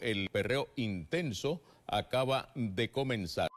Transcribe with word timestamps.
el 0.00 0.28
perreo 0.30 0.68
intenso 0.76 1.60
acaba 1.86 2.48
de 2.54 2.90
comenzar. 2.90 3.48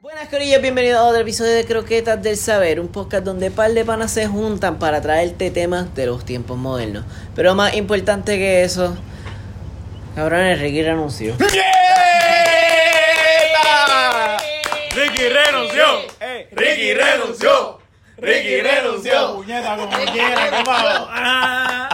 Buenas 0.00 0.28
corillas, 0.28 0.60
bienvenidos 0.60 0.98
a 0.98 1.04
otro 1.04 1.20
episodio 1.20 1.52
de 1.52 1.64
Croquetas 1.64 2.22
del 2.22 2.36
Saber, 2.36 2.80
un 2.80 2.88
podcast 2.88 3.24
donde 3.24 3.50
par 3.50 3.72
de 3.72 3.84
panas 3.84 4.12
se 4.12 4.26
juntan 4.26 4.78
para 4.78 5.00
traerte 5.00 5.50
temas 5.50 5.94
de 5.94 6.06
los 6.06 6.24
tiempos 6.24 6.58
modernos. 6.58 7.04
Pero 7.34 7.54
más 7.54 7.74
importante 7.74 8.36
que 8.38 8.64
eso, 8.64 8.96
cabrones, 10.14 10.60
Ricky 10.60 10.82
renunció. 10.82 11.36
Ricky 14.94 15.28
renunció. 15.28 16.13
Ricky 16.54 16.94
renunció. 16.94 17.78
Ricky 18.18 18.60
renunció. 18.60 19.34
Puñeta, 19.36 19.76
como 19.76 19.90
quiera, 20.12 20.50
¿qué 20.58 20.64
pasó? 20.64 21.08
Ah. 21.10 21.88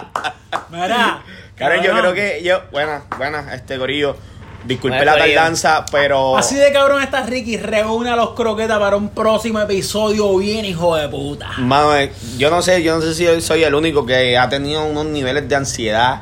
Mira. 0.69 1.23
Karen, 1.55 1.83
yo 1.83 1.91
creo 1.97 2.13
que 2.13 2.41
yo, 2.43 2.61
buena, 2.71 3.03
buena, 3.17 3.53
este 3.53 3.77
gorillo. 3.77 4.15
Disculpe 4.63 5.03
la 5.03 5.17
tardanza, 5.17 5.85
pero 5.91 6.37
Así 6.37 6.55
de 6.55 6.71
cabrón 6.71 7.01
está 7.01 7.23
Ricky. 7.25 7.57
Reúne 7.57 8.11
a 8.11 8.15
los 8.15 8.31
croquetas 8.35 8.77
para 8.77 8.95
un 8.95 9.09
próximo 9.09 9.59
episodio 9.59 10.37
bien, 10.37 10.65
hijo 10.65 10.95
de 10.95 11.07
puta. 11.09 11.49
mano, 11.57 11.95
eh, 11.97 12.11
yo 12.37 12.51
no 12.51 12.61
sé, 12.61 12.83
yo 12.83 12.95
no 12.95 13.01
sé 13.01 13.15
si 13.15 13.41
soy 13.41 13.63
el 13.63 13.73
único 13.73 14.05
que 14.05 14.37
ha 14.37 14.49
tenido 14.49 14.85
unos 14.85 15.05
niveles 15.07 15.49
de 15.49 15.55
ansiedad. 15.55 16.21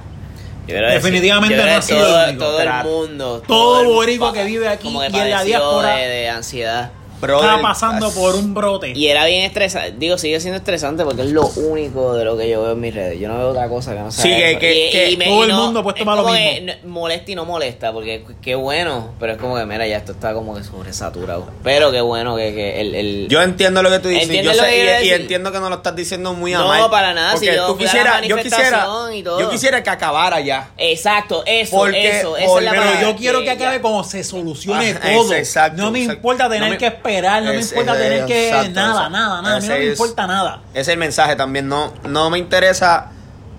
Definitivamente 0.67 1.57
no 1.57 1.63
ha 1.63 1.81
sido 1.81 1.99
todo, 2.05 2.23
el 2.23 2.29
único. 2.29 2.45
todo 2.45 2.61
el 2.61 2.69
mundo. 2.83 3.43
todo 3.45 3.81
el- 3.81 3.87
boricua 3.87 4.31
que 4.33 4.43
vive 4.45 4.67
aquí 4.69 4.83
como 4.87 5.01
que 5.01 5.07
y 5.09 5.19
en 5.19 5.29
la 5.31 5.43
diáspora 5.43 5.95
de, 5.95 6.07
de 6.07 6.29
ansiedad. 6.29 6.91
Brother, 7.21 7.49
Está 7.49 7.61
pasando 7.61 8.11
por 8.11 8.35
un 8.35 8.53
brote. 8.53 8.91
Y 8.95 9.07
era 9.07 9.25
bien 9.25 9.43
estresante. 9.43 9.93
Digo, 9.97 10.17
sigue 10.17 10.39
siendo 10.39 10.57
estresante 10.57 11.03
porque 11.03 11.23
es 11.23 11.31
lo 11.31 11.45
único 11.47 12.13
de 12.15 12.23
lo 12.25 12.37
que 12.37 12.47
yo 12.49 12.61
veo 12.63 12.71
en 12.73 12.79
mis 12.79 12.93
redes. 12.93 13.19
Yo 13.19 13.27
no 13.27 13.37
veo 13.37 13.49
otra 13.49 13.67
cosa 13.67 13.93
que 13.93 13.99
no 13.99 14.11
sea 14.11 14.23
Sí, 14.23 14.29
que- 14.29 14.51
eso. 14.51 14.59
que- 14.59 14.87
Y- 14.87 14.89
que 14.91 15.11
y 15.11 15.17
me- 15.17 15.25
todo 15.25 15.45
y 15.45 15.49
el 15.49 15.55
mundo 15.55 15.79
ha 15.79 15.83
puesto 15.83 15.99
es 16.01 16.05
para 16.05 16.21
lo 16.21 16.29
mismo. 16.29 16.73
molesta 16.85 17.31
y 17.31 17.35
no 17.35 17.45
molesta 17.45 17.91
porque 17.91 18.23
qué 18.41 18.55
bueno. 18.55 19.13
Pero 19.19 19.33
es 19.33 19.37
como 19.37 19.55
que, 19.57 19.65
mira, 19.65 19.85
ya 19.87 19.97
esto 19.97 20.13
está 20.13 20.33
como 20.33 20.55
que 20.55 20.63
sobresaturado. 20.63 21.47
Pero 21.63 21.91
qué 21.91 22.01
bueno 22.01 22.35
que, 22.35 22.53
que 22.53 22.81
el, 22.81 22.95
el- 22.95 23.27
Yo 23.29 23.41
entiendo 23.41 23.83
lo 23.83 23.89
que 23.89 23.99
tú 23.99 24.07
dices, 24.07 24.23
Entiendo 24.25 24.51
yo 24.51 24.57
lo 24.57 24.63
sé- 24.63 24.69
que 24.69 24.81
y- 24.83 24.85
decir. 24.85 25.13
entiendo 25.13 25.51
que 25.51 25.59
no 25.59 25.69
lo 25.69 25.75
estás 25.75 25.95
diciendo 25.95 26.33
muy 26.33 26.53
a 26.53 26.59
No, 26.59 26.67
mal, 26.67 26.89
para 26.89 27.13
nada, 27.13 27.33
si 27.37 27.45
porque 27.45 27.55
yo 27.55 27.67
tú 27.67 27.77
quisiera, 27.77 28.21
yo 28.25 28.37
quisiera, 28.37 28.61
manifestación 28.61 29.13
y 29.13 29.23
todo. 29.23 29.39
yo 29.39 29.49
quisiera 29.49 29.83
que 29.83 29.89
acabara 29.89 30.39
ya. 30.39 30.69
Exacto, 30.77 31.43
eso, 31.45 31.75
Porque- 31.75 32.19
eso. 32.19 32.37
Esa 32.37 32.47
porque- 32.47 32.65
es 32.67 32.71
la 32.73 32.79
Pero 32.81 33.01
yo 33.11 33.15
quiero 33.17 33.39
que 33.39 33.45
ya- 33.47 33.51
acabe 33.53 33.81
como 33.81 34.03
se 34.03 34.23
solucione 34.23 34.91
Ah, 34.91 35.09
todo. 35.13 35.33
exacto, 35.33 35.81
no 35.81 35.91
me 35.91 35.99
exacto. 35.99 36.17
importa 36.17 36.43
tener 36.45 36.61
No 36.61 36.69
me- 36.69 36.77
que 36.77 36.85
esperar, 36.87 37.08
no 37.11 37.41
me 37.53 37.57
es- 37.59 37.71
importa 37.71 37.93
es- 37.93 37.99
tener 37.99 38.25
que 38.25 38.47
exacto, 38.49 38.71
nada, 38.73 38.89
exacto. 38.91 39.09
nada, 39.11 39.41
nada. 39.41 39.57
A 39.57 39.59
mí 39.59 39.67
no 39.67 39.73
me 39.73 39.83
es- 39.85 39.91
importa 39.99 40.27
nada. 40.27 40.61
Ese 40.73 40.81
es 40.81 40.87
el 40.89 40.97
mensaje 40.97 41.35
también. 41.35 41.67
No, 41.67 41.93
no 42.07 42.29
me 42.29 42.37
interesa 42.39 43.07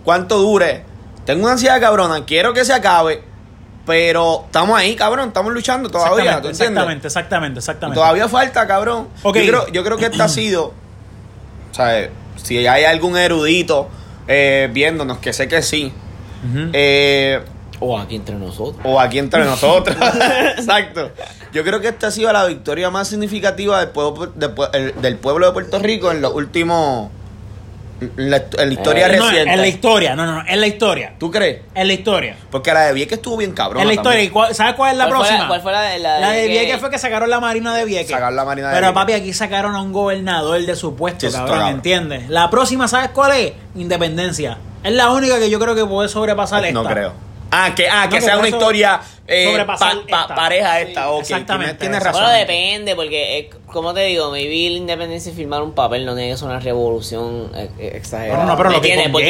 cuánto 0.05 0.39
dure. 0.39 0.85
Tengo 1.27 1.43
una 1.45 1.53
ansiedad 1.53 1.81
cabrona. 1.81 2.25
Quiero 2.25 2.53
que 2.53 2.65
se 2.65 2.73
acabe. 2.73 3.25
Pero 3.87 4.43
estamos 4.47 4.79
ahí, 4.79 4.95
cabrón. 4.95 5.29
Estamos 5.29 5.53
luchando 5.53 5.89
todavía. 5.89 6.41
¿tú 6.41 6.49
Exactamente, 6.49 6.49
entiendes? 6.49 6.61
exactamente, 6.61 7.07
exactamente, 7.09 7.59
exactamente. 7.59 7.95
Todavía 8.01 8.29
falta, 8.29 8.67
cabrón. 8.67 9.09
Ok. 9.23 9.37
Yo, 9.39 9.43
creo, 9.47 9.67
yo 9.69 9.85
creo 9.85 9.97
que 9.97 10.07
esta 10.07 10.25
ha 10.25 10.29
sido. 10.29 10.75
O 11.71 11.75
sea, 11.75 12.09
si 12.37 12.67
hay 12.67 12.85
algún 12.85 13.17
erudito 13.17 13.89
eh, 14.29 14.69
viéndonos, 14.73 15.19
que 15.19 15.33
sé 15.33 15.49
que 15.49 15.63
sí. 15.63 15.93
Eh, 16.73 17.41
O 17.81 17.99
aquí 17.99 18.17
entre 18.17 18.35
nosotros. 18.37 18.81
o 18.85 19.01
aquí 19.01 19.19
entre 19.19 19.45
nosotros. 19.45 19.97
Exacto. 20.59 21.11
Yo 21.53 21.65
creo 21.65 21.81
que 21.81 21.89
esta 21.89 22.09
ha 22.09 22.11
sido 22.11 22.33
la 22.33 22.45
victoria 22.47 22.91
más 22.91 23.09
significativa 23.09 23.79
del 23.81 23.89
pueblo, 23.89 24.27
de 24.35 24.93
del 25.01 25.17
pueblo 25.17 25.47
de 25.47 25.53
Puerto 25.53 25.79
Rico 25.79 26.11
en 26.13 26.21
los 26.23 26.33
últimos. 26.35 27.11
En 28.01 28.31
la, 28.31 28.39
en 28.57 28.69
la 28.69 28.73
historia 28.73 29.07
Eh, 29.09 29.17
No, 29.19 29.27
reciente. 29.27 29.53
en 29.53 29.61
la 29.61 29.67
historia, 29.69 30.17
no, 30.17 30.25
no, 30.25 30.37
no, 30.37 30.45
en 30.49 30.59
la 30.59 30.67
historia. 30.67 31.13
¿Tú 31.19 31.31
crees? 31.31 31.61
En 31.75 31.87
la 31.87 31.93
historia. 31.93 32.35
Porque 32.51 32.73
la 32.73 32.87
de 32.87 32.95
Vieques 32.95 33.19
estuvo 33.19 33.37
bien 33.37 33.53
cabrón. 33.53 33.83
en 33.83 33.89
la 33.89 33.93
historia. 33.93 34.23
¿Y 34.23 34.31
cuál- 34.31 34.55
¿Sabes 34.55 34.73
cuál 34.75 34.93
es 34.93 34.97
la 34.97 35.05
¿Cuál 35.05 35.17
fue 35.19 35.27
próxima? 35.27 35.43
la- 35.43 35.49
cuál 35.49 35.61
fue 35.61 35.73
la 35.73 35.83
de- 35.83 35.99
la 35.99 36.15
de 36.15 36.21
La 36.23 36.31
de 36.31 36.47
Vieques? 36.47 36.61
Vieques 36.65 36.81
fue 36.81 36.91
que 36.91 36.99
sacaron 36.99 37.29
la 37.29 37.41
Marina 37.41 37.75
de 37.75 37.85
Vieques. 37.85 38.11
Sacaron 38.11 38.37
la 38.37 38.45
Marina 38.47 38.69
de 38.69 38.75
Pero 38.75 38.87
Vieques. 38.87 39.01
papi, 39.03 39.13
aquí 39.13 39.33
sacaron 39.35 39.75
a 39.75 39.83
un 39.83 39.93
gobernador 39.93 40.65
de 40.65 40.77
su 40.77 40.97
puesto, 40.97 41.29
Sí, 41.29 41.33
cabrón, 41.37 41.59
cabrón. 41.59 41.75
¿entiendes? 41.75 42.31
La 42.31 42.49
próxima, 42.49 42.89
¿sabes 42.89 43.11
cuál 43.11 43.33
es? 43.33 43.53
Independencia. 43.75 44.57
Es 44.83 44.93
la 44.95 45.11
única 45.11 45.39
que 45.39 45.51
yo 45.51 45.59
creo 45.61 45.75
que 45.75 45.85
puede 45.85 46.09
sobrepasar 46.09 46.65
esta. 46.65 46.73
No 46.83 46.89
creo. 46.89 47.13
Ah, 47.51 47.75
que, 47.75 47.87
ah, 47.87 48.05
No, 48.07 48.11
que 48.13 48.23
sea 48.23 48.39
una 48.39 48.47
eso 48.49 48.57
historia 48.57 49.01
eh, 49.31 49.45
sobrepasar 49.47 49.97
pa- 50.03 50.07
pa- 50.09 50.21
esta. 50.23 50.35
pareja 50.35 50.81
esta. 50.81 51.11
ok, 51.11 51.21
exactamente. 51.21 51.75
Tienes, 51.75 51.99
tienes 51.99 52.03
razón. 52.03 52.23
Bueno, 52.25 52.37
depende, 52.39 52.97
porque, 52.97 53.39
eh, 53.39 53.51
como 53.67 53.95
te 53.95 54.01
digo, 54.05 54.31
maybe 54.31 54.71
la 54.71 54.77
independencia 54.79 55.33
y 55.33 55.35
firmar 55.35 55.63
un 55.63 55.73
papel 55.73 56.05
no 56.05 56.15
tiene 56.15 56.31
que 56.33 56.37
ser 56.37 56.49
una 56.49 56.59
revolución 56.61 57.51
eh, 57.55 57.71
eh, 57.79 57.93
exagerada. 57.95 58.45
No, 58.45 58.51
no, 58.51 58.57
pero 58.57 58.71
lo 58.71 58.81
¿Me 58.81 58.83
que 58.89 58.95
conlleva. 59.11 59.13
que 59.13 59.25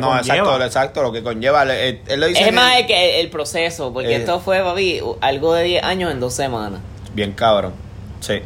no, 0.00 0.10
que 0.12 0.22
que 0.22 0.28
exacto, 0.28 0.64
exacto, 0.64 1.02
lo 1.02 1.12
que 1.12 1.22
conlleva. 1.22 1.62
Él, 1.62 2.00
él 2.06 2.20
lo 2.20 2.26
dice 2.26 2.42
Es 2.46 2.52
más 2.52 2.74
el- 2.74 2.80
el, 2.82 2.86
que 2.86 3.20
el 3.20 3.30
proceso, 3.30 3.92
porque 3.92 4.12
Eh. 4.12 4.16
esto 4.16 4.40
fue, 4.40 4.60
papi, 4.60 5.00
algo 5.20 5.54
de 5.54 5.64
10 5.64 5.82
años 5.82 6.12
en 6.12 6.20
dos 6.20 6.34
semanas. 6.34 6.80
Bien 7.14 7.32
cabrón. 7.32 7.72
Sí. 8.20 8.40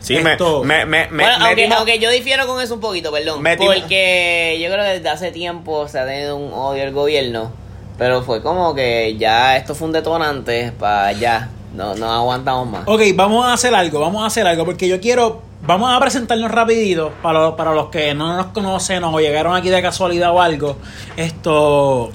Sí, 0.00 0.16
me, 0.18 0.32
Esto- 0.32 0.64
me, 0.64 0.84
me, 0.84 1.06
me, 1.10 1.22
bueno, 1.22 1.44
aunque, 1.46 1.62
metimos- 1.62 1.78
aunque 1.78 1.98
yo 2.00 2.10
difiero 2.10 2.44
con 2.48 2.60
eso 2.60 2.74
un 2.74 2.80
poquito, 2.80 3.12
perdón. 3.12 3.40
Porque 3.56 4.58
yo 4.60 4.68
creo 4.72 4.84
que 4.84 4.90
desde 4.94 5.08
hace 5.08 5.30
tiempo 5.30 5.86
se 5.86 5.98
ha 6.00 6.04
tenido 6.06 6.36
un 6.36 6.52
odio 6.52 6.82
al 6.82 6.90
gobierno. 6.92 7.52
Pero 7.98 8.22
fue 8.22 8.42
como 8.42 8.74
que 8.74 9.16
ya 9.18 9.56
esto 9.56 9.74
fue 9.74 9.86
un 9.86 9.92
detonante 9.92 10.72
para 10.78 11.12
ya. 11.12 11.50
No, 11.74 11.94
no 11.94 12.10
aguantamos 12.12 12.68
más. 12.68 12.82
Ok, 12.86 13.00
vamos 13.14 13.46
a 13.46 13.54
hacer 13.54 13.74
algo, 13.74 13.98
vamos 14.00 14.22
a 14.22 14.26
hacer 14.26 14.46
algo, 14.46 14.64
porque 14.66 14.86
yo 14.88 15.00
quiero, 15.00 15.40
vamos 15.66 15.90
a 15.90 15.98
presentarnos 16.00 16.50
rapidito 16.50 17.12
para, 17.22 17.40
los- 17.40 17.54
para 17.54 17.72
los 17.74 17.86
que 17.88 18.12
no 18.14 18.36
nos 18.36 18.46
conocen 18.48 19.02
o 19.04 19.18
llegaron 19.20 19.54
aquí 19.56 19.70
de 19.70 19.80
casualidad 19.80 20.32
o 20.32 20.42
algo, 20.42 20.76
esto, 21.16 22.10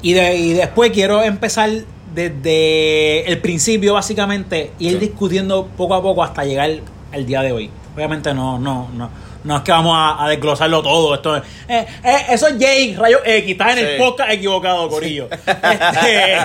y, 0.00 0.14
de, 0.14 0.36
y 0.38 0.52
después 0.54 0.90
quiero 0.90 1.22
empezar 1.22 1.68
desde 2.14 3.30
el 3.30 3.38
principio 3.40 3.94
básicamente, 3.94 4.72
y 4.78 4.86
ir 4.88 4.92
Sí. 4.94 4.98
discutiendo 5.08 5.66
poco 5.76 5.94
a 5.94 6.02
poco 6.02 6.22
hasta 6.22 6.44
llegar 6.44 6.70
al 7.12 7.26
día 7.26 7.42
de 7.42 7.52
hoy. 7.52 7.70
Obviamente 7.94 8.32
no, 8.32 8.58
no, 8.58 8.88
no. 8.94 9.10
No 9.44 9.56
es 9.58 9.62
que 9.62 9.72
vamos 9.72 9.94
a, 9.96 10.24
a 10.24 10.28
desglosarlo 10.28 10.82
todo. 10.82 11.14
Esto 11.14 11.36
es- 11.36 11.42
eh, 11.68 11.86
eh, 12.02 12.16
eso 12.30 12.48
es 12.48 12.58
Jake, 12.58 12.96
Rayo 12.98 13.18
X. 13.24 13.50
Estás 13.52 13.76
en 13.76 13.86
el 13.86 13.96
podcast 13.98 14.30
equivocado, 14.32 14.88
Corillo. 14.88 15.28
Este, 15.46 16.36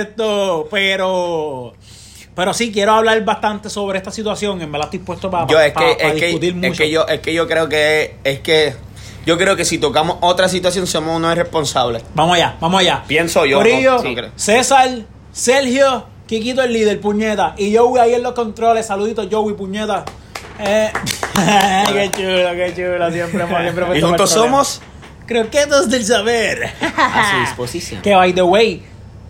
esto, 0.00 0.68
pero. 0.70 1.72
Pero 2.34 2.54
sí, 2.54 2.72
quiero 2.72 2.92
hablar 2.92 3.22
bastante 3.24 3.68
sobre 3.68 3.98
esta 3.98 4.10
situación. 4.10 4.60
En 4.62 4.70
verdad 4.72 4.86
estoy 4.86 5.00
puesto 5.00 5.30
para, 5.30 5.46
yo 5.46 5.60
es 5.60 5.72
que, 5.72 5.96
es, 6.00 6.14
discutir 6.14 6.52
que, 6.60 6.68
mucho. 6.68 6.72
es 6.72 6.78
que 6.78 6.90
yo 6.90 7.06
es 7.06 7.20
que 7.20 7.34
yo 7.34 7.46
creo 7.48 7.68
que 7.68 8.14
es 8.24 8.38
que 8.40 8.74
yo 9.26 9.36
creo 9.36 9.56
que 9.56 9.64
si 9.64 9.78
tocamos 9.78 10.16
otra 10.20 10.48
situación 10.48 10.86
somos 10.86 11.16
unos 11.16 11.32
irresponsables. 11.32 12.02
Vamos 12.14 12.36
allá, 12.36 12.56
vamos 12.60 12.80
allá. 12.80 13.02
Pienso 13.06 13.44
yo, 13.44 13.58
Corillo, 13.58 14.02
no-. 14.02 14.28
César, 14.36 14.88
Sergio, 15.32 16.06
Kikito 16.26 16.62
el 16.62 16.72
líder, 16.72 17.00
puñeta. 17.00 17.54
Y 17.58 17.76
Joey 17.76 18.00
ahí 18.00 18.14
en 18.14 18.22
los 18.22 18.32
controles. 18.32 18.86
Saluditos, 18.86 19.26
Joey, 19.30 19.54
puñeta. 19.54 20.04
Eh, 20.60 20.90
qué 21.92 22.10
chulo, 22.12 22.50
qué 22.54 22.72
chulo. 22.74 23.10
Siempre 23.10 23.46
siempre 23.46 23.98
Y 23.98 24.02
juntos 24.02 24.30
somos 24.30 24.80
Croquetos 25.30 25.88
del 25.88 26.04
saber. 26.04 26.72
A 26.96 27.30
su 27.30 27.40
disposición. 27.40 28.02
Que 28.02 28.16
by 28.16 28.32
the 28.32 28.42
way, 28.42 28.82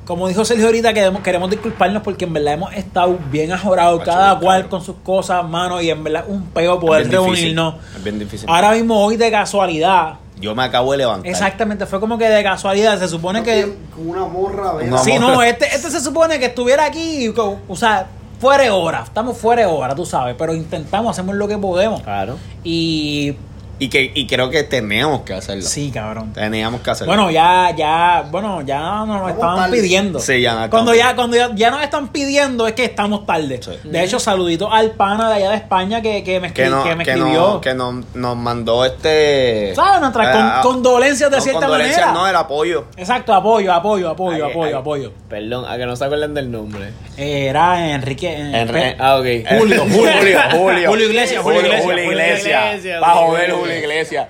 como 0.06 0.28
dijo 0.28 0.46
Sergio 0.46 0.64
ahorita, 0.64 0.94
queremos, 0.94 1.20
queremos 1.22 1.50
disculparnos 1.50 2.02
porque 2.02 2.24
en 2.24 2.32
verdad 2.32 2.54
hemos 2.54 2.72
estado 2.72 3.18
bien 3.30 3.52
ajorados, 3.52 4.02
cada 4.02 4.38
cual 4.38 4.70
con 4.70 4.82
sus 4.82 4.96
cosas, 5.04 5.46
mano, 5.46 5.78
y 5.78 5.90
en 5.90 6.02
verdad 6.02 6.24
un 6.26 6.46
peo 6.46 6.80
poder 6.80 7.02
Es 7.02 7.10
bien 7.10 7.22
difícil, 7.22 7.44
reunirnos. 7.44 7.74
es 7.96 8.02
bien 8.02 8.18
difícil. 8.18 8.48
Ahora 8.48 8.72
mismo, 8.72 9.04
hoy 9.04 9.18
de 9.18 9.30
casualidad, 9.30 10.14
yo 10.40 10.54
me 10.54 10.62
acabo 10.62 10.92
de 10.92 10.98
levantar. 10.98 11.30
exactamente, 11.30 11.84
fue 11.84 12.00
como 12.00 12.16
que 12.16 12.30
de 12.30 12.42
casualidad, 12.42 12.98
se 12.98 13.06
supone 13.06 13.42
que... 13.42 13.76
Con 13.94 14.08
una 14.08 14.24
morra. 14.24 14.82
No, 14.82 15.04
Sí, 15.04 15.18
no, 15.18 15.42
este, 15.42 15.66
este 15.66 15.90
se 15.90 16.00
supone 16.00 16.38
que 16.38 16.46
estuviera 16.46 16.86
aquí, 16.86 17.30
o 17.36 17.76
sea, 17.76 18.06
fuera 18.40 18.64
de 18.64 18.70
hora, 18.70 19.02
estamos 19.04 19.36
fuera 19.36 19.62
de 19.62 19.68
hora, 19.68 19.94
tú 19.94 20.06
sabes, 20.06 20.34
pero 20.38 20.54
intentamos, 20.54 21.10
hacemos 21.10 21.36
lo 21.36 21.46
que 21.46 21.58
podemos. 21.58 22.00
Claro. 22.00 22.36
Y 22.64 23.36
Y 23.80 23.88
que 23.88 24.12
y 24.14 24.26
creo 24.26 24.50
que 24.50 24.62
tenemos 24.62 25.22
que 25.22 25.32
hacerlo. 25.34 25.62
sí, 25.62 25.90
cabrón. 25.90 26.32
Teníamos 26.34 26.82
que 26.82 26.90
hacerlo. 26.90 27.12
Bueno, 27.14 27.30
ya, 27.30 27.74
ya, 27.76 28.24
bueno, 28.30 28.60
ya 28.60 28.78
nos 29.06 29.22
lo 29.22 29.28
estaban 29.30 29.56
tarde. 29.56 29.80
pidiendo. 29.80 30.20
Sí, 30.20 30.40
ya 30.42 30.54
no 30.54 30.70
Cuando 30.70 30.94
ya, 30.94 31.16
cuando 31.16 31.36
ya, 31.36 31.50
ya 31.54 31.70
nos 31.70 31.82
están 31.82 32.08
pidiendo 32.08 32.66
es 32.68 32.74
que 32.74 32.84
estamos 32.84 33.24
tarde. 33.26 33.58
Sí. 33.62 33.72
De 33.88 34.04
hecho, 34.04 34.20
saluditos 34.20 34.68
al 34.70 34.92
pana 34.92 35.30
de 35.30 35.36
allá 35.36 35.50
de 35.50 35.56
España 35.56 36.02
que, 36.02 36.22
que 36.22 36.38
me, 36.40 36.52
que, 36.52 36.66
no, 36.66 36.84
que 36.84 36.94
me 36.94 37.04
que, 37.04 37.10
escribió. 37.12 37.40
no, 37.40 37.60
que 37.62 37.72
no- 37.74 38.04
nos 38.14 38.36
mandó 38.36 38.84
este. 38.84 39.74
¿Sabes? 39.74 40.00
Nuestras 40.02 40.36
con- 40.36 40.46
eh, 40.46 40.52
condolencias 40.62 41.30
de 41.30 41.36
no, 41.38 41.42
cierta 41.42 41.60
condolencias, 41.60 42.00
manera. 42.06 42.20
No, 42.20 42.28
el 42.28 42.36
apoyo. 42.36 42.84
Exacto, 42.98 43.32
apoyo, 43.34 43.72
apoyo, 43.72 44.10
apoyo, 44.10 44.44
Ay, 44.44 44.50
apoyo, 44.50 44.66
ay. 44.76 44.80
apoyo. 44.80 45.12
Perdón, 45.28 45.64
a 45.66 45.78
que 45.78 45.86
no 45.86 45.96
se 45.96 46.04
acuerdan 46.04 46.34
del 46.34 46.50
nombre. 46.50 46.90
Era 47.16 47.92
Enrique. 47.94 48.28
Pe- 48.70 48.96
ah, 48.98 49.16
ok. 49.16 49.26
Julio, 49.58 49.84
Julio. 49.90 50.12
Julio, 50.20 50.40
Julio. 50.52 50.90
Julio 50.90 51.06
Iglesias, 51.08 51.42
Julio 51.42 51.60
Iglesias, 51.60 51.82
Julio 51.82 52.04
Julio 52.04 52.10
Iglesias. 52.12 52.64
Iglesias, 52.66 53.00
Bajo 53.00 53.20
Julio 53.26 53.32
ver 53.38 53.48
Iglesias. 53.50 53.69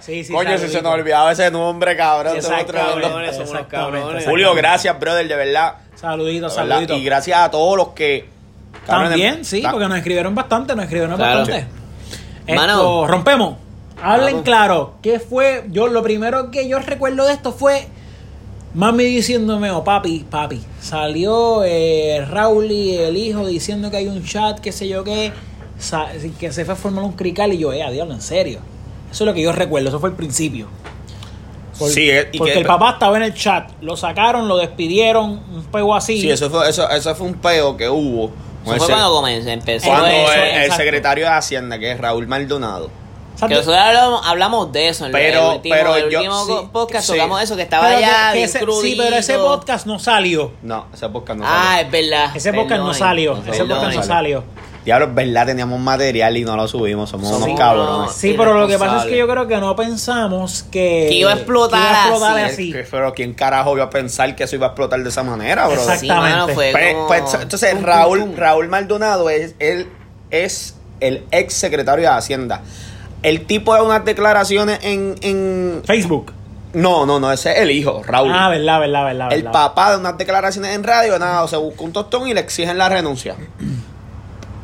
Sí, 0.01 0.25
sí, 0.25 0.33
Coño, 0.33 0.57
si 0.59 0.69
se 0.69 0.83
nos 0.83 0.93
olvidaba 0.95 1.33
ese 1.33 1.51
nombre, 1.51 1.97
cabrón. 1.97 2.37
Exacto, 2.37 2.73
cabrones, 2.73 3.09
cabrones, 3.69 4.25
somos. 4.25 4.25
Julio, 4.27 4.55
gracias, 4.55 4.99
brother, 4.99 5.27
de 5.29 5.37
verdad. 5.37 5.75
Saluditos, 5.97 6.55
saluditos. 6.55 6.99
Y 6.99 7.05
gracias 7.05 7.39
a 7.39 7.51
todos 7.51 7.77
los 7.77 7.89
que. 7.89 8.27
cabrones, 8.87 9.11
También, 9.11 9.45
sí, 9.45 9.63
ta- 9.63 9.71
porque 9.73 9.89
nos 9.89 9.99
escribieron 9.99 10.35
bastante, 10.35 10.75
nos 10.75 10.85
escribieron 10.85 11.17
Claro. 11.17 11.41
bastante. 11.41 11.67
Esto, 12.47 12.61
Mano. 12.61 13.07
rompemos. 13.07 13.57
Hablen 14.03 14.43
claro. 14.43 14.95
¿Qué 15.03 15.21
fue? 15.21 15.65
Yo 15.71 15.89
lo 15.89 16.03
primero 16.03 16.51
que 16.51 16.67
yo 16.69 16.79
recuerdo 16.79 17.27
de 17.27 17.35
esto 17.35 17.53
fue 17.53 17.87
mami 18.73 19.05
diciéndome, 19.05 19.71
o 19.73 19.85
papi, 19.85 20.25
papi, 20.31 20.63
salió 20.81 21.65
eh, 21.65 22.25
Raúl 22.31 22.71
y 22.71 22.97
el 22.97 23.17
hijo 23.17 23.47
diciendo 23.47 23.91
que 23.91 23.99
hay 23.99 24.07
un 24.07 24.25
chat, 24.25 24.59
qué 24.61 24.73
sé 24.73 24.89
yo 24.89 25.03
qué, 25.05 25.33
que 26.39 26.53
se 26.53 26.65
fue 26.65 26.75
a 26.75 26.77
formar 26.77 27.05
un 27.05 27.13
crical 27.13 27.53
y 27.53 27.59
yo, 27.59 27.73
eh, 27.73 27.85
diablo, 27.93 28.15
en 28.15 28.21
serio. 28.23 28.61
Eso 29.11 29.25
es 29.25 29.27
lo 29.27 29.35
que 29.35 29.43
yo 29.43 29.53
recuerdo, 29.53 29.89
eso 29.89 30.01
fue 30.01 30.11
el 30.11 30.15
principio. 30.17 30.69
Por- 31.79 31.91
Sí, 31.91 32.11
y 32.33 32.39
porque 32.39 32.53
que- 32.53 32.59
el 32.61 32.67
papá 32.67 32.91
estaba 32.91 33.17
en 33.17 33.23
el 33.23 33.35
chat, 33.35 33.71
lo 33.81 33.97
sacaron, 33.97 34.49
lo 34.49 34.59
despidieron, 34.59 35.31
un 35.53 35.65
pego 35.73 35.95
así. 35.95 36.21
Sí, 36.21 36.31
eso 36.31 36.51
fue, 36.51 36.69
eso, 36.69 36.89
eso 36.91 37.15
fue 37.15 37.27
un 37.27 37.35
peo 37.35 37.77
que 37.77 37.89
hubo. 37.89 38.31
Eso 38.67 38.77
fue 38.77 38.87
cuando 38.89 39.11
comenzó, 39.13 39.49
empezó 39.49 39.87
cuando 39.89 40.07
eso, 40.09 40.33
el, 40.35 40.73
secretario 40.73 41.25
de 41.25 41.31
Hacienda, 41.33 41.79
que 41.79 41.93
es 41.93 41.99
Raúl 41.99 42.27
Maldonado. 42.27 42.91
Que 43.41 43.55
nosotros 43.55 43.75
hablamos, 43.79 44.27
hablamos 44.27 44.71
de 44.73 44.89
eso 44.89 45.07
en 45.07 45.07
el- 45.07 45.13
Pero- 45.13 45.41
el 45.53 45.57
último, 45.57 45.75
pero 45.75 45.97
el 45.97 46.11
yo- 46.11 46.19
último 46.19 46.45
sí, 46.45 46.53
podcast, 46.71 47.07
sí. 47.07 47.13
tocamos 47.15 47.43
eso, 47.43 47.57
que 47.57 47.63
estaba 47.63 47.87
Pero 47.87 47.97
allá 47.97 48.09
que- 48.09 48.27
que 48.33 48.37
bien 48.37 48.45
ese- 48.51 48.59
crudito. 48.59 48.83
sí, 48.83 48.95
pero 49.03 49.17
ese 49.17 49.39
podcast 49.39 49.87
no 49.87 49.99
salió. 49.99 50.53
No, 50.61 50.85
ese 50.93 51.09
podcast 51.09 51.39
no 51.41 51.47
Ah, 51.49 51.63
salió. 51.77 51.87
es 51.87 51.91
verdad. 51.91 52.37
Ese 52.37 52.53
podcast 52.53 52.83
no 52.83 52.93
salió. 52.93 53.39
Ese 53.51 53.65
podcast 53.65 53.97
no 53.97 54.03
salió. 54.03 54.45
Diablo, 54.85 55.07
es 55.07 55.15
verdad, 55.15 55.45
teníamos 55.47 55.79
material 55.79 56.37
y 56.39 56.45
no 56.45 56.57
lo 56.57 56.67
subimos. 56.67 57.11
Somos 57.11 57.31
unos 57.33 57.59
cabrones. 57.59 58.13
Sí, 58.13 58.35
pero 58.37 58.55
lo 58.59 58.67
que 58.67 58.79
pasa 58.79 59.01
es 59.05 59.05
que 59.11 59.19
yo 59.19 59.29
creo 59.29 59.47
que 59.47 59.59
no 59.59 59.77
pensamos 59.77 60.63
que, 60.65 61.07
Que 61.11 61.15
iba 61.17 61.31
a 61.33 61.35
explotar 61.35 61.81
que 61.81 61.87
iba 61.87 61.99
a 61.99 62.09
explotar 62.09 62.39
así. 62.39 62.53
así. 62.53 62.73
Que- 62.73 62.89
Pero 62.91 63.13
¿quién 63.13 63.35
carajo 63.35 63.75
iba 63.77 63.85
a 63.85 63.91
pensar 63.91 64.35
que 64.35 64.45
eso 64.45 64.57
iba 64.57 64.67
a 64.67 64.71
explotar 64.71 65.03
de 65.03 65.09
esa 65.11 65.23
manera, 65.23 65.67
bro? 65.69 65.81
Mano, 66.09 66.49
fue 66.49 66.71
Pues, 66.73 66.95
como- 66.95 67.07
pues, 67.09 67.35
entonces 67.43 67.83
Raúl. 67.83 68.35
Raúl 68.37 68.69
Maldonado 68.69 69.29
es, 69.29 69.55
él 69.59 69.87
es 70.31 70.77
el 71.01 71.25
ex 71.31 71.53
secretario 71.55 72.09
de 72.11 72.17
Hacienda. 72.17 72.63
El 73.23 73.45
tipo 73.45 73.75
de 73.75 73.83
unas 73.83 74.03
declaraciones 74.05 74.79
en, 74.83 75.15
en... 75.21 75.83
Facebook. 75.85 76.33
No, 76.73 77.05
no, 77.05 77.21
no, 77.21 77.31
ese 77.33 77.53
es 77.53 77.59
el 77.59 77.71
hijo, 77.73 78.03
Raúl. 78.03 78.31
Ah, 78.33 78.49
verdad, 78.49 78.81
verdad, 78.81 79.05
verdad. 79.05 79.33
el 79.33 79.43
verdad. 79.43 79.53
papá 79.53 79.91
de 79.93 79.99
unas 79.99 80.17
declaraciones 80.17 80.75
en 80.75 80.85
radio, 80.85 81.19
nada, 81.19 81.47
se 81.49 81.57
busca 81.57 81.83
un 81.83 81.93
tostón 81.93 82.29
y 82.29 82.33
le 82.35 82.41
exigen 82.41 82.79
la 82.79 82.89
renuncia. 82.89 83.35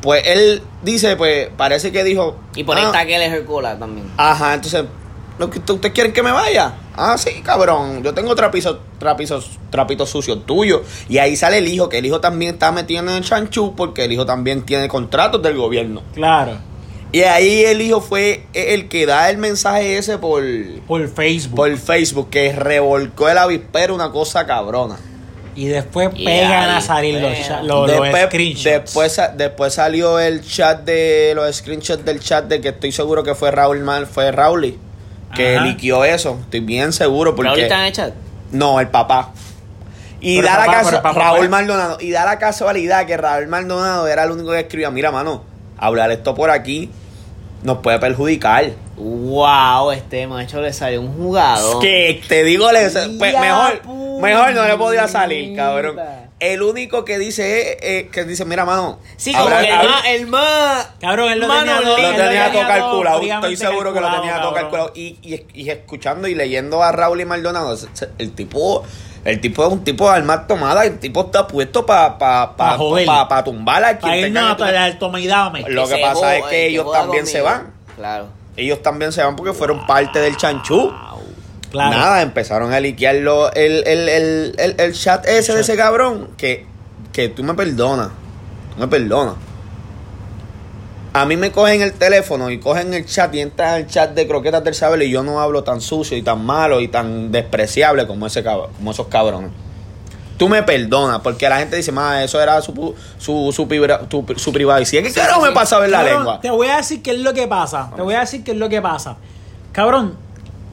Pues 0.07 0.23
él 0.25 0.61
dice, 0.83 1.17
pues 1.17 1.49
parece 1.57 1.91
que 1.91 2.01
dijo... 2.05 2.37
Y 2.55 2.63
por 2.63 2.77
ah, 2.77 2.79
ahí 2.79 2.85
está 2.85 3.05
que 3.05 3.15
él 3.17 3.23
es 3.23 3.33
Hercula 3.33 3.77
también. 3.77 4.09
Ajá, 4.15 4.53
entonces, 4.53 4.85
¿lo 5.37 5.49
que 5.49 5.59
¿ustedes 5.59 5.91
quieren 5.91 6.13
que 6.13 6.23
me 6.23 6.31
vaya? 6.31 6.75
Ah, 6.95 7.17
sí, 7.17 7.41
cabrón, 7.43 8.01
yo 8.03 8.13
tengo 8.13 8.33
trapitos, 8.33 8.77
trapitos, 8.99 9.59
trapitos 9.69 10.09
sucios 10.09 10.45
tuyos. 10.45 10.83
Y 11.09 11.17
ahí 11.17 11.35
sale 11.35 11.57
el 11.57 11.67
hijo, 11.67 11.89
que 11.89 11.97
el 11.97 12.05
hijo 12.05 12.21
también 12.21 12.53
está 12.53 12.71
metido 12.71 13.01
en 13.01 13.09
el 13.09 13.21
chanchú 13.21 13.75
porque 13.75 14.05
el 14.05 14.13
hijo 14.13 14.25
también 14.25 14.65
tiene 14.65 14.87
contratos 14.87 15.41
del 15.41 15.57
gobierno. 15.57 16.01
Claro. 16.13 16.53
Y 17.11 17.23
ahí 17.23 17.65
el 17.65 17.81
hijo 17.81 17.99
fue 17.99 18.45
el 18.53 18.87
que 18.87 19.05
da 19.05 19.29
el 19.29 19.37
mensaje 19.37 19.97
ese 19.97 20.17
por, 20.19 20.41
Por 20.87 21.05
Facebook. 21.09 21.55
por 21.57 21.77
Facebook, 21.77 22.29
que 22.29 22.53
revolcó 22.53 23.27
el 23.27 23.37
avispero 23.37 23.93
una 23.93 24.09
cosa 24.11 24.45
cabrona. 24.45 24.95
Y 25.57 25.65
después 25.67 26.09
pegan 26.09 26.69
a 26.69 26.79
salir 26.81 27.19
los, 27.19 27.33
los, 27.63 27.89
los 27.89 28.01
después, 28.01 28.25
screenshots. 28.27 28.63
después, 28.63 29.21
después 29.35 29.73
salió 29.73 30.19
el 30.19 30.41
chat 30.47 30.81
de 30.85 31.33
los 31.35 31.53
screenshots 31.55 32.05
del 32.05 32.19
chat 32.19 32.45
de 32.45 32.61
que 32.61 32.69
estoy 32.69 32.91
seguro 32.91 33.23
que 33.23 33.33
fue 33.35 33.51
Raúl 33.51 33.79
Mal, 33.81 34.05
fue 34.07 34.31
Raúl 34.31 34.77
que 35.35 35.57
Ajá. 35.57 35.65
liquió 35.65 36.05
eso. 36.05 36.37
Estoy 36.43 36.59
bien 36.61 36.93
seguro 36.93 37.35
porque 37.35 37.49
Raúl 37.49 37.59
está 37.61 37.79
en 37.79 37.85
el 37.87 37.91
chat. 37.91 38.13
no, 38.51 38.79
el 38.79 38.87
papá. 38.87 39.31
Y 40.21 40.37
Pero 40.37 40.47
da 40.47 40.53
el 40.53 40.59
la 40.59 40.65
papá, 40.67 40.77
caso- 40.83 41.01
papá 41.01 41.19
Raúl. 41.19 41.49
Maldonado 41.49 41.97
y 41.99 42.11
da 42.11 42.23
la 42.25 42.39
casualidad 42.39 43.05
que 43.05 43.17
Raúl 43.17 43.47
Maldonado 43.47 44.07
era 44.07 44.23
el 44.23 44.31
único 44.31 44.51
que 44.51 44.59
escribía, 44.61 44.89
mira, 44.91 45.11
mano, 45.11 45.43
hablar 45.77 46.11
esto 46.11 46.33
por 46.35 46.49
aquí 46.51 46.89
nos 47.63 47.79
puede 47.79 47.99
perjudicar. 47.99 48.71
Wow, 48.95 49.91
este 49.91 50.25
macho 50.27 50.59
le 50.61 50.73
salió 50.73 51.01
un 51.01 51.13
jugador. 51.15 51.81
Que 51.81 52.21
te 52.27 52.43
digo, 52.43 52.71
le- 52.71 52.89
pues, 53.19 53.39
mejor. 53.39 53.81
Mejor 54.21 54.53
no 54.53 54.65
le 54.67 54.77
podía 54.77 55.07
salir, 55.07 55.55
cabrón. 55.55 55.99
El 56.39 56.61
único 56.61 57.03
que 57.03 57.17
dice 57.17 57.71
es, 57.71 57.77
es 58.05 58.11
que 58.11 58.23
dice, 58.23 58.45
mira, 58.45 58.63
mano. 58.63 58.99
Sí, 59.15 59.33
como 59.33 59.47
que 59.57 59.69
el 59.69 59.75
más, 59.89 60.05
el 60.05 60.27
más. 60.27 60.89
Cabrón, 61.01 61.31
él 61.31 61.39
lo 61.39 61.47
Mano, 61.47 61.61
tenía 61.61 61.75
lo 61.81 61.95
todo- 61.95 62.11
lo 62.11 62.17
tenía 62.17 62.51
todo 62.51 62.67
calculado, 62.67 63.21
estoy 63.21 63.57
seguro 63.57 63.93
que 63.93 64.01
lo 64.01 64.11
tenía 64.15 64.41
todo 64.41 64.53
calculado. 64.53 64.91
Y, 64.93 65.17
y, 65.23 65.45
y 65.53 65.69
escuchando 65.71 66.27
y 66.27 66.35
leyendo 66.35 66.83
a 66.83 66.91
Raúl 66.91 67.21
y 67.21 67.25
Maldonado, 67.25 67.75
el 68.19 68.31
tipo, 68.33 68.83
el 69.25 69.41
tipo 69.41 69.65
es 69.65 69.73
un 69.73 69.83
tipo 69.83 70.07
de 70.11 70.15
armas 70.15 70.45
tomada, 70.47 70.85
el 70.85 70.99
tipo 70.99 71.21
está 71.21 71.47
puesto 71.47 71.85
para 71.87 72.19
pa, 72.19 72.55
pa, 72.55 72.77
Pa' 72.77 72.77
pa- 73.07 73.27
pa 73.27 73.43
tumbar 73.43 73.83
a 73.83 73.97
quien 73.97 74.13
dame. 74.33 75.63
Lo 75.69 75.87
que 75.87 75.97
pasa 75.97 76.37
es 76.37 76.45
que 76.45 76.65
el 76.67 76.71
ellos 76.73 76.91
también 76.91 77.25
se 77.25 77.41
van. 77.41 77.73
Claro. 77.95 78.27
Ellos 78.55 78.81
también 78.83 79.11
se 79.11 79.23
van 79.23 79.35
porque 79.35 79.53
fueron 79.53 79.87
parte 79.87 80.19
del 80.19 80.37
chanchú. 80.37 80.93
Claro. 81.71 81.97
Nada, 81.97 82.21
empezaron 82.21 82.71
a 82.73 82.79
liquear 82.79 83.15
lo- 83.15 83.51
el, 83.53 83.83
el, 83.87 84.09
el, 84.09 84.55
el, 84.57 84.75
el 84.77 84.93
chat 84.93 85.25
ese 85.27 85.53
de 85.53 85.61
ese 85.61 85.75
cabrón. 85.75 86.29
Que, 86.37 86.65
que 87.11 87.29
tú 87.29 87.43
me 87.43 87.53
perdonas. 87.53 88.09
Tú 88.73 88.79
me 88.79 88.87
perdonas. 88.87 89.35
A 91.13 91.25
mí 91.25 91.35
me 91.35 91.51
cogen 91.51 91.81
el 91.81 91.93
teléfono 91.93 92.49
y 92.51 92.59
cogen 92.59 92.93
el 92.93 93.05
chat 93.05 93.33
y 93.33 93.41
entran 93.41 93.73
al 93.73 93.87
chat 93.87 94.11
de 94.13 94.27
croquetas 94.27 94.63
del 94.63 94.75
saber 94.75 95.01
y 95.01 95.09
yo 95.09 95.23
no 95.23 95.39
hablo 95.39 95.63
tan 95.63 95.81
sucio 95.81 96.15
y 96.15 96.21
tan 96.21 96.45
malo 96.45 96.79
y 96.79 96.89
tan 96.89 97.31
despreciable 97.31 98.05
como, 98.05 98.27
ese 98.27 98.43
como 98.43 98.91
esos 98.91 99.07
cabrones. 99.07 99.49
Tú 100.37 100.47
me 100.47 100.61
perdonas 100.61 101.21
porque 101.21 101.49
la 101.49 101.57
gente 101.57 101.75
dice, 101.75 101.91
más 101.91 102.23
eso 102.23 102.39
era 102.39 102.61
su, 102.61 102.93
su, 103.17 103.51
su, 103.51 103.65
tu- 104.07 104.25
su 104.37 104.53
privacidad. 104.53 105.01
¿Qué 105.01 105.11
carajo 105.11 105.41
me 105.41 105.51
pasa 105.51 105.77
a 105.77 105.79
ver 105.79 105.89
la 105.89 106.03
lengua? 106.03 106.39
Te 106.39 106.51
voy 106.51 106.67
a 106.67 106.77
decir 106.77 107.01
qué 107.01 107.11
es 107.11 107.19
lo 107.19 107.33
que 107.33 107.47
pasa. 107.47 107.89
Te 107.95 108.01
voy 108.03 108.13
a 108.13 108.19
decir 108.19 108.43
qué 108.43 108.51
es 108.51 108.57
lo 108.57 108.69
que 108.69 108.79
pasa. 108.79 109.17
Cabrón, 109.71 110.15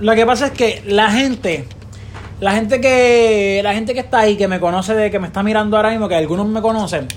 lo 0.05 0.15
que 0.15 0.27
pasa 0.27 0.47
es 0.47 0.53
que 0.53 0.83
la 0.87 1.11
gente, 1.11 1.65
la 2.41 2.53
gente 2.53 2.81
que, 2.81 3.61
la 3.63 3.73
gente 3.75 3.95
que 3.95 4.01
está 4.01 4.21
ahí, 4.21 4.37
que 4.37 4.49
me 4.49 4.61
conoce, 4.61 4.95
de 4.95 5.11
que 5.11 5.19
me 5.19 5.27
está 5.29 5.43
mirando 5.43 5.77
ahora 5.77 5.91
mismo, 5.91 6.09
que 6.09 6.15
algunos 6.17 6.47
me 6.47 6.61
conocen, 6.61 7.09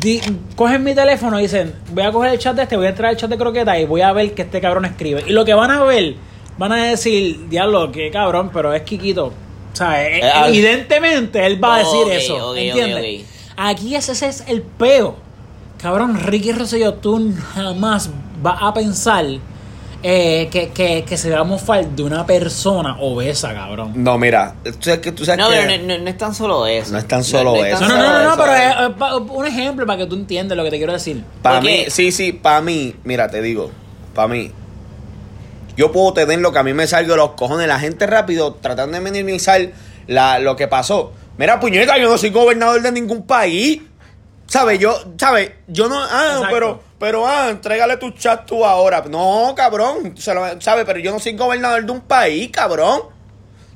di- 0.00 0.20
cogen 0.56 0.82
mi 0.84 0.94
teléfono 0.94 1.38
y 1.38 1.42
dicen, 1.42 1.74
voy 1.92 2.04
a 2.04 2.12
coger 2.12 2.32
el 2.32 2.38
chat 2.38 2.56
de 2.56 2.62
este, 2.62 2.76
voy 2.76 2.86
a 2.86 2.90
entrar 2.90 3.10
al 3.10 3.16
chat 3.16 3.30
de 3.30 3.38
croqueta 3.38 3.78
y 3.78 3.86
voy 3.86 4.00
a 4.02 4.12
ver 4.12 4.34
que 4.34 4.42
este 4.42 4.60
cabrón 4.60 4.84
escribe. 4.84 5.24
Y 5.26 5.32
lo 5.32 5.44
que 5.44 5.54
van 5.54 5.70
a 5.70 5.82
ver, 5.84 6.14
van 6.58 6.72
a 6.72 6.84
decir, 6.84 7.48
diablo, 7.48 7.90
qué 7.92 8.10
cabrón, 8.10 8.50
pero 8.52 8.72
es 8.74 8.82
Quiquito. 8.82 9.26
O 9.72 9.76
sea, 9.76 10.02
e- 10.06 10.18
Eh, 10.20 10.32
evidentemente 10.48 11.46
él 11.46 11.62
va 11.62 11.76
a 11.76 11.78
decir 11.78 12.06
eso. 12.10 12.34
ok, 12.34 12.50
ok, 12.52 12.56
¿Entiendes? 12.58 13.22
Aquí 13.56 13.94
ese, 13.94 14.12
ese 14.12 14.28
es 14.28 14.44
el 14.48 14.62
peo. 14.62 15.16
Cabrón, 15.80 16.18
Ricky 16.20 16.52
Rosselló, 16.52 16.94
tú 16.94 17.32
jamás 17.54 18.10
vas 18.42 18.58
a 18.60 18.74
pensar 18.74 19.24
eh, 20.02 20.48
que, 20.50 20.70
que, 20.70 21.04
que 21.04 21.16
se 21.16 21.30
va 21.30 21.40
a 21.40 21.44
mofar 21.44 21.86
de 21.86 22.02
una 22.02 22.24
persona 22.26 22.96
obesa, 23.00 23.52
cabrón. 23.52 23.92
No, 23.96 24.16
mira, 24.18 24.54
tú 24.64 24.72
sabes 24.80 25.00
que 25.00 25.12
tú 25.12 25.24
sabes 25.24 25.38
No, 25.38 25.50
que- 25.50 25.56
pero 25.56 25.82
no, 25.86 25.94
no- 25.98 26.04
no 26.04 26.10
es 26.10 26.16
tan 26.18 26.34
solo 26.34 26.66
eso. 26.66 26.92
No 26.92 26.98
es 26.98 27.06
tan 27.08 27.22
solo 27.22 27.56
es 27.64 27.74
eso. 27.74 27.86
No, 27.86 27.96
no, 27.98 28.02
no, 28.22 28.30
no, 28.30 28.36
pero 28.36 28.52
es- 28.54 28.60
es, 28.60 28.88
es 28.90 28.94
pa- 28.96 29.16
un 29.16 29.46
ejemplo 29.46 29.84
para 29.86 29.98
que 29.98 30.06
tú 30.06 30.14
entiendas 30.16 30.56
lo 30.56 30.64
que 30.64 30.70
te 30.70 30.78
quiero 30.78 30.92
decir. 30.92 31.22
Para 31.42 31.60
mí, 31.60 31.84
sí, 31.88 32.12
sí, 32.12 32.32
para 32.32 32.60
mí, 32.62 32.94
mira, 33.04 33.28
te 33.30 33.42
digo, 33.42 33.70
para 34.14 34.28
mí, 34.28 34.50
yo 35.76 35.92
puedo 35.92 36.12
tener 36.12 36.40
lo 36.40 36.52
que 36.52 36.58
a 36.58 36.62
mí 36.62 36.74
me 36.74 36.86
salga 36.86 37.10
de 37.10 37.16
los 37.16 37.30
cojones, 37.32 37.66
la 37.68 37.78
gente 37.78 38.06
rápido 38.06 38.54
tratando 38.54 38.98
de 38.98 39.00
minimizar 39.02 39.60
la, 40.06 40.38
lo 40.38 40.56
que 40.56 40.68
pasó. 40.68 41.12
Mira, 41.38 41.58
puñeta, 41.60 41.96
yo 41.98 42.08
no 42.10 42.18
soy 42.18 42.30
gobernador 42.30 42.82
de 42.82 42.92
ningún 42.92 43.22
país. 43.26 43.80
¿Sabes? 44.46 44.80
Yo, 44.80 44.94
¿sabes? 45.16 45.52
Yo 45.68 45.88
no, 45.88 45.96
ah, 46.02 46.32
Exacto. 46.32 46.48
pero, 46.50 46.80
pero, 47.00 47.26
ah, 47.26 47.48
entrégale 47.50 47.96
tu 47.96 48.10
chat 48.12 48.46
tú 48.46 48.64
ahora. 48.64 49.02
No, 49.10 49.52
cabrón, 49.56 50.14
se 50.16 50.32
lo- 50.34 50.60
¿sabes? 50.60 50.84
Pero 50.84 51.00
yo 51.00 51.10
no 51.10 51.18
soy 51.18 51.32
gobernador 51.36 51.84
de 51.84 51.90
un 51.90 52.00
país, 52.02 52.50
cabrón. 52.52 53.00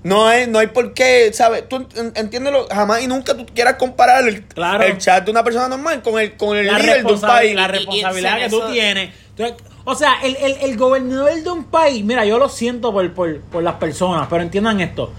No 0.04 0.26
hay, 0.28 0.46
no 0.46 0.58
hay 0.58 0.66
por 0.66 0.92
qué, 0.92 1.32
¿sabes? 1.32 1.66
Tú 1.68 1.76
en- 1.96 2.12
entiéndelo, 2.14 2.66
jamás 2.70 3.02
y 3.02 3.06
nunca 3.06 3.34
tú 3.34 3.46
quieras 3.46 3.76
comparar 3.76 4.28
el, 4.28 4.44
Claro. 4.44 4.84
el 4.84 4.98
chat 4.98 5.24
de 5.24 5.30
una 5.30 5.42
persona 5.42 5.66
normal 5.66 6.02
con 6.02 6.20
el, 6.20 6.36
con 6.36 6.56
el 6.58 6.66
La, 6.66 6.78
líder 6.78 7.02
de 7.04 7.12
un 7.14 7.20
país. 7.20 7.54
la 7.56 7.62
Y- 7.62 7.64
y 7.64 7.68
responsabilidad 7.68 8.36
que 8.36 8.44
eso- 8.44 8.60
tú 8.60 8.70
tienes. 8.72 9.10
Entonces, 9.30 9.56
o 9.86 9.94
sea, 9.94 10.16
el, 10.22 10.36
el, 10.36 10.56
el 10.60 10.76
gobernador 10.76 11.42
de 11.42 11.50
un 11.50 11.64
país, 11.64 12.04
mira, 12.04 12.24
yo 12.26 12.38
lo 12.38 12.48
siento 12.50 12.92
por, 12.92 13.10
por, 13.14 13.40
por 13.40 13.62
las 13.62 13.76
personas, 13.76 14.26
pero 14.28 14.42
entiendan 14.42 14.80
esto. 14.80 15.10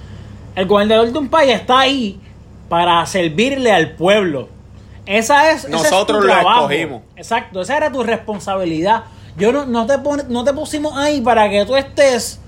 El 0.55 0.67
gobernador 0.67 1.12
de 1.12 1.17
un 1.17 1.29
país 1.29 1.53
está 1.55 1.79
ahí 1.79 2.19
para 2.69 3.03
servirle 3.07 3.71
al 3.71 3.91
pueblo. 3.95 4.50
Esa 5.05 5.51
es 5.51 5.65
ese 5.65 5.67
es 5.67 5.71
tu 5.71 5.83
Nosotros 5.83 6.24
lo 6.24 6.31
trabajo. 6.31 6.69
escogimos. 6.69 7.01
Exacto, 7.15 7.62
esa 7.62 7.77
era 7.77 7.91
tu 7.91 8.03
responsabilidad. 8.03 9.03
Yo 9.38 9.51
no, 9.51 9.65
no 9.65 9.85
te 9.85 9.97
pone- 10.00 10.24
no 10.29 10.43
te 10.43 10.53
pusimos 10.53 10.97
ahí 10.97 11.21
para 11.21 11.50
que 11.50 11.65
tú 11.65 11.75
estés 11.75 12.39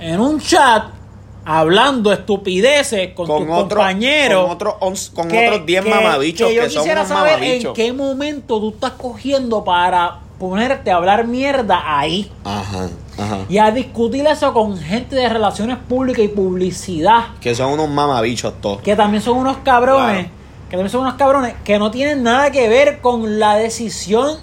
en 0.00 0.20
un 0.20 0.40
chat 0.40 0.84
hablando 1.44 2.12
estupideces 2.12 3.14
con, 3.14 3.26
con 3.26 3.46
tus 3.46 3.56
otro, 3.56 3.78
compañeros. 3.78 4.42
con, 4.42 4.50
otro, 4.52 4.76
once- 4.80 5.12
con 5.14 5.28
que- 5.28 5.48
otros 5.48 5.64
10 5.66 5.84
que- 5.84 5.90
mamabichos 5.90 6.48
que, 6.48 6.54
yo 6.56 6.62
son 6.62 6.70
quisiera 6.82 7.00
unos 7.02 7.08
saber 7.16 7.32
mamabichos. 7.40 7.68
en 7.70 7.74
qué 7.74 7.92
momento 7.92 8.60
tú 8.60 8.70
estás 8.70 8.92
cogiendo 8.92 9.64
para 9.64 10.18
ponerte 10.38 10.90
a 10.90 10.96
hablar 10.96 11.26
mierda 11.26 11.82
ahí 11.98 12.30
Ajá, 12.44 12.88
ajá. 13.18 13.38
y 13.48 13.58
a 13.58 13.70
discutir 13.72 14.24
eso 14.26 14.52
con 14.52 14.76
gente 14.78 15.16
de 15.16 15.28
relaciones 15.28 15.78
públicas 15.78 16.24
y 16.24 16.28
publicidad 16.28 17.28
Que 17.40 17.54
son 17.54 17.72
unos 17.72 17.88
mamabichos 17.88 18.52
todos. 18.60 18.80
que 18.82 18.94
también 18.94 19.22
son 19.22 19.38
unos 19.38 19.56
cabrones 19.58 20.26
Claro. 20.26 20.37
Que 20.68 20.76
también 20.76 20.90
son 20.90 21.02
unos 21.02 21.14
cabrones 21.14 21.54
que 21.64 21.78
no 21.78 21.90
tienen 21.90 22.22
nada 22.22 22.50
que 22.50 22.68
ver 22.68 23.00
con 23.00 23.38
la 23.38 23.56
decisión 23.56 24.38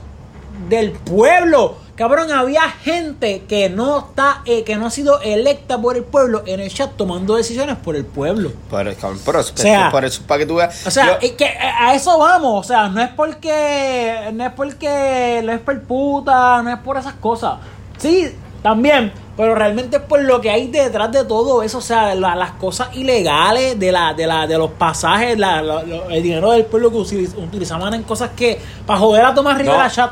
del 0.69 0.91
pueblo 0.91 1.77
Cabrón, 1.95 2.29
había 2.29 2.61
gente 2.63 3.43
que 3.47 3.69
no 3.69 3.99
está, 3.99 4.41
eh, 4.43 4.65
que 4.65 4.75
no 4.75 4.87
ha 4.87 4.89
sido 4.89 5.21
electa 5.21 5.77
por 5.81 5.95
el 5.95 6.03
pueblo 6.03 6.43
en 6.45 6.59
el 6.59 6.69
chat 6.69 6.91
tomando 6.97 7.37
decisiones 7.37 7.77
por 7.77 7.95
el 7.95 8.03
pueblo. 8.03 8.51
Pero, 8.69 8.93
cabrón, 8.95 9.21
pero 9.25 9.41
sea, 9.43 9.89
por 9.91 10.03
eso, 10.03 10.21
para 10.27 10.39
que 10.39 10.45
tú 10.45 10.55
veas. 10.55 10.85
O 10.85 10.91
sea, 10.91 11.05
yo- 11.05 11.17
es 11.21 11.31
que 11.35 11.45
a 11.45 11.95
eso 11.95 12.17
vamos. 12.19 12.65
O 12.65 12.67
sea, 12.67 12.89
no 12.89 13.01
es 13.01 13.07
porque. 13.11 14.29
No 14.33 14.45
es 14.45 14.51
porque. 14.51 15.41
No 15.45 15.53
es 15.53 15.59
por 15.61 15.81
puta, 15.83 16.61
no 16.63 16.69
es 16.69 16.79
por 16.79 16.97
esas 16.97 17.13
cosas. 17.13 17.59
Sí, 17.97 18.29
también. 18.65 19.11
Pero 19.37 19.53
realmente 19.53 19.99
por 19.99 20.21
lo 20.23 20.41
que 20.41 20.49
hay 20.49 20.67
detrás 20.67 21.11
de 21.11 21.23
todo 21.23 21.61
eso. 21.61 21.77
O 21.77 21.81
sea, 21.81 22.15
la- 22.15 22.35
las 22.35 22.51
cosas 22.53 22.87
ilegales 22.95 23.77
de 23.79 23.91
la, 23.91 24.13
de 24.15 24.25
la, 24.25 24.47
de 24.47 24.57
los 24.57 24.71
pasajes, 24.71 25.37
la- 25.37 25.61
la- 25.61 25.83
lo- 25.83 26.09
el 26.09 26.23
dinero 26.23 26.49
del 26.51 26.65
pueblo 26.65 26.89
que 26.89 26.97
utiliz- 26.97 27.35
utilizaban 27.37 27.93
en 27.93 28.01
cosas 28.03 28.31
que. 28.35 28.59
Para 28.87 28.97
joder 28.97 29.23
a 29.25 29.33
Tomás 29.35 29.57
Rivera 29.57 29.83
No. 29.83 29.89
Chat. 29.93 30.11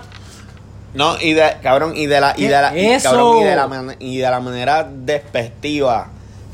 No, 0.93 1.19
y 1.19 1.33
de, 1.33 1.57
cabrón, 1.63 1.93
y 1.95 2.05
de 2.05 2.21
la, 2.21 2.33
y 2.37 2.43
de 2.43 2.49
la, 2.61 2.77
y, 2.77 3.01
cabrón, 3.01 3.37
y 3.37 3.43
de 3.45 3.55
la, 3.55 3.67
man- 3.67 3.95
y 3.99 4.17
de 4.17 4.29
la 4.29 4.39
manera 4.39 4.87
despectiva 4.87 6.09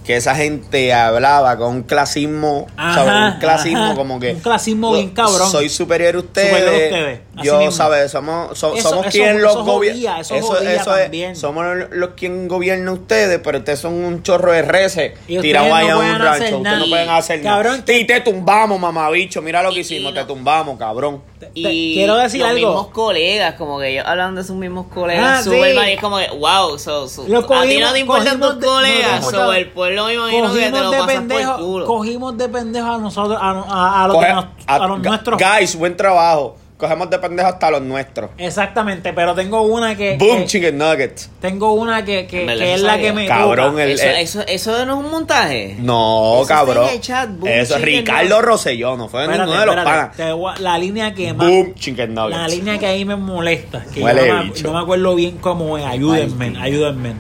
que 0.06 0.15
esa 0.15 0.34
gente 0.36 0.91
hablaba 0.94 1.56
con 1.58 1.75
un 1.75 1.84
clasismo, 1.84 2.65
Ajá. 2.77 3.34
Un 3.36 3.39
clasismo 3.39 3.84
ajá. 3.84 3.96
como 3.96 4.20
que 4.20 4.32
Un 4.34 4.39
clasismo 4.39 4.94
bien 4.94 5.10
cabrón. 5.12 5.51
Soy 5.51 5.70
superior 5.70 6.15
a 6.15 6.20
ustedes. 6.20 6.50
Superior 6.50 6.74
a 6.74 6.86
ustedes, 6.86 7.20
así 7.38 7.46
Yo, 7.48 7.58
mismo. 7.60 7.72
¿sabes? 7.72 8.12
Somos, 8.12 8.58
so- 8.58 8.75
Eso- 8.75 8.89
somos 8.89 9.06
eso- 9.06 9.12
quien 9.12 9.41
los 9.41 9.56
gobierna. 9.63 10.20
eso 10.22 10.41
jodía 10.41 10.84
también. 10.84 11.32
es, 11.34 11.39
somos 11.39 11.65
los 11.91 12.10
quien 12.12 12.48
gobierna 12.48 12.91
ustedes, 12.91 13.39
pero 13.44 13.60
ustedes 13.60 13.79
son 13.79 13.94
un 13.94 14.24
chorro 14.24 14.51
de 14.51 14.63
reces 14.63 15.13
tirados 15.27 15.70
no 15.70 15.75
allá 15.75 15.96
pueden 15.96 16.12
un 16.15 16.20
rancho. 16.22 16.58
Ustedes 16.58 16.77
no 16.79 16.86
pueden 16.89 17.10
hacer 17.10 17.41
Cabrón, 17.44 17.84
nada. 17.86 17.94
Y 18.00 18.06
te 18.06 18.22
tumbamos, 18.22 18.79
mamabicho. 18.79 19.41
Mira 19.44 19.62
lo 19.62 19.70
que 19.70 19.77
Y- 19.77 19.82
hicimos, 19.82 20.12
y 20.12 20.15
te 20.15 20.24
tumbamos, 20.25 20.79
cabrón. 20.79 21.22
Te- 21.39 21.51
Y 21.53 21.93
quiero 21.93 22.17
decir 22.17 22.41
los 22.41 22.50
algo. 22.50 22.67
mismos 22.67 22.88
colegas, 22.88 23.53
como 23.55 23.79
que 23.79 23.93
ellos 23.93 24.03
hablan 24.05 24.36
de 24.36 24.43
sus 24.43 24.58
mismos 24.58 24.88
Ah, 24.89 24.93
colegas. 24.93 25.43
sí. 25.46 25.50
super 25.50 25.74
mal, 25.74 25.88
y 25.89 25.91
es 25.93 26.01
como 26.01 26.17
que, 26.17 26.27
wow, 26.31 26.77
so, 26.77 27.08
so- 27.08 27.25
Lo 27.29 27.39
a 27.39 27.41
ti 27.43 27.48
cogimos- 27.48 27.81
no 27.88 27.93
te 27.93 28.00
importan 28.00 28.25
cogimos 28.39 28.50
tus 28.50 28.60
de- 28.60 28.65
no 28.67 28.74
colegas, 28.74 29.15
te 29.19 29.24
so, 29.24 29.29
importa- 29.31 29.58
el 29.58 29.69
pueblo 29.72 30.05
me 30.08 30.13
imagino 30.15 30.53
que 30.53 30.60
te 30.60 30.72
Cogimos 30.72 30.81
lo 30.81 30.91
de, 30.91 30.98
pasas 30.98 31.05
por 31.05 31.12
el 31.24 31.27
pendejo, 31.27 31.58
culo. 31.58 31.86
cogimos 31.86 32.38
de 32.38 32.50
pendejo 32.50 32.88
a 32.91 32.98
nosotros, 32.98 33.39
a, 33.41 33.50
a, 33.51 34.03
a 34.03 34.08
los, 34.10 34.17
Coge- 34.17 34.34
nos- 34.36 34.46
a- 34.67 34.75
a 34.75 34.88
los 34.88 35.00
nuestros. 35.00 35.39
Guys, 35.41 35.75
buen 35.77 35.96
trabajo. 35.96 36.58
Cogemos 36.79 37.09
de 37.09 37.19
pendejo 37.19 37.50
hasta 37.50 37.69
los 37.71 37.81
nuestros. 37.81 38.29
Exactamente, 38.38 39.12
pero 39.12 39.36
tengo 39.36 39.63
una 39.63 39.98
que, 39.98 40.15
Boom, 40.15 40.38
que- 40.39 40.45
chicken 40.45 40.77
nuggets. 40.77 41.29
tengo 41.41 41.74
una 41.74 42.05
que, 42.05 42.25
que, 42.25 42.45
que 42.45 42.74
es 42.74 42.81
la 42.81 42.98
que 42.98 43.12
me 43.12 43.27
Cabrón, 43.27 43.77
el- 43.81 43.91
Eso, 43.91 44.05
el- 44.07 44.15
eso, 44.15 44.41
eso 44.48 44.86
no 44.86 44.98
es 44.98 45.05
un 45.05 45.12
montaje. 45.12 45.75
No, 45.79 46.36
Eso 46.36 46.41
está 46.43 46.55
cabrón. 46.55 46.88
en 46.88 46.93
el 46.93 47.01
chat, 47.01 47.29
Boom 47.31 47.51
Eso 47.51 47.77
Ricardo. 47.79 48.41
Rosselló, 48.41 48.95
no 48.95 49.09
fue 49.09 49.24
Espérate, 49.24 49.43
ninguno 49.43 49.59
de 49.59 49.65
los 49.65 49.75
espérate, 49.75 50.17
panas. 50.33 50.59
la 50.62 50.77
línea 50.77 51.13
que 51.13 51.33
más 51.33 51.48
Boom, 51.50 51.74
chicken 51.75 52.13
nuggets. 52.15 52.38
la 52.39 52.48
línea 52.48 52.77
que 52.79 52.86
ahí 52.86 53.03
me 53.03 53.17
molesta, 53.17 53.83
que 53.93 54.00
yo 54.00 54.05
Huele 54.05 54.27
no, 54.29 54.43
me, 54.45 54.71
me 54.74 54.79
acuerdo 54.79 55.15
bien 55.15 55.38
cómo 55.39 55.77
es, 55.77 55.83
ayúdenme, 55.86 56.53
ayúdenme. 56.62 57.13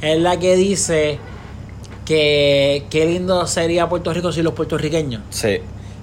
Es 0.00 0.18
la 0.18 0.38
que 0.38 0.56
dice 0.56 1.18
que 2.06 2.84
qué 2.90 3.04
lindo 3.04 3.46
sería 3.46 3.88
Puerto 3.88 4.12
Rico 4.14 4.32
sin 4.32 4.44
los 4.44 4.54
puertorriqueños. 4.54 5.22
Sí. 5.30 5.58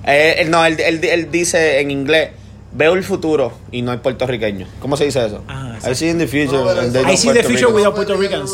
Eh, 0.05 0.35
él- 0.39 0.51
no, 0.51 0.63
él, 0.65 0.79
él- 0.79 1.03
él 1.03 1.31
dice 1.31 1.79
en 1.79 1.89
inglés, 1.91 2.29
veo 2.75 2.93
el 2.93 3.03
futuro 3.03 3.51
y 3.71 3.81
no 3.81 3.91
hay 3.91 3.99
puertorriqueño. 3.99 4.67
¿Cómo 4.79 4.97
se 4.97 5.05
dice 5.05 5.25
eso? 5.25 5.43
Ah, 5.47 5.77
I 5.89 5.93
see 5.95 6.09
in 6.09 6.17
the 6.17 6.27
future. 6.27 6.57
No, 6.57 6.69
and 6.69 6.79
eso- 6.79 6.91
there's 6.91 7.07
I 7.07 7.11
no 7.11 7.17
see 7.17 7.27
the 7.27 7.33
Puerto 7.33 7.49
future 7.49 7.65
Rico. 7.67 7.75
without 7.77 7.95
Puerto 7.95 8.15
Ricans. 8.15 8.51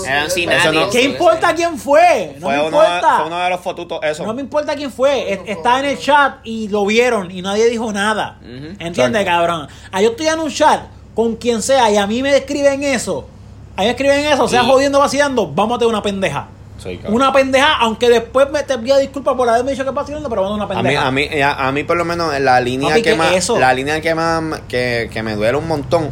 No- 0.73 0.89
¿Qué 0.89 1.03
importa 1.03 1.53
quién 1.55 1.77
fue? 1.77 2.35
No 2.39 2.47
Fue 2.47 2.53
me 2.55 2.59
uno, 2.59 2.67
importa. 2.67 3.17
fue 3.17 3.27
uno 3.27 3.39
de 3.39 3.49
los 3.49 3.59
fotutos, 3.61 3.99
eso. 4.03 4.25
No 4.25 4.33
me 4.33 4.41
importa 4.41 4.75
quién 4.75 4.91
fue, 4.91 5.33
es- 5.33 5.39
está 5.45 5.79
en 5.79 5.85
el 5.85 5.97
chat 5.99 6.37
y 6.43 6.67
lo 6.67 6.85
vieron 6.85 7.31
y 7.31 7.41
nadie 7.41 7.69
dijo 7.69 7.91
nada. 7.93 8.37
¿Entiendes, 8.43 9.21
Exacto. 9.21 9.25
cabrón? 9.25 9.67
Ah, 9.91 10.01
yo 10.01 10.09
estoy 10.09 10.27
en 10.27 10.39
un 10.39 10.51
chat 10.51 10.81
con 11.15 11.35
quien 11.37 11.61
sea 11.61 11.89
y 11.91 11.97
a 11.97 12.05
mí 12.07 12.21
me 12.21 12.35
escriben 12.35 12.83
eso. 12.83 13.27
A 13.75 13.81
mí 13.81 13.85
me 13.87 13.91
escriben 13.91 14.25
eso, 14.25 14.47
sea 14.47 14.63
Y- 14.63 14.65
jodiendo, 14.67 14.99
vacilando, 14.99 15.47
vamos 15.47 15.75
a 15.77 15.79
tener 15.79 15.89
una 15.93 16.01
pendeja. 16.03 16.47
Sí. 16.81 16.99
Una 17.07 17.31
pendeja, 17.33 17.75
aunque 17.79 18.09
después 18.09 18.49
me 18.51 18.63
te 18.63 18.77
pida 18.77 18.97
disculpas 18.97 19.35
por 19.35 19.47
haberme 19.49 19.71
dicho 19.71 19.83
que 19.83 19.91
vacilando, 19.91 20.29
pero 20.29 20.41
vamos 20.43 20.59
a 20.61 20.63
una 20.65 20.73
A 20.73 20.77
mí, 20.81 20.83
pendeja. 20.83 21.07
a 21.07 21.11
mí, 21.11 21.41
a, 21.41 21.67
a 21.67 21.71
mí 21.73 21.83
por 21.83 21.97
lo 21.97 22.05
menos 22.05 22.37
la 22.39 22.59
línea 22.61 22.89
Papi, 22.89 23.01
que 23.01 23.09
¿qué 23.11 23.15
más, 23.17 23.33
es 23.33 23.49
la 23.49 23.73
línea 23.73 23.99
que 24.01 24.15
más 24.15 24.61
que, 24.67 25.09
que 25.11 25.21
me 25.21 25.35
duele 25.35 25.57
un 25.57 25.67
montón 25.67 26.09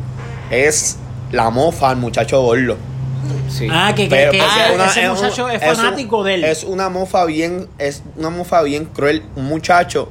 es 0.51 0.97
la 1.31 1.49
mofa 1.49 1.89
al 1.89 1.97
muchacho. 1.97 2.45
Sí. 3.49 3.67
Ah, 3.71 3.93
que, 3.95 4.07
que, 4.07 4.15
que 4.15 4.23
porque 4.25 4.37
ese, 4.39 4.75
una- 4.75 4.85
ese 4.85 5.03
es 5.03 5.09
un- 5.09 5.15
muchacho 5.15 5.49
es, 5.49 5.61
es 5.63 5.69
un- 5.69 5.75
fanático 5.75 6.23
de 6.23 6.33
él. 6.35 6.43
Es 6.43 6.63
una 6.63 6.89
mofa 6.89 7.25
bien, 7.25 7.67
es 7.77 8.03
una 8.15 8.29
mofa 8.29 8.61
bien 8.63 8.85
cruel. 8.85 9.23
Un 9.35 9.45
muchacho 9.45 10.09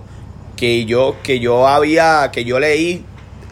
que 0.56 0.84
yo, 0.86 1.16
que 1.22 1.38
yo 1.38 1.66
había, 1.68 2.30
que 2.32 2.44
yo 2.44 2.58
leí 2.58 3.04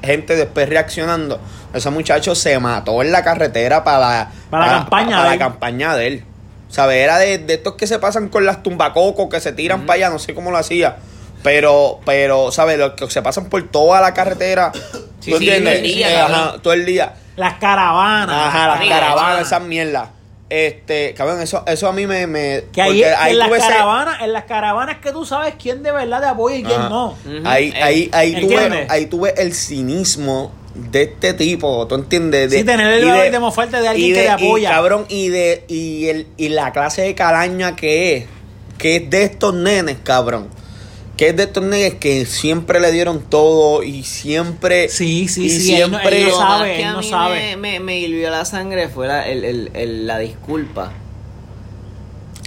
gente 0.02 0.36
después 0.36 0.68
reaccionando. 0.68 1.38
Ese 1.72 1.90
muchacho 1.90 2.34
se 2.34 2.58
mató 2.60 3.02
en 3.02 3.10
la 3.12 3.22
carretera 3.24 3.82
para, 3.84 4.30
Para 4.50 4.66
la 4.66 4.72
campaña 4.78 5.16
para 5.16 5.30
de 5.30 5.36
la 5.36 5.38
campaña 5.38 5.96
de 5.96 6.06
él. 6.06 6.24
¿Sabes? 6.74 6.96
Era 7.04 7.18
de, 7.18 7.38
de 7.38 7.54
estos 7.54 7.74
que 7.74 7.86
se 7.86 8.00
pasan 8.00 8.28
con 8.28 8.44
las 8.44 8.64
tumbacocos, 8.64 9.28
que 9.30 9.40
se 9.40 9.52
tiran 9.52 9.86
para 9.86 9.94
allá, 9.94 10.10
no 10.10 10.18
sé 10.18 10.34
cómo 10.34 10.50
lo 10.50 10.56
hacía. 10.58 10.96
Pero, 11.44 12.00
pero, 12.04 12.50
¿sabes? 12.50 12.78
Los 12.78 12.94
que 12.94 13.08
se 13.10 13.22
pasan 13.22 13.44
por 13.48 13.62
toda 13.70 14.00
la 14.00 14.12
carretera. 14.12 14.72
Sí, 15.20 15.30
¿Tú 15.30 15.38
sí, 15.38 15.48
entiendes? 15.48 15.76
todo 15.78 15.84
el 15.86 15.94
día, 15.94 16.10
Eh, 16.10 16.16
ajá, 16.20 16.54
todo 16.60 16.72
el 16.74 16.84
día. 16.84 17.14
Las 17.36 17.54
caravanas. 17.54 18.36
Ajá, 18.48 18.66
las 18.76 18.88
caravanas, 18.88 19.46
esas 19.46 19.62
mierdas. 19.62 20.08
Este, 20.50 21.14
cabrón, 21.14 21.40
eso, 21.40 21.64
eso 21.66 21.88
a 21.88 21.92
mí 21.94 22.06
me. 22.06 22.26
me 22.26 22.64
Que 22.74 22.82
ahí, 22.82 23.02
ahí 23.02 23.32
en 23.32 23.38
las 23.38 23.48
caravanas, 23.50 24.20
en 24.20 24.32
las 24.34 24.44
caravanas 24.44 24.98
que 24.98 25.12
tú 25.12 25.24
sabes 25.24 25.54
quién 25.58 25.82
de 25.82 25.92
verdad 25.92 26.20
te 26.20 26.26
apoya 26.26 26.56
y 26.56 26.62
quién 26.62 26.78
Ajá. 26.78 26.88
no. 26.90 27.16
Ahí, 27.44 27.72
Eh, 27.74 27.82
ahí, 27.82 28.10
ahí, 28.12 28.32
tuve, 28.32 28.54
¿entiendes? 28.54 28.90
ahí 28.90 29.06
tuve 29.06 29.32
el 29.40 29.54
cinismo 29.54 30.52
de 30.74 31.02
este 31.02 31.34
tipo, 31.34 31.86
¿tú 31.86 31.94
entiendes? 31.94 32.50
De, 32.50 32.58
Sí, 32.58 32.64
tener 32.64 32.90
el 32.92 33.04
y 33.04 33.08
valor 33.08 33.30
de 33.30 33.38
mofarte 33.38 33.80
de 33.80 33.88
alguien 33.88 34.10
y 34.10 34.12
que 34.14 34.20
te 34.20 34.24
y, 34.26 34.28
apoya. 34.28 34.70
cabrón, 34.70 35.06
y 35.08 35.28
de 35.28 35.64
y, 35.68 36.06
el, 36.08 36.26
y 36.36 36.48
la 36.48 36.72
clase 36.72 37.02
de 37.02 37.14
calaña 37.14 37.76
que 37.76 38.16
es, 38.16 38.24
que 38.78 38.96
es 38.96 39.10
de 39.10 39.22
estos 39.24 39.54
nenes, 39.54 39.96
cabrón. 40.02 40.48
Que 41.16 41.28
es 41.28 41.36
de 41.36 41.44
estos 41.44 41.62
nenes 41.62 41.94
que 41.94 42.26
siempre 42.26 42.80
le 42.80 42.90
dieron 42.90 43.20
todo 43.22 43.84
y 43.84 44.02
siempre. 44.02 44.88
Sí, 44.88 45.28
sí, 45.28 45.44
y 45.44 45.50
sí, 45.50 45.74
él 45.76 45.92
no- 45.92 45.98
siempre. 46.00 46.22
él 46.22 46.28
Lo 46.28 46.30
no 46.32 46.36
sabe, 46.48 46.72
que 46.72 46.80
él 46.80 46.84
a 46.88 46.92
no 46.94 46.98
mí 47.00 47.08
sabe. 47.08 47.56
Me, 47.56 47.56
me, 47.56 47.80
me 47.80 47.98
hirvió 48.00 48.30
la 48.30 48.44
sangre 48.44 48.88
fue 48.88 49.06
la, 49.06 49.28
el, 49.28 49.44
el, 49.44 49.70
el- 49.74 50.06
la 50.08 50.18
disculpa. 50.18 50.92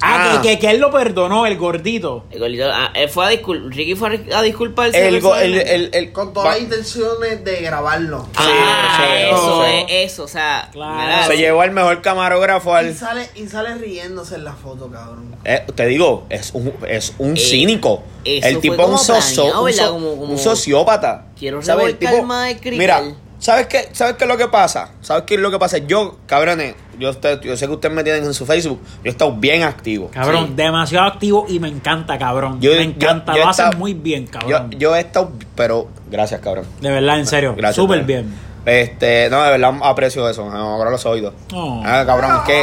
Ah, 0.02 0.36
Ah. 0.38 0.42
Que, 0.42 0.50
que, 0.50 0.60
que 0.60 0.70
él 0.72 0.80
lo 0.80 0.92
perdonó, 0.92 1.46
el 1.46 1.58
gordito. 1.58 2.26
El 2.32 2.40
gordito, 2.40 2.66
ah, 2.72 2.92
él 2.94 3.10
fue 3.10 3.26
a 3.26 3.30
discul 3.30 3.72
Ricky 3.72 3.96
fue 3.96 4.20
a 4.34 4.42
disculparse. 4.42 5.08
el, 5.08 5.22
go- 5.22 5.36
el, 5.36 5.54
personalmente. 5.54 5.76
el, 5.98 6.04
el- 6.06 6.12
Con 6.12 6.34
todas 6.34 6.50
las 6.54 6.62
intenciones 6.62 7.44
de 7.44 7.62
grabarlo. 7.62 8.28
Ah, 8.36 8.98
Sí, 8.98 9.14
eso 9.36 9.66
es, 9.66 9.86
eso, 9.90 10.24
o 10.24 10.28
sea, 10.28 10.70
Claro. 10.72 11.28
se 11.28 11.38
llevó 11.38 11.62
al 11.62 11.72
mejor 11.72 12.02
camarógrafo 12.02 12.72
Y 12.72 12.76
al. 12.78 12.96
sale, 12.96 13.30
y 13.36 13.48
sale 13.48 13.76
riéndose 13.76 14.36
en 14.36 14.44
la 14.44 14.54
foto, 14.54 14.90
cabrón. 14.92 15.36
Eh, 15.44 15.64
te 15.76 15.86
digo, 15.88 16.26
es 16.30 16.52
un, 16.54 16.74
es 16.88 17.14
un 17.18 17.36
Eh, 17.36 17.40
cínico. 17.40 18.04
El 18.24 18.60
tipo 18.60 18.82
es 18.84 18.90
un, 18.90 18.98
socio- 18.98 19.60
un, 19.60 19.66
¿verdad? 19.66 19.86
so- 19.86 19.94
Como- 19.94 20.18
como- 20.18 20.32
un 20.34 20.38
sociópata. 20.38 21.28
Quiero 21.40 21.62
¿Sabes? 21.62 21.86
El 21.88 21.98
revolcar 22.00 22.24
más 22.26 22.54
crical. 22.56 22.78
Mira, 22.78 23.04
¿sabes 23.48 23.68
qué, 23.68 23.88
¿sabes 23.94 24.16
qué 24.16 24.26
es 24.26 24.28
lo 24.28 24.36
que 24.36 24.50
pasa? 24.50 24.90
¿Sabes 25.00 25.24
qué 25.24 25.36
es 25.36 25.40
lo 25.40 25.50
que 25.50 25.58
pasa? 25.58 25.78
Yo, 25.78 26.18
cabrones, 26.26 26.76
yo, 27.00 27.12
usted- 27.12 27.40
yo 27.40 27.56
sé 27.56 27.66
que 27.66 27.72
ustedes 27.72 27.96
me 27.96 28.04
tienen 28.04 28.26
en 28.26 28.34
su 28.34 28.46
Facebook. 28.46 28.82
Yo 28.98 29.06
he 29.06 29.10
estado 29.10 29.32
bien 29.38 29.64
activo. 29.64 30.10
Cabrón, 30.12 30.48
Sí. 30.48 30.54
demasiado 30.58 31.08
activo 31.08 31.46
y 31.48 31.58
me 31.62 31.70
encanta, 31.70 32.18
cabrón. 32.18 32.60
Yo- 32.60 32.74
me 32.74 32.82
encanta, 32.84 33.34
yo 33.38 33.44
lo 33.46 33.50
hacen 33.50 33.70
muy 33.78 33.94
bien, 33.94 34.28
cabrón. 34.28 34.72
yo 34.72 34.94
he 34.98 35.00
estado, 35.00 35.32
pero 35.56 35.88
gracias, 36.12 36.42
cabrón. 36.42 36.66
de 36.82 36.92
verdad, 36.92 37.20
en 37.20 37.26
serio. 37.26 37.54
Gracias. 37.56 37.78
Súper 37.78 38.04
bien. 38.04 38.34
Este, 38.68 39.30
no, 39.30 39.44
de 39.44 39.52
verdad 39.52 39.74
aprecio 39.82 40.28
eso. 40.30 40.46
Me 40.46 40.58
ahora 40.58 40.90
los 40.92 41.06
oídos. 41.06 41.34
Oh. 41.54 41.82
Ah, 41.86 42.04
cabrón, 42.06 42.36
es 42.36 42.42
que. 42.42 42.62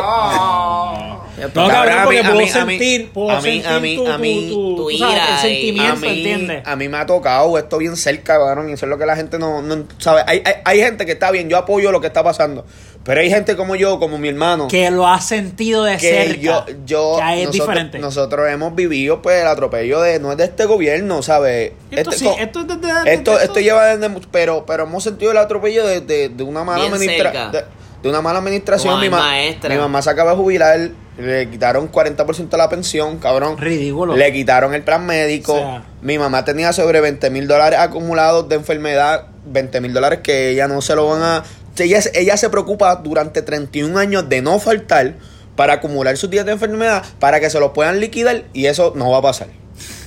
No, 1.55 1.67
Cabrón, 1.67 1.99
a 1.99 2.05
porque 2.05 2.23
mí- 2.23 2.27
a 2.29 2.31
puedo 2.31 2.39
mí- 2.39 2.51
a 2.53 2.65
mí- 2.65 2.79
sentir, 2.79 3.11
puedo 3.13 3.31
a 3.31 3.41
mí- 3.41 3.43
sentir 3.43 3.67
a 3.67 3.81
mí- 3.81 3.97
tu, 3.97 4.07
a 4.09 4.19
mí- 4.19 4.49
tu, 4.51 4.77
tu 4.77 4.77
tú 4.91 4.99
sabes, 4.99 5.15
ira 5.17 5.35
el 5.35 5.39
sentimiento, 5.41 5.97
mí, 6.01 6.09
¿entiendes? 6.09 6.63
a 6.67 6.77
mí 6.77 6.89
me 6.89 6.97
ha 6.99 7.07
tocado 7.07 7.59
esto 7.59 7.79
bien 7.79 7.97
cerca, 7.97 8.39
cabrón, 8.39 8.71
y 8.71 8.75
eso 8.75 8.87
es 8.87 8.91
lo 8.91 8.99
que 8.99 9.07
la 9.07 9.17
gente 9.17 9.39
no, 9.39 9.61
no 9.61 9.85
sabe. 9.99 10.23
Hay, 10.29 10.43
hay, 10.45 10.55
hay 10.65 10.79
gente 10.81 11.05
que 11.07 11.13
está 11.13 11.31
bien, 11.33 11.49
yo 11.49 11.57
apoyo 11.59 11.91
lo 11.91 12.01
que 12.01 12.07
está 12.07 12.23
pasando, 12.23 12.65
pero 13.05 13.21
hay 13.21 13.31
gente 13.31 13.55
como 13.57 13.77
yo, 13.77 13.99
como 14.01 14.19
mi 14.19 14.29
hermano, 14.29 14.67
Que 14.69 14.91
lo 14.91 15.07
has 15.07 15.27
sentido 15.27 15.85
de 15.85 15.97
que 15.99 16.25
cerca. 16.27 16.41
yo, 16.41 16.65
yo 16.87 17.15
que 17.19 17.23
ahí 17.23 17.41
es 17.41 17.47
nosotros, 17.49 17.69
diferente. 17.69 17.99
nosotros 17.99 18.49
hemos 18.51 18.75
vivido 18.75 19.21
pues 19.23 19.43
el 19.43 19.47
atropello 19.47 20.01
de, 20.01 20.19
no 20.21 20.33
es 20.33 20.39
de 20.39 20.45
este 20.45 20.65
gobierno, 20.65 21.23
¿sabes? 21.23 21.73
esto 21.91 22.11
Este 22.11 22.19
sí, 22.19 22.25
co- 22.25 22.37
esto 22.39 22.61
es 22.61 22.67
de- 22.69 22.77
de- 22.77 22.93
de- 23.05 23.15
esto, 23.15 23.37
de- 23.39 23.45
esto 23.45 23.61
lleva 23.61 23.97
desde 23.97 24.15
pero, 24.33 24.65
pero 24.67 24.85
hemos 24.85 25.05
sentido 25.05 25.31
el 25.33 25.39
atropello 25.39 25.87
de, 25.87 26.01
de, 26.01 26.29
de 26.31 26.43
una 26.43 26.65
mala 26.65 26.85
administración. 26.87 27.53
De, 27.53 27.65
de 28.03 28.09
una 28.11 28.21
mala 28.21 28.39
administración. 28.41 29.01
Mi, 29.01 29.09
ma- 29.09 29.19
maestra. 29.19 29.71
mi 29.75 29.81
mamá 29.81 30.03
se 30.03 30.11
acaba 30.11 30.33
de 30.33 30.37
jubilar, 30.37 30.91
le 31.17 31.49
quitaron 31.49 31.91
40% 31.91 32.49
de 32.51 32.57
la 32.59 32.69
pensión, 32.69 33.17
cabrón. 33.19 33.57
Ridículo. 33.57 34.15
Le 34.15 34.31
quitaron 34.31 34.75
el 34.75 34.83
plan 34.83 35.07
médico. 35.07 35.55
O 35.55 35.59
sea. 35.59 35.85
Mi 36.03 36.19
mamá 36.19 36.45
tenía 36.45 36.75
sobre 36.75 37.01
20 37.01 37.31
mil 37.31 37.49
dólares 37.49 37.79
acumulados 37.79 38.47
de 38.49 38.57
enfermedad. 38.57 39.27
20 39.47 39.81
mil 39.81 39.95
dólares 39.95 40.21
que 40.23 40.51
ella 40.51 40.69
no 40.69 40.83
se 40.83 40.95
lo 40.95 41.07
van 41.09 41.23
a... 41.23 41.45
Ella, 41.79 42.01
ella 42.15 42.37
se 42.37 42.51
preocupa 42.51 42.95
durante 42.97 43.43
31 43.43 43.99
años 43.99 44.29
de 44.29 44.43
no 44.43 44.59
faltar 44.59 45.15
para 45.57 45.75
acumular 45.75 46.17
sus 46.17 46.31
días 46.31 46.45
de 46.47 46.53
enfermedad 46.53 47.05
para 47.19 47.41
que 47.41 47.51
se 47.51 47.59
los 47.61 47.71
puedan 47.73 48.01
liquidar 48.01 48.43
y 48.53 48.67
eso 48.67 48.93
no 48.97 49.11
va 49.11 49.19
a 49.19 49.23
pasar. 49.23 49.49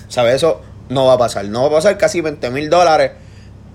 ¿Sabes? 0.07 0.35
Eso 0.35 0.61
no 0.89 1.05
va 1.05 1.13
a 1.13 1.17
pasar. 1.17 1.45
No 1.45 1.61
va 1.63 1.67
a 1.67 1.71
pasar 1.71 1.97
casi 1.97 2.21
20 2.21 2.49
mil 2.49 2.69
dólares. 2.69 3.11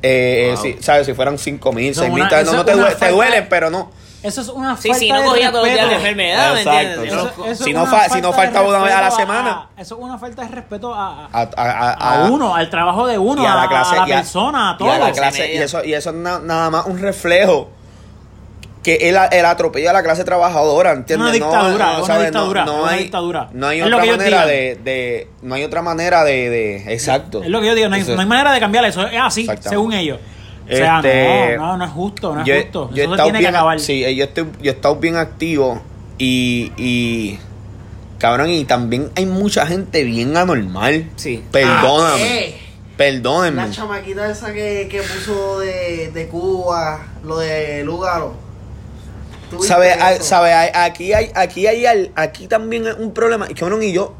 Eh, 0.02 0.49
eh, 0.50 0.54
Wow. 0.54 0.62
si, 0.62 0.76
¿Sabes? 0.82 1.06
Si 1.06 1.14
fueran 1.14 1.38
5 1.38 1.72
mil, 1.72 1.90
Eso 1.92 2.00
6 2.00 2.08
es 2.11 2.14
mil, 2.14 2.25
no, 2.25 2.52
no 2.54 2.64
te, 2.64 2.72
duele- 2.75 2.94
te 2.96 3.08
duelen, 3.11 3.46
pero 3.49 3.70
no. 3.70 3.90
Eso 4.22 4.40
es 4.40 4.49
una 4.49 4.76
Sí, 4.76 4.88
falta 4.88 4.99
si 5.00 5.11
no 5.11 5.20
de 5.20 5.26
cogía 5.26 5.50
todos 5.52 5.66
los 5.66 5.75
días 5.75 5.88
de 5.88 5.94
respeto. 5.94 6.08
enfermedad, 6.08 6.52
¿me 6.54 6.58
Exacto. 6.61 6.80
entiendes? 6.80 7.12
Eso- 7.12 7.28
Eso- 7.28 7.44
Eso 7.46 7.64
Si 7.64 7.70
es 7.70 7.76
no 7.76 7.82
una 7.82 7.90
fa- 7.90 8.04
si 8.04 8.08
falta 8.11 8.20
no 8.62 8.68
una 8.68 8.78
vez 8.84 8.92
a 8.94 9.00
la 9.00 9.06
respeto 9.08 9.16
semana. 9.20 9.68
eso 9.76 9.94
es 9.96 10.00
una 10.04 10.18
falta 10.18 10.42
de 10.42 10.49
respeto 10.49 10.94
a, 10.94 11.06
a- 11.08 11.28
A, 11.32 11.40
a- 11.42 11.50
a- 11.56 11.92
a 11.92 12.25
a- 12.26 12.30
uno, 12.30 12.54
al 12.54 12.70
trabajo 12.70 13.06
de 13.06 13.18
uno, 13.18 13.42
y 13.42 13.46
a 13.46 13.54
la 13.54 13.68
clase 13.68 13.96
a 13.96 14.00
la 14.02 14.08
y 14.08 14.12
a- 14.12 14.16
persona, 14.16 14.70
a 14.70 14.75
y 14.75 14.78
todo. 14.78 14.92
a 14.92 14.99
la 14.99 15.12
clase 15.12 15.52
y 15.54 15.56
eso 15.58 15.84
y 15.84 15.94
eso 15.94 16.11
es 16.11 16.16
na- 16.16 16.38
nada 16.38 16.70
más 16.70 16.87
un 16.87 16.99
reflejo 17.00 17.70
que 18.82 18.94
el, 19.08 19.16
el 19.30 19.44
atropello 19.44 19.90
a 19.90 19.92
la 19.92 20.02
clase 20.02 20.24
trabajadora 20.24 20.92
¿entiendes? 20.92 21.24
Una 21.24 21.32
dictadura, 21.32 21.86
no, 21.92 21.96
una 21.98 22.06
¿sabes? 22.06 22.24
dictadura, 22.26 22.64
no, 22.64 22.72
no 22.76 22.82
una 22.82 22.92
hay 22.92 23.02
dictadura. 23.04 23.48
no 23.52 23.66
hay 23.68 23.80
Es 23.80 23.86
otra 23.86 24.02
que 24.02 24.10
manera 24.10 24.46
de, 24.46 24.78
de 24.82 25.28
no 25.42 25.54
hay 25.54 25.64
otra 25.64 25.82
manera 25.82 26.24
de, 26.24 26.50
de 26.50 26.92
exacto 26.92 27.42
Es 27.42 27.48
lo 27.48 27.60
que 27.60 27.66
yo 27.68 27.74
digo, 27.74 27.88
no 27.88 27.94
hay, 27.94 28.00
Entonces, 28.00 28.16
no 28.16 28.22
hay 28.22 28.28
manera 28.28 28.52
de 28.52 28.60
cambiar 28.60 28.84
eso, 28.84 29.06
es 29.06 29.20
así, 29.20 29.48
según 29.60 29.92
ellos. 29.92 30.18
O 30.64 30.76
sea, 30.76 30.96
Este, 30.98 31.56
no, 31.58 31.66
no, 31.66 31.76
no 31.78 31.84
es 31.84 31.90
justo, 31.90 32.34
no 32.34 32.40
es 32.42 32.46
yo, 32.46 32.54
justo. 32.60 32.90
yo 32.94 33.14
tiene 33.16 33.32
que 33.32 33.38
bien, 33.38 33.54
acabar. 33.54 33.78
sí, 33.80 34.04
eh, 34.04 34.14
yo 34.14 34.24
estoy, 34.24 34.46
yo 34.60 34.70
he 34.72 34.74
estado 34.74 34.96
bien 34.96 35.16
activo 35.16 35.80
y, 36.18 36.72
y 36.76 37.38
cabrón, 38.18 38.50
y 38.50 38.64
también 38.64 39.10
hay 39.16 39.26
mucha 39.26 39.66
gente 39.66 40.02
bien 40.04 40.36
anormal. 40.36 41.08
Sí. 41.16 41.42
Perdóname. 41.50 42.14
Ah, 42.14 42.16
¿qué? 42.16 42.58
Perdónenme. 42.96 43.62
La 43.66 43.70
chamaquita 43.70 44.30
esa 44.30 44.52
que, 44.52 44.86
que 44.90 45.02
puso 45.02 45.58
de, 45.60 46.10
de 46.12 46.28
Cuba, 46.28 47.00
lo 47.24 47.38
de 47.38 47.82
Lugaro. 47.84 48.34
¿Tú 49.52 49.59
viste 49.59 49.68
¿Sabe, 49.68 49.92
a- 49.92 50.12
eso? 50.14 50.25
sabe, 50.25 50.52
a- 50.52 50.85
aquí 50.85 51.12
hay, 51.12 51.30
aquí 51.35 51.66
hay, 51.66 51.85
al- 51.85 52.11
aquí 52.16 52.47
también 52.47 52.87
hay 52.87 52.94
un 52.99 53.12
problema. 53.12 53.47
Y 53.50 53.54
cabrón, 53.54 53.82
y 53.82 53.92
yo, 53.92 54.14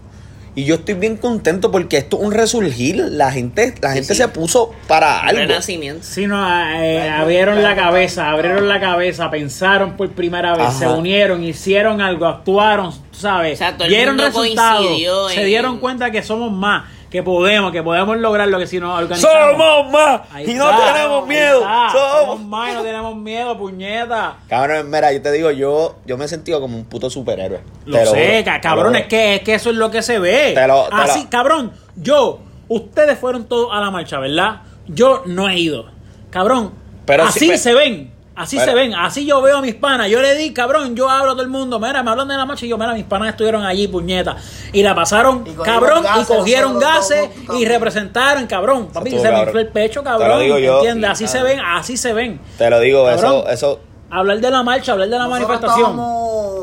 y 0.55 0.65
yo 0.67 0.75
estoy 0.75 0.93
bien 0.93 1.17
contento 1.17 1.71
porque 1.71 1.97
esto 1.97 2.19
es 2.19 2.25
un 2.25 2.33
resurgir. 2.33 2.97
La 2.97 3.33
gente, 3.33 3.75
la 3.81 3.93
gente 3.93 4.15
sí. 4.15 4.21
se 4.21 4.29
puso 4.29 4.73
para 4.87 5.21
algo. 5.21 5.41
renacimiento. 5.41 6.05
Sí, 6.07 6.27
no, 6.27 6.37
eh, 6.77 7.09
abrieron 7.09 7.63
la 7.63 7.75
cabeza, 7.75 8.29
abrieron 8.31 8.69
la 8.69 8.79
cabeza, 8.79 9.31
pensaron 9.31 9.97
por 9.97 10.11
primera 10.11 10.53
vez, 10.55 10.67
Ajá. 10.67 10.79
se 10.79 10.87
unieron, 10.89 11.43
hicieron 11.43 12.03
algo, 12.03 12.27
actuaron, 12.27 12.93
tú 12.93 13.19
¿sabes? 13.19 13.55
O 13.55 13.57
sea, 13.57 13.73
todo 13.73 13.85
el 13.85 13.91
Dieron 13.95 14.17
mundo 14.17 14.27
resultados, 14.27 14.85
coincidió 14.87 15.29
se 15.31 15.45
dieron 15.45 15.79
cuenta 15.79 16.11
que 16.11 16.23
somos 16.23 16.53
más, 16.53 16.85
que 17.13 17.23
podemos, 17.23 17.71
que 17.73 17.83
podemos 17.83 18.17
lograr 18.17 18.49
lo 18.49 18.59
que 18.59 18.67
si 18.67 18.81
nos 18.81 18.99
organizamos. 18.99 19.51
Somos 19.53 19.93
más 19.93 20.23
Ahí 20.33 20.51
y 20.51 20.55
no 20.55 20.67
tenemos 20.71 21.27
miedo. 21.27 21.61
Somos 21.61 21.93
somos 22.23 22.41
más 22.41 22.71
y 22.73 22.75
no 22.75 22.83
tenemos 22.83 23.17
miedo, 23.17 23.59
puñeta. 23.59 24.37
Cabrón, 24.49 24.91
mira, 24.91 25.13
yo 25.13 25.21
te 25.21 25.31
digo, 25.31 25.51
yo, 25.51 25.97
yo 26.07 26.17
me 26.17 26.25
he 26.25 26.29
sentido 26.29 26.59
como 26.61 26.77
un 26.77 26.87
puto 26.87 27.11
superhéroe. 27.11 27.61
Lo 27.85 27.99
Te 27.99 28.07
sé, 28.07 28.45
cabrón, 28.63 28.95
lo 28.95 28.99
es 28.99 29.07
que, 29.09 29.35
es 29.37 29.43
que 29.43 29.55
eso 29.55 29.69
es 29.71 29.77
lo 29.77 29.91
que 29.91 30.01
se 30.03 30.19
ve. 30.19 30.53
Te 30.55 30.67
lo- 30.67 30.85
te 30.89 30.95
Así, 30.95 31.25
lo- 31.25 31.31
cabrón, 31.31 31.73
yo, 31.97 32.41
ustedes 32.69 33.19
fueron 33.19 33.45
todos 33.45 33.69
a 33.73 33.81
la 33.81 33.91
marcha, 33.91 34.19
¿verdad? 34.19 34.63
Yo 34.87 35.23
no 35.27 35.51
he 35.51 35.59
ido. 35.59 35.91
Cabrón, 36.31 36.73
Pero 37.05 37.25
así 37.25 37.59
se 37.59 37.75
ven. 37.75 38.12
Así 38.35 38.59
se 38.59 38.75
ven, 38.75 38.95
así 38.95 39.27
yo 39.27 39.43
veo 39.43 39.59
a 39.59 39.61
mis 39.61 39.75
panas. 39.75 40.09
Yo 40.09 40.23
le 40.23 40.35
di, 40.37 40.53
cabrón, 40.55 40.97
yo 40.97 41.09
hablo 41.11 41.33
a 41.33 41.35
todo 41.35 41.43
el 41.43 41.49
mundo. 41.51 41.79
Mira, 41.79 42.03
me 42.03 42.11
hablan 42.11 42.29
de 42.29 42.37
la 42.37 42.47
marcha 42.47 42.65
y 42.65 42.69
yo, 42.71 42.79
mira, 42.79 42.95
mis 42.95 43.05
panas 43.05 43.29
estuvieron 43.31 43.63
allí, 43.65 43.89
puñeta. 43.89 44.37
Y 44.73 44.83
la 44.83 44.95
pasaron, 44.95 45.45
Y 45.47 45.51
cabrón, 45.63 46.03
gases, 46.03 46.23
y 46.31 46.33
cogieron 46.39 46.79
gases 46.79 47.29
y 47.55 47.65
representaron, 47.67 48.47
cabrón. 48.47 48.89
Papi, 48.93 49.11
estuvo 49.11 49.23
se 49.23 49.29
me 49.29 49.35
cabrón. 49.35 49.49
infló 49.49 49.61
el 49.61 49.69
pecho, 49.69 50.03
Te 50.03 50.11
lo 50.11 50.19
cabrón. 50.19 50.41
digo 50.41 50.59
yo. 50.59 50.77
¿Entiendes? 50.79 51.11
Así 51.11 51.25
Ah. 51.25 51.29
se 51.29 51.43
ven, 51.43 51.61
así 51.61 51.97
se 51.99 52.13
ven. 52.15 52.41
Te 52.57 52.71
lo 52.71 52.81
digo, 52.81 53.05
Cabrón. 53.05 53.19
eso, 53.45 53.49
eso. 53.49 53.81
Hablar 54.11 54.41
de 54.41 54.51
la 54.51 54.63
marcha, 54.63 54.93
hablar 54.93 55.09
de 55.09 55.19
la 55.19 55.25
Nosotros 55.27 55.49
manifestación. 55.49 55.99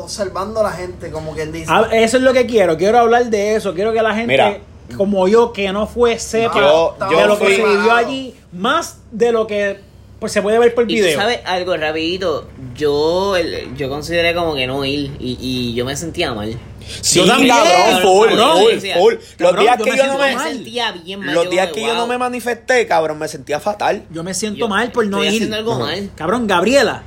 observando 0.02 0.60
a 0.60 0.62
la 0.64 0.72
gente, 0.72 1.10
como 1.10 1.32
quien 1.34 1.52
dice. 1.52 1.66
Ah, 1.68 1.86
Eso 1.92 2.16
es 2.16 2.22
lo 2.22 2.32
que 2.32 2.46
quiero. 2.46 2.76
Quiero 2.76 2.98
hablar 2.98 3.26
de 3.26 3.54
eso. 3.56 3.74
Quiero 3.74 3.92
que 3.92 4.02
la 4.02 4.14
gente, 4.14 4.26
Mira. 4.26 4.58
como 4.96 5.28
yo, 5.28 5.52
que 5.52 5.72
no 5.72 5.86
fue, 5.86 6.18
sepa 6.18 6.58
Yo- 6.60 6.96
de 7.08 7.14
yo 7.16 7.26
lo 7.26 7.38
que 7.38 7.56
se 7.56 7.62
vivió 7.64 7.92
allí, 7.92 8.34
más 8.52 8.98
de 9.10 9.32
lo 9.32 9.46
que 9.46 9.80
pues 10.20 10.32
se 10.32 10.42
puede 10.42 10.58
ver 10.58 10.74
por 10.74 10.84
Y 10.84 10.86
tú 10.98 11.02
video. 11.02 11.18
sabes 11.18 11.40
algo 11.46 11.76
rapidito, 11.76 12.48
yo 12.76 13.36
el- 13.36 13.74
yo 13.76 13.88
consideré 13.88 14.34
como 14.34 14.54
que 14.54 14.66
no 14.66 14.84
ir 14.84 15.10
y, 15.18 15.38
y 15.40 15.74
yo 15.74 15.84
me 15.84 15.96
sentía 15.96 16.32
mal. 16.34 16.56
Sí, 17.02 17.20
Yo 17.20 17.26
también, 17.26 17.54
cabrón, 17.54 18.02
full, 18.02 18.28
full, 18.30 18.90
full. 18.98 19.14
Los 19.14 19.24
cabrón, 19.38 19.60
días 19.64 19.78
yo 19.78 19.84
que 19.84 19.96
yo 19.96 20.06
no 20.06 20.18
me. 20.18 20.34
me 20.36 20.42
sentía 20.42 20.92
bien 20.92 21.20
mal. 21.20 21.34
Los 21.34 21.48
días 21.50 21.68
que 21.72 21.80
de, 21.80 21.86
yo 21.86 21.94
no 21.94 22.00
wow, 22.00 22.08
me 22.08 22.18
manifesté, 22.18 22.86
cabrón, 22.86 23.18
me 23.18 23.28
sentía 23.28 23.60
fatal. 23.60 24.04
Yo 24.10 24.22
me 24.24 24.34
siento 24.34 24.58
yo 24.58 24.68
mal 24.68 24.90
por 24.90 25.06
no 25.06 25.18
estoy 25.18 25.28
ir. 25.28 25.32
haciendo 25.42 25.56
algo 25.56 25.78
mal. 25.78 26.10
Cabrón, 26.16 26.46
Gabriela. 26.46 27.02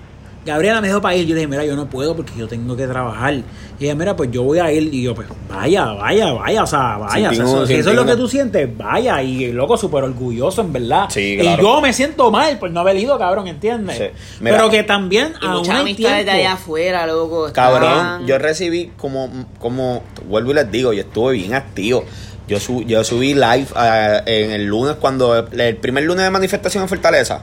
Gabriela 0.46 0.82
me 0.82 0.88
dijo 0.88 1.02
para 1.02 1.16
ir. 1.16 1.26
Yo 1.26 1.36
le 1.36 1.42
dije, 1.42 1.48
mira, 1.48 1.64
yo 1.66 1.76
no 1.76 1.90
puedo 1.90 2.16
porque 2.16 2.34
yo 2.38 2.48
tengo 2.48 2.76
que 2.76 2.86
trabajar. 2.88 3.34
Y 3.80 3.86
ella, 3.86 3.96
mira, 3.96 4.16
pues 4.16 4.30
yo 4.32 4.44
voy 4.44 4.60
a 4.60 4.72
ir. 4.72 4.94
Y 4.94 5.04
yo, 5.04 5.16
pues 5.16 5.28
vaya, 5.50 5.86
vaya, 5.94 6.32
vaya. 6.34 6.64
O 6.64 6.68
sea, 6.68 6.98
vaya. 6.98 7.30
O 7.30 7.34
sea, 7.34 7.44
eso- 7.46 7.66
si 7.68 7.74
eso 7.76 7.90
es 7.92 7.96
lo 7.96 8.06
que 8.06 8.16
tú 8.16 8.28
sientes, 8.28 8.70
vaya. 8.78 9.22
Y 9.24 9.52
loco, 9.52 9.78
súper 9.78 10.04
orgulloso, 10.04 10.62
en 10.62 10.74
verdad. 10.74 11.06
Sí, 11.10 11.36
Y 11.36 11.40
claro. 11.40 11.62
yo 11.64 11.82
me 11.82 11.94
siento 11.94 12.30
mal 12.30 12.60
por 12.60 12.70
no 12.72 12.82
haber 12.82 12.98
ido, 12.98 13.18
cabrón, 13.18 13.48
¿entiendes? 13.48 13.98
Sí. 13.98 14.04
Mira. 14.42 14.58
Pero 14.58 14.70
que 14.70 14.84
también 14.84 15.34
Y 15.42 15.46
aún 15.46 15.58
muchas 15.60 15.80
amistades 15.80 16.26
de 16.26 16.32
allá 16.32 16.54
afuera, 16.54 17.08
loco. 17.08 17.50
Cabrón, 17.54 17.84
estaban- 17.92 18.28
yo 18.28 18.38
recibí 18.38 18.92
como, 18.98 19.30
como, 19.60 20.04
vuelvo 20.28 20.52
y 20.52 20.56
les 20.56 20.72
digo, 20.72 20.92
yo 20.94 21.02
estuve 21.02 21.34
bien 21.34 21.54
activo. 21.54 22.04
Yo, 22.46 22.60
su- 22.60 22.82
yo 22.84 23.06
subí 23.06 23.34
live 23.34 23.68
eh, 23.80 24.22
en 24.26 24.52
el 24.52 24.66
lunes 24.66 24.98
cuando, 25.00 25.48
el 25.50 25.78
primer 25.78 26.04
lunes 26.04 26.26
de 26.26 26.30
manifestación 26.30 26.84
en 26.84 26.90
Fortaleza, 26.90 27.42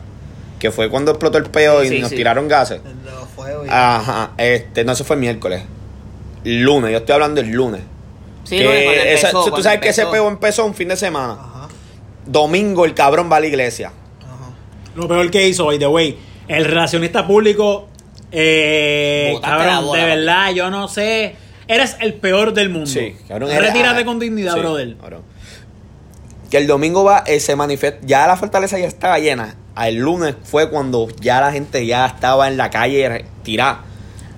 que 0.60 0.70
fue 0.70 0.88
cuando 0.88 1.10
explotó 1.10 1.38
el 1.38 1.46
peo 1.50 1.82
y 1.82 1.88
Sí, 1.88 1.98
nos 1.98 2.10
sí. 2.10 2.16
tiraron 2.16 2.46
gases. 2.46 2.80
Los 3.04 3.28
fuegos 3.34 3.66
y- 3.66 3.70
Ajá, 3.72 4.30
este, 4.36 4.84
no, 4.84 4.92
eso 4.92 5.02
fue 5.04 5.16
el 5.16 5.20
miércoles. 5.20 5.62
Lunes, 6.44 6.92
yo 6.92 6.98
estoy 6.98 7.14
hablando 7.14 7.40
del 7.42 7.50
lunes. 7.50 7.80
Sí, 8.44 8.58
Que 8.58 8.64
no, 8.64 8.70
cuando 8.70 8.90
esa- 8.92 9.28
empezó, 9.30 9.52
tú 9.54 9.62
sabes 9.62 9.80
que 9.80 9.88
ese 9.88 10.06
peo 10.06 10.28
empezó 10.28 10.64
un 10.64 10.74
fin 10.74 10.88
de 10.88 10.96
semana. 10.96 11.32
Ajá, 11.32 11.68
Domingo 12.26 12.84
el 12.84 12.94
cabrón 12.94 13.30
va 13.32 13.36
a 13.36 13.40
la 13.40 13.46
iglesia. 13.46 13.88
ajá. 14.20 14.52
Lo 14.94 15.08
peor 15.08 15.30
que 15.30 15.48
hizo, 15.48 15.64
by 15.66 15.78
the 15.78 15.86
way, 15.86 16.18
el 16.48 16.64
relacionista 16.64 17.26
público, 17.26 17.88
eh, 18.32 19.38
cabrón, 19.42 19.86
bola, 19.86 20.02
de 20.04 20.16
verdad, 20.16 20.50
yo 20.52 20.70
no 20.70 20.88
sé. 20.88 21.36
Eres 21.68 21.96
el 22.00 22.14
peor 22.14 22.52
del 22.52 22.68
mundo. 22.68 22.86
Sí, 22.86 23.14
cabrón. 23.28 23.50
Retírate 23.56 24.04
con 24.04 24.18
dignidad, 24.18 24.54
Sí, 24.54 24.60
brother. 24.60 24.96
cabrón. 24.96 25.22
Que 26.50 26.58
el 26.58 26.66
domingo 26.66 27.04
va, 27.04 27.22
eh, 27.26 27.38
se 27.38 27.54
manifiesta, 27.54 28.00
ya 28.04 28.26
la 28.26 28.36
fortaleza 28.36 28.76
ya 28.78 28.86
estaba 28.88 29.18
llena. 29.20 29.54
El 29.78 29.96
lunes 29.96 30.34
fue 30.44 30.68
cuando 30.70 31.08
ya 31.20 31.40
la 31.40 31.52
gente 31.52 31.84
ya 31.86 32.06
estaba 32.06 32.48
en 32.48 32.56
la 32.56 32.70
calle 32.70 33.24
tirada. 33.42 33.80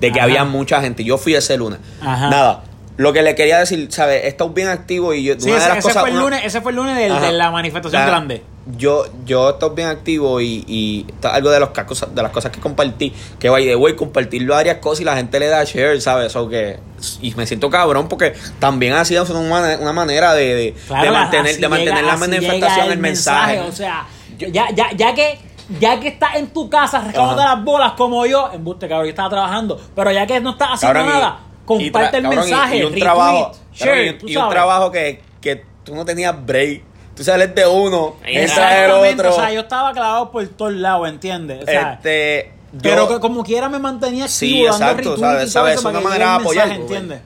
De 0.00 0.10
que 0.12 0.18
Ajá. 0.18 0.24
había 0.24 0.44
mucha 0.44 0.80
gente. 0.80 1.04
Yo 1.04 1.16
fui 1.18 1.34
ese 1.34 1.56
lunes. 1.56 1.78
Ajá. 2.00 2.28
Nada. 2.28 2.64
Lo 2.96 3.12
que 3.12 3.22
le 3.22 3.34
quería 3.34 3.58
decir, 3.58 3.86
¿sabes? 3.90 4.22
He 4.24 4.28
estado 4.28 4.50
bien 4.50 4.68
activo 4.68 5.14
y 5.14 5.22
yo. 5.24 5.34
Sí, 5.38 5.46
una 5.48 5.54
de 5.54 5.58
ese, 5.60 5.68
las 5.68 5.78
ese 5.78 5.88
cosas- 5.88 6.00
fue 6.02 6.10
el 6.10 6.16
una- 6.16 6.24
lunes, 6.24 6.40
ese 6.44 6.60
fue 6.60 6.72
el 6.72 6.76
lunes 6.76 6.96
del- 6.96 7.20
de 7.20 7.32
la 7.32 7.50
manifestación 7.50 8.02
La- 8.02 8.06
grande. 8.08 8.42
Yo, 8.76 9.06
yo 9.24 9.50
estoy 9.50 9.70
bien 9.74 9.88
activo 9.88 10.40
y, 10.40 10.64
y 10.68 11.06
algo 11.22 11.50
de, 11.50 11.58
los, 11.58 11.70
de 12.14 12.22
las 12.22 12.30
cosas 12.30 12.52
que 12.52 12.60
compartí. 12.60 13.12
Que 13.40 13.48
by 13.48 13.64
the 13.64 13.74
way, 13.76 13.96
compartirlo 13.96 14.54
varias 14.54 14.76
cosas 14.76 15.00
y 15.00 15.04
la 15.04 15.16
gente 15.16 15.40
le 15.40 15.48
da 15.48 15.64
share, 15.64 16.00
¿sabes? 16.00 16.36
O 16.36 16.48
que, 16.48 16.78
y 17.20 17.34
me 17.34 17.44
siento 17.46 17.70
cabrón 17.70 18.08
porque 18.08 18.34
también 18.60 18.92
ha 18.92 19.04
sido 19.04 19.24
una, 19.24 19.78
una 19.80 19.92
manera 19.92 20.34
de, 20.34 20.54
de, 20.54 20.74
Claro, 20.86 21.04
de 21.04 21.10
mantener, 21.10 21.58
de 21.58 21.68
mantener 21.68 21.94
llega- 21.94 22.06
la 22.06 22.16
manifestación, 22.16 22.92
el 22.92 22.98
mensaje. 22.98 23.60
O 23.60 23.72
sea, 23.72 24.04
ya, 24.50 24.70
ya, 24.74 24.92
ya 24.92 25.14
que 25.14 25.38
ya 25.78 25.98
que 26.00 26.08
estás 26.08 26.34
en 26.36 26.48
tu 26.48 26.68
casa 26.68 26.98
rascándote 27.00 27.42
Ajá. 27.42 27.54
las 27.56 27.64
bolas 27.64 27.92
como 27.92 28.26
yo, 28.26 28.50
embuste, 28.52 28.88
cabrón, 28.88 29.06
yo 29.06 29.10
estaba 29.10 29.30
trabajando, 29.30 29.80
pero 29.94 30.10
ya 30.10 30.26
que 30.26 30.40
no 30.40 30.50
estás 30.50 30.70
haciendo 30.72 31.00
Cabrón, 31.00 31.20
nada, 31.20 31.38
y 31.62 31.64
comparte 31.66 32.16
el 32.18 32.22
cabrón, 32.24 32.40
mensaje, 32.40 32.76
y, 32.76 32.80
un 32.80 32.84
retweet, 32.86 33.02
trabajo, 33.02 33.52
share, 33.72 33.88
cabrón, 33.88 34.06
y- 34.06 34.18
tú 34.18 34.26
y 34.26 34.36
un 34.36 34.42
sabes. 34.42 34.54
trabajo 34.54 34.90
que, 34.90 35.22
que 35.40 35.64
tú 35.84 35.94
no 35.94 36.04
tenías 36.04 36.44
break. 36.44 36.82
Tú 37.14 37.22
sales 37.24 37.54
de 37.54 37.66
uno, 37.66 38.16
entras 38.24 38.32
del 38.34 38.42
Exactamente, 38.44 39.20
otro. 39.20 39.30
o 39.32 39.36
sea, 39.36 39.52
yo 39.52 39.60
estaba 39.60 39.92
clavado 39.92 40.30
por 40.30 40.48
todos 40.48 40.72
lados, 40.72 41.08
¿entiendes? 41.08 41.62
O 41.62 41.66
sea, 41.66 41.92
este, 41.92 42.52
pero 42.82 43.06
que 43.06 43.20
como 43.20 43.44
quiera 43.44 43.68
me 43.68 43.78
mantenía 43.78 44.24
activo 44.24 44.38
Sí, 44.50 44.64
dando 44.64 44.86
exacto, 44.86 45.16
sabes, 45.18 45.52
sabes, 45.52 45.78
eso 45.78 45.88
es 45.90 45.94
una 45.94 46.00
manera 46.02 46.30
de 46.30 46.34
apoyar, 46.40 46.70
¿entiendes? 46.72 47.20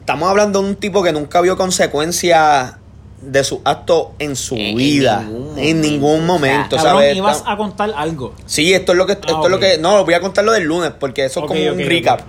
estamos 0.00 0.28
hablando 0.28 0.60
de 0.62 0.68
un 0.68 0.76
tipo 0.76 1.02
que 1.02 1.12
nunca 1.12 1.40
vio 1.40 1.56
consecuencias 1.56 2.74
de 3.26 3.42
su 3.44 3.60
acto 3.64 4.12
en 4.18 4.36
su 4.36 4.54
En- 4.56 4.60
en 4.62 4.76
vida. 4.76 5.20
ningún 5.22 5.58
En 5.58 5.80
ningún 5.80 6.26
momento, 6.26 6.76
Cabrón, 6.76 6.92
¿sabes? 6.94 7.16
ibas 7.16 7.42
a 7.46 7.56
contar 7.56 7.92
algo. 7.96 8.34
Sí, 8.46 8.72
esto 8.74 8.92
es 8.92 8.98
lo 8.98 9.06
que 9.06 9.12
esto 9.12 9.36
Ah, 9.38 9.40
es 9.44 9.50
lo 9.50 9.58
que 9.58 9.78
no, 9.78 10.04
voy 10.04 10.14
a 10.14 10.20
contar 10.20 10.44
lo 10.44 10.52
del 10.52 10.64
lunes 10.64 10.92
porque 10.98 11.24
eso 11.24 11.40
es 11.40 11.46
como 11.46 11.60
un 11.60 11.78
recap. 11.78 12.20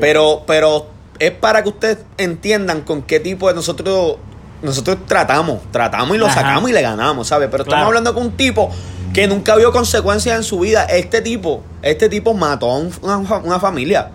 Pero 0.00 0.42
pero 0.46 0.86
es 1.18 1.30
para 1.32 1.62
que 1.62 1.68
ustedes 1.68 1.98
entiendan 2.18 2.82
con 2.82 3.02
qué 3.02 3.20
tipo 3.20 3.48
de 3.48 3.54
nosotros 3.54 4.16
nosotros 4.62 4.98
tratamos, 5.06 5.60
tratamos 5.70 6.14
y 6.16 6.18
lo 6.18 6.26
Ajá. 6.26 6.34
sacamos 6.42 6.68
y 6.68 6.72
le 6.74 6.82
ganamos, 6.82 7.26
¿sabes? 7.28 7.48
Pero 7.50 7.64
Claro. 7.64 7.76
estamos 7.78 7.86
hablando 7.88 8.12
con 8.14 8.24
un 8.24 8.32
tipo 8.36 8.70
que 9.14 9.26
nunca 9.26 9.56
vio 9.56 9.72
consecuencias 9.72 10.36
en 10.36 10.42
su 10.44 10.58
vida. 10.60 10.84
Este 10.84 11.22
tipo, 11.22 11.62
este 11.82 12.08
tipo 12.10 12.34
mató 12.34 12.70
a 12.70 12.76
un- 12.78 12.92
una, 13.02 13.16
una 13.16 13.58
familia. 13.58 14.10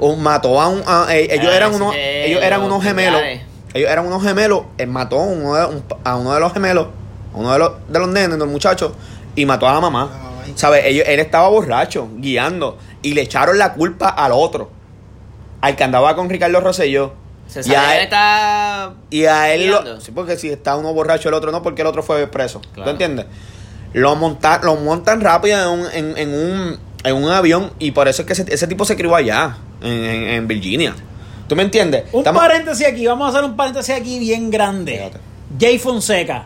O 0.00 0.14
mató 0.16 0.60
a 0.60 0.68
un 0.68 0.82
a- 0.86 1.06
eh, 1.10 1.28
ellos 1.32 1.50
Ah, 1.52 1.56
eran 1.56 1.70
ese 1.72 1.82
unos 1.82 1.94
ellos 1.96 2.42
eran 2.42 2.62
unos 2.62 2.82
gemelos. 2.84 3.20
Ellos 3.74 3.90
eran 3.90 4.06
unos 4.06 4.22
gemelos, 4.22 4.62
él 4.78 4.88
mató 4.88 5.20
a 5.20 5.24
uno 5.24 5.54
de, 5.54 5.66
un- 5.66 5.84
a 6.04 6.16
uno 6.16 6.32
de 6.34 6.40
los 6.40 6.52
gemelos, 6.52 6.86
a 7.34 7.36
uno 7.36 7.52
de 7.52 7.58
los, 7.58 7.72
de 7.88 7.98
los 7.98 8.08
nenes, 8.08 8.30
de 8.30 8.36
los 8.38 8.48
muchachos, 8.48 8.92
y 9.34 9.44
mató 9.46 9.68
a 9.68 9.74
la 9.74 9.80
mamá. 9.80 10.10
¿Sabes? 10.54 10.82
Ellos, 10.86 11.04
él 11.06 11.20
estaba 11.20 11.48
borracho, 11.48 12.08
guiando, 12.16 12.78
y 13.02 13.12
le 13.14 13.20
echaron 13.22 13.58
la 13.58 13.74
culpa 13.74 14.08
al 14.08 14.32
otro, 14.32 14.70
al 15.60 15.76
que 15.76 15.84
andaba 15.84 16.14
con 16.16 16.28
Ricardo 16.30 16.60
Rosselló. 16.60 17.12
Se 17.46 17.60
Y 17.66 17.74
a 17.74 17.96
él, 17.96 18.04
está 18.04 18.92
y 19.10 19.24
a 19.24 19.52
él 19.54 19.68
lo- 19.70 20.00
sí, 20.00 20.12
porque 20.12 20.36
si 20.36 20.48
está 20.50 20.76
uno 20.76 20.92
borracho, 20.92 21.28
el 21.28 21.34
otro 21.34 21.50
no, 21.52 21.62
porque 21.62 21.80
el 21.82 21.88
otro 21.88 22.02
fue 22.02 22.26
preso. 22.26 22.60
¿Tú 22.60 22.68
Claro. 22.74 22.90
entiendes? 22.90 23.26
Lo 23.94 24.16
montan, 24.16 24.60
lo 24.64 24.76
montan 24.76 25.20
rápido 25.22 25.58
en 25.74 25.80
un, 25.80 25.86
en, 25.92 26.18
en 26.18 26.28
un, 26.34 26.78
en 27.04 27.14
un 27.14 27.30
avión 27.30 27.70
y 27.78 27.92
por 27.92 28.06
eso 28.08 28.20
es 28.22 28.26
que 28.26 28.32
ese, 28.34 28.44
ese 28.52 28.66
tipo 28.66 28.84
se 28.84 28.96
crió 28.96 29.14
allá, 29.14 29.56
en, 29.80 29.92
en- 29.92 30.28
en 30.28 30.48
Virginia. 30.48 30.94
¿Tú 31.48 31.56
me 31.56 31.62
entiendes? 31.62 32.04
Un 32.12 32.20
Estamos- 32.20 32.42
paréntesis 32.42 32.86
aquí, 32.86 33.06
vamos 33.06 33.26
a 33.26 33.30
hacer 33.38 33.50
un 33.50 33.56
paréntesis 33.56 33.94
aquí 33.94 34.18
bien 34.18 34.50
grande. 34.50 34.92
Fíjate. 34.92 35.18
Jay 35.58 35.78
Fonseca. 35.78 36.44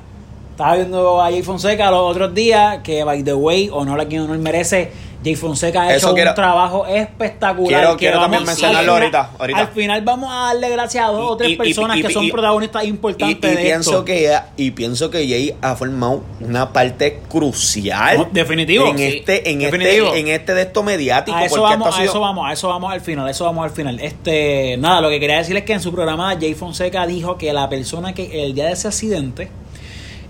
Estaba 0.53 0.77
viendo 0.77 1.21
a 1.21 1.25
Jay 1.31 1.43
Fonseca 1.43 1.91
los 1.91 2.11
otros 2.11 2.35
días, 2.35 2.79
que 2.85 3.03
by 3.05 3.23
the 3.25 3.35
way, 3.35 3.69
honor 3.73 4.01
a 4.01 4.07
quien 4.07 4.23
honor 4.23 4.39
merece. 4.39 4.93
Jay 5.25 5.37
Fonseca 5.37 5.83
ha 5.83 5.95
Eso 5.95 6.07
hecho 6.09 6.15
quiero- 6.15 6.31
un 6.31 6.35
trabajo 6.37 6.87
espectacular. 6.87 7.69
Quiero- 7.81 7.93
que 7.93 7.99
quiero 7.99 8.17
vamos- 8.19 8.25
también 8.39 8.47
mencionarlo 8.47 8.79
al 8.95 9.03
final- 9.03 9.17
ahorita, 9.25 9.31
ahorita. 9.39 9.59
Al 9.61 9.69
final 9.69 10.03
vamos 10.03 10.31
a 10.33 10.37
darle 10.47 10.71
gracias 10.71 11.05
a 11.05 11.09
dos 11.09 11.31
o 11.31 11.37
tres 11.37 11.51
Y- 11.51 11.57
personas 11.57 11.97
y- 11.97 12.03
que 12.03 12.11
son 12.13 12.25
y- 12.25 12.33
protagonistas 12.33 12.85
Y, 12.85 12.89
importantes 12.89 13.53
y 13.53 13.55
de 13.57 13.63
pienso 13.63 13.91
esto. 13.91 14.05
que 14.05 14.39
y 14.57 14.71
pienso 14.73 15.11
que 15.11 15.19
Jay 15.29 15.55
ha 15.63 15.77
formado 15.77 16.23
una 16.41 16.73
parte 16.73 17.21
crucial 17.29 18.19
No, 18.19 18.29
definitivo, 18.33 18.87
en 18.89 18.99
sí. 18.99 19.05
este 19.05 19.51
en 19.51 19.59
Definitivo. 19.61 20.07
este 20.09 20.21
en 20.21 20.29
este 20.29 20.55
de 20.55 20.63
esto 20.63 20.83
mediático 20.83 21.37
A 21.37 21.45
eso 21.45 21.57
porque 21.57 21.71
vamos, 21.73 21.87
ha 21.87 21.91
a 21.91 21.93
sido- 22.01 22.11
eso 22.11 22.21
vamos, 22.21 22.47
a 22.49 22.53
eso 22.53 22.69
vamos 22.69 22.93
al 22.93 23.01
final, 23.01 23.27
a 23.27 23.31
eso 23.31 23.45
vamos 23.45 23.65
al 23.65 23.71
final. 23.71 24.01
Este, 24.01 24.77
nada, 24.79 25.01
lo 25.01 25.09
que 25.09 25.21
quería 25.21 25.39
decir 25.39 25.57
es 25.57 25.63
que 25.65 25.73
en 25.73 25.81
su 25.81 25.93
programa 25.93 26.35
Jay 26.41 26.55
Fonseca 26.55 27.07
dijo 27.07 27.39
que 27.39 27.53
la 27.53 27.69
persona 27.69 28.13
que 28.13 28.45
el 28.45 28.55
día 28.55 28.67
de 28.67 28.73
ese 28.73 28.89
accidente 28.89 29.49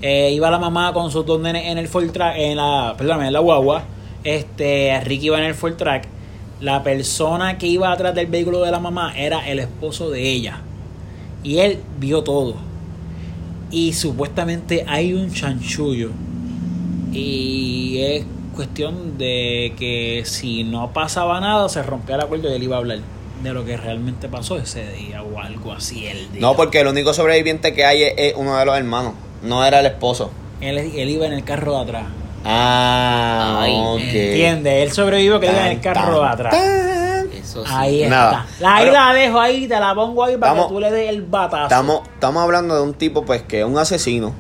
eh, 0.05 0.33
iba 0.33 0.51
la 0.51 0.59
mamá 0.59 0.93
con 0.93 1.11
sus 1.13 1.25
dos 1.25 1.41
nenes 1.41 1.65
en 1.67 1.79
el 1.79 1.87
Ford 1.87 2.11
Track, 2.11 2.35
en 2.37 2.57
la, 2.57 2.95
perdóname, 2.99 3.29
en 3.29 3.33
la 3.33 3.39
guagua, 3.39 3.85
este, 4.25 5.01
Ricky 5.01 5.27
iba 5.27 5.39
en 5.39 5.45
el 5.45 5.77
Track, 5.77 6.05
la 6.61 6.83
persona 6.83 7.59
que 7.59 7.67
iba 7.67 7.91
atrás 7.91 8.15
del 8.15 8.27
vehículo 8.27 8.61
de 8.61 8.71
la 8.71 8.79
mamá 8.79 9.15
era 9.17 9.49
el 9.49 9.59
esposo 9.59 10.11
de 10.11 10.23
ella. 10.23 10.61
Y 11.43 11.59
él 11.59 11.81
vio 11.99 12.23
todo. 12.23 12.55
Y 13.71 13.95
supuestamente 13.95 14.85
hay 14.87 15.13
un 15.13 15.33
chanchullo. 15.33 16.11
Y 17.13 17.99
es 18.01 18.25
cuestión 18.55 19.19
de 19.19 19.75
que 19.77 20.23
si 20.25 20.63
no 20.63 20.93
pasaba 20.93 21.41
nada, 21.41 21.69
se 21.69 21.83
rompía 21.83 22.15
el 22.15 22.21
acuerdo 22.21 22.51
y 22.51 22.55
él 22.55 22.63
iba 22.63 22.77
a 22.77 22.79
hablar 22.79 23.01
de 23.43 23.53
lo 23.53 23.65
que 23.65 23.77
realmente 23.77 24.29
pasó 24.29 24.57
ese 24.57 24.93
día 24.93 25.23
o 25.23 25.41
algo 25.41 25.73
así 25.73 26.07
el 26.07 26.31
día. 26.31 26.41
No, 26.41 26.55
porque 26.55 26.81
el 26.81 26.87
único 26.87 27.13
sobreviviente 27.13 27.75
que 27.75 27.85
hay 27.85 28.05
es, 28.05 28.15
es 28.17 28.35
uno 28.37 28.57
de 28.57 28.65
los 28.65 28.77
hermanos, 28.77 29.15
no 29.43 29.65
era 29.65 29.81
el 29.81 29.87
esposo. 29.87 30.31
él, 30.61 30.79
él 30.79 31.09
iba 31.09 31.27
en 31.27 31.33
el 31.33 31.43
carro 31.43 31.73
de 31.77 31.83
atrás. 31.83 32.05
Ah, 32.45 33.59
Ay, 33.63 33.75
ok. 33.77 34.01
¿Entiendes? 34.01 34.83
Él 34.89 34.93
sobrevivió 34.93 35.41
que 35.41 35.47
en 35.49 35.57
el 35.57 35.81
carro 35.81 36.15
de 36.15 36.21
tan, 36.21 36.31
atrás. 36.33 36.53
tan. 36.55 37.33
Eso 37.33 37.65
sí. 37.65 37.73
Ahí 37.75 38.05
Nada. 38.09 38.47
está. 38.51 38.75
Ahí 38.77 38.85
Pero- 38.87 38.93
la 38.99 39.15
dejo 39.15 39.41
ahí, 39.41 39.69
te 39.69 39.79
la 39.81 39.95
pongo 39.95 40.25
ahí 40.25 40.37
para 40.37 40.53
Estamos- 40.53 40.69
que 40.69 40.75
tú 40.75 40.81
le 40.81 40.91
des 40.91 41.09
el 41.11 41.23
batazo. 41.23 41.63
Estamos, 41.65 42.01
estamos 42.15 42.43
hablando 42.43 42.75
de 42.75 42.83
un 42.83 42.95
tipo 42.95 43.25
pues 43.25 43.43
que 43.43 43.61
es 43.61 43.67
un 43.67 43.79
asesino, 43.79 44.33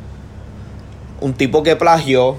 un 1.20 1.34
tipo 1.34 1.62
que 1.62 1.76
plagió, 1.76 2.36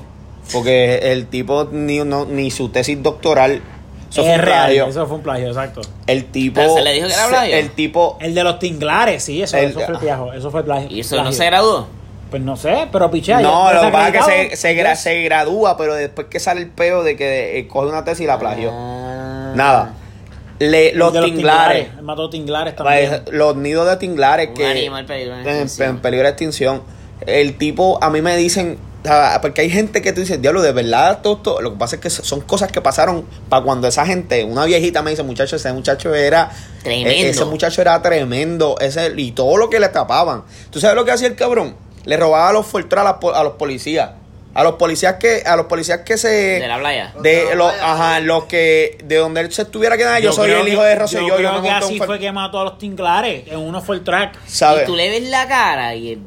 porque 0.52 1.12
el 1.12 1.28
tipo 1.28 1.68
ni, 1.72 2.00
no, 2.00 2.26
ni 2.26 2.52
su 2.52 2.70
tesis 2.70 3.02
doctoral, 3.02 3.62
eso 4.10 4.22
es 4.22 4.28
fue 4.28 4.36
un 4.36 4.42
real, 4.42 4.66
plagio. 4.66 4.86
eso 4.88 5.08
fue 5.08 5.16
un 5.18 5.24
plagio, 5.24 5.48
exacto. 5.48 5.82
El 6.08 6.26
tipo. 6.26 6.56
Pero 6.62 6.74
se 6.76 6.82
le 6.82 6.94
dijo 6.94 7.08
que 7.08 7.14
era 7.14 7.28
plagio. 7.28 7.56
El 7.56 7.70
tipo. 7.72 8.18
El 8.22 8.36
de 8.36 8.44
los 8.44 8.60
tinglares, 8.60 9.24
sí, 9.24 9.42
eso, 9.42 9.58
El- 9.58 9.70
eso 9.70 9.80
fue 9.80 9.98
plagio. 10.00 10.34
Eso 10.34 10.52
fue 10.52 10.64
plagio. 10.64 10.88
¿Y 10.92 11.00
eso 11.02 11.24
no 11.24 11.32
se 11.32 11.46
graduó? 11.46 11.88
Pues 12.34 12.42
no 12.42 12.58
sé, 12.58 12.88
pero 12.92 13.12
pichea. 13.12 13.42
no, 13.42 13.72
lo 13.72 13.82
que 13.82 13.88
pasa 13.90 14.08
es 14.36 14.50
que 14.50 14.56
se, 14.56 14.74
se, 14.74 14.76
gra- 14.76 14.96
se 14.96 15.22
gradúa, 15.22 15.78
pero 15.78 15.94
después 15.94 16.26
que 16.32 16.40
sale 16.40 16.62
el 16.62 16.70
peo 16.72 17.04
de 17.04 17.16
que 17.16 17.60
eh, 17.60 17.68
coge 17.68 17.90
una 17.90 18.04
tesis 18.04 18.22
y 18.22 18.26
la 18.26 18.40
plagió. 18.40 18.72
Ah. 18.74 19.54
Nada. 19.56 19.94
Le, 20.58 20.94
los 20.96 21.14
tinglares. 21.14 21.90
Mató 22.02 22.32
tinglares 22.32 22.76
también. 22.76 23.22
pues, 23.24 23.36
los 23.36 23.56
nidos 23.56 23.88
de 23.88 23.98
tinglares 23.98 24.48
Un 24.50 24.54
que. 24.56 24.66
animal 24.66 25.06
peligro 25.06 25.36
en, 25.38 26.00
peligro 26.00 26.24
de 26.26 26.30
extinción. 26.32 26.82
El 27.28 27.56
tipo, 27.60 28.00
a 28.04 28.10
mí 28.10 28.24
me 28.24 28.36
dicen. 28.36 28.80
Porque 29.44 29.62
hay 29.62 29.70
gente 29.70 30.02
que 30.02 30.12
tú 30.12 30.22
dices, 30.22 30.42
diablo, 30.42 30.64
de 30.64 30.72
verdad, 30.72 31.20
todo 31.22 31.36
esto. 31.36 31.62
Lo 31.62 31.74
que 31.74 31.78
pasa 31.78 31.98
es 31.98 32.02
que 32.02 32.10
son 32.10 32.42
cosas 32.42 32.72
que 32.72 32.82
pasaron 32.82 33.28
para 33.48 33.64
cuando 33.64 33.88
esa 33.88 34.08
gente, 34.08 34.44
una 34.44 34.66
viejita 34.66 35.04
me 35.04 35.12
dice, 35.12 35.22
muchacho, 35.22 35.58
ese 35.58 35.72
muchacho 35.72 36.16
era. 36.16 36.50
Tremendo. 36.82 37.10
e- 37.12 37.30
Ese 37.30 37.46
muchacho 37.46 37.80
era 37.82 38.02
tremendo. 38.02 38.76
Ese, 38.80 39.12
y 39.18 39.34
todo 39.34 39.58
lo 39.58 39.70
que 39.70 39.80
le 39.80 39.90
tapaban. 39.90 40.44
¿Tú 40.72 40.80
sabes 40.80 40.96
lo 40.96 41.06
que 41.06 41.12
hacía 41.12 41.28
el 41.28 41.36
cabrón? 41.36 41.83
Le 42.06 42.18
robaba 42.18 42.52
los 42.54 42.66
Fortran 42.66 43.08
a, 43.08 43.20
a 43.34 43.44
los 43.44 43.54
policías. 43.54 44.12
A 44.56 44.64
los 44.64 44.74
policías 44.76 45.16
que, 45.16 45.42
a 45.46 45.56
los 45.56 45.66
policías 45.66 46.02
que 46.02 46.16
se. 46.16 46.28
De 46.30 46.68
la 46.68 46.78
playa. 46.78 47.12
de 47.22 47.56
los, 47.56 47.74
ajá, 47.82 48.20
los 48.20 48.44
que. 48.44 49.00
De 49.04 49.16
donde 49.16 49.42
él 49.42 49.52
se 49.52 49.64
estuviera 49.64 49.98
quedando. 49.98 50.20
Yo, 50.20 50.32
soy 50.32 50.46
creo 50.50 50.60
el 50.60 50.66
que- 50.66 50.72
hijo 50.74 50.84
de 50.84 50.96
Rosselló. 50.96 51.22
Yo 51.22 51.28
Yo, 51.30 51.36
creo 51.38 51.54
me 51.54 51.62
que 51.64 51.72
así 51.72 51.98
fue 51.98 52.20
que 52.20 52.32
mató 52.32 52.60
a 52.60 52.64
los 52.66 52.78
tinglares. 52.78 53.46
En 53.48 53.58
uno 53.58 53.82
fue 53.82 53.96
el 53.96 54.04
track. 54.04 54.38
¿sabes? 54.46 54.84
Y 54.84 54.86
tú 54.86 54.96
le 54.96 55.10
ves 55.10 55.28
la 55.30 55.48
cara 55.48 55.96
y 55.96 56.12
es, 56.12 56.20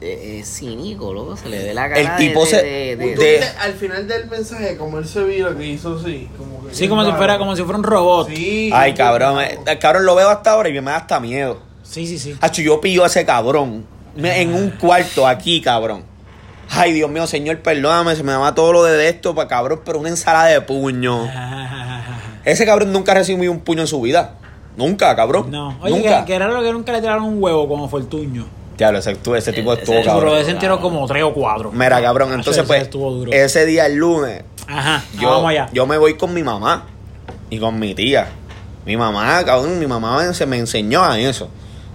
es 0.00 0.58
cínico, 0.58 1.12
loco. 1.12 1.36
Se 1.36 1.48
le 1.48 1.60
ve 1.64 1.74
la 1.74 1.88
cara. 1.88 2.00
El 2.00 2.06
de- 2.06 2.16
tipo 2.28 2.44
de- 2.44 2.50
se- 2.50 2.62
de- 2.62 2.96
de- 2.96 3.14
de- 3.16 3.44
al 3.60 3.72
final 3.74 4.06
del 4.06 4.26
mensaje, 4.28 4.76
como 4.76 4.98
él 4.98 5.08
se 5.08 5.24
vira 5.24 5.52
que 5.56 5.64
hizo 5.66 5.96
así. 6.00 6.28
Como 6.38 6.64
que 6.68 6.72
Sí, 6.76 6.88
como 6.88 7.04
si 7.04 7.10
fuera, 7.12 7.36
como 7.38 7.56
si 7.56 7.62
fuera 7.64 7.78
un 7.78 7.84
robot. 7.84 8.28
Sí, 8.28 8.36
Sí. 8.36 8.70
Ay, 8.72 8.94
cabrón. 8.94 9.40
eh, 9.40 9.58
El 9.66 9.78
cabrón 9.80 10.06
lo 10.06 10.14
veo 10.14 10.28
hasta 10.30 10.52
ahora 10.52 10.68
y 10.68 10.72
me 10.74 10.82
da 10.92 10.98
hasta 10.98 11.18
miedo. 11.18 11.58
sí, 11.82 12.06
sí. 12.16 12.36
Hacho, 12.40 12.62
yo 12.62 12.80
pillo 12.80 13.02
a 13.02 13.08
ese 13.08 13.26
cabrón 13.26 13.86
en 14.16 14.54
un 14.54 14.70
cuarto 14.70 15.26
aquí, 15.26 15.60
cabrón. 15.60 16.04
Ay, 16.70 16.92
Dios 16.92 17.10
mío, 17.10 17.26
señor, 17.26 17.58
perdóname, 17.58 18.16
se 18.16 18.22
me 18.22 18.32
daba 18.32 18.54
todo 18.54 18.72
lo 18.72 18.82
de 18.84 19.08
esto 19.08 19.34
para 19.34 19.48
cabrón, 19.48 19.82
pero 19.84 19.98
una 19.98 20.08
ensalada 20.08 20.46
de 20.46 20.60
puño. 20.62 21.28
Ese 22.44 22.64
cabrón 22.66 22.92
nunca 22.92 23.12
ha 23.12 23.16
recibido 23.16 23.52
un 23.52 23.60
puño 23.60 23.82
en 23.82 23.86
su 23.86 24.00
vida. 24.00 24.34
Nunca, 24.76 25.14
cabrón. 25.14 25.50
No, 25.50 25.76
oye, 25.82 25.94
nunca. 25.96 26.24
que, 26.24 26.32
que 26.32 26.38
raro 26.38 26.62
que 26.62 26.72
nunca 26.72 26.92
le 26.92 27.00
tiraron 27.00 27.24
un 27.24 27.42
huevo 27.42 27.68
como 27.68 27.88
Fortuño. 27.88 28.46
Diablo, 28.78 28.98
ese, 29.00 29.12
ese 29.12 29.52
tipo 29.52 29.72
Ese- 29.74 29.82
estuvo 29.82 29.96
ese 29.96 30.04
Pero 30.04 30.04
cabrón. 30.04 30.34
de 30.34 30.40
ese 30.40 30.54
tiró 30.54 30.80
como 30.80 31.06
tres 31.06 31.22
o 31.24 31.32
cuatro. 31.34 31.70
Mira, 31.72 32.00
cabrón, 32.00 32.30
entonces 32.32 32.56
ese 32.58 32.66
pues, 32.66 32.82
estuvo 32.82 33.10
duro. 33.12 33.30
ese 33.32 33.66
día, 33.66 33.84
el 33.86 33.96
lunes, 33.96 34.42
Ajá, 34.66 35.04
yo, 35.20 35.28
vamos 35.28 35.50
allá. 35.50 35.68
yo 35.72 35.86
me 35.86 35.98
voy 35.98 36.14
con 36.14 36.32
mi 36.32 36.42
mamá 36.42 36.86
y 37.50 37.58
con 37.58 37.78
mi 37.78 37.94
tía. 37.94 38.28
Mi 38.86 38.96
mamá, 38.96 39.44
cabrón, 39.44 39.78
mi 39.78 39.86
mamá 39.86 40.32
se 40.32 40.46
me 40.46 40.56
enseñó 40.58 41.04
a 41.04 41.18
eso. 41.20 41.48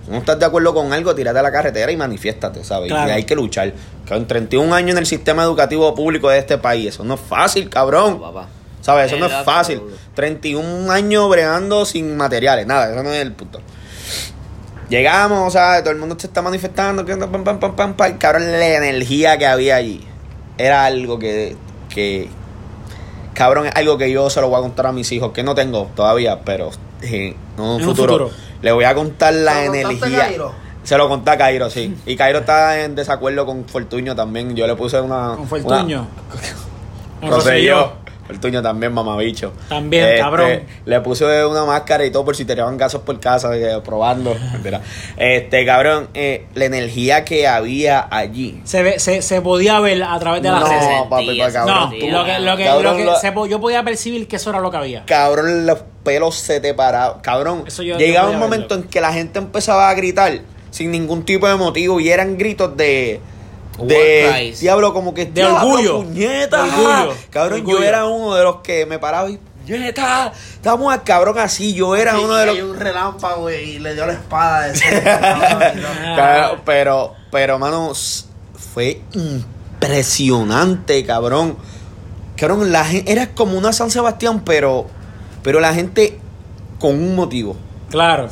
Si 0.07 0.11
no 0.13 0.19
estás 0.19 0.39
de 0.39 0.45
acuerdo 0.45 0.73
con 0.73 0.93
algo, 0.93 1.13
tírate 1.13 1.37
a 1.39 1.41
la 1.41 1.51
carretera 1.51 1.91
y 1.91 1.97
manifiéstate, 1.97 2.63
¿sabes? 2.63 2.89
Claro. 2.89 3.09
Y 3.09 3.11
hay 3.11 3.23
que 3.25 3.35
luchar. 3.35 3.73
Con 4.07 4.25
31 4.25 4.73
años 4.73 4.91
en 4.91 4.99
el 4.99 5.05
sistema 5.05 5.43
educativo 5.43 5.93
público 5.93 6.29
de 6.29 6.39
este 6.39 6.57
país, 6.57 6.87
eso 6.87 7.03
no 7.03 7.15
es 7.15 7.19
fácil, 7.19 7.69
cabrón. 7.69 8.21
Papá. 8.21 8.47
¿Sabes? 8.79 9.07
Eso 9.11 9.17
no 9.19 9.25
Es 9.25 9.43
fácil. 9.43 9.79
duro. 9.79 9.95
31 10.15 10.89
años 10.89 11.29
bregando 11.29 11.85
sin 11.85 12.15
materiales, 12.15 12.65
nada, 12.65 12.89
eso 12.93 13.03
no 13.03 13.11
es 13.11 13.21
el 13.21 13.33
punto. 13.33 13.59
Llegamos, 14.89 15.51
¿sabes? 15.51 15.81
Todo 15.83 15.91
el 15.91 15.99
mundo 15.99 16.15
se 16.17 16.27
está 16.27 16.41
manifestando, 16.41 17.03
que 17.03 17.17
pam, 17.17 17.43
pam, 17.43 17.59
pam, 17.59 17.75
pam, 17.75 17.93
pam. 17.95 18.17
Cabrón, 18.17 18.49
la 18.49 18.65
energía 18.77 19.37
que 19.37 19.45
había 19.45 19.75
allí 19.75 20.07
era 20.57 20.85
algo 20.85 21.19
que, 21.19 21.57
que. 21.89 22.29
Cabrón, 23.33 23.67
es 23.67 23.75
algo 23.75 23.97
que 23.97 24.09
yo 24.09 24.29
se 24.29 24.39
lo 24.39 24.47
voy 24.47 24.59
a 24.59 24.61
contar 24.61 24.87
a 24.87 24.91
mis 24.93 25.11
hijos, 25.11 25.33
que 25.33 25.43
no 25.43 25.53
tengo 25.53 25.91
todavía, 25.93 26.39
pero 26.45 26.71
eh, 27.01 27.35
en 27.57 27.63
un, 27.63 27.81
En 27.81 27.87
un 27.89 27.95
futuro, 27.95 28.29
futuro. 28.29 28.46
Le 28.61 28.71
voy 28.71 28.85
a 28.85 28.93
contar 28.93 29.33
la 29.33 29.53
¿Se 29.53 29.65
lo 29.65 29.71
contaste 29.71 29.85
a 29.85 29.97
energía. 29.97 30.19
Cairo? 30.19 30.53
Se 30.83 30.97
lo 30.97 31.09
conté 31.09 31.31
a 31.31 31.37
Cairo, 31.37 31.69
sí. 31.69 31.95
Y 32.05 32.15
Cairo 32.15 32.39
está 32.39 32.83
en 32.83 32.95
desacuerdo 32.95 33.45
con 33.45 33.65
Fortuño 33.65 34.15
también. 34.15 34.55
Yo 34.55 34.65
le 34.67 34.75
puse 34.75 34.99
una. 35.01 35.33
Con 35.35 35.47
Fortuño. 35.47 36.07
Una, 37.21 37.29
Con 37.29 37.41
Rosselló. 38.27 38.37
Fortuño 38.37 38.61
también, 38.61 38.93
mamabicho. 38.93 39.53
También, 39.69 40.05
Este, 40.05 40.19
cabrón. 40.19 40.61
Le 40.85 41.01
puse 41.01 41.45
una 41.45 41.65
máscara 41.65 42.05
y 42.05 42.11
todo 42.11 42.25
por 42.25 42.35
si 42.35 42.45
tiraban 42.45 42.77
gasos 42.77 43.01
por 43.01 43.19
casa, 43.19 43.55
eh, 43.55 43.79
probando. 43.83 44.35
Mentira. 44.53 44.81
Este, 45.17 45.65
cabrón, 45.65 46.09
eh, 46.13 46.45
la 46.53 46.65
energía 46.65 47.23
que 47.25 47.47
había 47.47 48.07
allí. 48.11 48.61
Se, 48.65 48.83
ve, 48.83 48.99
se, 48.99 49.21
se 49.21 49.41
podía 49.41 49.79
ver 49.79 50.03
a 50.03 50.19
través 50.19 50.41
de 50.41 50.49
la 50.51 50.59
No, 50.59 50.67
redes. 50.67 50.87
papi, 51.09 51.39
pa' 51.39 51.51
cabrón. 51.51 51.75
No, 51.77 51.85
lo 52.19 52.25
que, 52.25 52.39
lo 52.39 52.57
que, 52.57 52.63
Cabrón, 52.65 52.83
lo 52.93 52.97
que 52.97 53.05
lo- 53.05 53.15
se 53.19 53.31
po- 53.31 53.45
yo 53.47 53.59
podía 53.59 53.83
percibir 53.83 54.27
que 54.27 54.35
eso 54.35 54.49
era 54.49 54.59
lo 54.59 54.69
que 54.71 54.77
había. 54.77 55.05
Cabrón, 55.05 55.65
los 55.65 55.79
pelos 56.03 56.35
se 56.35 56.59
te 56.59 56.73
paraban. 56.73 57.19
Cabrón, 57.21 57.63
Eso 57.67 57.83
yo- 57.83 57.97
llegaba 57.97 58.27
yo 58.29 58.33
un 58.33 58.39
momento 58.39 58.69
verlo. 58.69 58.83
en 58.83 58.89
que 58.89 59.01
la 59.01 59.13
gente 59.13 59.39
empezaba 59.39 59.89
a 59.89 59.93
gritar 59.93 60.39
sin 60.71 60.91
ningún 60.91 61.23
tipo 61.23 61.47
de 61.47 61.55
motivo 61.55 61.99
y 61.99 62.09
eran 62.09 62.37
gritos 62.37 62.75
de. 62.77 63.19
De 63.85 64.55
diablo, 64.59 64.93
como 64.93 65.13
que 65.13 65.25
De 65.25 65.31
"Diablo, 65.33 65.57
orgullo. 65.69 65.97
puñeta". 66.03 66.63
De 66.63 66.69
orgullo. 66.69 67.15
Cabrón, 67.29 67.59
Orgullo. 67.61 67.77
yo 67.79 67.83
era 67.83 68.05
uno 68.05 68.35
de 68.35 68.43
los 68.43 68.57
que 68.61 68.85
me 68.85 68.97
paraba 68.99 69.29
y 69.29 69.37
puñeta. 69.37 70.31
Estamos 70.53 70.93
al 70.93 71.03
cabrón 71.03 71.37
así. 71.39 71.73
Yo 71.73 71.95
era 71.95 72.13
Sí, 72.15 72.21
uno 72.23 72.35
de 72.35 72.45
los. 72.45 72.55
hay 72.55 72.61
un 72.61 72.77
relámpago 72.79 73.49
y 73.51 73.79
le 73.79 73.93
dio 73.93 74.05
la 74.05 74.13
espada 74.13 74.67
de 74.67 74.73
ese. 74.73 75.03
Pero, 76.65 77.13
pero, 77.31 77.59
mano, 77.59 77.91
fue 78.73 79.01
impresionante, 79.13 81.05
cabrón. 81.05 81.57
Cabrón, 82.35 82.71
la 82.71 82.85
gente, 82.85 83.11
era 83.11 83.33
como 83.33 83.57
una 83.57 83.73
San 83.73 83.89
Sebastián, 83.91 84.41
pero, 84.45 84.85
pero 85.43 85.59
la 85.59 85.73
gente 85.73 86.19
con 86.79 86.91
un 86.95 87.15
motivo. 87.15 87.55
Claro. 87.89 88.29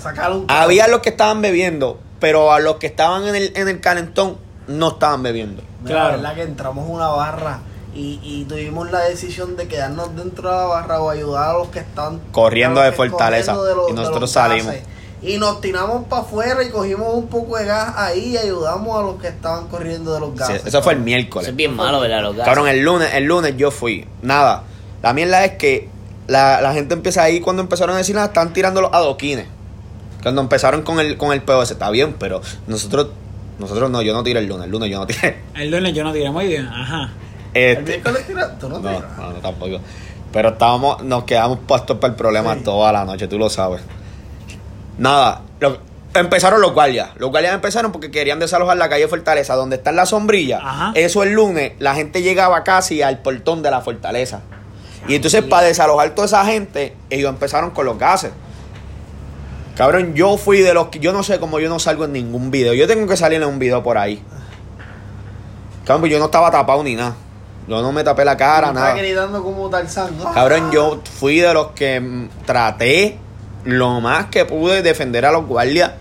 Había 0.48 0.88
los 0.88 1.00
que 1.02 1.10
estaban 1.10 1.42
bebiendo, 1.42 2.00
pero 2.20 2.52
a 2.54 2.60
los 2.60 2.76
que 2.76 2.88
estaban 2.88 3.28
en 3.28 3.36
el, 3.36 3.52
en 3.56 3.68
el 3.68 3.80
calentón 3.80 4.38
no 4.68 4.90
estaban 4.90 5.24
bebiendo. 5.24 5.62
Mira, 5.84 5.96
Claro. 5.96 6.10
La 6.12 6.18
verdad 6.18 6.36
que 6.36 6.42
entramos 6.44 6.88
a 6.90 6.92
una 6.92 7.08
barra 7.10 7.60
y, 7.94 8.20
y 8.24 8.46
tuvimos 8.46 8.92
la 8.92 9.02
decisión 9.02 9.56
de 9.56 9.68
quedarnos 9.68 10.16
dentro 10.16 10.50
de 10.50 10.56
la 10.56 10.66
barra 10.66 11.02
o 11.02 11.10
ayudar 11.10 11.52
a 11.52 11.54
los 11.54 11.68
que 11.70 11.80
están 11.80 12.20
Corriendo 12.32 12.82
de 12.82 12.92
Fortaleza. 12.92 13.54
corriendo 13.56 13.66
de 13.66 13.76
los- 13.76 13.90
Y 13.92 13.94
nosotros 13.94 14.32
salimos. 14.32 14.68
gases. 14.68 14.84
Y 15.22 15.38
nos 15.38 15.60
tiramos 15.62 16.06
para 16.08 16.22
afuera 16.22 16.62
y 16.64 16.70
cogimos 16.70 17.14
un 17.16 17.28
poco 17.28 17.58
de 17.58 17.66
gas 17.66 17.94
ahí 17.96 18.34
y 18.34 18.38
ayudamos 18.38 19.00
a 19.00 19.02
los 19.02 19.16
que 19.20 19.28
estaban 19.30 19.68
corriendo 19.70 20.14
de 20.14 20.20
los 20.20 20.30
Sí, 20.32 20.38
gases. 20.38 20.66
eso 20.66 20.82
fue 20.84 20.94
el 20.94 21.00
Eso 21.00 21.06
miércoles. 21.06 21.48
es 21.50 21.56
bien 21.56 21.74
malo, 21.76 22.00
¿verdad? 22.00 22.22
Los 22.22 22.36
gases. 22.36 22.46
Cabrón, 22.46 22.68
el 22.68 22.82
lunes, 22.82 23.10
el 23.14 23.24
lunes 23.24 23.56
yo 23.58 23.72
fui. 23.72 24.06
Nada. 24.22 24.64
La 25.02 25.14
mierda 25.14 25.44
es 25.46 25.54
que 25.54 25.90
la, 26.28 26.62
la 26.62 26.74
gente 26.74 26.94
empieza 26.94 27.24
ahí 27.24 27.40
cuando 27.40 27.62
empezaron 27.64 27.96
a 27.96 28.00
decir 28.00 28.14
nada, 28.14 28.28
están 28.28 28.52
tirando 28.54 28.82
los 28.82 28.94
adoquines. 28.94 29.48
Cuando 30.22 30.42
empezaron 30.42 30.82
con 30.82 31.00
el, 31.00 31.18
con 31.18 31.32
el 31.32 31.42
POS, 31.42 31.72
está 31.72 31.90
bien, 31.92 32.16
pero 32.20 32.42
nosotros, 32.68 33.08
nosotros 33.60 33.90
no, 33.90 34.02
yo 34.02 34.14
no 34.14 34.24
tiré 34.24 34.40
el 34.40 34.48
lunes, 34.48 34.66
el 34.66 34.72
lunes 34.72 34.90
yo 34.92 35.00
no 35.00 35.08
tiré. 35.08 35.42
El 35.56 35.72
lunes 35.72 35.94
yo 35.94 36.04
no 36.04 36.12
tiré 36.14 36.30
muy 36.32 36.48
bien, 36.48 36.68
ajá. 36.68 37.10
Este, 37.54 37.80
¿El 37.80 37.84
miércoles 37.86 38.28
tira- 38.28 38.60
¿Tú 38.60 38.68
no 38.70 38.80
no, 38.80 38.90
tiras? 38.90 39.18
no, 39.18 39.30
no, 39.32 39.36
tampoco. 39.40 39.80
Pero 40.34 40.50
estábamos, 40.50 41.02
nos 41.04 41.24
quedamos 41.24 41.60
puestos 41.66 41.98
para 41.98 42.12
el 42.12 42.18
problema 42.18 42.54
Sí. 42.56 42.62
toda 42.64 42.92
la 42.92 43.06
noche, 43.06 43.28
tú 43.28 43.38
lo 43.40 43.50
sabes. 43.50 43.82
Nada, 44.98 45.42
lo- 45.60 45.78
empezaron 46.14 46.62
los 46.62 46.74
guardias. 46.74 47.10
Los 47.18 47.30
guardias 47.32 47.54
empezaron 47.54 47.92
porque 47.92 48.12
querían 48.12 48.40
desalojar 48.40 48.78
la 48.78 48.90
calle 48.90 49.08
Fortaleza, 49.08 49.56
donde 49.56 49.78
está 49.78 49.92
la 49.92 50.06
sombrilla. 50.06 50.60
Ajá. 50.64 50.92
Eso 50.96 51.24
el 51.24 51.32
lunes, 51.34 51.74
la 51.80 51.96
gente 51.96 52.22
llegaba 52.22 52.64
casi 52.64 53.02
al 53.02 53.20
portón 53.20 53.62
de 53.62 53.72
la 53.72 53.82
fortaleza. 53.82 54.42
Y 55.08 55.16
entonces 55.16 55.44
para 55.44 55.68
desalojar 55.68 56.12
toda 56.16 56.26
esa 56.28 56.46
gente, 56.46 56.96
ellos 57.10 57.30
empezaron 57.30 57.72
con 57.72 57.86
los 57.86 57.98
gases. 57.98 58.32
Cabrón, 59.76 60.14
yo 60.14 60.38
fui 60.38 60.60
de 60.62 60.74
los 60.74 60.88
que 60.88 61.00
yo 61.00 61.12
no 61.12 61.22
sé 61.24 61.40
cómo 61.40 61.60
yo 61.60 61.68
no 61.70 61.80
salgo 61.80 62.06
en 62.06 62.14
ningún 62.14 62.50
video. 62.52 62.74
Yo 62.74 62.88
tengo 62.88 63.08
que 63.08 63.18
salir 63.18 63.42
en 63.42 63.48
un 63.50 63.60
video 63.60 63.84
por 63.84 63.98
ahí. 63.98 64.22
Cabrón, 65.86 66.02
pues 66.02 66.12
yo 66.12 66.20
no 66.20 66.26
estaba 66.26 66.50
tapado 66.50 66.84
ni 66.84 66.96
nada. 66.96 67.16
Yo 67.68 67.82
no 67.82 67.92
me 67.92 68.04
tapé 68.04 68.24
la 68.24 68.38
cara, 68.38 68.68
Estaba 68.68 68.90
nada. 68.90 68.98
gritando 68.98 69.44
como 69.44 69.70
Tarzán. 69.70 70.18
¿no? 70.18 70.32
Cabrón, 70.34 70.72
yo 70.72 71.02
fui 71.20 71.40
de 71.40 71.54
los 71.54 71.68
que 71.72 72.00
mm, 72.00 72.30
traté 72.46 73.18
lo 73.66 74.00
más 74.02 74.28
que 74.28 74.46
pude 74.46 74.82
defender 74.82 75.26
a 75.26 75.32
los 75.32 75.46
guardias 75.46 75.92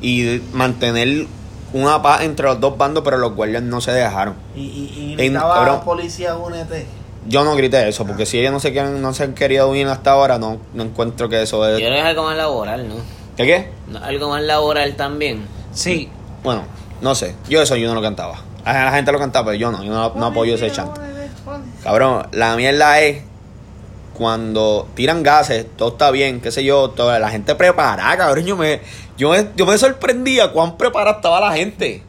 y 0.00 0.42
mantener 0.52 1.26
una 1.72 2.02
paz 2.02 2.22
entre 2.22 2.46
los 2.46 2.60
dos 2.60 2.76
bandos, 2.76 3.04
pero 3.04 3.16
los 3.16 3.34
guardias 3.34 3.62
no 3.62 3.80
se 3.80 3.92
dejaron. 3.92 4.34
Y, 4.56 4.60
y, 4.62 5.14
y 5.18 5.26
En- 5.26 5.34
cabrón. 5.34 5.80
policía 5.84 6.36
únete. 6.36 6.86
Yo 7.28 7.44
no 7.44 7.54
grité 7.54 7.86
eso, 7.88 8.06
porque 8.06 8.24
si 8.26 8.38
ellos 8.38 8.52
no 8.52 8.58
se 8.60 8.72
quieren, 8.72 9.00
no 9.02 9.12
se 9.12 9.24
han 9.24 9.34
querido 9.34 9.68
unir 9.68 9.86
hasta 9.88 10.12
ahora, 10.12 10.38
no, 10.38 10.58
no 10.74 10.82
encuentro 10.82 11.28
que 11.28 11.42
eso 11.42 11.58
Yo 11.58 11.68
es. 11.68 11.76
creo 11.76 11.90
que 11.90 11.98
es 12.00 12.04
algo 12.04 12.22
más 12.24 12.36
laboral, 12.36 12.88
¿no? 12.88 12.94
¿Qué 13.36 13.44
qué? 13.46 13.68
No, 13.86 14.02
Algo 14.02 14.30
más 14.30 14.42
laboral 14.42 14.96
también. 14.96 15.46
Sí. 15.72 16.08
Bueno, 16.42 16.62
no 17.02 17.14
sé. 17.14 17.34
Yo 17.48 17.60
eso 17.62 17.76
yo 17.76 17.88
no 17.88 17.94
lo 17.94 18.02
cantaba. 18.02 18.40
A 18.64 18.72
la 18.84 18.92
gente 18.92 19.12
lo 19.12 19.18
cantaba, 19.18 19.46
pero 19.46 19.58
yo 19.58 19.70
no, 19.70 19.84
yo 19.84 19.92
no, 19.92 20.12
no 20.14 20.26
apoyo 20.26 20.54
ese 20.54 20.70
chante. 20.72 21.00
Cabrón, 21.82 22.26
la 22.32 22.56
mierda 22.56 23.00
es 23.00 23.22
cuando 24.14 24.88
tiran 24.94 25.22
gases, 25.22 25.66
todo 25.76 25.90
está 25.90 26.10
bien, 26.10 26.40
qué 26.40 26.50
sé 26.50 26.64
yo, 26.64 26.90
toda 26.90 27.18
la 27.18 27.30
gente 27.30 27.54
preparada, 27.54 28.16
cabrón. 28.16 28.44
Yo 28.44 28.56
me, 28.56 28.80
yo 29.16 29.30
me, 29.30 29.48
yo 29.54 29.64
me 29.66 29.78
sorprendía 29.78 30.50
cuán 30.52 30.76
preparada 30.76 31.16
estaba 31.16 31.40
la 31.40 31.52
gente. 31.52 32.02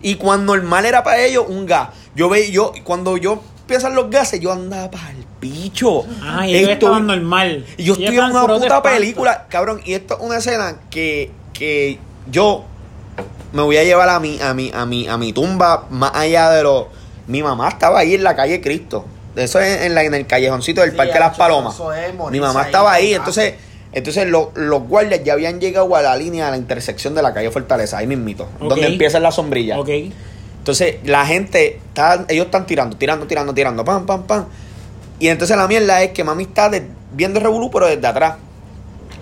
Y 0.00 0.14
cuán 0.16 0.46
normal 0.46 0.84
era 0.86 1.02
para 1.02 1.24
ellos 1.24 1.46
un 1.48 1.66
gas. 1.66 1.88
Yo 2.14 2.28
ve, 2.28 2.50
yo, 2.52 2.72
cuando 2.84 3.16
yo 3.16 3.42
piensan 3.66 3.94
los 3.94 4.10
gases, 4.10 4.40
yo 4.40 4.52
andaba 4.52 4.90
para 4.90 5.10
el 5.10 5.24
picho. 5.40 6.04
Ah, 6.22 6.46
y 6.46 6.56
Esto- 6.56 6.98
normal. 7.00 7.64
y 7.76 7.84
yo 7.84 7.94
estoy 7.94 8.16
en 8.18 8.24
una 8.24 8.40
de 8.42 8.46
puta 8.46 8.66
espanto. 8.66 8.82
película, 8.82 9.46
cabrón. 9.48 9.80
Y 9.84 9.94
esto 9.94 10.14
es 10.14 10.20
una 10.20 10.38
escena 10.38 10.76
que, 10.90 11.30
que 11.52 11.98
yo 12.30 12.64
me 13.52 13.62
voy 13.62 13.76
a 13.76 13.84
llevar 13.84 14.08
a 14.08 14.20
mi, 14.20 14.40
a 14.40 14.54
mi, 14.54 14.70
a 14.74 14.86
mi, 14.86 15.08
a 15.08 15.16
mi 15.16 15.32
tumba 15.32 15.86
más 15.90 16.12
allá 16.14 16.50
de 16.50 16.62
lo. 16.62 16.88
Mi 17.26 17.42
mamá 17.42 17.68
estaba 17.68 17.98
ahí 18.00 18.14
en 18.14 18.22
la 18.22 18.36
calle 18.36 18.60
Cristo. 18.60 19.04
Eso 19.34 19.58
es 19.60 19.82
en, 19.82 19.94
la, 19.94 20.02
en 20.04 20.14
el 20.14 20.26
callejoncito 20.26 20.80
del 20.80 20.92
Sí, 20.92 20.96
Parque 20.96 21.18
Las 21.18 21.32
eso- 21.32 21.38
Palomas. 21.38 21.74
eso 21.74 21.92
es 21.92 22.12
Mi 22.30 22.40
mamá 22.40 22.60
ahí, 22.60 22.66
estaba 22.66 22.92
ahí, 22.92 23.14
entonces, 23.14 23.54
entonces 23.92 24.26
lo- 24.28 24.52
los 24.54 24.82
guardias 24.84 25.22
ya 25.24 25.32
habían 25.34 25.60
llegado 25.60 25.94
a 25.96 26.02
la 26.02 26.16
línea 26.16 26.46
de 26.46 26.50
la 26.52 26.56
intersección 26.56 27.14
de 27.14 27.22
la 27.22 27.34
calle 27.34 27.50
Fortaleza, 27.50 27.98
ahí 27.98 28.06
mismito, 28.06 28.44
Ok. 28.60 28.68
donde 28.68 28.86
empieza 28.86 29.18
la 29.20 29.30
sombrilla. 29.32 29.78
Ok. 29.78 29.88
Entonces, 30.66 30.96
la 31.04 31.24
gente, 31.24 31.76
está, 31.86 32.24
ellos 32.28 32.46
están 32.46 32.66
tirando, 32.66 32.96
tirando, 32.96 33.24
tirando, 33.28 33.54
tirando, 33.54 33.84
pam, 33.84 34.04
pam, 34.04 34.24
pam. 34.24 34.46
Y 35.20 35.28
entonces 35.28 35.56
la 35.56 35.68
mierda 35.68 36.02
es 36.02 36.10
que 36.10 36.24
mami 36.24 36.42
está 36.42 36.68
de- 36.68 36.88
viendo 37.12 37.38
el 37.38 37.44
revolú, 37.44 37.70
pero 37.70 37.86
desde 37.86 38.04
atrás. 38.04 38.34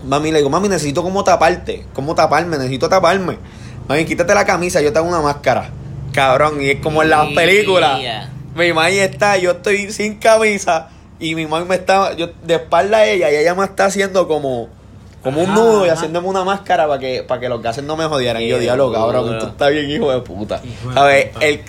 Mami 0.06 0.32
le 0.32 0.38
digo, 0.38 0.48
mami, 0.48 0.70
necesito 0.70 1.02
como 1.02 1.22
taparte, 1.22 1.84
como 1.92 2.14
taparme, 2.14 2.56
necesito 2.56 2.88
taparme. 2.88 3.36
Mami, 3.86 4.06
quítate 4.06 4.34
la 4.34 4.46
camisa, 4.46 4.80
yo 4.80 4.90
tengo 4.90 5.06
una 5.06 5.20
máscara. 5.20 5.68
Cabrón, 6.14 6.62
y 6.62 6.70
es 6.70 6.80
como 6.80 7.02
en 7.02 7.10
las 7.10 7.26
películas. 7.34 8.00
Mi 8.54 8.72
mami 8.72 8.98
está, 9.00 9.36
yo 9.36 9.50
estoy 9.50 9.92
sin 9.92 10.14
camisa 10.14 10.88
y 11.20 11.34
mi 11.34 11.46
mami 11.46 11.66
me 11.66 11.74
está, 11.74 12.14
yo 12.14 12.28
de 12.42 12.54
espalda 12.54 12.96
a 12.98 13.04
ella 13.06 13.30
y 13.30 13.36
ella 13.36 13.54
me 13.54 13.64
está 13.66 13.84
haciendo 13.84 14.26
como, 14.26 14.70
como 15.24 15.40
un 15.42 15.50
Ajá, 15.50 15.58
nudo 15.58 15.86
y 15.86 15.88
haciéndome 15.88 16.28
una 16.28 16.44
máscara 16.44 16.86
para 16.86 17.00
que, 17.00 17.22
para 17.24 17.40
que 17.40 17.48
los 17.48 17.60
gases 17.62 17.82
no 17.82 17.96
me 17.96 18.04
jodieran. 18.04 18.40
Y 18.42 18.48
yo, 18.48 18.58
diablo, 18.60 18.92
cabrón, 18.92 19.38
tú 19.40 19.46
estás 19.46 19.70
bien, 19.72 19.90
hijo 19.90 20.12
de 20.12 20.20
puta. 20.20 20.60
Hijo 20.64 20.88
de 20.90 20.94
¿Sabes? 20.94 21.26
puta. 21.30 21.46
El, 21.46 21.60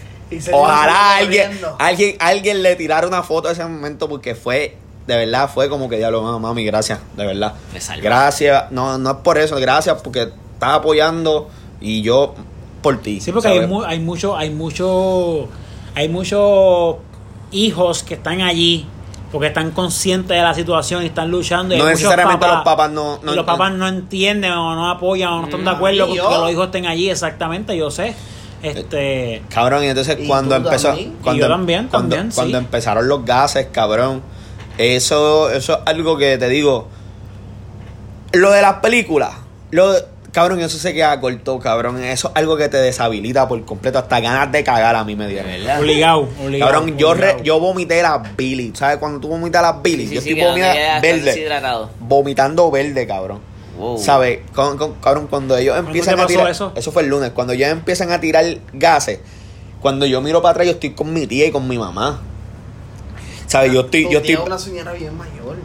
ojalá 0.52 1.18
alguien, 1.18 1.52
alguien, 1.80 2.16
alguien 2.20 2.62
le 2.64 2.76
tirara 2.76 3.08
una 3.08 3.24
foto 3.24 3.48
de 3.48 3.54
ese 3.54 3.64
momento 3.64 4.10
porque 4.10 4.36
fue, 4.36 4.76
de 5.08 5.16
verdad, 5.16 5.50
fue 5.54 5.70
como 5.70 5.88
que 5.90 5.98
diablo, 5.98 6.22
no, 6.22 6.40
mami, 6.40 6.66
gracias, 6.66 7.00
de 7.16 7.26
verdad. 7.26 7.54
Gracias, 8.02 8.72
no, 8.72 8.98
no 8.98 9.12
es 9.12 9.18
por 9.18 9.38
eso, 9.38 9.56
gracias 9.58 10.02
porque 10.02 10.22
estás 10.24 10.70
apoyando 10.74 11.50
y 11.80 12.02
yo 12.02 12.34
por 12.82 13.02
ti. 13.02 13.22
Sí, 13.22 13.32
porque 13.32 13.48
hay, 13.48 13.68
mu- 13.68 13.84
hay 13.84 14.00
mucho, 14.00 14.36
hay 14.36 14.50
mucho, 14.50 15.48
hay 15.94 16.10
muchos 16.10 16.98
hijos 17.52 18.04
que 18.04 18.16
están 18.16 18.42
allí 18.42 18.88
porque 19.32 19.48
están 19.48 19.72
conscientes 19.72 20.30
de 20.38 20.42
la 20.44 20.54
situación 20.54 21.04
y 21.04 21.08
están 21.08 21.30
luchando. 21.30 21.76
y 21.76 21.78
No 21.78 21.86
necesariamente 21.86 22.48
los 22.48 22.64
papás 22.64 22.90
no- 22.92 23.20
y 23.22 23.26
no- 23.26 23.36
los 23.36 23.46
papás 23.46 23.74
no 23.74 23.88
entienden 23.88 24.52
o 24.54 24.76
no 24.76 24.90
apoyan 24.90 25.30
o 25.34 25.38
no 25.40 25.44
están 25.46 25.64
de 25.66 25.72
Mm, 25.72 25.76
acuerdo 25.76 26.08
con 26.08 26.16
que 26.16 26.22
los 26.24 26.52
hijos 26.52 26.66
estén 26.68 26.86
allí. 26.86 27.10
Exactamente, 27.10 27.76
yo 27.76 27.92
sé. 27.92 28.16
Este, 28.64 29.44
Cabrón, 29.50 29.84
y 29.84 29.88
entonces 29.88 30.18
Y 30.20 30.26
cuando 30.28 30.56
empezó. 30.56 30.88
también. 30.90 31.18
Cuando, 31.22 31.38
Y 31.40 31.42
yo 31.42 31.50
también, 31.50 31.88
cuando, 31.88 32.16
también, 32.16 32.32
sí. 32.32 32.36
cuando 32.36 32.58
empezaron 32.58 33.08
los 33.08 33.24
gases, 33.26 33.68
cabrón. 33.72 34.22
Eso, 34.78 35.50
eso 35.52 35.74
es 35.74 35.80
algo 35.86 36.18
que 36.18 36.38
te 36.38 36.50
digo. 36.50 36.88
Lo 38.34 38.52
de 38.52 38.62
las 38.62 38.76
películas. 38.76 39.32
Lo 39.72 39.94
de- 39.94 40.06
cabrón, 40.36 40.60
eso 40.60 40.78
se 40.78 40.94
queda 40.94 41.20
corto, 41.20 41.58
cabrón. 41.60 42.04
Eso 42.04 42.28
es 42.28 42.36
algo 42.36 42.58
que 42.58 42.68
te 42.68 42.78
deshabilita 42.78 43.48
por 43.48 43.64
completo. 43.66 43.98
Hasta 44.00 44.20
ganas 44.20 44.52
de 44.52 44.64
cagar 44.64 44.96
a 44.96 45.04
mí 45.06 45.16
me 45.16 45.28
dieron. 45.28 45.50
Obligado, 45.80 46.28
obligado. 46.44 46.72
Cabrón, 46.72 46.98
yo, 46.98 47.14
re- 47.14 47.20
obligado. 47.22 47.44
yo 47.44 47.60
vomité 47.60 48.02
las 48.02 48.36
Billy. 48.36 48.72
¿Sabes? 48.76 48.98
Cuando 48.98 49.20
tú 49.22 49.30
vomitas 49.30 49.62
las 49.62 49.82
Billy, 49.82 50.08
Sí, 50.08 50.16
yo 50.16 50.22
sí, 50.22 50.30
estoy 50.32 50.44
vomitando 50.46 51.02
verde. 51.02 51.88
Vomitando 52.00 52.70
verde, 52.72 53.08
cabrón. 53.08 53.40
Wow. 53.78 53.98
¿Sabes? 53.98 54.40
Con- 54.54 54.78
con- 54.78 54.94
cabrón, 54.96 55.28
cuando 55.28 55.58
ellos 55.58 55.74
¿Cuándo 55.74 55.90
empiezan 55.90 56.16
te 56.18 56.22
a 56.22 56.28
tirar. 56.28 56.50
eso? 56.50 56.74
fue 56.92 57.04
el 57.04 57.10
lunes. 57.10 57.32
Cuando 57.32 57.54
ellos 57.54 57.70
empiezan 57.70 58.12
a 58.12 58.20
tirar 58.20 58.46
gases. 58.74 59.20
Cuando 59.82 60.06
yo 60.06 60.22
miro 60.22 60.42
para 60.42 60.52
atrás, 60.52 60.68
yo 60.68 60.74
estoy 60.74 60.92
con 60.92 61.14
mi 61.14 61.26
tía 61.28 61.46
y 61.48 61.52
con 61.52 61.68
mi 61.68 61.78
mamá. 61.78 62.22
¿Sabes? 63.48 63.72
Yo 63.72 63.82
estoy, 63.82 64.04
yo 64.12 64.18
estoy, 64.20 64.34
es 64.34 64.40
una 64.40 64.58
señora 64.60 64.92
bien 64.94 65.16
mayor. 65.18 65.58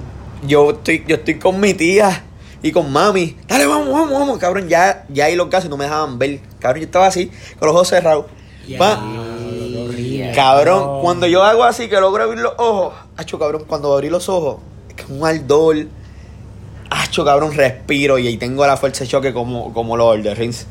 yo 0.46 0.70
estoy, 0.70 1.04
yo 1.08 1.16
estoy 1.16 1.38
con 1.38 1.58
mi 1.58 1.74
tía 1.74 2.24
y 2.62 2.72
con 2.72 2.90
mami. 2.92 3.36
Dale, 3.48 3.66
vamos, 3.66 3.88
vamos, 3.90 4.10
vamos, 4.18 4.38
cabrón. 4.38 4.68
Ya, 4.68 5.04
ya 5.08 5.26
ahí 5.26 5.36
los 5.36 5.48
gases 5.50 5.70
no 5.70 5.76
me 5.76 5.84
dejaban 5.84 6.18
ver. 6.18 6.40
Cabrón, 6.58 6.80
yo 6.80 6.86
estaba 6.86 7.06
así, 7.06 7.30
con 7.58 7.66
los 7.68 7.74
ojos 7.74 7.88
cerrados. 7.88 8.26
Pa- 8.78 9.00
horrible. 9.02 10.32
Cabrón, 10.34 11.00
cuando 11.02 11.26
yo 11.26 11.42
hago 11.42 11.64
así, 11.64 11.88
que 11.88 12.00
logro 12.00 12.24
abrir 12.24 12.40
los 12.40 12.52
ojos, 12.58 12.94
hacho, 13.16 13.38
cabrón, 13.38 13.64
cuando 13.66 13.92
abrí 13.94 14.08
los 14.10 14.28
ojos, 14.28 14.58
es 14.88 14.94
que 15.04 15.12
un 15.12 15.26
ardor, 15.26 15.76
hacho, 16.90 17.24
cabrón, 17.24 17.52
respiro 17.54 18.18
y 18.18 18.26
ahí 18.28 18.36
tengo 18.36 18.66
la 18.66 18.76
fuerza 18.76 19.04
de 19.04 19.10
choque 19.10 19.32
como, 19.32 19.72
como 19.72 19.96
los 19.96 20.22
the 20.22 20.34
Rings. 20.34 20.66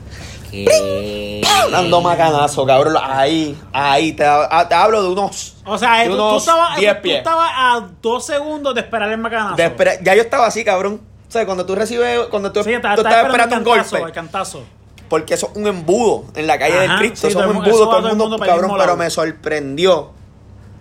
¿Qué? 0.51 1.41
Dando 1.71 2.01
macanazo, 2.01 2.65
cabrón, 2.65 2.95
ahí, 3.01 3.57
ahí, 3.71 4.13
te, 4.13 4.23
ah, 4.25 4.65
te 4.67 4.73
hablo 4.75 5.03
de 5.03 5.09
unos, 5.09 5.57
O 5.65 5.77
sea, 5.77 5.99
de 5.99 6.05
tú, 6.07 6.15
tú 6.17 6.23
unos 6.23 6.41
estabas, 6.43 6.77
10 6.79 6.95
tú 6.95 7.01
pies. 7.03 7.17
estabas 7.19 7.51
a 7.55 7.87
dos 8.01 8.25
segundos 8.25 8.73
de 8.73 8.81
esperar 8.81 9.11
el 9.11 9.17
macanazo. 9.19 9.55
de 9.57 9.65
espera- 9.65 10.01
ya 10.01 10.15
yo 10.15 10.21
estaba 10.21 10.47
así, 10.47 10.63
cabrón. 10.63 11.01
O 11.29 11.31
sea, 11.31 11.45
cuando 11.45 11.65
tú 11.65 11.75
recibes, 11.75 12.21
cuando 12.31 12.51
tú, 12.51 12.63
Sí, 12.63 12.73
estaba, 12.73 12.95
tú 12.95 13.01
estás 13.01 13.23
esperando 13.25 13.55
un 13.55 13.61
el 13.61 13.65
cantazo, 13.65 13.89
golpe, 13.97 14.07
el 14.07 14.13
cantazo. 14.13 14.63
porque 15.09 15.33
eso 15.35 15.49
es 15.51 15.57
un 15.57 15.67
embudo 15.67 16.25
en 16.35 16.47
la 16.47 16.57
calle 16.57 16.79
del 16.79 16.95
Cristo, 16.97 17.21
sí, 17.21 17.27
eso 17.27 17.39
es 17.39 17.45
un 17.45 17.55
embudo, 17.57 17.71
todo 17.71 17.97
el 17.97 18.01
todo 18.03 18.11
el 18.11 18.17
mundo, 18.17 18.37
cabrón, 18.39 18.71
pero 18.77 18.97
me 18.97 19.09
sorprendió 19.11 20.11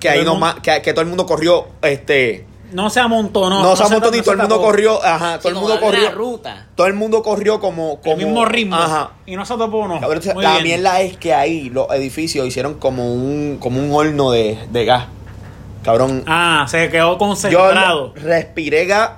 que 0.00 0.08
Todo 0.08 0.12
ahí 0.14 0.18
el 0.20 0.24
no 0.24 0.32
mundo- 0.34 0.46
más, 0.46 0.54
que, 0.61 0.80
que 0.82 0.92
todo 0.92 1.02
el 1.02 1.08
mundo 1.08 1.26
corrió, 1.26 1.66
este, 1.82 2.46
No 2.72 2.88
se 2.88 3.00
amontonó. 3.00 3.62
no, 3.62 3.76
se 3.76 3.82
amontó 3.84 4.11
ni 4.11 4.18
no 4.18 4.22
todo 4.22 4.32
el 4.32 4.38
mundo 4.38 4.54
tapó. 4.56 4.66
corrió, 4.68 5.04
ajá, 5.04 5.34
Sí, 5.34 5.38
todo 5.42 5.48
el 5.52 5.54
mundo 5.58 5.80
corrió, 5.80 6.11
ruta. 6.12 6.66
todo 6.74 6.87
el 6.87 6.94
mundo 6.94 7.22
corrió 7.22 7.61
como, 7.61 8.00
como 8.00 8.12
El 8.16 8.24
mismo 8.24 8.44
ritmo. 8.46 8.76
ajá. 8.76 9.11
Y 9.26 9.37
no 9.37 9.44
se 9.44 9.54
tapó 9.56 9.78
uno. 9.80 10.00
Cabrón, 10.00 10.22
Muy 10.34 10.42
la 10.44 10.52
bien. 10.52 10.62
mierda 10.64 11.00
es 11.02 11.16
que 11.18 11.34
ahí 11.34 11.68
los 11.68 11.90
edificios 11.90 12.46
hicieron 12.46 12.74
como 12.74 13.12
un, 13.12 13.58
como 13.61 13.80
un 13.80 13.92
horno 13.92 14.30
de, 14.30 14.58
de 14.70 14.84
gas, 14.87 15.06
cabrón. 15.82 16.22
Ah, 16.26 16.64
se 16.68 16.88
quedó 16.90 17.12
Yo 17.12 17.18
concentrado. 17.18 18.12
respiré 18.16 18.87
gas, 18.87 19.11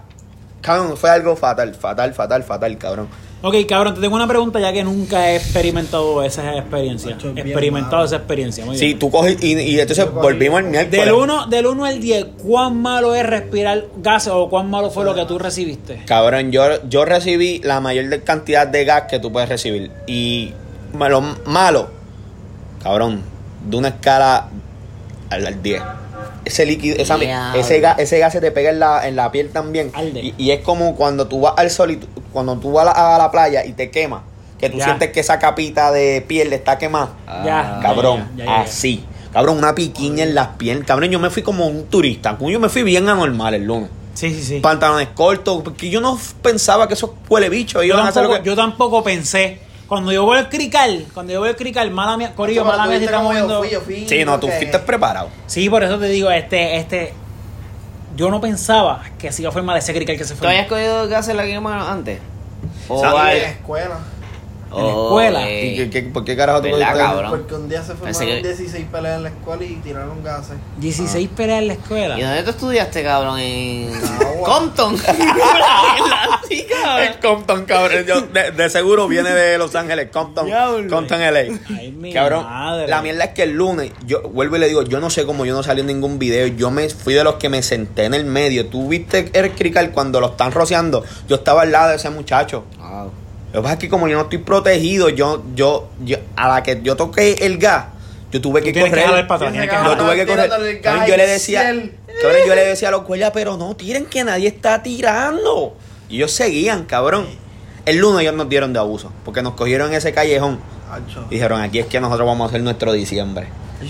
cabrón, 0.61 0.97
fue 0.97 1.11
algo 1.11 1.37
fatal, 1.37 1.75
fatal, 1.75 2.15
fatal, 2.15 2.43
fatal, 2.45 2.79
cabrón. 2.79 3.09
Ok, 3.43 3.55
cabrón, 3.67 3.95
te 3.95 4.03
tengo 4.03 4.17
una 4.17 4.27
pregunta 4.29 4.61
ya 4.61 4.71
que 4.71 4.85
nunca 4.85 5.31
he 5.31 5.37
experimentado 5.37 6.23
esa 6.23 6.57
experiencia. 6.59 7.17
Bien 7.17 7.39
Experimentado 7.39 7.97
malo. 7.97 8.05
esa 8.05 8.17
experiencia. 8.17 8.67
Muy 8.67 8.77
Sí, 8.77 8.87
bien. 8.89 8.99
tú 8.99 9.11
coges 9.11 9.43
y, 9.43 9.55
y 9.59 9.81
entonces 9.81 10.05
Yo 10.05 10.13
volvimos 10.13 10.59
al 10.59 10.65
miércoles. 10.67 11.07
Del 11.07 11.15
1 11.15 11.47
del 11.47 11.67
uno 11.67 11.87
al 11.87 12.01
10, 12.01 12.27
¿cuán 12.43 12.83
malo 12.83 13.15
es 13.15 13.25
respirar 13.25 13.87
gases 13.97 14.35
o 14.35 14.51
cuán 14.51 14.69
malo 14.69 14.91
fue 14.91 15.07
lo 15.07 15.15
que 15.15 15.25
tú 15.25 15.39
recibiste? 15.39 16.03
Cabrón, 16.05 16.53
yo, 16.53 16.87
yo 16.87 17.07
recibí 17.07 17.61
la 17.65 17.81
mayor 17.81 18.23
cantidad 18.25 18.67
de 18.67 18.85
gas 18.85 19.05
que 19.09 19.19
tú 19.19 19.33
puedes 19.33 19.49
recibir. 19.49 19.91
Y 20.07 20.53
lo 20.93 21.23
malo, 21.47 21.89
cabrón, 22.83 23.23
de 23.65 23.77
una 23.77 23.89
escala 23.89 24.49
al, 25.31 25.47
al 25.47 25.63
10. 25.63 25.83
Ese 26.45 26.67
líquido, 26.67 26.97
esa, 26.99 27.17
ese, 27.55 27.81
gas, 27.81 27.99
ese 27.99 28.19
gas 28.19 28.33
se 28.33 28.41
te 28.41 28.51
pega 28.51 28.71
en 28.71 28.81
la, 28.81 29.07
en 29.07 29.17
la 29.17 29.31
piel 29.31 29.51
también. 29.51 29.93
Y, 30.15 30.35
y 30.39 30.51
es 30.51 30.61
como 30.61 30.97
cuando 30.97 31.27
tú 31.27 31.41
vas 31.43 31.55
al 31.57 31.71
sol 31.71 31.91
y 31.93 31.97
tú- 31.97 32.09
cuando 32.33 32.57
tú 32.57 32.73
vas 32.73 32.87
a 32.89 32.93
la, 32.93 33.15
a 33.17 33.19
la 33.19 33.31
playa 33.31 33.65
y 33.65 33.73
te 33.73 33.91
quema, 33.91 34.23
que 34.59 34.69
tú 34.71 34.79
Ya. 34.79 34.85
sientes 34.87 35.11
que 35.11 35.21
esa 35.21 35.39
capita 35.39 35.91
de 35.93 36.25
piel 36.27 36.53
está 36.53 36.79
quemada. 36.79 37.11
Ya. 37.45 37.79
Cabrón, 37.83 38.29
ya, 38.37 38.45
ya, 38.45 38.51
ya. 38.51 38.61
así. 38.63 39.05
Cabrón, 39.33 39.59
una 39.59 39.75
piquiña 39.75 40.25
en 40.25 40.35
las 40.35 40.49
piernas. 40.57 40.87
Cabrón, 40.87 41.11
yo 41.11 41.19
me 41.21 41.31
fui 41.31 41.43
como 41.43 41.67
un 41.67 41.85
turista. 41.87 42.37
Yo 42.41 42.59
me 42.59 42.69
fui 42.69 42.83
bien 42.83 43.09
anormal 43.09 43.55
el 43.55 43.65
lunes. 43.65 43.89
Sí, 44.15 44.35
sí, 44.35 44.43
sí. 44.43 44.61
Pantalones 44.61 45.09
cortos, 45.15 45.63
porque 45.63 45.89
yo 45.89 46.01
no 46.01 46.19
pensaba 46.43 46.89
que 46.89 46.95
esos 46.95 47.11
huele 47.29 47.49
bichos 47.49 47.85
Yo 47.85 47.95
yo 48.43 48.57
tampoco 48.57 49.03
pensé. 49.05 49.61
Cuando 49.91 50.13
yo 50.13 50.25
veo 50.25 50.39
el 50.39 50.49
crical, 50.49 51.05
cuando 51.13 51.33
yo 51.33 51.41
veo 51.41 51.51
el 51.51 51.57
crical, 51.57 51.91
mala 51.91 52.17
mía, 52.17 52.33
Corillo, 52.37 52.65
mala 52.65 52.87
mía, 52.87 53.01
si 53.01 53.07
estamos 53.07 53.35
viendo. 53.35 53.61
Sí, 54.07 54.25
no, 54.25 54.39
tú 54.39 54.47
fuiste 54.47 54.79
preparado. 54.79 55.31
Sí, 55.49 55.69
por 55.69 55.83
eso 55.83 55.99
te 55.99 56.07
digo, 56.07 56.31
este, 56.31 56.77
este. 56.77 57.13
Yo 58.15 58.31
no 58.31 58.41
pensaba 58.41 59.03
que 59.19 59.33
se 59.33 59.43
iba 59.43 59.49
a 59.49 59.53
formar 59.53 59.77
ese 59.79 59.93
crical 59.93 60.17
que 60.17 60.23
se 60.23 60.37
¿Tú 60.37 60.47
habías 60.47 60.69
cogido 60.69 61.09
gases 61.09 61.35
lacrimógenos 61.35 61.89
antes? 61.89 62.21
O 62.87 63.01
¿Sabes? 63.01 63.35
En 63.35 63.43
la 63.43 63.49
escuela. 63.49 63.99
En 64.73 64.87
la 64.87 64.93
escuela. 64.93 65.51
¿Y 65.51 65.77
qué- 65.77 65.91
qué- 65.91 66.03
¿Por 66.03 66.25
qué 66.25 66.37
carajo 66.37 66.59
tú 66.61 66.65
¿Verdad, 66.69 66.87
cogiste- 66.93 66.99
cabrón? 67.05 67.31
Porque 67.31 67.55
un 67.55 67.69
día 67.69 67.83
se 67.83 67.95
formaron 67.95 68.21
que- 68.21 68.43
16 68.43 68.87
peleas 68.93 69.17
en 69.17 69.23
la 69.25 69.29
escuela 69.31 69.65
y 69.65 69.75
tiraron 69.77 70.23
gases. 70.23 70.57
16 70.79 71.29
peleas 71.37 71.59
en 71.63 71.67
la 71.69 71.73
escuela. 71.75 72.19
¿Y 72.19 72.23
dónde 72.23 72.43
tú 72.45 72.51
estudiaste, 72.51 73.03
cabrón? 73.03 73.39
En. 73.41 73.91
Compton. 74.45 74.97
sí, 76.49 76.67
cabrón. 76.69 77.09
Es 77.09 77.17
Compton, 77.17 77.65
cabrón. 77.65 78.05
Yo- 78.07 78.21
de, 78.23 78.51
de 78.53 78.71
seguro 78.71 79.09
viene 79.09 79.31
de 79.31 79.59
Los 79.59 79.75
Ángeles, 79.75 80.09
Compton. 80.13 80.49
Compton 80.89 81.21
LA. 81.21 81.41
Ay, 81.77 81.93
mi 81.93 82.13
cabrón, 82.13 82.45
madre. 82.45 82.89
la 82.89 83.03
mierda 83.03 83.25
es 83.25 83.31
que 83.31 83.43
el 83.45 83.53
lunes, 83.53 83.93
yo 84.07 84.23
vuelvo 84.23 84.57
y 84.57 84.59
le 84.61 84.69
digo, 84.69 84.83
yo 84.83 85.01
no 85.01 85.11
sé 85.11 85.25
cómo 85.27 85.45
yo 85.45 85.55
no 85.55 85.63
salí 85.63 85.81
en 85.81 85.87
ningún 85.89 86.19
video. 86.19 86.47
Yo 86.47 86.71
me 86.71 86.89
fui 86.89 87.15
de 87.15 87.25
los 87.25 87.35
que 87.35 87.49
me 87.49 87.63
senté 87.63 88.05
en 88.05 88.15
el 88.15 88.25
medio. 88.25 88.67
Tú 88.67 88.89
viste 88.89 89.31
el 89.33 89.53
crical 89.53 89.91
cuando 89.91 90.21
lo 90.21 90.29
están 90.29 90.53
rociando. 90.53 91.05
Yo 91.29 91.37
estaba 91.37 91.63
al 91.63 91.73
lado 91.73 91.91
de 91.91 91.97
ese 91.97 92.11
muchacho. 92.11 92.65
Wow. 92.79 93.11
Lo 93.53 93.61
que 93.61 93.63
pasa 93.63 93.73
es 93.75 93.79
que 93.81 93.89
como 93.89 94.07
yo 94.09 94.17
no 94.17 94.23
estoy 94.25 94.39
protegido, 94.39 95.09
yo, 95.09 95.43
yo, 95.55 95.89
yo 96.05 96.19
a 96.37 96.49
la 96.49 96.63
que 96.63 96.81
yo 96.83 96.97
toqué 96.97 97.33
el 97.41 97.59
gas, 97.59 97.87
yo 98.31 98.41
tuve 98.41 98.63
que 98.63 98.73
correr. 98.73 99.05
jalar 99.07 99.27
para 99.27 99.37
atrás, 99.49 99.53
tienes 99.53 99.71
que 99.71 99.77
yo 99.77 99.97
tuve 99.97 100.17
que 100.17 100.27
correr. 100.27 100.81
Gas 100.81 101.07
yo 101.09 101.17
le 101.17 101.27
decía, 101.27 101.63
cabrón, 102.23 102.41
yo 102.47 102.55
le 102.55 102.65
decía 102.67 102.89
a 102.89 102.91
los 102.93 103.05
guardias, 103.05 103.33
pero 103.35 103.57
no 103.57 103.75
tiren 103.75 104.07
que 104.07 104.23
nadie 104.23 104.49
está 104.49 104.83
tirando. 104.83 105.75
Y 106.09 106.17
ellos 106.17 106.31
seguían, 106.33 106.85
cabrón. 106.85 107.27
El 107.87 107.97
lunes 107.97 108.23
ellos 108.23 108.35
nos 108.35 108.49
dieron 108.49 108.73
de 108.73 108.79
abuso, 108.79 109.11
porque 109.25 109.43
nos 109.43 109.55
cogieron 109.55 109.89
en 109.89 109.95
ese 109.97 110.13
callejón 110.13 110.61
y 111.31 111.35
dijeron, 111.35 111.61
aquí 111.61 111.79
es 111.81 111.87
que 111.87 112.01
nosotros 112.01 112.27
vamos 112.27 112.47
a 112.47 112.49
hacer 112.51 112.61
nuestro 112.63 112.93
diciembre. 112.93 113.49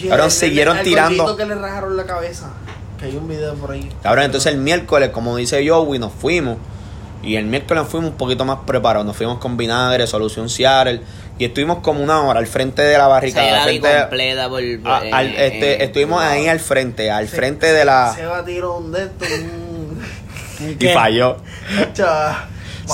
Cabrón, 0.08 0.26
el- 0.26 0.30
siguieron 0.30 0.78
el 0.78 0.84
tirando. 0.84 1.24
gordito 1.24 1.36
que 1.36 1.46
le 1.46 1.54
rajaron 1.60 1.96
la 1.96 2.04
cabeza. 2.06 2.50
Que 2.98 3.06
hay 3.06 3.16
un 3.16 3.26
video 3.26 3.54
por 3.54 3.72
ahí. 3.72 3.88
Cabrón, 4.02 4.26
entonces 4.26 4.52
el 4.52 4.58
miércoles, 4.60 5.08
como 5.10 5.36
dice 5.36 5.66
Joey, 5.68 5.98
nos 5.98 6.12
fuimos. 6.12 6.58
Y 7.22 7.36
el 7.36 7.44
miércoles 7.44 7.84
fuimos 7.88 8.10
un 8.10 8.16
poquito 8.16 8.44
más 8.44 8.60
preparados. 8.66 9.06
Nos 9.06 9.16
fuimos 9.16 9.38
con 9.38 9.56
vinagre, 9.56 10.06
solución 10.06 10.48
Seattle. 10.48 11.00
Y 11.38 11.44
estuvimos 11.46 11.78
como 11.78 12.02
una 12.02 12.20
hora 12.22 12.38
al 12.40 12.46
frente 12.46 12.82
de 12.82 12.96
la 12.98 13.08
O 13.08 13.20
sea, 13.20 13.28
yo 13.28 13.34
barricada. 13.34 13.50
la 13.64 13.66
vi 13.70 13.78
frente- 13.80 14.00
completa 14.00 14.48
por... 14.48 14.60
a- 14.62 15.04
eh, 15.06 15.10
al- 15.12 15.26
eh, 15.26 15.46
este, 15.46 15.72
eh, 15.72 15.84
estuvimos 15.84 16.22
ahí 16.22 16.48
al 16.48 16.60
frente, 16.60 17.10
al 17.10 17.28
Se- 17.28 17.36
frente 17.36 17.72
de 17.72 17.84
la. 17.84 18.12
Se 18.14 18.26
va 18.26 18.38
a 18.38 18.44
tirar 18.44 18.64
un 18.66 18.92
de 18.92 19.02
estos. 19.04 19.28
un- 20.60 20.76
y 20.78 20.86
falló. 20.88 21.36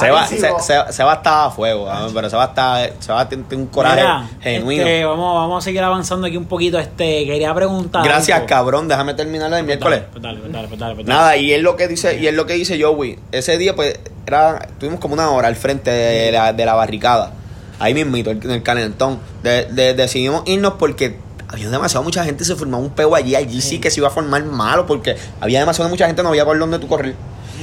Seba, 0.01 0.21
malísimo. 0.23 0.61
se, 0.61 0.67
se- 0.87 0.93
Seba 0.93 1.15
estaba 1.15 1.45
a 1.47 1.51
fuego, 1.51 1.93
¿no? 1.93 2.09
pero 2.15 2.31
Seba, 2.31 2.45
está, 2.45 2.89
Seba 3.01 3.29
tiene 3.29 3.45
tiene 3.45 3.65
un 3.65 3.69
coraje 3.71 3.97
Mira, 3.97 4.29
genuino. 4.41 4.83
este, 4.83 5.05
vamos, 5.05 5.35
vamos 5.35 5.63
a 5.63 5.65
seguir 5.65 5.83
avanzando 5.83 6.27
aquí 6.27 6.37
un 6.37 6.47
poquito. 6.47 6.79
Este, 6.79 7.25
quería 7.27 7.55
preguntar. 7.55 8.05
Gracias, 8.05 8.37
algo. 8.37 8.47
cabrón. 8.49 8.89
Déjame 8.89 9.15
terminar 9.15 9.53
el 9.53 9.65
miércoles. 9.65 10.03
Pues 10.11 10.23
dale, 10.23 10.39
pues 10.41 10.53
dale, 10.53 10.69
pues 10.69 10.81
dale, 10.81 10.95
pues 10.95 11.07
dale. 11.07 11.19
Nada, 11.19 11.37
y 11.37 11.53
es 11.53 11.63
lo 11.63 11.77
que 11.77 11.89
dice, 11.89 12.19
y 12.19 12.27
es 12.27 12.35
lo 12.35 12.47
que 12.47 12.55
dice 12.55 12.81
Joey. 12.83 13.19
Ese 13.33 13.57
día, 13.59 13.75
pues, 13.75 13.99
era, 14.27 14.69
tuvimos 14.79 15.01
como 15.01 15.15
una 15.15 15.31
hora 15.31 15.49
al 15.49 15.57
frente 15.57 15.91
de 15.91 16.33
la, 16.33 16.53
de 16.53 16.65
la 16.67 16.75
barricada. 16.75 17.33
Ahí 17.79 17.93
mismito, 17.95 18.31
en 18.31 18.51
el 18.51 18.63
calentón. 18.63 19.19
De- 19.43 19.67
de- 19.67 19.95
decidimos 19.95 20.43
irnos 20.47 20.75
porque 20.79 21.19
había 21.49 21.69
demasiado 21.71 22.03
mucha 22.03 22.25
gente 22.25 22.43
y 22.43 22.47
se 22.47 22.57
formaba 22.57 22.83
un 22.83 22.91
peo 22.91 23.15
allí. 23.15 23.35
Allí 23.37 23.61
sí 23.61 23.79
que 23.79 23.91
se 23.91 24.01
iba 24.01 24.09
a 24.09 24.11
formar 24.11 24.43
malo 24.45 24.87
porque 24.87 25.17
había 25.41 25.61
demasiada 25.61 25.89
mucha 25.91 26.07
gente, 26.07 26.23
no 26.23 26.31
había 26.31 26.45
por 26.45 26.59
dónde 26.59 26.79
tú 26.79 26.89
correr. 26.89 27.15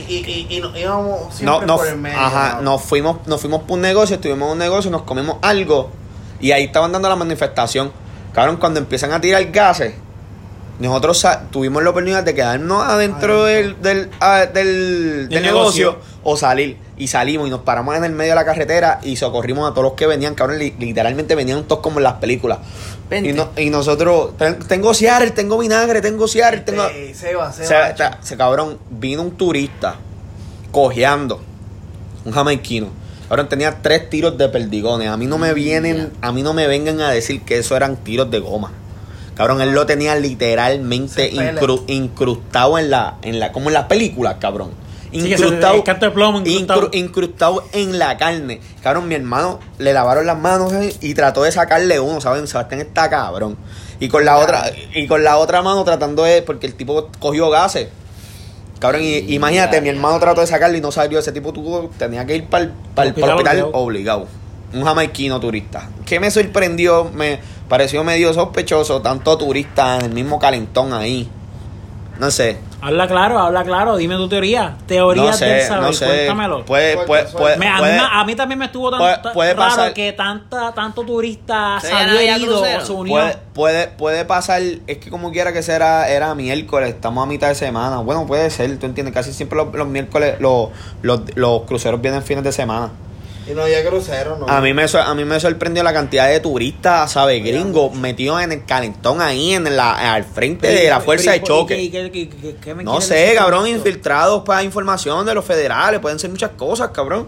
Y, 0.08 0.16
y, 0.16 0.48
y, 0.50 0.80
íbamos 0.80 1.34
siempre 1.34 1.66
no, 1.66 1.78
por 1.78 1.88
el 1.88 1.98
medio. 1.98 2.20
ajá, 2.20 2.56
¿no? 2.56 2.62
nos 2.62 2.82
fuimos, 2.82 3.26
nos 3.28 3.42
fuimos 3.42 3.62
por 3.64 3.72
un 3.74 3.82
negocio, 3.82 4.16
estuvimos 4.16 4.48
en 4.48 4.52
un 4.54 4.60
negocio, 4.60 4.92
nos 4.92 5.04
comimos 5.04 5.38
algo 5.42 5.92
y 6.40 6.52
ahí 6.52 6.66
estaban 6.66 6.92
dando 6.92 7.10
la 7.10 7.16
manifestación. 7.16 7.92
Cabrón, 8.34 8.58
cuando 8.58 8.80
empiezan 8.80 9.12
a 9.14 9.22
tirar 9.22 9.44
gases, 9.52 9.94
nosotros 10.88 11.26
tuvimos 11.52 11.84
la 11.84 11.90
oportunidad 11.92 12.24
de 12.24 12.34
quedarnos 12.34 12.84
adentro 12.84 13.46
del, 13.46 13.82
del, 13.82 14.10
ah, 14.20 14.46
del- 14.46 15.28
del 15.30 15.42
negocio. 15.44 15.92
negocio 15.92 15.98
o 16.24 16.38
salir. 16.38 16.78
Y 16.98 17.08
salimos 17.08 17.48
y 17.48 17.50
nos 17.50 17.62
paramos 17.62 17.96
en 17.96 18.04
el 18.06 18.12
medio 18.12 18.32
de 18.32 18.36
la 18.36 18.46
carretera 18.46 19.00
y 19.04 19.16
socorrimos 19.16 19.70
a 19.70 19.74
todos 19.74 19.84
los 19.84 19.94
que 19.94 20.06
venían, 20.08 20.36
cabrón. 20.36 20.60
li- 20.60 20.76
literalmente 20.80 21.36
venían 21.36 21.64
todos 21.64 21.82
como 21.82 21.98
en 22.00 22.04
las 22.04 22.14
películas. 22.14 22.60
Y, 23.12 23.34
no- 23.34 23.50
y 23.58 23.70
nosotros, 23.70 24.38
ten- 24.38 24.60
tengo 24.60 24.94
Seattle, 24.94 25.32
tengo 25.32 25.58
vinagre, 25.58 26.02
tengo 26.02 26.28
Seattle, 26.28 26.62
tengo... 26.62 26.88
Sí, 26.90 27.14
Seba, 27.14 27.52
Seba. 27.52 27.96
Se, 28.22 28.28
se- 28.28 28.38
cabrón, 28.38 28.78
vino 28.90 29.22
un 29.22 29.32
turista 29.32 29.96
cojeando, 30.72 31.42
un 32.26 32.32
jamaiquino. 32.32 32.88
Cabrón, 33.30 33.50
tenía 33.50 33.82
tres 33.82 34.10
tiros 34.10 34.38
de 34.38 34.50
perdigones. 34.50 35.10
A 35.10 35.18
mí 35.18 35.26
no 35.26 35.38
me 35.38 35.54
vienen, 35.54 36.12
a 36.22 36.32
mí 36.32 36.44
no 36.44 36.54
me 36.54 36.68
vengan 36.68 37.02
a 37.02 37.10
decir 37.12 37.42
que 37.42 37.58
eso 37.58 37.76
eran 37.76 37.96
tiros 37.98 38.30
de 38.30 38.40
goma. 38.40 38.72
Cabrón, 39.36 39.62
él 39.62 39.72
lo 39.72 39.86
tenía 39.86 40.16
literalmente 40.16 41.32
incru- 41.34 41.84
incrustado 41.88 42.78
en 42.78 42.90
la, 42.90 43.16
en 43.24 43.40
la, 43.40 43.52
como 43.52 43.70
en 43.70 43.74
las 43.74 43.86
películas, 43.86 44.36
cabrón. 44.40 44.72
Sí, 45.12 45.30
que 45.30 45.38
se- 45.38 45.46
el 45.48 45.84
canto 45.84 46.06
de 46.08 46.12
plomo 46.12 46.40
incrustado. 46.40 46.82
incru- 46.92 46.96
incrustado 46.96 47.64
en 47.72 48.00
la 48.00 48.18
carne. 48.18 48.62
Cabrón, 48.82 49.08
mi 49.08 49.16
hermano 49.16 49.60
le 49.78 49.94
lavaron 49.94 50.26
las 50.26 50.38
manos 50.40 50.74
eh, 50.74 50.96
y 51.02 51.14
trató 51.14 51.44
de 51.44 51.52
sacarle 51.52 52.00
uno, 52.00 52.20
¿saben? 52.22 52.48
Sebastián 52.48 52.82
está 52.82 53.10
cabrón. 53.10 53.56
Y 54.00 54.08
con 54.08 54.26
la 54.26 54.38
otra, 54.38 54.72
y 54.96 55.06
con 55.08 55.24
la 55.24 55.38
otra 55.38 55.62
mano 55.62 55.84
tratando 55.84 56.24
de, 56.24 56.42
porque 56.42 56.66
el 56.68 56.74
tipo 56.74 57.10
cogió 57.20 57.50
gases. 57.52 57.90
Cabrón, 58.80 59.02
y, 59.04 59.20
Sí, 59.22 59.36
imagínate, 59.36 59.78
ya, 59.78 59.82
mi 59.82 59.90
hermano 59.90 60.20
trató 60.20 60.42
de 60.42 60.48
sacarle 60.48 60.80
y 60.80 60.82
no 60.82 60.92
salió. 60.92 61.20
Ese 61.20 61.32
tipo 61.32 61.54
tuvo, 61.54 61.90
tenía 61.98 62.26
que 62.26 62.36
ir 62.36 62.46
para 62.48 62.66
el, 62.66 62.70
Hospital 62.72 63.08
hospital 63.30 63.34
obligado. 63.62 63.72
obligado. 63.74 64.28
Un 64.74 64.84
jamaiquino 64.84 65.40
turista. 65.40 65.90
¿Qué 66.06 66.20
me 66.20 66.32
sorprendió? 66.32 67.06
Me 67.14 67.40
pareció 67.70 68.04
medio 68.04 68.34
sospechoso, 68.34 69.02
tanto 69.02 69.38
turista 69.38 69.96
en 69.98 70.06
el 70.06 70.12
mismo 70.12 70.40
calentón 70.40 70.94
ahí. 70.94 71.30
No 72.20 72.30
sé. 72.30 72.60
Habla 72.80 73.08
claro, 73.08 73.40
habla 73.40 73.64
claro. 73.64 73.96
Dime 73.98 74.16
tu 74.18 74.30
teoría. 74.30 74.78
Teorías 74.86 75.26
No 75.26 75.34
sé, 75.34 75.46
del 75.46 75.68
saber. 75.68 75.82
no 75.84 75.94
sé. 75.94 76.06
Cuéntamelo. 76.06 76.64
Puede, 76.64 76.98
puede, 77.08 77.24
puede, 77.26 77.58
Me- 77.58 77.68
a, 77.68 77.74
mí, 77.74 77.80
puede- 77.80 77.98
a 78.00 78.24
mí 78.24 78.36
también 78.36 78.60
me 78.60 78.66
estuvo 78.66 78.92
tan 78.92 79.00
puede- 79.00 79.18
tan 79.18 79.34
puede 79.34 79.54
raro 79.56 79.70
pasar- 79.72 79.94
que 79.94 80.14
tanta, 80.14 80.72
tanto 80.74 81.02
turista 81.04 81.80
Sí, 81.82 81.88
salió 81.88 82.20
herido 82.20 82.58
crucero. 82.58 82.84
o 82.84 82.86
se 82.86 82.92
unió. 82.92 83.14
Puede, 83.16 83.38
puede, 83.54 83.88
puede 83.88 84.26
pasar, 84.26 84.62
es 84.86 84.98
que 85.00 85.10
como 85.10 85.32
quiera 85.32 85.52
que 85.54 85.64
sea, 85.64 85.76
era, 85.78 86.08
era 86.10 86.36
miércoles, 86.36 86.90
estamos 86.90 87.24
a 87.24 87.26
mitad 87.28 87.48
de 87.48 87.56
semana. 87.56 87.98
Bueno, 87.98 88.28
puede 88.28 88.48
ser, 88.52 88.78
tú 88.78 88.86
entiendes, 88.86 89.14
casi 89.16 89.34
siempre 89.34 89.58
los, 89.58 89.74
los 89.74 89.88
miércoles 89.88 90.36
los, 90.40 90.70
los, 91.02 91.22
los 91.36 91.62
cruceros 91.64 92.00
vienen 92.00 92.22
fines 92.22 92.44
de 92.44 92.52
semana. 92.52 92.92
Y 93.50 93.54
no 93.54 93.64
había 93.64 93.86
crucero, 93.86 94.38
¿no? 94.40 94.48
A 94.48 94.62
mí 94.62 94.74
me, 94.74 94.88
sor- 94.88 95.02
a 95.02 95.14
mí 95.14 95.26
me 95.26 95.40
sorprendió 95.40 95.84
la 95.84 95.92
cantidad 95.94 96.30
de 96.30 96.40
turistas, 96.40 97.12
¿sabes? 97.12 97.44
Gringos 97.44 97.94
metidos 97.94 98.42
en 98.42 98.52
el 98.54 98.66
calentón 98.66 99.22
ahí, 99.22 99.54
en 99.54 99.76
la, 99.76 100.14
al 100.14 100.24
frente 100.24 100.68
de 100.68 100.90
la 100.90 101.02
fuerza 101.02 101.32
de 101.32 101.42
Pero, 101.42 101.56
¿y 101.56 101.60
choque. 101.60 101.76
qué- 101.76 101.82
y 101.84 101.90
qué- 101.90 102.12
qué- 102.12 102.30
qué- 102.30 102.56
qué 102.62 102.74
me 102.76 102.84
No 102.84 103.02
sé, 103.02 103.34
cabrón, 103.38 103.68
infiltrados 103.68 104.44
para 104.44 104.64
información 104.64 105.26
de 105.26 105.34
los 105.34 105.44
federales, 105.44 106.00
pueden 106.00 106.20
ser 106.20 106.30
muchas 106.30 106.52
cosas, 106.52 106.90
cabrón. 106.94 107.28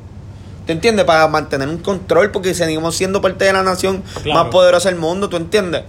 ¿Tú 0.65 0.71
entiendes? 0.71 1.05
Para 1.05 1.27
mantener 1.27 1.67
un 1.67 1.77
control, 1.77 2.31
porque 2.31 2.53
seguimos 2.55 2.95
siendo 2.95 3.21
parte 3.21 3.45
de 3.45 3.53
la 3.53 3.61
nación 3.61 4.01
Claro. 4.23 4.43
más 4.45 4.51
poderosa 4.51 4.89
del 4.89 4.97
mundo, 4.97 5.29
¿tú 5.29 5.37
entiendes? 5.37 5.83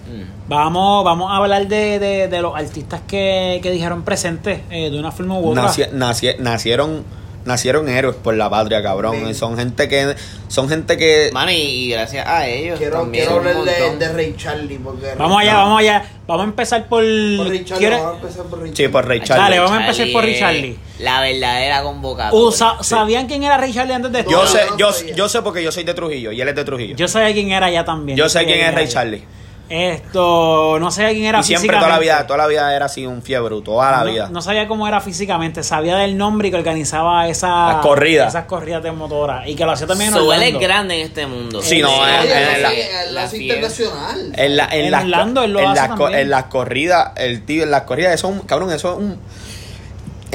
Vamos, 0.48 1.02
vamos 1.04 1.30
a 1.32 1.36
hablar 1.36 1.66
de, 1.66 1.98
de, 1.98 2.28
de 2.28 2.42
los 2.42 2.54
artistas 2.54 3.00
que, 3.08 3.58
que 3.62 3.70
dijeron 3.70 4.02
presentes 4.02 4.60
eh, 4.70 4.90
de 4.90 4.98
una 4.98 5.12
forma 5.12 5.38
u 5.38 5.50
otra. 5.50 5.62
Naci- 5.64 5.90
naci- 5.92 6.38
nacieron 6.38 7.04
nacieron 7.46 7.88
héroes 7.88 8.16
por 8.16 8.34
la 8.34 8.50
patria, 8.50 8.82
cabrón. 8.82 9.28
Y 9.28 9.34
son 9.34 9.56
gente 9.56 9.88
que 9.88 10.14
son 10.48 10.68
gente 10.68 10.96
que 10.96 11.30
Mano, 11.32 11.50
y, 11.50 11.54
y 11.54 11.88
gracias 11.90 12.26
a 12.26 12.46
ellos 12.46 12.78
Quiero, 12.78 12.98
también 13.00 13.24
quiero 13.26 13.40
un 13.40 13.48
hablar 13.48 13.64
de, 13.64 13.96
de 13.96 14.12
Ray 14.12 14.34
Charlie. 14.36 14.78
Porque 14.78 15.14
Vamos 15.16 15.40
allá, 15.40 15.54
vamos 15.56 15.80
allá. 15.80 16.04
Vamos 16.26 16.42
a 16.44 16.48
empezar 16.48 16.88
por. 16.88 17.02
Por 17.02 17.48
Ray 17.48 17.64
Charlie, 17.64 17.78
¿Quieres- 17.86 18.00
vamos 18.02 18.14
a 18.14 18.20
empezar 18.22 18.44
por 18.46 18.60
Ray 18.60 18.72
Sí, 18.74 18.88
por 18.88 19.06
Ray 19.06 19.18
Ay, 19.20 19.26
Charlie. 19.26 19.42
Dale, 19.44 19.58
vamos 19.60 19.72
a 19.78 19.80
empezar 19.80 20.06
por 20.12 20.24
es 20.24 20.30
Richarly. 20.32 20.78
La 20.98 21.20
verdadera 21.20 21.82
convocatoria. 21.82 22.46
Uh, 22.48 22.52
sa- 22.52 22.82
¿Sabían 22.82 23.26
quién 23.26 23.42
era 23.44 23.56
Ray 23.56 23.72
Charlie 23.72 23.94
antes 23.94 24.12
de 24.12 24.18
esto? 24.20 24.30
Yo 24.30 24.42
No, 24.42 24.46
sé, 24.48 24.60
no 24.70 24.76
yo, 24.76 24.90
yo 25.14 25.28
sé 25.28 25.42
porque 25.42 25.62
yo 25.62 25.70
soy 25.72 25.84
de 25.84 25.94
Trujillo 25.94 26.32
y 26.32 26.40
él 26.40 26.48
es 26.48 26.54
de 26.54 26.64
Trujillo. 26.64 26.90
Yo, 26.96 27.06
Yo 27.06 27.08
sabía 27.08 27.32
quién 27.32 27.50
era 27.52 27.70
ya 27.70 27.84
también. 27.84 28.16
sé 28.18 28.28
sabía 28.28 28.54
quién 28.54 28.66
es 28.68 28.74
Ray. 28.74 28.88
Charlie. 28.88 29.24
Esto, 29.68 30.78
no 30.78 30.90
sabía 30.92 31.10
quién 31.10 31.24
era 31.24 31.40
Y 31.40 31.42
siempre 31.42 31.68
físicamente. 31.70 31.84
toda 31.86 31.96
la 31.96 31.98
vida, 32.00 32.26
toda 32.26 32.36
la 32.38 32.46
vida 32.46 32.74
era 32.76 32.86
así 32.86 33.04
un 33.04 33.20
fiebre, 33.22 33.60
toda 33.62 33.90
la 33.90 34.04
No- 34.04 34.10
vida. 34.12 34.28
No, 34.30 34.40
sabía 34.40 34.68
cómo 34.68 34.86
era 34.86 35.00
físicamente, 35.00 35.62
sabía 35.64 35.96
del 35.96 36.16
nombre 36.16 36.48
y 36.48 36.50
que 36.52 36.56
organizaba 36.56 37.26
esa, 37.28 37.72
Las 37.72 37.76
corridas. 37.82 38.28
esas 38.28 38.44
corridas 38.46 38.82
de 38.82 38.92
motora. 38.92 39.48
Y 39.48 39.56
que 39.56 39.64
lo 39.64 39.72
hacía 39.72 39.86
también 39.86 40.10
en 40.10 40.16
él 40.16 40.22
es 40.22 40.28
Orlando. 40.28 40.60
grande 40.60 40.94
en 41.00 41.06
este 41.06 41.26
mundo. 41.26 41.62
Sí, 41.62 41.80
no, 41.82 41.88
en- 42.06 43.12
la- 43.12 43.34
internacional. 43.34 44.32
En, 44.36 44.56
la, 44.56 44.64
en, 44.66 44.84
En 44.86 44.90
las, 44.90 45.02
Orlando 45.02 45.42
él 45.42 45.52
lo 45.52 45.60
en, 45.60 45.66
hace 45.66 45.80
las 45.80 45.88
co- 45.90 46.04
también. 46.04 46.20
en 46.20 46.30
las 46.30 46.44
corridas, 46.44 47.12
el 47.16 47.44
tío, 47.44 47.62
en 47.64 47.70
las 47.70 47.82
corridas, 47.82 48.14
eso 48.14 48.28
es 48.28 48.34
un, 48.34 48.40
cabrón, 48.46 48.72
eso 48.72 48.92
es 48.92 48.98
un, 48.98 49.18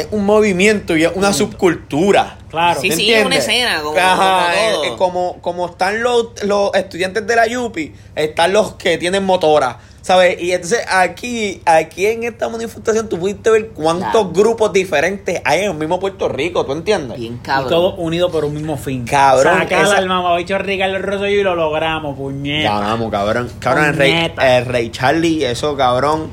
es 0.01 0.07
un 0.11 0.25
movimiento 0.25 0.95
y 0.97 1.03
es 1.03 1.11
una 1.15 1.33
subcultura. 1.33 2.37
Claro. 2.49 2.79
Sí, 2.81 2.89
¿Me 2.89 2.95
sí, 2.95 3.01
entiendes? 3.13 3.39
es 3.39 3.47
una 3.47 3.53
escena, 3.55 3.81
como- 3.81 3.97
Ajá, 3.97 4.15
como 4.51 4.53
eh, 4.53 4.71
todo. 4.73 4.83
eh, 4.85 4.93
como, 4.97 5.41
como 5.41 5.65
están 5.67 6.03
los, 6.03 6.43
los 6.43 6.73
estudiantes 6.75 7.25
de 7.25 7.35
la 7.35 7.47
Yupi, 7.47 7.93
están 8.15 8.53
los 8.53 8.73
que 8.75 8.97
tienen 8.97 9.23
motora. 9.23 9.79
¿Sabes? 10.01 10.41
Y 10.41 10.51
entonces 10.51 10.79
aquí, 10.89 11.61
aquí 11.63 12.07
en 12.07 12.23
esta 12.23 12.49
manifestación 12.49 13.07
tú 13.07 13.19
pudiste 13.19 13.51
ver 13.51 13.67
cuántos 13.69 14.09
Claro. 14.09 14.31
grupos 14.31 14.73
diferentes 14.73 15.39
hay 15.45 15.59
en 15.61 15.71
el 15.71 15.77
mismo 15.77 15.99
Puerto 15.99 16.27
Rico, 16.27 16.65
¿tú 16.65 16.71
entiendes? 16.71 17.19
Bien 17.19 17.35
Y 17.35 17.45
cabrón. 17.45 17.69
todos 17.69 17.93
unidos 17.99 18.31
por 18.31 18.43
un 18.43 18.55
mismo 18.55 18.77
fin. 18.77 19.05
Cabrón, 19.05 19.59
Sacar 19.59 19.83
esa- 19.85 19.97
al 19.97 20.07
mamabicho 20.07 20.57
Ricardo 20.57 20.97
Rosselló 20.97 21.39
y 21.41 21.43
lo 21.43 21.53
logramos, 21.55 22.17
puñeta. 22.17 22.79
Ganamos, 22.79 23.11
cabrón. 23.11 23.51
Cabrón, 23.59 23.85
el 23.85 23.95
rey, 23.95 24.31
el 24.41 24.65
rey 24.65 24.89
Charlie, 24.89 25.45
eso, 25.45 25.77
cabrón. 25.77 26.31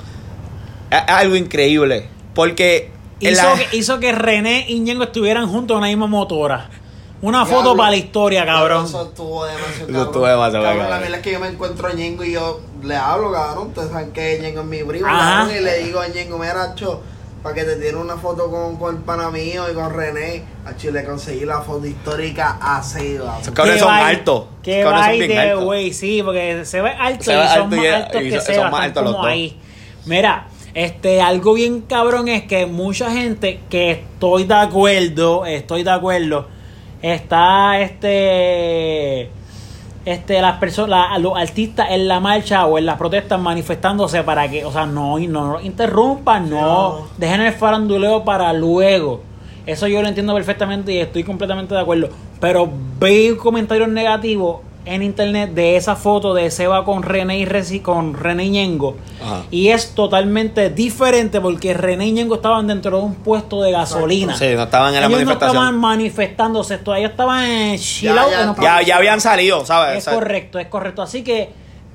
Es 0.91 1.03
algo 1.07 1.37
increíble. 1.37 2.09
Porque. 2.35 2.91
Hizo, 3.21 3.43
la- 3.43 3.55
que, 3.57 3.77
hizo 3.77 3.99
que 4.01 4.13
René 4.13 4.67
y 4.69 4.81
Ñengo 4.81 5.05
estuvieran 5.05 5.49
juntos 5.49 5.75
en 5.77 5.81
la 5.83 5.89
misma 5.89 6.07
motora. 6.07 6.69
Una 7.21 7.45
foto 7.45 7.63
Diablo. 7.63 7.77
para 7.79 7.91
la 7.91 7.97
historia, 7.97 8.47
cabrón. 8.47 8.85
Eso 8.85 9.03
estuvo 9.09 9.45
demasiado 9.45 9.75
Eso 9.75 9.87
cabrón. 9.87 10.07
estuvo 10.07 10.27
demasiado 10.29 10.65
Cabrón, 10.65 10.79
cabrón. 10.83 10.91
La 10.91 10.99
verdad 11.01 11.19
es 11.19 11.25
que 11.25 11.33
yo 11.33 11.41
me 11.41 11.49
encuentro 11.49 11.89
a 11.89 11.93
Ñengo 11.93 12.23
y 12.25 12.33
yo 12.33 12.61
le 12.85 12.95
hablo, 12.97 13.33
cabrón. 13.33 13.67
Ustedes 13.69 13.91
saben 13.91 14.13
que 14.13 14.39
Ñengo 14.41 14.61
es 14.61 14.67
mi 14.67 14.85
primo, 14.85 15.07
Ajá. 15.09 15.39
cabrón. 15.41 15.57
Y 15.57 15.61
le 15.65 15.79
digo 15.85 15.99
a 16.01 16.07
Ñengo, 16.07 16.39
mira, 16.39 16.75
cho, 16.77 17.03
para 17.43 17.57
que 17.57 17.65
te 17.65 17.75
tire 17.75 17.97
una 17.97 18.17
foto 18.19 18.49
con, 18.49 18.77
con 18.77 18.95
el 18.97 19.03
pana 19.03 19.31
mío 19.31 19.65
y 19.69 19.75
con 19.75 19.93
René. 19.93 20.45
A 20.65 20.77
Chile 20.77 21.03
conseguí 21.05 21.45
la 21.45 21.61
foto 21.63 21.87
histórica 21.87 22.57
así, 22.61 23.17
cabrón. 23.17 23.35
Esos 23.41 23.53
cabrones 23.55 23.81
son 23.81 23.93
altos. 23.95 24.45
Qué 24.63 24.83
altos. 24.85 25.65
güey, 25.65 25.93
sí, 25.93 26.23
porque 26.23 26.65
se 26.65 26.81
ve 26.83 26.91
alto 26.91 27.25
Se 27.25 27.33
y 27.33 27.37
ve 27.37 27.49
son 27.49 27.59
alto 27.63 27.75
y- 27.75 27.79
más 27.81 27.89
altos 28.05 28.23
y 28.23 28.25
que 28.31 28.37
son- 28.37 28.47
Seba, 28.47 28.63
son 28.63 28.71
más 28.71 28.87
están 28.87 28.99
altos 28.99 29.05
los 29.05 29.13
dos. 29.15 29.27
ahí. 29.27 29.61
Mira, 30.07 30.47
este, 30.75 31.21
algo 31.21 31.55
bien 31.55 31.83
cabrón 31.83 32.29
es 32.29 32.45
que 32.45 32.67
mucha 32.67 33.11
gente 33.11 33.61
que 33.71 33.91
estoy 33.93 34.45
de 34.45 34.55
acuerdo, 34.55 35.47
estoy 35.47 35.83
de 35.83 35.91
acuerdo, 35.91 36.47
está 37.03 37.81
este 37.81 39.31
este 40.05 40.41
las 40.41 40.57
personas 40.59 41.21
los 41.21 41.37
artistas 41.37 41.89
en 41.91 42.09
la 42.09 42.19
marcha 42.19 42.65
o 42.67 42.79
en 42.79 42.87
las 42.87 42.97
protestas 42.97 43.39
manifestándose 43.39 44.23
para 44.23 44.49
que 44.49 44.65
o 44.65 44.73
sea 44.73 44.87
no 44.87 45.19
no, 45.19 45.53
no 45.53 45.61
interrumpan 45.61 46.49
no, 46.49 46.61
No. 46.61 47.07
dejen 47.19 47.43
el 47.43 47.53
faranduleo 47.53 48.25
para 48.25 48.53
luego 48.55 49.21
eso 49.67 49.87
yo 49.87 50.01
lo 50.01 50.09
entiendo 50.09 50.33
perfectamente 50.35 50.93
y 50.93 50.99
estoy 50.99 51.25
completamente 51.25 51.75
de 51.75 51.81
acuerdo 51.81 52.09
pero 52.41 52.71
vi 52.99 53.37
comentarios 53.37 53.89
negativos 53.89 54.61
en 54.95 55.03
internet 55.03 55.51
de 55.53 55.77
esa 55.77 55.97
foto 55.97 56.33
de 56.35 56.51
Seba 56.51 56.85
con 56.85 57.03
René 57.03 57.39
y 57.39 57.45
Reci- 57.45 57.83
con 57.83 58.15
René 58.15 58.45
y 58.47 58.51
Ñengo 58.51 58.97
Ajá. 59.23 59.43
y 59.51 59.69
es 59.69 59.95
totalmente 59.95 60.71
diferente 60.71 61.41
porque 61.41 61.75
René 61.75 62.07
y 62.07 62.13
Ñengo 62.13 62.37
estaban 62.37 62.67
dentro 62.67 62.97
de 62.99 63.03
un 63.05 63.15
puesto 63.17 63.63
de 63.63 63.71
gasolina 63.73 64.35
Sí, 64.37 64.47
no 64.55 64.63
estaban 64.63 64.95
en 64.95 65.01
la 65.01 65.07
ellos 65.07 65.11
no 65.21 65.25
manifestación. 65.27 65.57
estaban 65.57 65.79
manifestándose, 65.81 66.75
esto, 66.77 66.95
ellos 66.95 67.11
estaban 67.11 67.45
en 67.45 67.77
Ya, 67.77 68.15
ya, 68.31 68.55
Ya, 68.61 68.83
ya 68.83 68.97
habían 68.97 69.21
salido, 69.21 69.65
¿sabes? 69.67 70.07
Es 70.07 70.13
correcto, 70.15 70.59
es 70.59 70.69
correcto. 70.69 71.03
Así 71.03 71.23
que, 71.23 71.51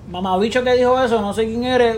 mamabicho 0.10 0.64
que 0.64 0.74
dijo 0.76 1.02
eso, 1.02 1.20
no 1.22 1.34
sé 1.34 1.46
quién 1.46 1.64
eres, 1.64 1.98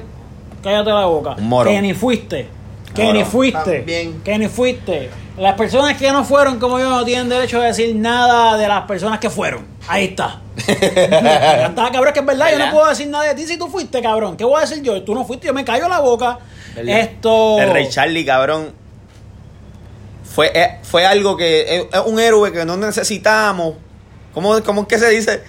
cállate 0.63 0.89
la 0.91 1.05
boca. 1.05 1.35
Un. 1.37 1.63
Que 1.65 1.81
ni 1.81 1.93
fuiste. 1.93 2.47
Que 2.95 3.13
ni 3.13 3.23
fuiste. 3.23 3.85
Que 4.23 4.37
ni 4.37 4.47
fuiste. 4.47 5.09
Las 5.37 5.55
personas 5.55 5.97
que 5.97 6.09
no 6.11 6.23
fueron 6.23 6.59
como 6.59 6.79
yo 6.79 6.89
no 6.89 7.03
tienen 7.03 7.27
derecho 7.27 7.59
a 7.59 7.65
decir 7.65 7.93
nada 7.95 8.57
de 8.57 8.67
las 8.67 8.85
personas 8.85 9.19
que 9.19 9.29
fueron. 9.29 9.65
Ahí 9.87 10.05
está. 10.05 10.41
Está, 10.55 11.91
cabrón, 11.91 12.13
que 12.13 12.21
es 12.21 12.25
verdad, 12.25 12.51
yo 12.51 12.57
no 12.57 12.71
puedo 12.71 12.87
decir 12.87 13.07
nada 13.09 13.25
de 13.25 13.35
ti 13.35 13.45
si 13.45 13.57
tú 13.57 13.67
fuiste, 13.67 14.01
cabrón. 14.01 14.37
¿Qué 14.37 14.45
voy 14.45 14.57
a 14.57 14.61
decir 14.61 14.81
yo? 14.81 15.03
Tú 15.03 15.13
no 15.13 15.25
fuiste, 15.25 15.47
yo 15.47 15.53
me 15.53 15.65
callo 15.65 15.89
la 15.89 15.99
boca. 15.99 16.39
¿verdad? 16.73 16.99
Esto. 16.99 17.59
El 17.59 17.71
rey 17.71 17.89
Charlie, 17.89 18.25
cabrón. 18.25 18.71
Fue, 20.23 20.51
eh, 20.55 20.79
fue 20.83 21.05
algo 21.05 21.35
que. 21.35 21.77
Es 21.77 21.85
es 21.91 22.01
un 22.05 22.19
héroe 22.19 22.53
que 22.53 22.63
no 22.63 22.77
necesitamos. 22.77 23.75
¿Cómo, 24.33 24.61
cómo 24.63 24.81
es 24.83 24.87
que 24.87 24.97
se 24.97 25.09
dice? 25.09 25.43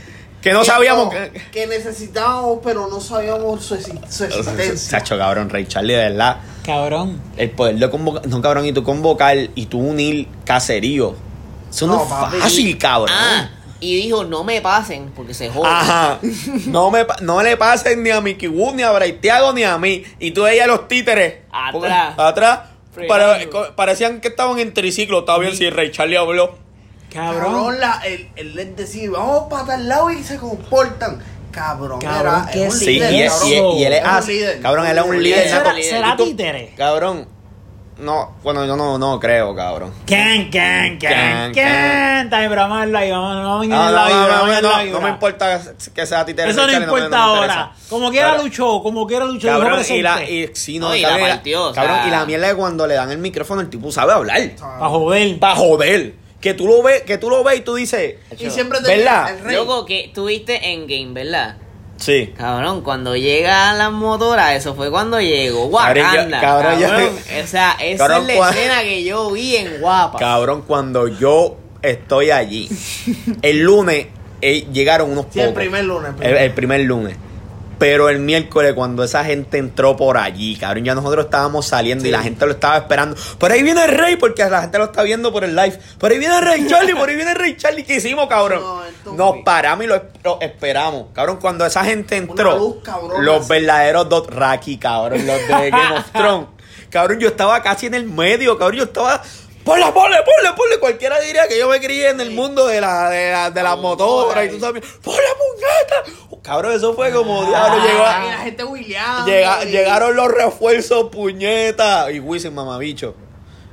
Que 0.46 0.52
no 0.52 0.64
sabíamos. 0.64 1.12
Que, 1.12 1.30
que- 1.32 1.50
que 1.50 1.66
necesitábamos, 1.66 2.60
pero 2.62 2.86
no 2.88 3.00
sabíamos 3.00 3.64
su, 3.64 3.74
exi- 3.74 4.08
su 4.08 4.24
existencia. 4.24 4.76
Sacho, 4.76 5.18
cabrón, 5.18 5.50
Rey 5.50 5.66
Charlie, 5.66 5.94
de 5.94 6.10
verdad. 6.10 6.36
Cabrón. 6.64 7.20
El 7.36 7.50
poder 7.50 7.74
de 7.76 7.90
convocar. 7.90 8.26
No, 8.28 8.40
cabrón, 8.40 8.64
y 8.64 8.72
tú 8.72 8.84
convocar 8.84 9.36
y 9.56 9.66
tú 9.66 9.80
unir 9.80 10.28
caserío. 10.44 11.16
Eso 11.68 11.88
no, 11.88 11.96
No, 11.96 12.02
es 12.04 12.08
papi. 12.08 12.36
fácil, 12.36 12.78
cabrón. 12.78 13.10
Ah, 13.12 13.50
y 13.80 13.96
dijo, 14.02 14.22
no 14.24 14.44
me 14.44 14.60
pasen 14.60 15.10
porque 15.16 15.34
se 15.34 15.50
joden. 15.50 15.66
Ajá. 15.72 16.20
No, 16.66 16.92
me, 16.92 17.04
no 17.22 17.42
le 17.42 17.56
pasen 17.56 18.04
ni 18.04 18.10
a 18.10 18.20
Mickey 18.20 18.48
Wood, 18.48 18.74
ni 18.74 18.82
a 18.84 18.92
Braithiago, 18.92 19.52
ni 19.52 19.64
a 19.64 19.76
mí. 19.78 20.04
Y 20.20 20.30
tú 20.30 20.42
veías 20.44 20.68
los 20.68 20.86
títeres. 20.86 21.38
Atrás. 21.50 21.72
Porque- 21.72 22.22
Atrás. 22.22 22.60
Para- 23.08 23.36
parecían 23.74 24.20
que 24.20 24.28
estaban 24.28 24.60
en 24.60 24.72
triciclo. 24.72 25.18
Estaba 25.18 25.40
bien 25.40 25.56
si 25.56 25.68
Rey 25.70 25.90
Charlie 25.90 26.16
habló. 26.16 26.56
Cabrón. 27.16 27.42
Cabrón, 27.54 27.80
la, 27.80 28.00
el, 28.04 28.28
el 28.36 28.54
les 28.54 28.76
decir, 28.76 29.10
vamos 29.10 29.44
para 29.50 29.64
tal 29.64 29.88
lado 29.88 30.10
y 30.10 30.22
se 30.22 30.36
comportan. 30.36 31.18
Cabrón, 31.50 31.98
Cabrón, 32.00 32.34
era, 32.44 32.50
¿qué 32.52 32.66
es 32.66 32.74
un 32.74 32.74
es 32.74 32.78
Sí, 32.80 32.86
líder, 33.00 33.12
y, 33.12 33.20
él- 33.22 33.28
cabrón. 33.30 33.48
y 33.48 33.54
y 33.80 33.84
él 33.84 33.92
es 33.94 34.00
un 34.02 34.06
así. 34.10 34.32
líder. 34.32 34.60
Cabrón, 34.60 34.86
él 34.86 34.98
es 34.98 35.04
un 35.04 35.22
líder. 35.22 35.38
líder. 35.46 35.48
¿Será, 35.48 35.74
será 35.82 36.08
Y 36.12 36.16
tú- 36.18 36.24
títere? 36.24 36.74
Cabrón. 36.76 37.28
No, 37.98 38.32
bueno, 38.42 38.66
yo 38.66 38.76
no, 38.76 38.98
no 38.98 39.18
creo, 39.18 39.54
cabrón. 39.56 39.90
Can, 40.06 40.50
can, 40.50 40.98
can, 40.98 41.50
Can. 41.54 42.28
También, 42.28 42.50
pero 42.50 42.60
vamos 42.60 42.76
a 42.76 42.80
verlo 42.80 42.98
ahí, 42.98 43.10
vamos, 43.10 43.66
No, 43.66 43.90
no, 44.60 44.84
no, 44.92 45.00
me 45.00 45.08
importa 45.08 45.62
que 45.94 46.04
sea 46.04 46.22
títere. 46.26 46.50
Eso 46.50 46.66
no 46.66 46.72
importa 46.74 47.22
ahora. 47.22 47.40
interesa. 47.46 47.70
Como 47.88 48.10
quiera 48.10 48.36
luchó, 48.36 48.82
como 48.82 49.06
quiera 49.06 49.24
luchó. 49.24 49.48
Cabrón, 49.48 49.80
y 49.88 50.02
la, 50.02 50.22
y, 50.24 50.50
sí, 50.52 50.78
no, 50.78 50.88
No, 50.90 50.94
y 50.96 51.00
la 51.00 51.08
cabrón, 51.08 51.28
partió, 51.30 51.64
o 51.68 51.72
sea- 51.74 51.82
cabrón, 51.84 52.08
y 52.08 52.10
la 52.10 52.26
mierda 52.26 52.48
de 52.48 52.54
cuando 52.54 52.86
le 52.86 52.94
dan 52.96 53.10
el 53.10 53.18
micrófono, 53.18 53.62
el 53.62 53.70
tipo 53.70 53.90
sabe 53.90 54.12
hablar. 54.12 54.42
Pa' 54.60 54.88
joder. 54.90 55.38
Para 55.38 55.54
joder. 55.56 56.14
Que 56.40 56.54
tú 56.54 56.66
lo 56.66 56.82
ves, 56.82 57.02
que 57.02 57.18
tú 57.18 57.30
lo 57.30 57.42
ves 57.42 57.58
y 57.58 57.60
tú 57.62 57.74
dices. 57.76 58.16
Y 58.38 58.50
siempre 58.50 58.80
te 58.80 58.96
¿Verdad? 58.96 59.30
el 59.30 59.40
rey. 59.44 59.56
Loco, 59.56 59.84
que 59.86 60.10
tuviste 60.14 60.70
en 60.72 60.86
game, 60.86 61.12
¿verdad? 61.12 61.56
Sí. 61.96 62.34
Cabrón, 62.36 62.82
cuando 62.82 63.16
llegan 63.16 63.78
las 63.78 63.90
motoras, 63.90 64.54
eso 64.54 64.74
fue 64.74 64.90
cuando 64.90 65.18
llegó 65.18 65.70
Cabrón, 65.72 66.04
Wakanda. 66.04 66.40
cabrón, 66.40 66.80
Cabrón, 66.80 67.10
yo- 67.16 67.42
o 67.42 67.46
sea, 67.46 67.76
esa 67.80 68.06
Cabrón, 68.06 68.30
es 68.30 68.36
la 68.38 68.50
escena 68.50 68.82
que 68.82 69.02
yo 69.02 69.30
vi 69.30 69.56
en 69.56 69.80
Guapa. 69.80 70.18
Cabrón, 70.18 70.62
cuando 70.66 71.08
yo 71.08 71.56
estoy 71.80 72.30
allí, 72.30 72.68
el 73.42 73.60
lunes 73.62 74.08
eh, 74.42 74.66
llegaron 74.72 75.10
unos 75.10 75.26
Sí, 75.30 75.40
el 75.40 75.54
primer 75.54 75.84
lunes. 75.84 76.10
El, 76.20 76.36
el 76.36 76.52
primer 76.52 76.80
lunes. 76.82 77.16
Pero 77.78 78.08
el 78.08 78.20
miércoles, 78.20 78.72
cuando 78.74 79.04
esa 79.04 79.24
gente 79.24 79.58
entró 79.58 79.96
por 79.96 80.16
allí, 80.16 80.56
cabrón, 80.56 80.84
ya 80.84 80.94
nosotros 80.94 81.26
estábamos 81.26 81.66
saliendo 81.66 82.08
y 82.08 82.10
la 82.10 82.22
gente 82.22 82.46
lo 82.46 82.52
estaba 82.52 82.78
esperando. 82.78 83.16
Por 83.38 83.52
ahí 83.52 83.62
viene 83.62 83.84
el 83.84 83.90
rey, 83.90 84.16
porque 84.16 84.44
la 84.44 84.62
gente 84.62 84.78
lo 84.78 84.84
está 84.84 85.02
viendo 85.02 85.30
por 85.32 85.44
el 85.44 85.54
live. 85.54 85.78
Por 85.98 86.10
ahí 86.10 86.18
viene 86.18 86.36
el 86.38 86.42
rey 86.44 86.66
Charlie, 86.66 86.94
por 86.94 87.08
ahí 87.08 87.16
viene 87.16 87.32
el 87.32 87.36
rey 87.36 87.56
Charlie. 87.56 87.84
¿Qué 87.84 87.96
hicimos, 87.96 88.28
cabrón? 88.28 88.62
No, 89.04 89.12
Nos 89.12 89.42
paramos 89.44 89.84
y 89.84 89.88
lo, 89.88 90.02
lo 90.24 90.40
esperamos. 90.40 91.06
Cabrón, 91.12 91.38
cuando 91.40 91.66
esa 91.66 91.84
gente 91.84 92.16
entró, 92.16 92.56
luz 92.56 92.76
cabrona, 92.82 93.22
los 93.22 93.40
así. 93.40 93.48
verdaderos 93.50 94.08
Dothraki, 94.08 94.78
cabrón, 94.78 95.26
los 95.26 95.38
de 95.46 95.70
Game 95.70 95.98
of 95.98 96.10
Thrones. 96.12 96.46
Cabrón, 96.90 97.18
yo 97.18 97.28
estaba 97.28 97.62
casi 97.62 97.86
en 97.86 97.94
el 97.94 98.04
medio, 98.06 98.56
cabrón, 98.56 98.78
yo 98.78 98.84
estaba... 98.84 99.22
Ponle, 99.66 99.84
ponle, 99.92 100.16
ponle, 100.18 100.52
ponle. 100.56 100.78
Cualquiera 100.78 101.18
diría 101.20 101.48
que 101.48 101.58
yo 101.58 101.68
me 101.68 101.80
crié 101.80 102.10
en 102.10 102.20
el 102.20 102.30
mundo 102.30 102.66
de 102.68 102.80
la, 102.80 103.10
de 103.10 103.32
la, 103.32 103.50
de 103.50 103.62
las 103.62 103.76
motoras 103.78 104.46
y 104.46 104.48
tú 104.48 104.60
sabes. 104.60 104.82
¡Ponle 105.02 105.20
puñeta! 105.36 106.40
Cabrón, 106.42 106.72
eso 106.72 106.94
fue 106.94 107.10
como 107.10 107.44
diablo 107.44 107.82
llegó 107.84 107.98
Y 107.98 108.30
la 108.30 108.38
gente 108.44 108.64
William. 108.64 109.26
llega- 109.26 109.64
llegaron 109.64 110.14
los 110.14 110.28
refuerzos, 110.30 111.08
puñeta. 111.10 112.10
Y 112.12 112.20
Wisin, 112.20 112.54
mamabicho. 112.54 113.16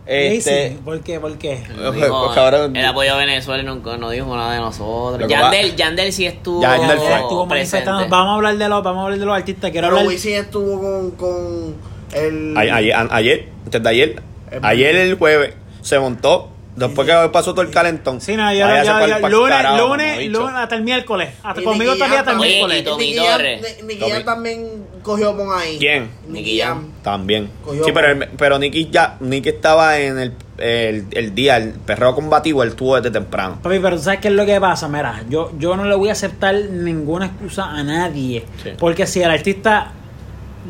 Este. 0.06 0.78
¿Por 0.84 1.00
qué? 1.02 1.20
¿Por 1.20 1.38
qué? 1.38 1.64
Dijo, 1.94 2.32
cabrón. 2.34 2.76
Él 2.76 2.86
apoyó 2.86 3.14
a 3.14 3.18
Venezuela 3.18 3.64
y 3.64 3.66
nunca 3.66 3.96
no 3.96 4.10
dijo 4.10 4.36
nada 4.36 4.54
de 4.54 4.60
nosotros. 4.60 5.30
Yandel, 5.30 5.76
Yandel 5.78 6.12
sí 6.12 6.26
estuvo, 6.26 6.62
Yandel 6.62 6.98
fue. 6.98 7.14
Estuvo 7.14 7.48
presente. 7.48 7.90
Vamos 8.10 8.32
a 8.32 8.34
hablar 8.34 8.58
de 8.58 8.68
los, 8.68 8.84
vamos 8.84 9.02
a 9.02 9.04
hablar 9.06 9.20
de 9.20 9.26
los 9.26 9.36
artistas. 9.36 9.72
Quiero 9.72 9.88
Pero 9.88 9.98
hablar. 10.00 10.08
Wisin 10.14 10.34
estuvo 10.36 10.82
con, 10.82 11.12
con 11.12 11.76
el. 12.14 12.58
A- 12.58 12.62
Ayer, 12.76 12.94
a- 12.96 13.08
ayer, 13.12 13.50
antes 13.66 13.84
de 13.84 13.90
ayer, 13.90 14.22
Es 14.52 14.60
ayer 14.62 14.96
el 14.96 15.16
jueves, 15.18 15.54
se 15.84 16.00
montó. 16.00 16.50
Después 16.76 17.08
que 17.08 17.30
pasó 17.32 17.54
todo 17.54 17.62
el 17.62 17.70
calentón. 17.70 18.20
Sí, 18.20 18.36
no, 18.36 18.46
pa'l- 18.46 18.56
yo- 18.56 19.22
pa'l 19.22 19.32
lunes, 19.32 19.58
lunes, 19.78 20.28
lunes, 20.32 20.56
hasta 20.56 20.74
el 20.74 20.82
miércoles. 20.82 21.30
Hasta 21.44 21.62
y 21.62 21.64
conmigo 21.64 21.94
todavía 21.94 22.22
hasta 22.22 22.32
el 22.32 22.38
miércoles. 22.40 22.84
Nicky 22.98 23.16
Torres. 23.16 23.84
Nicky. 23.84 24.10
Jam 24.10 24.24
también 24.26 24.68
cogió 25.04 25.38
pon 25.38 25.50
ahí. 25.56 25.78
¿Quién? 25.78 26.10
Nicky 26.28 26.60
Jam. 26.60 26.88
También. 27.04 27.48
Cogió 27.64 27.84
sí, 27.86 27.92
pero, 27.94 28.26
pero 28.40 28.58
Nicky 28.58 28.90
ya, 28.90 29.18
Nicky 29.20 29.50
estaba 29.50 30.00
en 30.00 30.18
el 30.18 30.34
el, 30.58 31.06
el 31.12 31.36
día, 31.36 31.58
el 31.58 31.74
perreo 31.74 32.16
combativo, 32.16 32.64
él 32.64 32.74
tuvo 32.76 32.96
desde 32.96 33.12
temprano. 33.12 33.60
Papi, 33.62 33.78
pero 33.80 33.98
sabes 34.00 34.20
qué 34.20 34.30
es 34.30 34.34
lo 34.34 34.46
que 34.46 34.60
pasa, 34.62 34.88
mira, 34.88 35.24
yo, 35.30 35.52
yo 35.60 35.76
no 35.76 35.84
le 35.84 35.96
voy 35.96 36.10
a 36.10 36.14
aceptar 36.14 36.56
ninguna 36.56 37.26
excusa 37.28 37.66
a 37.72 37.84
nadie. 37.84 38.46
Sí. 38.64 38.70
Porque 38.80 39.06
si 39.08 39.22
el 39.22 39.30
artista, 39.32 39.92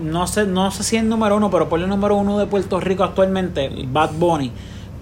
no 0.01 0.26
sé, 0.28 0.45
no 0.45 0.72
sé 0.72 0.84
si 0.84 0.95
es 0.95 1.03
el 1.03 1.09
número 1.09 1.36
uno, 1.38 1.51
pero 1.51 1.70
por 1.70 1.80
el 1.80 1.88
número 1.88 2.16
uno 2.16 2.39
de 2.39 2.45
Puerto 2.45 2.80
Rico 2.80 3.03
actualmente, 3.03 3.70
Bad 3.88 4.11
Bunny, 4.14 4.51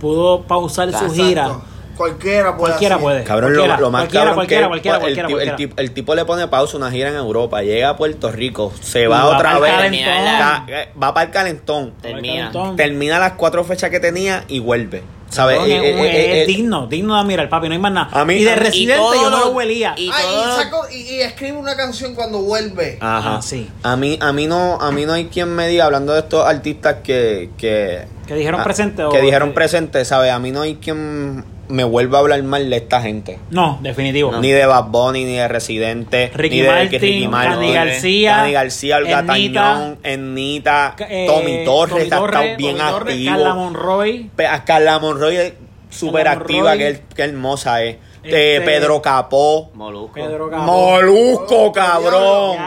pudo 0.02 0.42
pausar 0.42 0.92
su 0.92 1.10
gira. 1.14 1.50
Cualquiera 1.96 2.58
puede 2.58 2.72
Cualquiera 2.72 2.96
hacer. 2.96 3.04
puede. 3.04 3.24
Cabrón, 3.24 3.52
lo, 3.54 3.60
Cualquiera, 3.60 3.80
lo 3.82 3.92
más 3.92 4.02
cualquiera, 4.02 4.22
cabrón 4.24 4.36
cualquiera, 4.36 4.64
que 4.64 4.70
cualquiera, 4.70 4.98
el, 4.98 5.02
cualquiera, 5.02 5.28
tipo- 5.28 5.40
el 5.40 5.56
tipo- 5.56 5.82
el 5.82 5.92
tipo 5.92 6.16
le 6.16 6.26
pone 6.26 6.48
pausa 6.48 6.78
una 6.78 6.90
gira 6.90 7.10
en 7.10 7.16
Europa, 7.16 7.62
llega 7.62 7.90
a 7.90 7.98
Puerto 7.98 8.32
Rico, 8.32 8.74
se 8.82 9.06
va 9.08 9.24
va 9.26 9.36
otra 9.38 9.60
vez, 9.60 9.72
calentón. 9.72 10.70
eh, 10.70 10.90
va 11.02 11.14
para 11.14 11.26
el 11.28 11.32
calentón, 11.32 11.94
Termina. 12.02 12.34
Calentón. 12.52 12.76
termina 12.76 13.20
las 13.20 13.34
cuatro 13.34 13.64
fechas 13.64 13.92
que 13.92 14.00
tenía 14.00 14.46
y 14.48 14.60
vuelve. 14.60 15.04
¿Sabes? 15.32 15.60
Eh, 15.60 15.64
es, 15.64 15.72
eh, 15.72 16.02
eh, 16.02 16.42
es 16.42 16.44
eh, 16.44 16.46
digno, 16.46 16.88
digno 16.88 17.16
de 17.16 17.22
admirar, 17.22 17.48
papi, 17.50 17.68
no 17.70 17.74
hay 17.74 17.80
más 17.80 17.92
nada. 17.94 18.10
A 18.12 18.26
mí- 18.26 18.36
y 18.36 18.44
de 18.44 18.56
residente 18.56 19.02
todo 19.02 19.16
yo 19.16 19.30
no 19.30 19.40
lo- 19.46 19.52
huelía. 19.52 19.94
y- 19.98 20.10
Ay, 20.14 20.24
todo- 20.26 20.42
y, 20.60 20.62
saco- 20.64 20.88
y, 20.92 20.96
y 21.16 21.22
escribe 21.22 21.58
una 21.58 21.76
canción 21.78 22.14
cuando 22.16 22.40
vuelve. 22.42 22.98
Ajá. 23.00 23.38
Ah, 23.38 23.42
sí. 23.42 23.70
A 23.82 23.96
mí, 23.96 24.20
a 24.22 24.34
mí 24.34 24.46
no, 24.48 24.80
a 24.82 24.92
mí 24.92 25.06
no 25.06 25.14
hay 25.14 25.26
quien 25.28 25.48
me 25.56 25.68
diga, 25.70 25.86
hablando 25.86 26.12
de 26.14 26.20
estos 26.20 26.46
artistas 26.46 26.98
que, 27.02 27.50
que, 27.58 28.06
Que 28.28 28.36
dijeron 28.36 28.60
ah, 28.60 28.64
presente 28.66 29.04
o 29.06 29.10
que 29.10 29.22
dijeron 29.22 29.50
que- 29.50 29.56
presente, 29.56 30.04
¿sabes? 30.06 30.32
A 30.32 30.40
mí 30.40 30.52
no 30.52 30.62
hay 30.64 30.76
quien 30.76 31.46
me 31.72 31.84
vuelva 31.84 32.18
a 32.18 32.22
hablar 32.22 32.44
mal 32.44 32.70
de 32.70 32.76
esta 32.78 33.02
gente. 33.02 33.40
No, 33.50 33.80
definitivo. 33.82 34.38
Ni 34.40 34.52
de 34.52 34.66
Bad 34.66 34.86
Bunny, 34.86 35.26
ni 35.26 35.34
de 35.36 35.48
Residente, 35.48 36.32
Ricky 36.34 36.58
ni 36.58 36.62
de 36.62 36.68
Martin, 36.70 37.00
Ricky 37.02 37.28
Martin, 37.28 37.74
García, 37.74 38.36
Candy 38.36 38.52
García, 38.54 38.98
Olga 38.98 39.20
Ennita, 39.20 39.62
Tañón, 39.64 39.98
Ennita, 40.04 40.96
Eh, 41.10 41.26
Tommy 41.28 41.66
Torres, 41.66 41.90
Tommy 41.92 42.02
está 42.04 42.18
Torres, 42.18 42.58
bien 42.58 42.78
Tommy 42.78 42.92
Torres, 42.92 43.14
activo. 43.16 43.32
Carla 43.32 43.54
Monroy. 43.56 44.30
Pe- 44.36 44.48
a 44.48 44.64
Carla 44.66 45.00
Monroy 45.00 45.36
es 45.38 45.54
súper 45.90 46.28
activa, 46.28 46.78
que 46.78 47.02
hermosa 47.18 47.84
es. 47.84 47.98
Este- 48.24 48.58
Eh, 48.58 48.62
Pedro 48.62 49.02
Capó. 49.02 49.72
Molusco. 49.74 50.14
Pedro 50.14 50.48
Capó. 50.50 50.64
Molusco, 50.64 51.72
cabrón. 51.72 52.58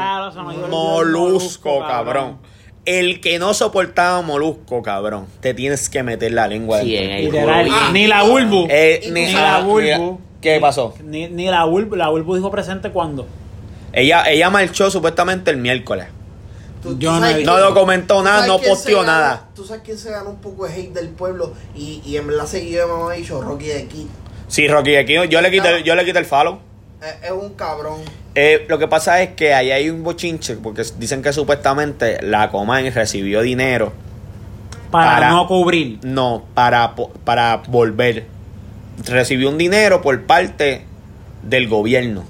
Molusco, 0.69 1.81
cabrón. 1.87 2.39
El 2.85 3.21
que 3.21 3.39
no 3.39 3.55
soportaba 3.55 4.21
Molusco, 4.23 4.83
cabrón, 4.83 5.27
te 5.41 5.55
tienes 5.55 5.89
que 5.89 6.03
meter 6.03 6.33
la 6.33 6.47
lengua 6.49 6.81
Sí, 6.83 6.97
en 6.97 7.11
el 7.11 7.25
Literal, 7.27 7.65
Rubí. 7.67 7.77
ni 7.93 8.07
la 8.07 8.23
Bulbu. 8.25 8.67
Eh, 8.69 9.01
ni- 9.13 9.25
ni 9.27 9.33
la 9.33 9.57
ah, 9.57 9.61
Bulbu. 9.63 10.21
¿Qué 10.43 10.61
pasó? 10.61 10.95
Ni, 11.03 11.29
ni 11.29 11.47
la 11.47 11.65
Bulbu. 11.65 11.97
La 11.97 12.09
Bulbu 12.11 12.35
dijo 12.37 12.51
presente 12.51 12.91
cuando. 12.91 13.27
Ella, 13.93 14.25
ella 14.31 14.51
marchó 14.51 14.91
supuestamente 14.91 15.51
el 15.51 15.57
miércoles. 15.57 16.09
Tú- 16.83 16.99
Yo 16.99 17.15
tú 17.15 17.21
no 17.21 17.27
quién- 17.33 17.45
No 17.47 17.59
documentó 17.59 18.23
nada, 18.23 18.47
no 18.47 18.59
posteó 18.59 18.99
ganó- 19.01 19.07
nada. 19.13 19.49
Tú 19.55 19.65
sabes 19.65 19.83
quién 19.83 19.97
se 19.97 20.11
ganó 20.11 20.29
un 20.31 20.37
poco 20.41 20.67
de 20.67 20.75
hate 20.75 20.93
del 20.93 21.09
pueblo 21.09 21.55
y, 21.75 22.03
y 22.05 22.19
en 22.19 22.27
verdad 22.27 22.45
seguido 22.45 22.87
de 22.87 22.93
mamá 22.93 23.13
dicho 23.15 23.41
Rocky 23.41 23.67
de 23.69 23.87
Kid. 23.87 24.07
Sí, 24.49 24.69
Rocky, 24.69 24.97
aquí 24.97 25.15
yo 25.31 25.41
le 25.41 25.51
quité, 25.51 25.83
yo 25.83 25.95
le 25.95 26.05
quité 26.05 26.19
el 26.19 26.27
follow. 26.27 26.59
Es, 27.01 27.25
es 27.25 27.31
un 27.33 27.55
cabrón. 27.55 28.01
Eh, 28.35 28.67
lo 28.69 28.79
que 28.79 28.89
pasa 28.89 29.23
es 29.23 29.31
que 29.31 29.55
ahí 29.55 29.71
hay 29.71 29.91
un 29.91 30.03
bochinche, 30.03 30.57
porque 30.57 30.83
dicen 30.99 31.23
que 31.23 31.33
supuestamente 31.33 32.21
la 32.23 32.51
Comay 32.51 32.91
recibió 32.91 33.43
dinero, 33.43 33.93
Para, 34.91 35.15
Para- 35.15 35.31
no 35.31 35.47
cubrir. 35.49 35.99
no, 36.03 36.45
para, 36.55 36.95
po- 36.95 37.11
para 37.25 37.63
volver. 37.69 38.27
Recibió 39.05 39.49
un 39.49 39.59
dinero 39.59 40.01
por 40.03 40.23
parte 40.25 40.85
del 41.43 41.69
gobierno. 41.69 42.25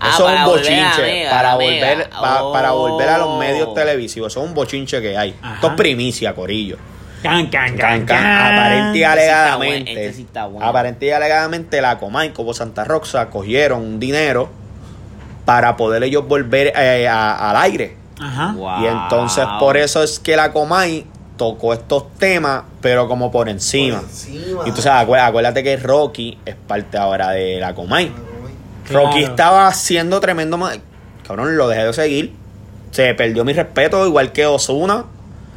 Ah, 0.00 0.10
Eso 0.14 0.28
es 0.28 0.34
para 0.36 0.46
un 0.48 0.52
bochinche. 0.54 1.02
Mega, 1.02 1.30
para, 1.30 1.54
volver, 1.56 2.10
pa- 2.10 2.52
para 2.52 2.70
volver 2.70 3.08
a 3.08 3.18
los 3.18 3.26
Oh. 3.28 3.38
medios 3.38 3.74
televisivos. 3.74 4.32
Eso 4.32 4.42
es 4.44 4.48
un 4.48 4.54
bochinche 4.54 5.00
que 5.02 5.16
hay. 5.18 5.34
Ajá. 5.42 5.54
Esto 5.56 5.66
es 5.68 5.72
primicia, 5.74 6.34
Corillo. 6.34 6.76
Can, 7.22 7.48
can, 7.50 7.76
Can, 7.76 8.06
can, 8.06 8.24
aparente 8.24 8.98
y 8.98 9.02
Este 9.02 9.02
sí 9.02 9.02
está 9.02 9.12
alegadamente, 9.12 9.90
este 9.92 10.12
sí 10.14 10.22
está 10.22 10.46
bueno. 10.46 10.66
aparente 10.66 11.06
y 11.06 11.10
alegadamente 11.10 11.80
la 11.82 11.98
Comay 11.98 12.30
como 12.32 12.54
Santa 12.54 12.84
Rosa 12.84 13.28
cogieron 13.28 13.82
un 13.82 13.98
dinero 13.98 14.48
para 15.44 15.76
poder 15.76 16.02
ellos 16.04 16.26
volver 16.28 16.72
eh, 16.76 17.08
a- 17.08 17.50
al 17.50 17.56
aire. 17.56 17.96
Ajá. 18.20 18.52
Wow. 18.56 18.82
Y 18.82 18.86
entonces 18.86 19.44
por 19.58 19.76
eso 19.76 20.02
es 20.02 20.18
que 20.20 20.36
la 20.36 20.52
Comay 20.52 21.06
tocó 21.36 21.72
estos 21.72 22.12
temas, 22.18 22.62
pero 22.80 23.08
como 23.08 23.30
por 23.30 23.48
encima. 23.48 23.98
Por 24.00 24.08
encima. 24.08 24.62
Y 24.64 24.68
entonces 24.68 24.86
acué- 24.92 25.20
acuérdate 25.20 25.62
que 25.62 25.76
Rocky 25.76 26.38
es 26.44 26.54
parte 26.54 26.98
ahora 26.98 27.30
de 27.30 27.58
la 27.60 27.74
Comay. 27.74 28.12
Claro. 28.86 29.06
Rocky 29.06 29.24
estaba 29.24 29.66
haciendo 29.66 30.20
tremendo... 30.20 30.58
Cabrón, 31.26 31.56
lo 31.56 31.68
dejé 31.68 31.84
de 31.84 31.92
seguir. 31.92 32.34
Se 32.90 33.12
perdió 33.14 33.44
mi 33.44 33.52
respeto, 33.52 34.06
igual 34.06 34.32
que 34.32 34.46
Osuna, 34.46 35.04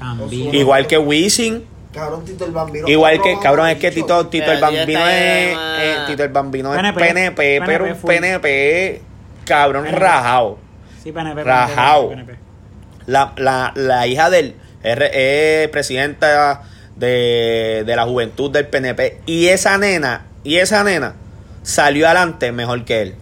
También. 0.01 0.53
igual 0.55 0.87
que 0.87 0.97
Wisin. 0.97 1.65
Cabrón, 1.93 2.25
Tito 2.25 2.45
el 2.45 2.51
Bambino. 2.51 2.87
Igual 2.87 3.21
que, 3.21 3.37
cabrón, 3.39 3.67
es 3.69 3.77
que. 3.77 3.91
Tito, 3.91 4.27
Tito 4.27 4.51
el 4.51 4.59
Bambino 4.61 4.99
es. 5.07 5.57
eh, 5.57 5.95
Tito 6.07 6.23
el 6.23 6.29
Bambino 6.29 6.73
es 6.73 6.79
PNP, 6.79 7.35
PNP, 7.35 7.61
pero 7.65 7.83
PNP 7.85 8.01
un. 8.01 8.07
PNP 8.07 9.01
cabrón 9.45 9.83
PNP. 9.83 9.99
rajado. 9.99 10.57
Sí, 11.03 11.11
PNP. 11.11 11.43
Rajao. 11.43 12.09
PNP. 12.09 12.35
La, 13.07 13.33
la, 13.37 13.71
la 13.75 14.07
hija 14.07 14.29
de 14.29 14.39
él 14.39 14.55
es, 14.83 14.97
re- 14.97 15.63
es 15.63 15.67
presidenta 15.69 16.61
de, 16.95 17.83
de 17.85 17.95
la 17.95 18.03
juventud 18.05 18.49
del 18.51 18.67
PNP. 18.67 19.21
Y 19.25 19.47
esa 19.47 19.77
nena, 19.77 20.25
y 20.43 20.57
esa 20.57 20.83
nena 20.83 21.15
salió 21.63 22.05
adelante 22.07 22.51
mejor 22.51 22.85
que 22.85 23.01
él. 23.01 23.15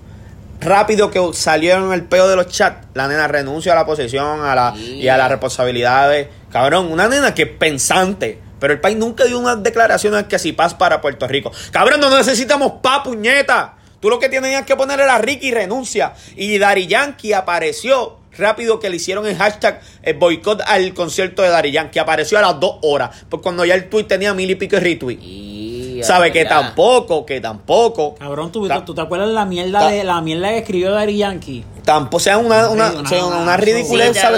Rápido 0.61 1.09
que 1.09 1.21
salieron 1.33 1.91
el 1.93 2.03
peo 2.03 2.27
de 2.27 2.35
los 2.35 2.47
chats, 2.49 2.85
la 2.93 3.07
nena 3.07 3.27
renuncia 3.29 3.71
a 3.71 3.75
la 3.75 3.85
posición 3.85 4.41
a 4.45 4.53
la, 4.53 4.75
y 4.77 5.07
a 5.07 5.17
las 5.17 5.29
responsabilidades. 5.29 6.27
Cabrón, 6.51 6.91
una 6.91 7.07
nena 7.07 7.33
que 7.33 7.43
es 7.43 7.49
pensante. 7.49 8.39
Pero 8.59 8.73
el 8.73 8.81
país 8.81 8.97
nunca 8.97 9.23
dio 9.25 9.39
unas 9.39 9.63
declaraciones 9.63 10.25
que 10.25 10.37
si 10.37 10.51
paz 10.51 10.73
para 10.73 10.99
Puerto 11.01 11.27
Rico. 11.27 11.51
Cabrón, 11.71 12.01
no 12.01 12.15
necesitamos 12.15 12.73
paz, 12.81 13.01
puñeta. 13.05 13.75
Tú 14.01 14.09
lo 14.09 14.19
que 14.19 14.29
tenías 14.29 14.65
que 14.65 14.75
poner 14.75 14.99
era 14.99 15.17
Ricky 15.17 15.51
renuncia. 15.51 16.13
Y 16.35 16.57
Dari 16.57 16.87
Yankee 16.87 17.33
apareció 17.33 18.17
rápido 18.37 18.79
que 18.79 18.89
le 18.89 18.97
hicieron 18.97 19.25
el 19.27 19.35
hashtag 19.37 19.81
el 20.03 20.15
boicot 20.15 20.61
al 20.65 20.93
concierto 20.93 21.41
de 21.41 21.49
Dari 21.49 21.71
Yankee. 21.71 21.99
Apareció 21.99 22.37
a 22.37 22.41
las 22.41 22.59
dos 22.59 22.77
horas. 22.81 23.11
Pues 23.29 23.41
cuando 23.41 23.63
ya 23.63 23.75
el 23.75 23.89
tweet 23.89 24.05
tenía 24.05 24.33
mil 24.33 24.49
y 24.49 24.55
pico 24.55 24.75
de 24.75 24.81
retweet. 24.81 25.19
Y- 25.21 25.78
Sabe 26.03 26.31
que 26.31 26.43
ya. 26.43 26.49
tampoco, 26.49 27.25
que 27.25 27.39
tampoco. 27.41 28.15
Cabrón, 28.15 28.51
¿tú, 28.51 28.67
Ta- 28.67 28.83
tú 28.85 28.93
te 28.95 29.01
acuerdas 29.01 29.29
la 29.29 29.45
mierda 29.45 29.79
Ta- 29.79 29.87
de 29.89 30.03
la 30.03 30.21
mierda 30.21 30.49
que 30.49 30.57
escribió 30.59 30.91
Daddy 30.91 31.17
Yankee? 31.17 31.63
Tampoco, 31.85 32.19
sea, 32.19 32.37
una, 32.37 32.69
una, 32.69 32.91
Una- 32.91 33.09
sea, 33.09 33.25
una, 33.25 33.37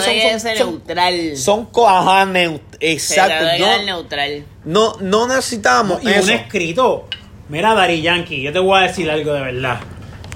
Son, 0.01 0.39
son, 0.39 0.57
son, 0.57 0.71
neutral. 0.71 1.37
son 1.37 1.69
ajá, 1.87 2.25
neut- 2.25 2.61
exacto. 2.79 3.45
No, 3.59 3.83
neutral. 3.83 4.45
no, 4.65 4.93
no 5.01 5.27
necesitamos 5.27 6.03
Y 6.03 6.09
eso. 6.09 6.23
un 6.23 6.29
escrito. 6.31 7.05
Mira, 7.49 7.73
Daddy 7.73 8.01
Yankee, 8.01 8.41
yo 8.41 8.53
te 8.53 8.59
voy 8.59 8.79
a 8.79 8.83
decir 8.83 9.09
algo 9.11 9.33
de 9.33 9.41
verdad. 9.41 9.79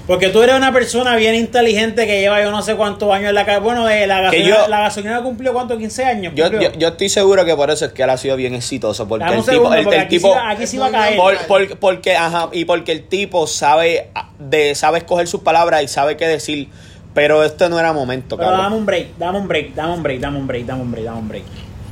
Porque 0.06 0.28
tú 0.28 0.40
eres 0.42 0.54
una 0.54 0.72
persona 0.72 1.16
bien 1.16 1.34
inteligente 1.34 2.06
que 2.06 2.20
lleva 2.20 2.40
yo 2.40 2.52
no 2.52 2.62
sé 2.62 2.76
cuántos 2.76 3.12
años 3.12 3.30
en 3.30 3.34
la 3.34 3.44
calle. 3.44 3.58
Bueno, 3.58 3.84
de 3.86 4.06
la 4.06 4.20
gasolina, 4.20 4.48
yo- 4.48 4.68
la 4.68 4.80
gasolina 4.82 5.20
cumplió 5.22 5.52
cuánto, 5.52 5.76
15 5.76 6.04
años. 6.04 6.32
Yo, 6.36 6.44
cumplió? 6.48 6.72
yo, 6.72 6.78
yo 6.78 6.88
estoy 6.88 7.08
seguro 7.08 7.44
que 7.44 7.56
por 7.56 7.70
eso 7.70 7.86
es 7.86 7.92
que 7.92 8.04
él 8.04 8.10
ha 8.10 8.16
sido 8.16 8.36
bien 8.36 8.54
exitoso. 8.54 9.08
Porque 9.08 9.24
Dame 9.24 9.38
el 9.38 9.42
tipo, 9.42 9.52
segundo, 9.52 9.74
el, 9.76 9.82
porque 9.84 9.96
el 9.98 10.02
aquí, 10.04 10.16
tipo 10.18 10.28
sí 10.28 10.34
va, 10.38 10.50
aquí 10.50 10.66
sí 10.68 10.78
va 10.78 10.86
a 10.86 10.90
caer. 10.92 11.16
por- 11.16 11.38
por- 11.48 11.78
porque, 11.78 12.14
ajá, 12.16 12.48
y 12.52 12.64
porque 12.66 12.92
el 12.92 13.02
tipo 13.02 13.48
sabe 13.48 14.10
de, 14.38 14.76
sabe 14.76 14.98
escoger 14.98 15.26
sus 15.26 15.40
palabras 15.40 15.82
y 15.82 15.88
sabe 15.88 16.16
qué 16.16 16.26
decir. 16.28 16.68
Pero 17.12 17.42
este 17.42 17.68
no 17.68 17.80
era 17.80 17.92
momento, 17.94 18.36
Pero 18.36 18.50
dame 18.50 18.62
cabrón. 18.62 18.78
un 18.80 18.86
break, 18.86 19.06
dame 19.18 19.38
un 19.38 19.48
break, 19.48 19.74
dame 19.74 19.92
un 19.94 20.02
break, 20.04 20.20
dame 20.20 20.38
un 20.38 20.46
break, 20.46 20.66
dame 20.66 20.82
un 20.82 20.90
break, 20.92 21.04
dame 21.06 21.18
un 21.18 21.28
break. 21.28 21.44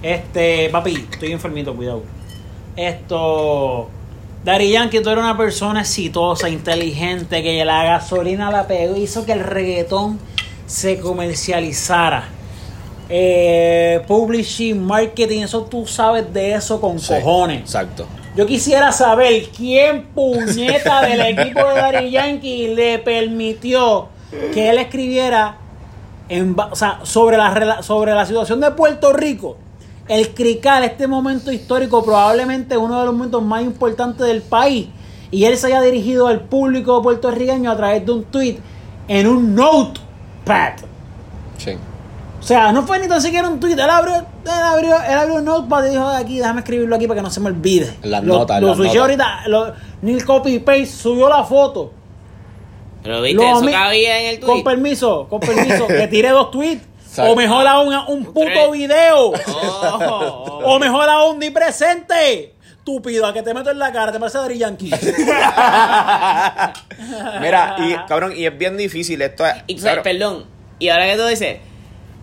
Este, 0.03 0.69
papi, 0.71 1.09
estoy 1.11 1.33
enfermito, 1.33 1.75
cuidado. 1.75 2.03
Esto. 2.77 3.89
Dari 4.45 4.71
Yankee, 4.73 5.01
tú 5.01 5.09
eres 5.11 5.25
una 5.25 5.37
persona 5.39 5.81
exitosa, 5.81 6.49
inteligente, 6.51 7.43
que 7.43 7.65
la 7.65 7.85
gasolina 7.85 8.51
la 8.51 8.67
pegó, 8.67 8.95
hizo 8.97 9.25
que 9.25 9.33
el 9.33 9.41
reggaetón 9.41 10.19
se 10.67 10.99
comercializara. 11.01 12.29
Eh, 13.09 14.03
publishing, 14.07 14.83
marketing, 14.85 15.43
eso 15.43 15.63
tú 15.65 15.87
sabes 15.87 16.33
de 16.33 16.55
eso 16.55 16.81
con 16.81 16.99
Sí, 16.99 17.15
cojones. 17.15 17.61
Exacto. 17.61 18.07
Yo 18.37 18.47
quisiera 18.47 18.93
saber 18.93 19.45
quién 19.57 20.07
puñeta 20.15 21.03
del 21.03 21.21
equipo 21.39 21.67
de 21.67 21.75
Daddy 21.75 22.11
Yankee 22.11 22.75
le 22.75 22.99
permitió 22.99 24.09
que 24.53 24.69
él 24.71 24.79
escribiera 24.79 25.57
en, 26.29 26.57
ba- 26.57 26.69
o 26.73 26.77
sea, 26.77 27.01
sobre, 27.05 27.37
la, 27.37 27.83
sobre 27.83 28.13
la 28.15 28.27
situación 28.27 28.61
de 28.61 28.71
Puerto 28.73 29.13
Rico. 29.13 29.57
El 30.09 30.35
crical, 30.35 30.85
este 30.85 31.07
momento 31.07 31.51
histórico, 31.51 32.05
probablemente 32.05 32.77
uno 32.77 32.99
de 33.01 33.07
los 33.07 33.15
momentos 33.15 33.43
más 33.43 33.63
importantes 33.63 34.27
del 34.27 34.43
país. 34.43 34.89
Y 35.31 35.45
él 35.47 35.57
se 35.57 35.69
haya 35.69 35.81
dirigido 35.81 36.27
al 36.29 36.41
público 36.43 37.01
puertorriqueño 37.03 37.71
a 37.71 37.77
través 37.77 38.05
de 38.05 38.13
un 38.13 38.25
tweet 38.25 38.59
en 39.09 39.27
un 39.27 39.55
notepad. 39.55 40.75
Sí. 41.59 41.73
O 42.39 42.43
sea, 42.47 42.73
no 42.73 42.83
fue 42.87 42.99
ni 42.99 43.09
tan 43.09 43.23
siquiera 43.23 43.49
un 43.49 43.59
tweet. 43.59 43.73
Él 43.73 43.81
abrió, 43.81 44.15
él 44.17 44.51
abrió, 44.51 44.97
él 45.03 45.19
abrió 45.19 45.35
un 45.37 45.45
notepad 45.47 45.87
y 45.87 45.91
dijo 45.91 46.11
de 46.11 46.17
aquí, 46.19 46.39
déjame 46.39 46.61
escribirlo 46.61 46.95
aquí 46.95 47.07
para 47.07 47.21
que 47.21 47.23
no 47.25 47.31
se 47.31 47.41
me 47.41 47.47
olvide. 47.47 47.95
Las 48.03 48.23
lo, 48.23 48.41
notas, 48.41 48.61
Lo 48.61 48.75
notas. 48.77 48.95
ahorita, 48.97 49.49
lo, 49.49 49.73
ni 50.03 50.13
el 50.13 50.25
copy 50.27 50.59
paste, 50.59 50.87
subió 50.87 51.29
la 51.31 51.43
foto. 51.45 51.91
Pero 53.03 53.23
viste, 53.23 53.43
Lo 53.43 53.57
eso 53.59 53.71
cabía 53.71 54.21
en 54.21 54.35
el 54.35 54.41
Con 54.41 54.51
tweet. 54.63 54.65
permiso, 54.65 55.27
con 55.29 55.41
permiso, 55.41 55.87
que 55.89 56.07
tire 56.09 56.29
dos 56.31 56.51
tweets. 56.51 56.83
O 57.19 57.35
mejor 57.37 57.67
aún, 57.67 57.95
un 58.09 58.25
puto 58.25 58.41
tres. 58.47 58.71
video. 58.73 59.33
Oh, 59.49 60.61
O 60.65 60.79
mejor 60.79 61.09
aún, 61.09 61.39
di 61.41 61.51
presente. 61.51 62.55
estúpido 62.79 63.25
a 63.27 63.33
que 63.33 63.43
te 63.43 63.55
meto 63.55 63.71
en 63.71 63.79
la 63.79 63.91
cara, 63.93 64.13
te 64.13 64.19
parece 64.21 64.37
Daddy 64.39 64.59
Yankee. 64.59 64.91
Mira, 67.41 67.77
y 67.79 67.95
cabrón, 68.07 68.33
y 68.37 68.47
es 68.47 68.57
bien 68.57 68.77
difícil 68.77 69.21
esto. 69.23 69.47
es- 69.47 69.55
Y, 69.67 69.77
Perdón, 69.81 70.45
y 70.79 70.89
ahora 70.89 71.07
que 71.07 71.17
tú 71.17 71.27
dices, 71.27 71.59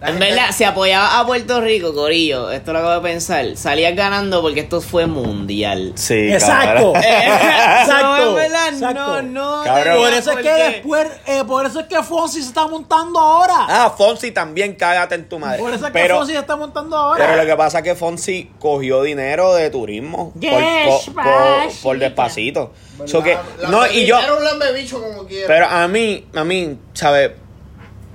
en 0.08 0.20
verdad, 0.20 0.50
se 0.52 0.66
apoyaba 0.66 1.20
a 1.20 1.26
Puerto 1.26 1.62
Rico, 1.62 1.94
Corillo, 1.94 2.50
esto 2.52 2.74
lo 2.74 2.80
acabo 2.80 2.96
de 2.96 3.02
pensar, 3.02 3.46
salías 3.56 3.96
ganando 3.96 4.42
porque 4.42 4.62
esto 4.62 4.82
fue 4.82 5.06
mundial. 5.06 5.94
Sí, 5.96 6.32
Exacto. 6.32 6.94
cabrón. 6.94 6.96
Exacto. 7.04 8.04
No, 8.18 8.28
en 8.30 8.36
verdad, 8.36 8.68
exacto. 8.70 9.22
no, 9.22 9.64
no. 9.64 9.96
Por 9.98 10.14
eso 10.14 10.32
es 10.32 10.38
que 10.38 10.50
después, 10.52 11.08
eh, 11.28 11.44
por 11.46 11.66
eso 11.66 11.80
es 11.82 11.86
que 11.88 12.02
Fonsi 12.04 12.42
se 12.42 12.48
está 12.48 12.68
montando 12.68 13.20
ahora. 13.20 13.66
Ah, 13.70 13.94
Fonsi 13.96 14.32
también, 14.32 14.74
cágate 14.76 15.16
en 15.16 15.30
tu 15.30 15.38
madre. 15.40 15.60
por 15.60 15.72
eso 15.74 15.86
es 15.88 15.94
que 15.94 16.10
Fonsi 16.10 16.34
se 16.34 16.40
está 16.40 16.56
montando 16.56 16.98
ahora. 16.98 17.24
pero 17.26 17.38
lo 17.42 17.46
que 17.46 17.56
pasa 17.56 17.78
es 17.80 17.84
que 17.84 17.96
Fonsi 17.96 18.52
cogió 18.60 19.04
dinero 19.04 19.54
de 19.54 19.70
turismo 19.70 20.32
por, 20.34 20.42
Yes, 20.42 21.06
por- 21.06 21.14
por- 21.24 21.82
por 21.84 22.00
despacito. 22.00 22.74
So 23.06 23.22
que, 23.24 23.38
La- 23.62 23.70
no, 23.70 23.88
y 23.88 24.06
yo, 24.06 24.20
Era 24.20 24.34
un 24.36 24.44
lambebicho 24.44 25.02
como 25.02 25.26
quiera. 25.26 25.48
pero 25.48 25.68
a 25.68 25.88
mí, 25.88 26.26
a 26.36 26.44
mí, 26.44 26.78
¿sabes? 26.94 27.32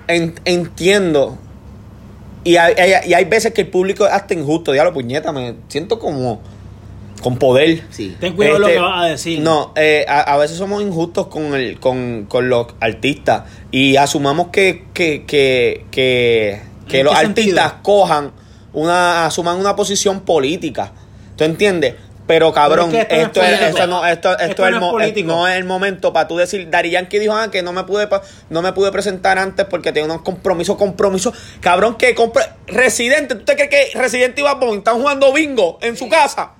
En- 0.09 0.34
entiendo. 0.45 1.39
Y 2.47 2.57
hay, 2.57 2.74
hay- 2.78 3.11
y 3.11 3.14
hay 3.14 3.24
veces 3.24 3.53
que 3.53 3.62
el 3.62 3.68
público 3.68 4.07
es 4.07 4.12
hasta 4.12 4.34
injusto. 4.34 4.72
Diablo, 4.72 4.92
puñeta, 4.92 5.32
me 5.32 5.55
siento 5.68 5.99
como 5.99 6.40
con 7.22 7.38
poder. 7.38 7.82
Sí. 7.90 8.16
Ten 8.20 8.34
cuidado 8.36 8.59
lo 8.61 8.66
Este, 8.68 8.76
que 8.78 8.82
vas 8.84 9.03
a 9.05 9.07
decir. 9.09 9.40
No, 9.40 9.72
eh, 9.74 10.05
a, 10.09 10.20
a 10.20 10.36
veces 10.36 10.57
somos 10.57 10.80
injustos 10.82 11.26
con, 11.26 11.55
el, 11.55 11.80
con, 11.80 12.26
con 12.28 12.49
los 12.49 12.66
artistas 12.80 13.42
y 13.72 13.97
asumamos 13.97 14.49
que, 14.49 14.84
que, 14.94 15.24
que, 15.26 15.86
que, 15.90 16.61
que 16.88 16.99
¿En 17.01 17.05
los 17.07 17.14
artistas 17.16 17.64
sentido? 17.72 17.82
cojan 17.82 18.30
una, 18.72 19.26
asuman 19.26 19.59
una 19.59 19.74
posición 19.74 20.20
política. 20.20 20.92
¿Tú 21.36 21.44
entiendes? 21.44 21.94
Pero 22.27 22.53
cabrón, 22.53 22.91
Pero 22.91 23.03
es 23.03 23.09
que 23.09 23.22
esto 23.22 23.41
esto, 23.41 23.41
no 23.41 23.47
es 23.47 23.53
es, 23.62 23.68
esto 23.68 23.87
no, 23.87 24.07
esto, 24.07 24.31
esto 24.33 24.45
Esto 24.47 24.53
es 24.53 24.59
no 24.59 24.66
el 24.68 24.74
es 24.74 24.81
mo- 24.81 24.91
político. 24.91 25.27
no 25.29 25.47
es 25.49 25.57
el 25.57 25.64
momento 25.64 26.12
para 26.12 26.27
tú 26.27 26.37
decir, 26.37 26.68
Dari 26.68 26.91
Yankee 26.91 27.18
dijo 27.20 27.35
ah, 27.35 27.51
que 27.53 27.62
no 27.62 27.72
me 27.72 27.85
pude 27.85 28.09
pa- 28.09 28.22
no 28.51 28.62
me 28.62 28.72
pude 28.72 28.91
presentar 28.91 29.39
antes 29.39 29.64
porque 29.66 29.93
tenía 29.93 30.07
unos 30.07 30.22
compromisos, 30.22 30.77
compromisos. 30.77 31.35
Cabrón, 31.61 31.95
que 31.97 32.14
compre 32.16 32.43
Residente, 32.66 33.37
¿tú 33.37 33.45
te 33.45 33.55
crees 33.55 33.70
que 33.93 33.99
Residente 33.99 34.41
y 34.41 34.45
Bad 34.45 34.59
Bunny 34.59 34.79
están 34.79 34.97
jugando 35.01 35.33
bingo 35.33 35.79
en 35.83 35.97
su 35.97 36.09
casa? 36.09 36.53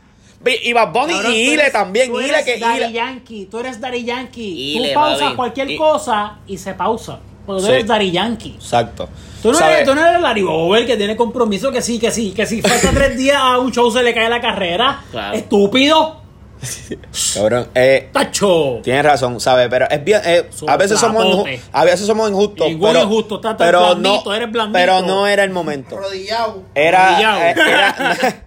Y 0.63 0.73
Bad 0.73 0.93
Bunny 0.93 1.13
Cabrón, 1.15 1.33
y 1.33 1.37
Ile 1.55 1.71
también, 1.73 2.15
Ile 2.15 2.45
que 2.45 2.59
Ile- 2.59 2.93
Yankee, 2.93 3.47
tú 3.47 3.59
eres 3.59 3.81
Daddy 3.81 4.05
Yankee. 4.05 4.77
Ile, 4.77 4.89
tú 4.91 4.95
pausas 4.95 5.35
cualquier 5.35 5.69
Y- 5.73 5.77
cosa 5.77 6.39
y 6.47 6.59
se 6.59 6.75
pausa. 6.75 7.19
Porque 7.47 7.61
tú 7.63 7.67
Sí. 7.67 7.73
eres 7.73 7.87
Daddy 7.87 8.11
Yankee. 8.11 8.55
Exacto. 8.57 9.09
Tú 9.43 9.53
no, 9.53 9.61
eres, 9.61 9.85
tú 9.87 9.95
no 9.95 10.05
eres 10.05 10.21
Larry 10.21 10.43
Bober 10.43 10.85
que 10.87 10.97
tiene 10.97 11.15
compromiso 11.17 11.71
que 11.71 11.81
sí, 11.81 11.99
que 12.01 12.11
sí, 12.11 12.33
que 12.33 12.45
si 12.47 12.61
falta 12.63 12.91
tres 12.93 13.17
días 13.17 13.37
a 13.41 13.59
un 13.59 13.73
show 13.73 13.91
se 13.93 14.03
le 14.03 14.13
cae 14.13 14.29
la 14.29 14.41
carrera. 14.41 15.05
Claro. 15.11 15.37
Estúpido. 15.37 16.23
Cabrón, 17.35 17.69
eh, 17.75 18.09
Tacho. 18.13 18.81
Tienes 18.83 19.05
razón, 19.05 19.39
¿sabes? 19.41 19.69
Pero 19.69 19.87
es 19.91 20.03
bien. 20.03 20.21
eh, 20.25 20.49
a 20.67 20.77
veces 20.77 20.99
somos 20.99 21.23
platote. 21.25 21.59
inju- 21.59 21.61
a 21.73 21.85
veces 21.85 22.07
somos 22.07 22.31
injustos. 22.31 22.67
Ninguno 22.69 22.93
pero, 22.93 23.05
injusto, 23.05 23.41
pero 23.59 23.81
blandito, 23.81 24.23
no, 24.25 24.35
eres 24.35 24.51
blandito. 24.51 24.79
Pero 24.79 25.03
no 25.03 25.27
era 25.27 25.45
el 25.45 25.51
momento. 25.51 25.97
Rodillado. 25.99 26.63
Era. 26.75 27.51
Eh, 27.51 27.55
era 27.57 28.17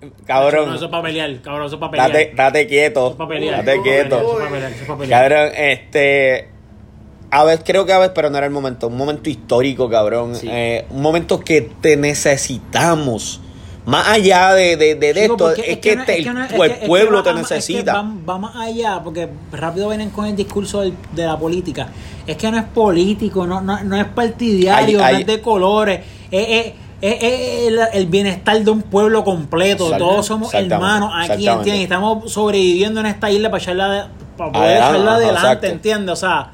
No, 0.00 0.10
cabrón, 0.24 0.74
eso 0.76 0.84
es 0.84 0.90
para 0.92 1.02
pelear, 1.02 1.40
cabrón, 1.42 1.66
eso 1.66 1.74
es 1.74 1.80
para 1.80 1.90
pelear. 1.90 2.12
date, 2.12 2.32
date 2.36 2.66
quieto. 2.68 3.00
Eso 3.00 3.10
es 3.10 3.16
para 3.16 3.28
pelear. 3.30 3.64
Date 3.64 3.72
eso 3.72 3.72
es 3.72 3.78
pa' 3.78 3.82
quieto. 3.82 4.16
pelear, 4.16 4.22
Eso 4.22 4.38
es 4.38 4.46
para 4.46 4.50
pelear, 4.50 4.72
eso 4.72 4.82
es 4.82 4.88
pa' 4.88 4.98
pelear. 4.98 5.20
Cabrón, 5.30 5.52
este. 5.56 6.48
A 7.30 7.44
veces, 7.44 7.62
creo 7.66 7.84
que 7.84 7.92
a 7.92 7.98
veces, 7.98 8.12
pero 8.14 8.30
no 8.30 8.38
era 8.38 8.46
el 8.46 8.52
momento. 8.52 8.86
Un 8.88 8.96
momento 8.96 9.28
histórico, 9.28 9.88
cabrón. 9.90 10.34
Sí. 10.34 10.48
Eh, 10.50 10.86
un 10.90 11.02
momento 11.02 11.40
que 11.40 11.60
te 11.80 11.96
necesitamos. 11.96 13.40
Más 13.86 14.06
allá 14.08 14.52
de, 14.52 14.76
de, 14.76 14.94
de, 14.96 15.14
de 15.14 15.22
Chico, 15.22 15.50
esto, 15.50 15.62
es, 15.62 15.78
que, 15.78 15.96
no- 15.96 16.04
te- 16.04 16.18
es 16.18 16.24
que 16.26 16.30
no- 16.34 16.40
el, 16.40 16.46
es 16.46 16.50
que- 16.52 16.56
el 16.66 16.70
es 16.72 16.78
que 16.80 16.86
pueblo 16.86 17.22
te 17.22 17.32
necesita. 17.32 17.94
va, 17.94 18.12
va 18.28 18.38
más 18.38 18.56
allá, 18.56 19.00
porque 19.02 19.28
rápido 19.50 19.88
vienen 19.88 20.10
con 20.10 20.26
el 20.26 20.36
discurso 20.36 20.80
del- 20.82 20.92
de 21.12 21.24
la 21.24 21.38
política. 21.38 21.88
Es 22.26 22.36
que 22.36 22.50
no 22.50 22.58
es 22.58 22.64
político, 22.64 23.46
no, 23.46 23.62
no, 23.62 23.82
no 23.84 23.96
es 23.96 24.04
partidario, 24.06 24.98
no 24.98 25.08
es 25.08 25.26
de 25.26 25.40
colores. 25.40 26.00
Es, 26.30 26.46
es- 26.48 26.72
es- 27.00 27.66
el, 27.68 27.78
el 27.94 28.06
bienestar 28.08 28.60
de 28.62 28.70
un 28.70 28.82
pueblo 28.82 29.24
completo. 29.24 29.90
Todos 29.96 30.26
somos 30.26 30.52
hermanos 30.52 31.10
aquí. 31.14 31.48
¿entiendes? 31.48 31.80
Y 31.80 31.82
Estamos 31.84 32.30
sobreviviendo 32.30 33.00
en 33.00 33.06
esta 33.06 33.30
isla 33.30 33.50
para, 33.50 33.62
echarla 33.62 33.88
de- 33.90 34.02
para 34.36 34.52
poder 34.52 34.66
Adelante, 34.82 34.96
echarla 34.98 35.12
ajá, 35.12 35.40
adelante. 35.40 35.68
¿entiendes? 35.70 36.12
O 36.12 36.16
sea, 36.16 36.52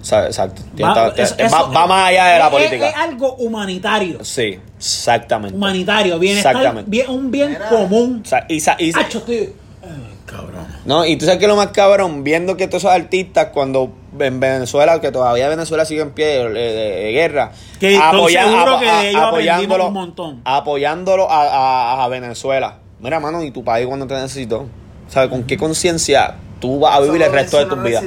Exacto. 0.00 0.62
va, 0.80 0.94
Va- 0.94 1.08
eso- 1.16 1.34
va- 1.38 1.44
eso- 1.46 1.72
va 1.72 1.86
más 1.86 2.08
allá 2.08 2.26
de 2.26 2.38
la 2.38 2.44
es- 2.46 2.50
política. 2.52 2.88
Es, 2.88 2.94
es 2.94 3.00
algo 3.00 3.34
humanitario. 3.34 4.24
Sí, 4.24 4.58
exactamente. 4.78 5.56
Humanitario, 5.56 6.18
bienestar, 6.18 6.52
Exactamente. 6.56 6.90
bien- 6.90 7.10
un 7.10 7.30
bien 7.30 7.58
común. 7.68 8.22
O 8.24 8.28
sea, 8.28 8.46
y, 8.48 8.60
sa- 8.60 8.76
y- 8.78 8.92
Hacho, 8.96 9.18
estoy- 9.18 9.52
Ay, 9.82 10.14
cabrón. 10.26 10.66
no, 10.84 11.04
y 11.04 11.16
tú 11.16 11.24
sabes 11.26 11.40
que 11.40 11.46
lo 11.48 11.56
más 11.56 11.68
cabrón, 11.68 12.24
viendo 12.24 12.56
que 12.56 12.66
todos 12.68 12.82
esos 12.84 12.92
artistas, 12.94 13.48
cuando 13.52 13.92
en 14.18 14.40
Venezuela, 14.40 15.00
que 15.00 15.12
todavía 15.12 15.48
Venezuela 15.48 15.84
sigue 15.84 16.00
en 16.02 16.10
pie 16.10 16.26
de, 16.26 16.48
de- 16.50 16.72
de 17.04 17.12
guerra, 17.12 17.52
Que 17.78 17.96
a- 17.96 18.08
apoyándolo, 18.10 19.86
un 19.88 19.92
montón. 19.94 20.40
apoyándolo 20.44 21.30
a, 21.30 21.42
a- 22.00 22.04
a 22.04 22.08
Venezuela. 22.08 22.78
Mira, 23.00 23.20
mano, 23.20 23.42
y 23.44 23.50
tu 23.50 23.62
país 23.62 23.86
cuando 23.86 24.06
te 24.06 24.14
necesitó. 24.14 24.66
¿Sabes? 25.08 25.30
¿Con 25.30 25.44
qué 25.44 25.56
conciencia 25.56 26.34
tú 26.60 26.80
vas 26.80 26.96
a 26.96 27.00
vivir 27.00 27.22
el 27.22 27.32
resto 27.32 27.58
de 27.58 27.66
tu 27.66 27.76
vida? 27.76 28.02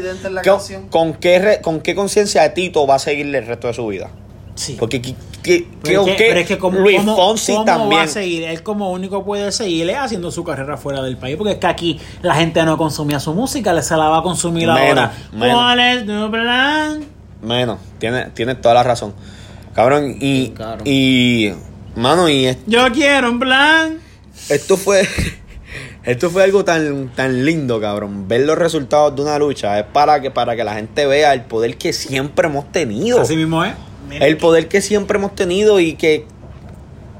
¿Con, 0.89 1.13
qué, 1.15 1.39
re- 1.39 1.61
con 1.61 1.81
qué 1.81 1.95
conciencia 1.95 2.53
Tito 2.53 2.85
va 2.87 2.95
a 2.95 2.99
seguir 2.99 3.33
el 3.35 3.45
resto 3.45 3.67
de 3.67 3.73
su 3.73 3.87
vida? 3.87 4.09
Sí. 4.55 4.75
Porque 4.77 5.01
¿qué- 5.01 5.15
qué- 5.41 5.65
Pero 5.81 6.03
qué- 6.05 6.11
es 6.11 6.17
que, 6.17 6.23
qué- 6.23 6.29
pero 6.29 6.39
es 6.41 6.47
que 6.47 6.57
como, 6.57 6.79
Luis 6.79 7.01
Fonsi 7.01 7.53
cómo 7.53 7.65
también. 7.65 8.01
va 8.01 8.03
a 8.03 8.07
seguir? 8.07 8.43
Él 8.43 8.61
como 8.63 8.91
único 8.91 9.23
puede 9.23 9.51
seguir 9.51 9.89
es 9.89 9.97
haciendo 9.97 10.29
su 10.31 10.43
carrera 10.43 10.77
fuera 10.77 11.01
del 11.01 11.17
país, 11.17 11.37
porque 11.37 11.53
es 11.53 11.59
que 11.59 11.67
aquí 11.67 11.99
la 12.21 12.35
gente 12.35 12.61
no 12.63 12.77
consumía 12.77 13.19
su 13.19 13.33
música, 13.33 13.81
se 13.81 13.95
la 13.97 14.09
va 14.09 14.19
a 14.19 14.23
consumir 14.23 14.67
Menos, 14.67 14.79
ahora. 14.89 15.13
menos. 15.31 15.55
¿Cuál 15.55 15.79
es 15.79 16.05
tu 16.05 16.31
plan? 16.31 17.05
Menos, 17.41 17.79
tiene, 17.97 18.25
tiene 18.35 18.55
toda 18.55 18.75
la 18.75 18.83
razón. 18.83 19.13
Cabrón, 19.73 20.17
y. 20.19 20.49
Cabrón. 20.49 20.81
Y. 20.85 21.51
Mano, 21.95 22.29
y 22.29 22.55
Yo 22.67 22.91
quiero 22.91 23.31
un 23.31 23.39
plan. 23.39 23.99
esto 24.49 24.77
fue. 24.77 25.07
Esto 26.03 26.29
fue 26.31 26.43
algo 26.43 26.65
tan, 26.65 27.09
tan 27.15 27.45
lindo, 27.45 27.79
cabrón. 27.79 28.27
Ver 28.27 28.41
los 28.41 28.57
resultados 28.57 29.15
de 29.15 29.21
una 29.21 29.37
lucha 29.37 29.77
es 29.79 29.85
para 29.85 30.19
que, 30.19 30.31
para 30.31 30.55
que 30.55 30.63
la 30.63 30.73
gente 30.73 31.05
vea 31.05 31.33
el 31.33 31.41
poder 31.43 31.77
que 31.77 31.93
siempre 31.93 32.47
hemos 32.47 32.71
tenido. 32.71 33.21
Así 33.21 33.35
mismo 33.35 33.63
es. 33.63 33.73
El 34.19 34.37
poder 34.37 34.67
que 34.67 34.81
siempre 34.81 35.17
hemos 35.17 35.35
tenido 35.35 35.79
y 35.79 35.93
que 35.93 36.25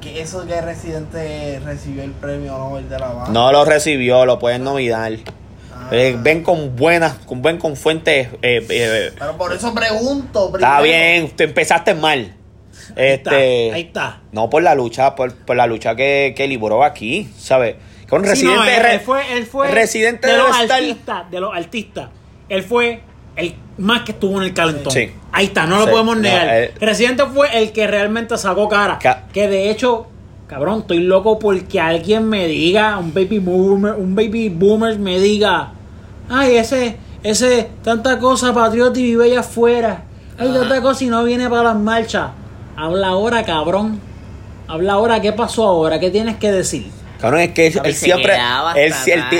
Que 0.02 0.22
eso 0.22 0.46
que 0.48 0.60
Residente 0.62 1.62
recibió 1.64 2.04
el 2.04 2.12
premio 2.12 2.58
Nobel 2.58 2.90
de 2.90 2.98
la 3.00 3.14
Paz. 3.14 3.30
no 3.30 3.52
lo 3.52 3.64
recibió, 3.66 4.26
lo 4.26 4.40
pueden 4.40 4.64
novidar. 4.64 5.14
Ah. 5.74 5.88
Eh, 5.92 6.18
ven 6.20 6.42
con 6.44 6.76
buenas, 6.76 7.14
con 7.28 7.42
buen 7.44 7.60
con 7.60 7.76
fuentes. 7.78 8.30
eh, 8.42 8.66
eh, 8.68 9.12
Pero 9.18 9.38
por 9.38 9.54
eso 9.54 9.74
pregunto. 9.76 10.46
está 10.56 10.80
primero. 10.80 10.84
bien, 10.84 11.30
te 11.36 11.44
empezaste 11.46 11.94
mal. 11.94 12.34
Ahí 12.98 13.06
está, 13.10 13.30
Este, 13.40 13.72
ahí 13.74 13.82
está. 13.82 14.22
No 14.32 14.50
por 14.50 14.64
la 14.64 14.74
lucha, 14.76 15.16
por, 15.16 15.34
por 15.36 15.56
la 15.56 15.68
lucha 15.68 15.96
que, 15.96 16.34
que 16.36 16.48
libró 16.48 16.84
aquí, 16.84 17.30
¿sabes? 17.38 17.76
Con 18.12 18.24
Sí, 18.24 18.30
Residente. 18.30 18.56
no, 18.58 18.88
él, 18.90 19.00
fue, 19.00 19.34
él 19.38 19.46
fue 19.48 19.72
Residente 19.72 20.28
de 20.28 20.38
los 20.38 20.56
artistas, 20.56 21.32
de 21.32 21.40
los 21.40 21.56
artistas. 21.56 22.10
Él 22.50 22.62
fue 22.62 23.02
el 23.36 23.56
más 23.80 24.02
que 24.04 24.12
estuvo 24.12 24.38
en 24.38 24.44
el 24.44 24.54
calentón. 24.54 24.92
Sí. 24.94 25.10
Ahí 25.32 25.46
está, 25.46 25.66
no 25.66 25.78
lo 25.78 25.86
Sí, 25.86 25.92
podemos 25.92 26.18
no, 26.18 26.22
negar. 26.22 26.50
él- 26.56 26.72
Residente 26.80 27.24
fue 27.34 27.48
el 27.58 27.72
que 27.72 27.88
realmente 27.88 28.38
sacó 28.38 28.70
cara. 28.70 29.00
Ca- 29.02 29.24
que 29.34 29.48
de 29.48 29.72
hecho, 29.72 30.08
cabrón, 30.48 30.82
estoy 30.82 31.00
loco 31.00 31.40
porque 31.40 31.80
alguien 31.80 32.28
me 32.30 32.48
diga, 32.48 32.98
un 33.00 33.14
baby 33.14 33.40
boomer, 33.40 33.94
un 33.94 34.14
baby 34.14 34.50
boomer 34.50 35.00
me 35.00 35.18
diga, 35.18 35.72
ay, 36.30 36.58
ese, 36.58 36.98
ese, 37.24 37.70
tanta 37.82 38.20
cosa 38.20 38.54
patriota 38.54 39.00
y 39.00 39.04
vive 39.04 39.24
allá 39.26 39.40
afuera. 39.40 40.04
Ay, 40.38 40.50
tanta 40.54 40.82
cosa 40.82 41.04
y 41.06 41.08
no 41.08 41.24
viene 41.24 41.50
para 41.50 41.64
las 41.64 41.76
marchas. 41.78 42.32
Habla 42.76 43.08
ahora, 43.08 43.44
cabrón. 43.46 44.02
Habla 44.68 44.94
ahora, 44.94 45.22
¿qué 45.22 45.32
pasó 45.32 45.66
ahora? 45.68 46.00
¿Qué 46.00 46.10
tienes 46.12 46.36
que 46.38 46.52
decir? 46.52 46.88
Cabrón, 47.22 47.42
es 47.42 47.52
que 47.52 47.68
él, 47.68 47.94
siempre. 47.94 48.36
Él, 48.76 48.94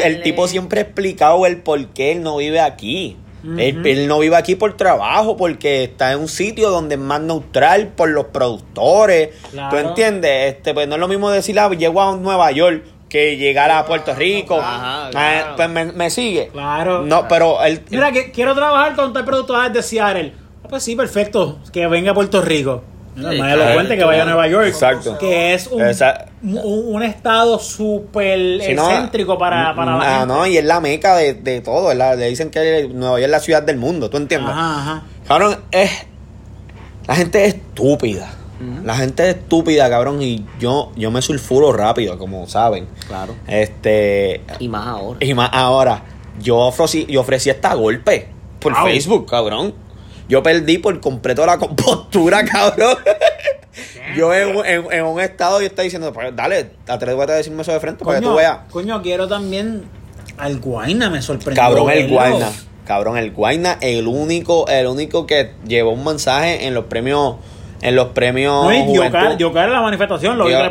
el, 0.04 0.22
tipo 0.22 0.48
siempre 0.48 0.80
ha 0.80 0.84
explicado 0.84 1.46
el 1.46 1.58
por 1.58 1.84
qué 1.88 2.12
él 2.12 2.22
no 2.24 2.38
vive 2.38 2.60
aquí. 2.62 3.18
él, 3.58 4.08
no 4.08 4.20
vive 4.20 4.36
aquí 4.36 4.56
por 4.56 4.78
trabajo, 4.78 5.36
porque 5.36 5.84
está 5.86 6.12
en 6.12 6.20
un 6.20 6.28
sitio 6.28 6.70
donde 6.70 6.96
es 6.96 7.02
más 7.02 7.20
neutral 7.22 7.88
por 7.88 8.10
los 8.10 8.26
productores. 8.26 9.30
Claro. 9.52 9.70
¿Tú 9.72 9.88
entiendes? 9.88 10.54
Este, 10.54 10.74
pues 10.74 10.88
no 10.88 10.96
es 10.96 11.02
lo 11.02 11.08
mismo 11.08 11.32
decir, 11.32 11.60
ah, 11.60 11.70
llego 11.70 12.02
a 12.02 12.16
Nueva 12.16 12.52
York 12.52 12.84
que 13.10 13.36
llegar 13.36 13.70
a 13.72 13.86
Puerto 13.86 14.16
Rico. 14.16 14.58
Ajá, 14.60 15.10
Ah, 15.14 15.54
pues 15.58 15.70
me, 15.70 15.86
me 15.86 16.10
sigue. 16.10 16.48
Claro. 16.48 17.02
No, 17.02 17.28
pero 17.28 17.62
él. 17.64 17.82
Mira, 17.90 18.12
que 18.12 18.32
quiero 18.32 18.56
trabajar 18.56 18.96
con 18.96 19.12
tal 19.12 19.26
productor 19.26 19.72
de 19.72 19.84
Seattle. 19.84 20.34
Ah, 20.64 20.68
Pues 20.70 20.84
sí, 20.84 20.96
perfecto. 20.96 21.60
Que 21.74 21.88
venga 21.88 22.12
a 22.12 22.14
Puerto 22.14 22.42
Rico. 22.42 22.84
Sí, 23.16 23.22
más 23.40 23.54
elocuente 23.54 23.98
que 23.98 24.04
vaya 24.04 24.22
a 24.24 24.26
Nueva 24.26 24.48
York. 24.48 24.68
Exacto. 24.68 25.18
Que 25.18 25.54
es 25.54 25.68
un, 25.68 25.82
Esa- 25.82 26.26
un, 26.44 26.58
un 26.96 27.04
estado 27.04 27.60
súper 27.60 28.62
Si 28.62 28.74
no, 28.74 28.90
excéntrico 28.90 29.38
para, 29.38 29.76
para 29.76 29.98
la 29.98 30.02
ah, 30.02 30.20
gente. 30.20 30.28
no, 30.34 30.48
y 30.48 30.58
es 30.58 30.64
la 30.66 30.80
meca 30.80 31.16
de, 31.18 31.34
de 31.34 31.62
todo. 31.62 31.94
Le 31.94 32.16
dicen 32.30 32.50
que 32.52 32.90
Nueva 32.94 33.16
York 33.20 33.26
es 33.26 33.32
la 33.32 33.40
ciudad 33.40 33.64
del 33.64 33.78
mundo. 33.78 34.10
¿Tú 34.10 34.18
entiendes? 34.18 34.52
Ajá, 34.52 34.80
ajá. 34.80 35.04
Cabrón, 35.28 35.58
es. 35.72 35.92
La 37.08 37.16
gente 37.16 37.46
es 37.46 37.56
estúpida. 37.56 38.32
La 38.86 38.96
gente 38.96 39.28
es 39.28 39.36
estúpida, 39.38 39.90
cabrón, 39.90 40.22
y 40.22 40.46
yo, 40.60 40.92
yo 40.96 41.10
me 41.10 41.24
sulfuro 41.24 41.74
rápido, 41.74 42.20
como 42.20 42.46
saben. 42.48 42.88
Claro. 43.08 43.34
Este. 43.48 44.42
Y 44.60 44.68
más 44.70 44.86
ahora. 44.88 45.18
Y 45.20 45.34
más 45.34 45.50
ahora, 45.52 46.04
yo 46.40 46.58
ofrecí, 46.58 47.08
yo 47.10 47.22
ofrecí 47.22 47.50
hasta 47.50 47.74
golpe 47.74 48.28
por 48.60 48.74
Wow. 48.74 48.84
Facebook, 48.86 49.28
cabrón. 49.28 49.74
Yo 50.32 50.42
perdí 50.42 50.78
por 50.78 50.98
completo 51.02 51.46
la 51.46 51.58
compostura, 51.60 52.46
cabrón. 52.46 52.96
yo 54.16 54.34
en, 54.34 54.56
un- 54.56 54.66
en- 54.66 54.86
en 54.92 55.04
un 55.06 55.20
estado 55.20 55.60
yo 55.60 55.68
estaba 55.68 55.84
diciendo, 55.84 56.12
pues 56.14 56.34
dale, 56.36 56.72
atrévete 56.88 57.32
a 57.34 57.36
decirme 57.36 57.62
eso 57.64 57.72
de 57.74 57.80
frente 57.80 58.04
para 58.06 58.18
que 58.20 58.24
tú 58.24 58.30
Coño, 58.30 58.38
veas. 58.38 58.58
coño, 58.72 59.02
quiero 59.02 59.28
también 59.28 59.84
al 60.38 60.60
Guayna, 60.60 61.10
me 61.10 61.22
sorprendió. 61.22 61.62
Cabrón, 61.62 61.90
el. 61.92 62.10
Guayna. 62.10 62.50
Cabrón, 62.86 63.18
el 63.18 63.32
Guayna, 63.32 63.78
el 63.82 64.08
único, 64.08 64.68
el 64.68 64.88
único 64.88 65.28
que 65.28 65.52
llevó 65.68 65.92
un 65.92 66.04
mensaje 66.04 66.66
en 66.66 66.74
los 66.74 66.86
premios, 66.86 67.36
en 67.82 67.96
los 67.96 68.08
premios. 68.10 68.64
No, 68.66 68.74
y 68.74 68.78
dio 68.84 68.86
Juventud. 69.02 69.12
cara, 69.12 69.36
dio 69.36 69.54
cara 69.54 69.68
en 69.68 69.74
la 69.74 69.82
manifestación, 69.82 70.38
lo 70.38 70.46
vi 70.46 70.52
Dio- 70.52 70.60
vi 70.64 70.70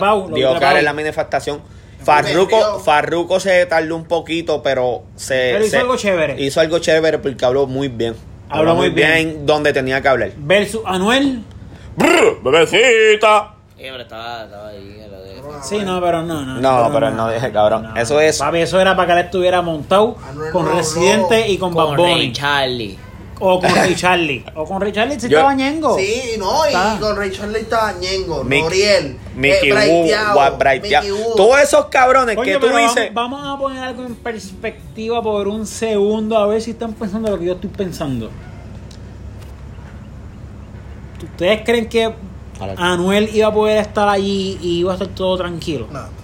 trepado. 0.59 0.77
en 0.79 0.85
la 0.85 0.93
manifestación. 0.95 1.61
Farruco, 2.03 2.81
Farruco 2.81 3.41
se 3.41 3.67
tardó 3.67 3.95
un 3.95 4.05
poquito, 4.05 4.63
pero 4.63 5.03
se. 5.17 5.51
Pero 5.53 5.61
hizo 5.65 5.71
se- 5.71 5.79
algo 5.79 5.97
chévere. 5.97 6.43
Hizo 6.43 6.61
algo 6.61 6.79
chévere 6.79 7.19
porque 7.19 7.45
habló 7.45 7.67
muy 7.67 7.89
bien. 7.89 8.15
Habló 8.51 8.75
muy 8.75 8.91
bien. 8.91 9.47
donde 9.47 9.73
tenía 9.73 10.01
que 10.03 10.09
hablar. 10.09 10.31
Versus 10.37 10.83
Anuel. 10.87 11.43
Brr, 11.97 12.43
bebecita. 12.43 13.55
Sí, 13.77 13.83
pero 13.91 14.01
estaba, 14.03 14.45
estaba 14.45 14.69
ahí. 14.69 15.01
a 15.05 15.09
lo 15.09 15.21
de- 15.23 15.63
Sí, 15.63 15.79
no, 15.85 16.01
pero 16.01 16.23
no, 16.23 16.45
no. 16.45 16.61
No, 16.61 16.91
pero 16.93 17.11
no 17.11 17.31
dije, 17.31 17.51
cabrón. 17.53 17.97
Eso 17.97 18.21
es- 18.21 18.39
Papi, 18.39 18.59
eso 18.59 18.81
era 18.81 18.95
para 18.97 19.07
que 19.15 19.21
él 19.21 19.25
estuviera 19.27 19.63
montado 19.63 20.17
Anuel 20.29 20.53
con 20.53 20.65
no, 20.67 20.73
Residente 20.73 21.49
y 21.49 21.59
con, 21.59 21.73
Con 21.73 21.97
Bad 21.97 22.05
Ray. 22.05 22.33
Charlie. 22.33 22.99
O 23.43 23.59
con 23.59 23.75
Ray 23.75 23.95
Charlie. 23.97 24.45
O 24.55 24.65
con 24.65 24.81
Ray 24.81 24.93
Charlie 24.93 25.19
si 25.19 25.29
Yo- 25.29 25.39
estaba 25.39 25.55
ñengo. 25.55 25.97
Sí, 25.99 26.33
no, 26.39 26.65
y 26.67 26.69
Está. 26.69 26.99
con 27.01 27.17
Ray 27.17 27.31
Charlie 27.33 27.61
estaba 27.61 27.93
Ñengo, 27.95 28.45
Noriel, 28.45 29.17
Mickey 29.35 29.71
eh, 29.71 29.73
Wu, 29.73 29.77
Braiteado, 29.79 30.37
Wa- 30.39 30.51
Braiteado. 30.51 31.07
Mickey 31.09 31.23
Wu. 31.25 31.37
Todos 31.37 31.61
esos 31.61 31.87
cabrones 31.87 32.37
Coño, 32.37 32.45
que 32.47 32.55
tú 32.55 32.61
pero 32.61 32.75
vamos- 32.75 32.95
dices. 32.95 33.15
Vamos, 33.15 33.41
a 33.47 33.59
poner 33.59 33.83
algo 33.83 34.05
en 34.05 34.15
perspectiva 34.15 35.23
por 35.23 35.49
un 35.49 35.67
segundo 35.67 36.37
a 36.37 36.47
ver 36.47 36.61
si 36.61 36.73
están 36.73 36.93
pensando 36.93 37.31
lo 37.31 37.39
que 37.39 37.47
yo 37.47 37.55
estoy 37.55 37.71
pensando. 37.71 38.31
¿Ustedes 41.23 41.63
creen 41.65 41.89
que 41.89 42.13
Anuel 42.77 43.31
iba 43.35 43.49
a 43.49 43.53
poder 43.55 43.79
estar 43.79 44.09
allí 44.09 44.59
y 44.61 44.79
iba 44.81 44.93
a 44.93 44.95
estar 44.95 45.09
todo 45.09 45.37
tranquilo? 45.39 45.87
No. 45.91 46.20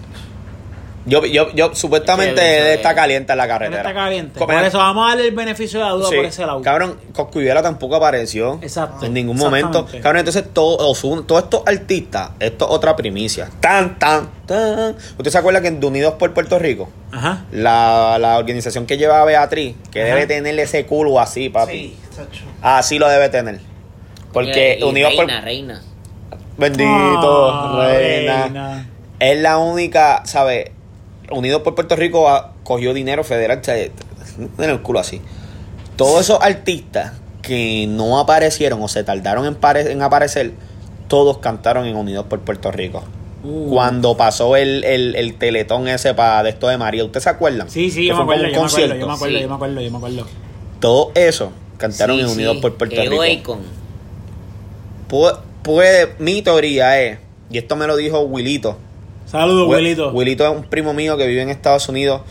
Yo, 1.09 1.25
yo, 1.25 1.53
yo, 1.55 1.73
supuestamente 1.75 2.41
él 2.59 2.67
está 2.79 2.91
es- 2.91 2.97
caliente 2.97 3.33
en 3.33 3.39
la 3.39 3.45
Él 3.45 3.51
carretera. 3.51 3.81
está 3.83 3.95
caliente. 3.95 4.39
Por 4.41 4.53
eso 4.55 4.79
vamos 4.79 5.07
a 5.07 5.11
darle 5.11 5.29
el 5.29 5.35
beneficio 5.35 5.79
de 5.79 5.85
la 5.85 5.93
duda 5.93 6.09
Sí, 6.09 6.17
por 6.17 6.25
ese 6.25 6.45
lado. 6.45 6.63
Cabrón, 6.63 6.99
Coscuyuela 7.13 7.63
tampoco 7.63 7.95
apareció. 7.95 8.59
Exacto, 8.61 9.07
En 9.07 9.15
ningún 9.15 9.37
momento. 9.37 9.87
Cabrón, 10.03 10.19
entonces 10.19 10.45
todo- 10.53 10.77
todos 11.25 11.45
estos 11.45 11.63
artistas, 11.65 12.31
esto 12.41 12.65
es 12.65 12.71
otra 12.73 12.97
primicia. 12.97 13.49
Tan, 13.61 13.99
tan, 13.99 14.29
tan. 14.47 14.97
¿Usted 15.17 15.31
se 15.31 15.39
acuerda 15.39 15.61
que 15.61 15.69
en 15.69 15.85
Unidos 15.85 16.15
por 16.19 16.35
Puerto 16.35 16.59
Rico, 16.59 16.89
Ajá. 17.13 17.45
la, 17.53 18.19
la 18.21 18.37
organización 18.39 18.85
que 18.87 18.99
lleva 18.99 19.23
a 19.23 19.25
Beatriz, 19.25 19.77
que 19.93 20.03
Ajá. 20.03 20.15
debe 20.15 20.27
tener 20.27 20.59
ese 20.59 20.87
culo 20.87 21.21
así, 21.21 21.49
papi? 21.51 21.73
Sí, 21.73 21.97
chacho. 22.17 22.45
Así 22.63 22.99
lo 22.99 23.09
debe 23.09 23.29
tener. 23.29 23.61
Porque 24.33 24.79
Y 24.81 24.83
Unidos 24.83 25.11
reina, 25.17 25.35
por. 25.37 25.45
reina. 25.45 25.83
Bendito, 26.59 27.51
Ah, 27.53 27.87
reina. 27.89 28.43
reina. 28.45 28.87
Es 29.19 29.39
la 29.41 29.59
única, 29.59 30.23
¿sabes? 30.27 30.71
Unidos 31.31 31.63
por 31.63 31.75
Puerto 31.75 31.97
Rico 31.97 32.29
ah, 32.29 32.53
cogió 32.65 32.95
dinero 32.95 33.25
federal, 33.25 33.61
en 33.67 34.71
el 34.71 34.81
culo 34.83 35.01
así. 35.01 35.21
Todos 35.97 36.21
esos 36.23 36.39
artistas 36.41 37.13
que 37.43 37.87
no 37.89 38.19
aparecieron 38.19 38.83
o 38.83 38.89
se 38.89 39.03
tardaron 39.05 39.47
en, 39.47 39.55
pare- 39.55 39.91
en 39.93 40.03
aparecer, 40.03 40.53
todos 41.09 41.39
cantaron 41.39 41.87
en 41.87 41.97
Unidos 41.97 42.27
por 42.29 42.41
Puerto 42.41 42.71
Rico. 42.71 43.03
Uh. 43.45 43.71
Cuando 43.71 44.17
pasó 44.17 44.57
el, 44.57 44.83
el, 44.85 45.15
el 45.15 45.35
teletón 45.37 45.87
ese 45.89 46.15
para 46.15 46.43
de 46.43 46.51
esto 46.51 46.69
de 46.69 46.77
María, 46.79 47.05
¿usted 47.05 47.21
se 47.21 47.29
acuerdan? 47.31 47.71
Sí, 47.71 47.91
sí, 47.91 48.07
yo 48.07 48.17
me 48.17 48.23
acuerdo, 48.23 48.45
yo 48.49 48.51
me 48.51 48.57
acuerdo, 48.67 48.77
yo 48.79 48.97
me 48.97 48.99
concierto. 49.05 49.13
acuerdo, 49.15 49.37
Sí. 49.37 49.43
yo 49.43 49.49
me 49.49 49.55
acuerdo, 49.55 49.81
yo 49.81 49.91
me 49.91 49.97
acuerdo. 49.99 50.27
Todo 50.81 51.13
eso 51.15 51.53
cantaron 51.79 52.17
Sí, 52.17 52.23
en 52.23 52.29
Unidos 52.29 52.57
sí. 52.57 52.63
por 52.63 52.75
Puerto 52.77 53.01
Rico. 53.01 53.23
Akon. 53.23 53.61
Pu- 55.09 55.39
Puede, 55.63 56.15
mi 56.21 56.43
teoría 56.43 57.01
es, 57.03 57.19
y 57.51 57.59
esto 57.59 57.75
me 57.77 57.87
lo 57.89 57.97
dijo 57.97 58.21
Wilito, 58.21 58.79
Saludos, 59.27 59.69
Wi- 59.69 59.75
Wilito. 59.77 60.11
Wilito 60.13 60.45
es 60.45 60.51
un 60.57 60.65
primo 60.65 60.95
mío 60.95 61.17
que 61.17 61.27
vive 61.27 61.43
en 61.43 61.49
Estados 61.51 61.89
Unidos. 61.89 62.23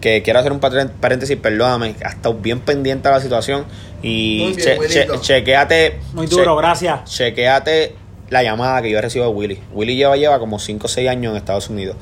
Que 0.00 0.22
quiero 0.22 0.38
hacer 0.38 0.50
un 0.52 0.60
paréntesis, 0.60 1.36
perdóname. 1.36 1.94
Ha 2.04 2.08
estado 2.08 2.34
bien 2.34 2.60
pendiente 2.60 3.08
a 3.08 3.10
la 3.12 3.20
situación. 3.20 3.66
Y 4.02 4.38
Muy 4.42 4.52
bien, 4.54 4.58
che- 4.66 4.78
Wilito. 4.78 5.12
che- 5.14 5.20
chequéate. 5.20 6.00
Muy 6.14 6.26
che- 6.26 6.36
duro, 6.36 6.56
gracias. 6.56 7.04
chequéate 7.10 7.94
la 8.30 8.42
llamada 8.42 8.80
que 8.80 8.90
yo 8.90 9.00
recibo 9.00 9.26
de 9.26 9.30
Willy. 9.32 9.58
Willy 9.74 9.96
lleva, 9.96 10.16
lleva 10.16 10.38
como 10.38 10.58
5 10.58 10.86
o 10.86 10.88
6 10.88 11.08
años 11.08 11.32
en 11.32 11.36
Estados 11.36 11.68
Unidos. 11.68 11.96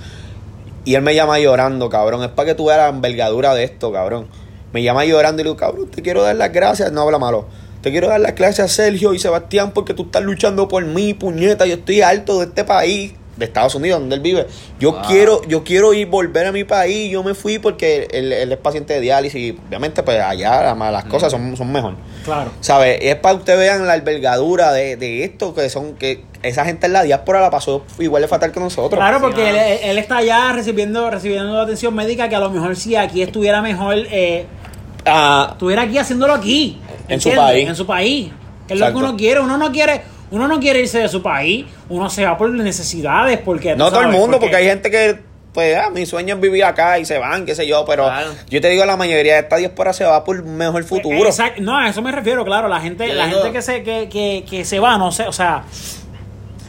Y 0.84 0.94
él 0.94 1.02
me 1.02 1.14
llama 1.14 1.38
llorando, 1.40 1.88
cabrón. 1.90 2.22
Es 2.22 2.28
para 2.30 2.46
que 2.50 2.54
tú 2.54 2.66
veas 2.66 2.78
la 2.78 2.88
envergadura 2.88 3.52
de 3.54 3.64
esto, 3.64 3.90
cabrón. 3.92 4.28
Me 4.72 4.82
llama 4.82 5.04
llorando 5.04 5.40
y 5.40 5.44
le 5.44 5.48
digo, 5.50 5.56
cabrón, 5.56 5.90
te 5.90 6.00
quiero 6.02 6.22
dar 6.22 6.36
las 6.36 6.52
gracias. 6.52 6.92
No 6.92 7.00
habla 7.02 7.18
malo. 7.18 7.46
Te 7.82 7.90
quiero 7.90 8.08
dar 8.08 8.20
las 8.20 8.34
gracias 8.34 8.70
a 8.70 8.74
Sergio 8.74 9.12
y 9.14 9.18
Sebastián 9.18 9.72
porque 9.74 9.94
tú 9.94 10.04
estás 10.04 10.22
luchando 10.22 10.68
por 10.68 10.84
mí, 10.84 11.14
puñeta. 11.14 11.66
Yo 11.66 11.74
estoy 11.74 12.00
harto 12.02 12.38
de 12.38 12.46
este 12.46 12.64
país, 12.64 13.12
de 13.38 13.44
Estados 13.44 13.74
Unidos, 13.74 14.00
donde 14.00 14.16
él 14.16 14.20
vive. 14.20 14.46
Yo 14.80 14.92
Wow. 14.92 15.02
quiero 15.06 15.42
yo 15.46 15.62
quiero 15.64 15.94
ir, 15.94 16.08
volver 16.08 16.46
a 16.46 16.52
mi 16.52 16.64
país. 16.64 17.10
Yo 17.10 17.22
me 17.22 17.34
fui 17.34 17.58
porque 17.58 18.08
él, 18.10 18.32
él 18.32 18.50
es 18.52 18.58
paciente 18.58 18.94
de 18.94 19.00
diálisis 19.00 19.40
y 19.40 19.58
obviamente 19.68 20.02
pues 20.02 20.20
allá 20.20 20.62
las, 20.74 20.92
las 20.92 21.04
cosas 21.04 21.30
son, 21.30 21.56
son 21.56 21.70
mejor. 21.72 21.94
Claro. 22.24 22.50
¿Sabes? 22.60 22.98
Es 23.00 23.16
para 23.16 23.34
que 23.34 23.38
ustedes 23.40 23.58
vean 23.60 23.86
la 23.86 23.94
envergadura 23.96 24.72
de, 24.72 24.96
de 24.96 25.24
esto, 25.24 25.54
que 25.54 25.70
son 25.70 25.94
que 25.94 26.24
esa 26.42 26.64
gente 26.64 26.86
en 26.86 26.92
la 26.92 27.02
diáspora 27.02 27.40
la 27.40 27.50
pasó 27.50 27.84
igual 27.98 28.22
de 28.22 28.28
fatal 28.28 28.52
que 28.52 28.60
nosotros. 28.60 28.98
Claro, 28.98 29.20
porque 29.20 29.42
Sí, 29.42 29.86
él, 29.88 29.98
está 29.98 30.18
allá 30.18 30.52
recibiendo, 30.52 31.10
recibiendo 31.10 31.60
atención 31.60 31.94
médica 31.94 32.28
que 32.28 32.36
a 32.36 32.40
lo 32.40 32.50
mejor 32.50 32.76
si 32.76 32.94
aquí 32.96 33.22
estuviera 33.22 33.62
mejor, 33.62 33.94
eh, 33.96 34.46
Ah, 35.04 35.48
estuviera 35.52 35.82
aquí 35.82 35.96
haciéndolo 35.98 36.34
aquí. 36.34 36.78
En 37.08 37.20
su 37.20 37.30
país. 37.34 37.68
En 37.68 37.74
su 37.74 37.86
país. 37.86 38.30
Que 38.66 38.74
es 38.74 38.80
lo 38.80 38.86
que 38.88 38.94
uno 38.96 39.16
quiere. 39.16 39.40
Uno 39.40 39.56
no 39.56 39.72
quiere, 39.72 40.02
uno 40.30 40.48
no 40.48 40.60
quiere 40.60 40.80
irse 40.80 40.98
de 40.98 41.08
su 41.08 41.22
país. 41.22 41.66
Uno 41.88 42.08
se 42.10 42.24
va 42.24 42.36
por 42.36 42.50
necesidades 42.50 43.38
porque. 43.44 43.74
no 43.76 43.90
todo 43.90 44.02
el 44.02 44.08
mundo, 44.08 44.38
porque 44.38 44.56
hay 44.56 44.66
gente 44.66 44.90
que, 44.90 45.18
pues, 45.52 45.76
ah, 45.76 45.90
mi 45.90 46.04
sueño 46.06 46.34
es 46.36 46.40
vivir 46.40 46.64
acá 46.64 46.98
y 46.98 47.04
se 47.04 47.18
van, 47.18 47.46
qué 47.46 47.54
sé 47.54 47.66
yo, 47.66 47.84
pero 47.86 48.04
Claro. 48.04 48.30
yo 48.48 48.60
te 48.60 48.68
digo, 48.68 48.84
la 48.84 48.96
mayoría 48.96 49.34
de 49.34 49.40
esta 49.40 49.56
diáspora 49.56 49.92
se 49.92 50.04
va 50.04 50.22
por 50.24 50.40
un 50.40 50.56
mejor 50.56 50.84
futuro. 50.84 51.26
Exacto. 51.28 51.60
No, 51.62 51.76
a 51.78 51.88
eso 51.88 52.02
me 52.02 52.12
refiero, 52.12 52.44
claro. 52.44 52.68
La 52.68 52.80
gente, 52.80 53.08
Yo 53.08 53.14
la 53.14 53.26
digo- 53.26 53.38
gente 53.42 53.52
que 53.56 53.62
se, 53.62 53.82
que, 53.82 54.08
que, 54.08 54.44
que 54.48 54.64
se 54.64 54.78
va, 54.78 54.98
no 54.98 55.10
sé, 55.10 55.24
o 55.26 55.32
sea, 55.32 55.64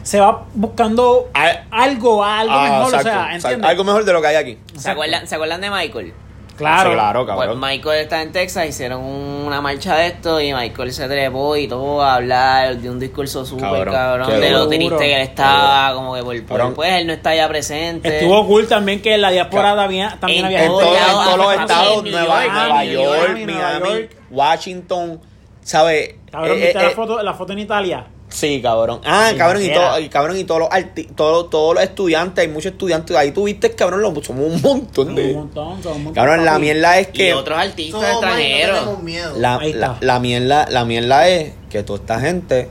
se 0.02 0.18
va 0.18 0.44
buscando 0.54 1.28
Ah, 1.34 1.50
algo, 1.70 2.24
algo 2.24 2.52
Ah, 2.54 2.62
mejor, 2.62 2.94
exacto, 2.94 3.08
o 3.10 3.12
sea. 3.12 3.34
¿entiendes? 3.34 3.70
Algo 3.70 3.84
mejor 3.84 4.04
de 4.04 4.12
lo 4.12 4.20
que 4.22 4.26
hay 4.28 4.36
aquí. 4.36 4.58
¿Se 4.76 4.90
acuerdan, 4.90 5.26
¿Se 5.28 5.34
acuerdan 5.34 5.60
de 5.60 5.70
Michael? 5.70 6.12
Claro. 6.60 6.90
Sí, 6.90 6.94
claro, 6.96 7.26
Pues 7.26 7.36
cabrón. 7.38 7.60
Michael 7.60 8.00
está 8.00 8.22
en 8.22 8.32
Texas, 8.32 8.68
hicieron 8.68 9.02
una 9.02 9.60
marcha 9.60 9.96
de 9.96 10.06
esto 10.08 10.40
y 10.40 10.52
Michael 10.54 10.92
se 10.92 11.08
trepó 11.08 11.56
y 11.56 11.66
todo 11.66 12.02
a 12.02 12.14
hablar 12.14 12.76
de 12.76 12.88
un 12.90 12.98
discurso 13.00 13.44
súper 13.44 13.64
Cabrón, 13.68 13.94
cabrón, 13.94 14.40
de 14.40 14.50
lo 14.50 14.68
triste 14.68 14.96
que 14.98 15.14
él 15.16 15.22
estaba, 15.22 15.94
como 15.94 16.14
que 16.14 16.22
por, 16.22 16.44
por- 16.44 16.74
pues 16.74 16.92
él 16.94 17.06
no 17.06 17.12
está 17.12 17.34
ya 17.34 17.48
presente. 17.48 18.18
Estuvo 18.18 18.46
cool 18.46 18.68
también 18.68 19.02
que 19.02 19.16
la 19.18 19.30
diáspora 19.30 19.74
también, 19.74 20.08
también 20.20 20.40
En 20.40 20.44
había 20.46 20.60
En, 20.64 20.68
todos 20.68 20.82
todo- 20.84 20.96
en 20.96 21.24
todos 21.24 21.36
los 21.38 21.52
estados, 21.54 22.02
Nueva, 22.04 22.44
York, 22.44 22.52
Nueva 22.52 22.68
Miami, 22.68 22.92
York, 22.92 23.20
Miami, 23.32 23.44
Nueva 23.46 23.68
Miami, 23.80 23.88
York. 24.00 24.10
Washington, 24.30 25.20
¿sabes? 25.62 26.14
Cabrón, 26.30 26.52
Eh, 26.58 26.60
¿viste 26.60 26.78
eh, 26.78 26.82
la, 26.82 26.88
eh, 26.88 26.94
foto, 26.94 27.22
la 27.22 27.34
foto 27.34 27.52
en 27.52 27.58
Italia? 27.60 28.06
Sí, 28.30 28.62
cabrón. 28.62 29.00
Ah, 29.04 29.32
cabrón, 29.36 29.62
y, 29.62 29.72
todo, 29.72 29.98
y 29.98 30.08
cabrón, 30.08 30.38
y 30.38 30.44
todos 30.44 30.60
los 30.60 30.68
arti 30.70 31.04
todos, 31.04 31.50
todos 31.50 31.74
los 31.74 31.82
estudiantes, 31.82 32.42
hay 32.44 32.48
muchos 32.50 32.72
estudiantes. 32.72 33.16
Ahí 33.16 33.32
tuviste, 33.32 33.72
cabrón, 33.72 34.02
lo, 34.02 34.22
somos 34.22 34.54
un 34.54 34.62
montón 34.62 35.14
de. 35.14 35.30
Un 35.30 35.34
montón, 35.34 35.82
son 35.82 35.92
un 35.96 36.04
montón, 36.04 36.14
Cabrón, 36.14 36.44
la 36.44 36.58
mierda 36.58 36.98
es 36.98 37.08
y 37.08 37.12
que. 37.12 37.34
otros 37.34 37.58
artistas 37.58 38.00
Somos 38.00 38.08
y 38.08 38.12
no 38.12 38.28
extranjeros. 38.28 38.78
tenemos 38.80 39.02
miedo. 39.02 39.32
La, 39.36 39.60
la, 39.74 39.98
la 40.00 40.20
mierda, 40.20 40.66
la 40.70 40.84
mierda 40.84 41.28
es 41.28 41.52
que 41.68 41.82
toda 41.82 41.98
esta 41.98 42.20
gente, 42.20 42.68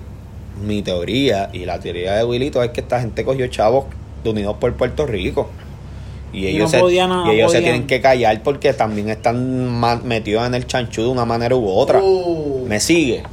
mi 0.62 0.82
teoría 0.82 1.50
y 1.54 1.66
la 1.66 1.80
teoría 1.80 2.16
de 2.16 2.24
Wilito 2.24 2.64
es 2.64 2.72
que 2.72 2.82
esta 2.82 3.00
gente 3.02 3.24
cogió 3.26 3.48
chavos 3.48 3.86
de 4.24 4.30
Unidos 4.30 4.56
por 4.60 4.74
Puerto 4.76 5.06
Rico. 5.06 5.50
Y 6.32 6.42
Y 6.42 6.48
ellos, 6.48 6.72
no 6.72 6.88
se, 6.90 7.08
no 7.08 7.34
y 7.34 7.36
ellos 7.38 7.52
se 7.52 7.60
tienen 7.62 7.88
que 7.88 8.02
callar 8.02 8.44
porque 8.44 8.72
también 8.74 9.10
están 9.10 9.82
metidos 10.04 10.46
en 10.46 10.54
el 10.54 10.68
chanchú 10.68 11.02
de 11.02 11.08
una 11.08 11.26
manera 11.26 11.56
u 11.56 11.68
otra. 11.68 12.00
Uh. 12.02 12.66
Me 12.68 12.80
sigue. 12.80 13.24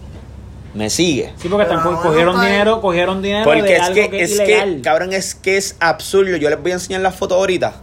Me 0.76 0.90
sigue. 0.90 1.32
Sí, 1.38 1.48
porque 1.48 1.64
Pero 1.66 1.80
no, 1.82 2.02
cogieron 2.02 2.36
no 2.36 2.42
dinero, 2.42 2.80
cogieron 2.82 3.22
dinero 3.22 3.44
Porque 3.44 3.62
de 3.62 3.76
es 3.76 3.80
algo 3.80 3.94
que, 3.94 4.10
que, 4.10 4.22
es 4.22 4.34
ilegal. 4.34 4.76
que, 4.76 4.82
cabrón, 4.82 5.12
es 5.14 5.34
que 5.34 5.56
es 5.56 5.74
absurdo. 5.80 6.36
Yo 6.36 6.50
les 6.50 6.60
voy 6.60 6.72
a 6.72 6.74
enseñar 6.74 7.00
las 7.00 7.14
fotos 7.14 7.38
ahorita. 7.38 7.74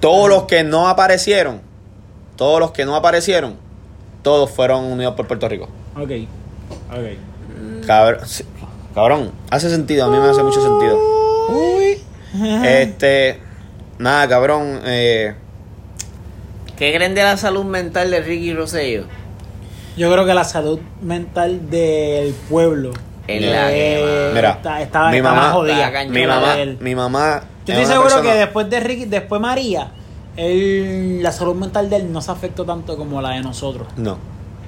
Todos 0.00 0.28
los 0.28 0.42
que 0.44 0.64
no 0.64 0.88
aparecieron, 0.88 1.62
todos 2.36 2.60
los 2.60 2.72
que 2.72 2.84
no 2.84 2.94
aparecieron, 2.94 3.56
todos 4.22 4.50
fueron 4.50 4.84
unidos 4.84 5.14
por 5.14 5.26
Puerto 5.26 5.48
Rico. 5.48 5.68
Ok, 5.96 6.10
ok. 6.90 7.86
Cabrón, 7.86 8.20
sí, 8.26 8.44
cabrón, 8.94 9.32
hace 9.50 9.70
sentido, 9.70 10.06
a 10.06 10.10
mí 10.10 10.18
me 10.18 10.28
hace 10.28 10.42
mucho 10.42 10.60
sentido. 10.60 10.98
Este, 12.64 13.40
nada, 13.98 14.28
cabrón, 14.28 14.80
eh, 14.84 15.34
¿Qué 16.80 16.94
creen 16.94 17.14
de 17.14 17.22
la 17.22 17.36
salud 17.36 17.64
mental 17.64 18.10
de 18.10 18.20
Ricky 18.22 18.54
Rosselló? 18.54 19.04
Yo 19.96 20.10
creo 20.12 20.24
que 20.26 20.34
la 20.34 20.44
salud 20.44 20.78
mental 21.02 21.68
del 21.70 22.32
pueblo 22.48 22.92
En 23.26 23.52
la 23.52 23.68
que, 23.68 24.28
Eh. 24.28 24.32
Mira, 24.34 24.50
está- 24.52 24.80
estaba, 24.82 25.10
mi 25.10 25.22
mamá- 25.22 25.52
jodida. 25.52 25.90
Mi 26.08 26.26
mamá, 26.26 26.58
Él. 26.58 26.78
mi 26.80 26.94
mamá. 26.94 27.42
Yo 27.66 27.74
es 27.74 27.80
estoy 27.80 27.92
seguro 27.94 28.08
persona- 28.10 28.32
que 28.32 28.38
después 28.38 28.70
de 28.70 28.80
Ricky, 28.80 29.04
después 29.04 29.40
María, 29.40 29.92
él, 30.36 31.22
la 31.22 31.30
salud 31.32 31.54
mental 31.54 31.88
de 31.90 31.96
él 31.96 32.12
no 32.12 32.20
se 32.22 32.30
afectó 32.30 32.64
tanto 32.64 32.96
como 32.96 33.20
la 33.22 33.30
de 33.30 33.40
nosotros. 33.42 33.86
No, 33.96 34.18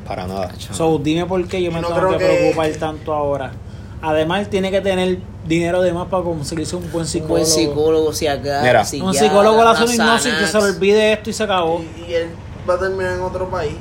para 0.06 0.26
nada. 0.26 0.52
So, 0.72 0.98
dime 0.98 1.26
por 1.26 1.44
qué 1.48 1.62
yo 1.62 1.72
me 1.72 1.80
No 1.80 1.88
tengo 1.88 2.00
creo 2.00 2.10
que, 2.12 2.18
que- 2.18 2.24
preocupar 2.52 2.70
tanto 2.78 3.12
ahora. 3.12 3.50
Además, 4.00 4.40
él 4.40 4.48
tiene 4.48 4.70
que 4.70 4.80
tener 4.80 5.18
dinero 5.46 5.80
de 5.80 5.92
más 5.92 6.08
para 6.08 6.22
conseguirse 6.24 6.74
un 6.76 6.82
buen 6.92 7.02
Un 7.04 7.06
psicólogo. 7.08 7.34
buen 7.34 7.46
psicólogo, 7.46 8.12
si 8.12 8.26
acá. 8.26 8.60
Mira. 8.62 8.80
Un 9.02 9.14
psicólogo 9.14 9.62
le 9.64 9.70
hace 9.70 9.84
una 9.84 9.94
hipnosis 9.94 10.34
que 10.34 10.46
se 10.46 10.58
le 10.58 10.64
olvide 10.64 11.12
esto 11.14 11.30
y 11.30 11.32
se 11.32 11.42
acabó. 11.44 11.80
Y, 11.80 12.10
y 12.10 12.14
él 12.14 12.28
va 12.68 12.74
a 12.74 12.78
terminar 12.78 13.14
en 13.14 13.20
otro 13.22 13.48
país. 13.48 13.74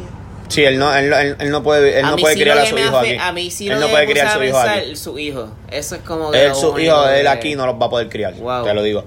Sí, 0.51 0.63
él 0.63 0.77
no, 0.77 0.93
él, 0.95 1.11
él- 1.13 1.35
él 1.39 1.49
no 1.49 1.63
puede, 1.63 1.99
él 1.99 2.05
A 2.05 2.09
no 2.11 2.15
mí 2.17 2.21
puede 2.21 2.35
sí 2.35 2.41
criar 2.41 2.57
lo 2.57 2.63
a 2.63 2.65
su 2.65 2.77
hijo 2.77 2.97
aquí. 2.97 3.15
A 3.19 3.31
mí 3.31 3.49
sí 3.51 3.69
él 3.69 3.79
no 3.79 3.87
puede 3.87 4.05
criar 4.07 4.27
a 4.27 4.33
su 4.33 4.43
hijo 4.43 4.57
aquí. 4.59 4.95
Su 4.95 5.17
hijo. 5.19 5.51
Eso 5.71 5.95
es 5.95 6.01
como 6.01 6.31
que. 6.31 6.45
Él, 6.45 6.55
su 6.55 6.77
hijo, 6.79 7.07
él 7.09 7.27
aquí 7.27 7.55
no 7.55 7.65
los 7.65 7.75
va 7.81 7.85
a 7.85 7.89
poder 7.89 8.09
criar. 8.09 8.33
Wow. 8.35 8.65
Te 8.65 8.73
lo 8.73 8.83
digo. 8.83 9.05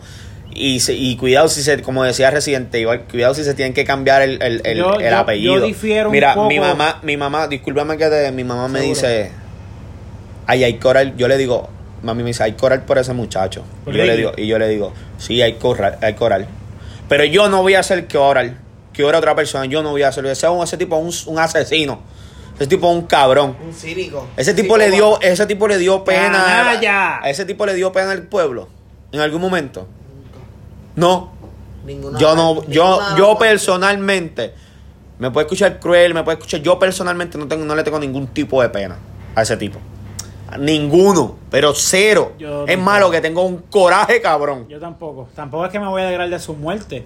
Y, 0.56 0.78
se- 0.80 0.94
y 0.94 1.16
cuidado 1.16 1.48
si 1.48 1.62
se, 1.62 1.82
como 1.82 2.04
decía 2.04 2.30
Residente, 2.30 2.78
igual, 2.78 3.02
cuidado 3.10 3.34
si 3.34 3.42
se 3.42 3.54
tienen 3.54 3.74
que 3.74 3.84
cambiar 3.84 4.22
el, 4.22 4.40
el, 4.40 4.60
el, 4.64 4.78
Yo- 4.78 5.00
el 5.00 5.10
yo- 5.10 5.18
apellido. 5.18 5.54
yo 5.58 5.66
difiero 5.66 6.08
un 6.08 6.12
Mira, 6.12 6.34
poco. 6.34 6.48
mi 6.48 6.60
mamá, 6.60 7.00
mi 7.02 7.16
mamá, 7.16 7.48
discúlpame 7.48 7.96
que 7.98 8.06
te, 8.06 8.30
mi 8.30 8.44
mamá 8.44 8.68
me 8.68 8.78
Seguro. 8.80 8.94
dice, 8.94 9.32
ay, 10.46 10.62
hay 10.64 10.74
coral, 10.78 11.16
yo 11.16 11.26
le 11.28 11.36
digo, 11.38 11.68
mami 12.02 12.22
me 12.22 12.28
dice, 12.28 12.44
hay 12.44 12.52
coral 12.52 12.82
por 12.84 12.98
ese 12.98 13.12
muchacho. 13.14 13.64
Y 13.82 13.84
¿Por 13.86 13.94
yo 13.96 14.04
le 14.04 14.16
digo, 14.16 14.32
y 14.36 14.46
yo 14.46 14.58
le 14.58 14.68
digo, 14.68 14.92
sí, 15.18 15.42
hay 15.42 15.54
coral, 15.54 15.98
hay 16.02 16.14
coral. 16.14 16.46
Pero 17.08 17.24
yo 17.24 17.48
no 17.48 17.62
voy 17.62 17.74
a 17.74 17.80
hacer 17.80 18.06
que 18.06 18.16
oral, 18.16 18.58
que 18.94 19.04
ore 19.04 19.18
otra 19.18 19.34
persona, 19.34 19.66
yo 19.66 19.82
no 19.82 19.90
voy 19.90 20.02
a 20.02 20.08
hacerlo. 20.08 20.30
Ese, 20.30 20.46
ese 20.62 20.76
tipo 20.78 20.96
es 21.06 21.26
un, 21.26 21.34
un 21.34 21.38
asesino. 21.40 22.00
Ese 22.56 22.68
tipo 22.68 22.88
es 22.90 22.96
un 22.96 23.02
cabrón. 23.06 23.56
Un 23.66 23.74
cínico. 23.74 24.26
Ese 24.36 24.54
tipo 24.54 24.76
le 24.76 24.90
dio, 24.90 25.20
ese 25.20 25.44
tipo 25.46 25.66
le 25.68 25.76
dio 25.76 26.04
pena. 26.04 26.44
¡Canalla! 26.44 27.18
A 27.22 27.28
ese 27.28 27.44
tipo 27.44 27.66
le 27.66 27.74
dio 27.74 27.92
pena 27.92 28.12
al 28.12 28.22
pueblo. 28.22 28.68
En 29.12 29.20
algún 29.20 29.40
momento. 29.40 29.86
No. 30.96 31.32
Ninguna- 31.84 32.18
Yo 32.18 32.34
no, 32.36 32.64
yo, 32.68 32.98
ninguna- 33.00 33.16
yo 33.18 33.36
personalmente, 33.38 34.54
me 35.18 35.30
puede 35.30 35.46
escuchar 35.46 35.80
cruel, 35.80 36.14
me 36.14 36.22
puede 36.22 36.38
escuchar. 36.38 36.60
Yo 36.60 36.78
personalmente 36.78 37.36
no 37.36 37.46
tengo, 37.48 37.64
no 37.64 37.74
le 37.74 37.82
tengo 37.82 37.98
ningún 37.98 38.28
tipo 38.28 38.62
de 38.62 38.68
pena 38.68 38.96
a 39.34 39.42
ese 39.42 39.56
tipo. 39.56 39.78
Ninguno, 40.58 41.36
pero 41.50 41.74
cero. 41.74 42.32
Yo 42.38 42.62
es 42.62 42.66
tampoco. 42.68 42.84
malo 42.84 43.10
que 43.10 43.20
tengo 43.20 43.42
un 43.42 43.58
coraje, 43.58 44.20
cabrón. 44.20 44.68
Yo 44.68 44.78
tampoco. 44.78 45.28
Tampoco 45.34 45.64
es 45.66 45.72
que 45.72 45.80
me 45.80 45.88
voy 45.88 46.02
a 46.02 46.06
alegrar 46.06 46.30
de 46.30 46.38
su 46.38 46.54
muerte. 46.54 47.04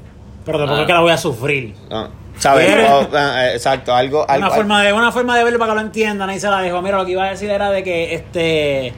Pero 0.49 0.59
tampoco 0.59 0.79
Ah. 0.79 0.81
es 0.83 0.87
que 0.87 0.93
la 0.93 1.01
voy 1.01 1.13
a 1.13 1.19
sufrir. 1.19 1.75
Ah, 1.91 2.09
¿Sabes? 2.39 2.69
Oh, 2.89 3.07
ah, 3.15 3.47
eh, 3.47 3.53
exacto, 3.55 3.95
algo. 3.95 4.25
algo 4.29 4.47
Una 4.47 4.55
forma, 4.55 4.83
de, 4.83 4.93
una 4.93 5.13
forma 5.13 5.37
de 5.37 5.45
verlo 5.45 5.59
para 5.59 5.73
que 5.73 5.77
lo 5.77 5.81
entiendan. 5.87 6.29
Ahí 6.31 6.41
se 6.41 6.49
la 6.49 6.61
dejo. 6.61 6.81
Mira, 6.83 6.97
lo 6.99 7.05
que 7.05 7.13
iba 7.13 7.25
a 7.25 7.31
decir 7.31 7.51
era 7.51 7.71
de 7.71 7.83
que 7.83 8.15
este 8.15 8.93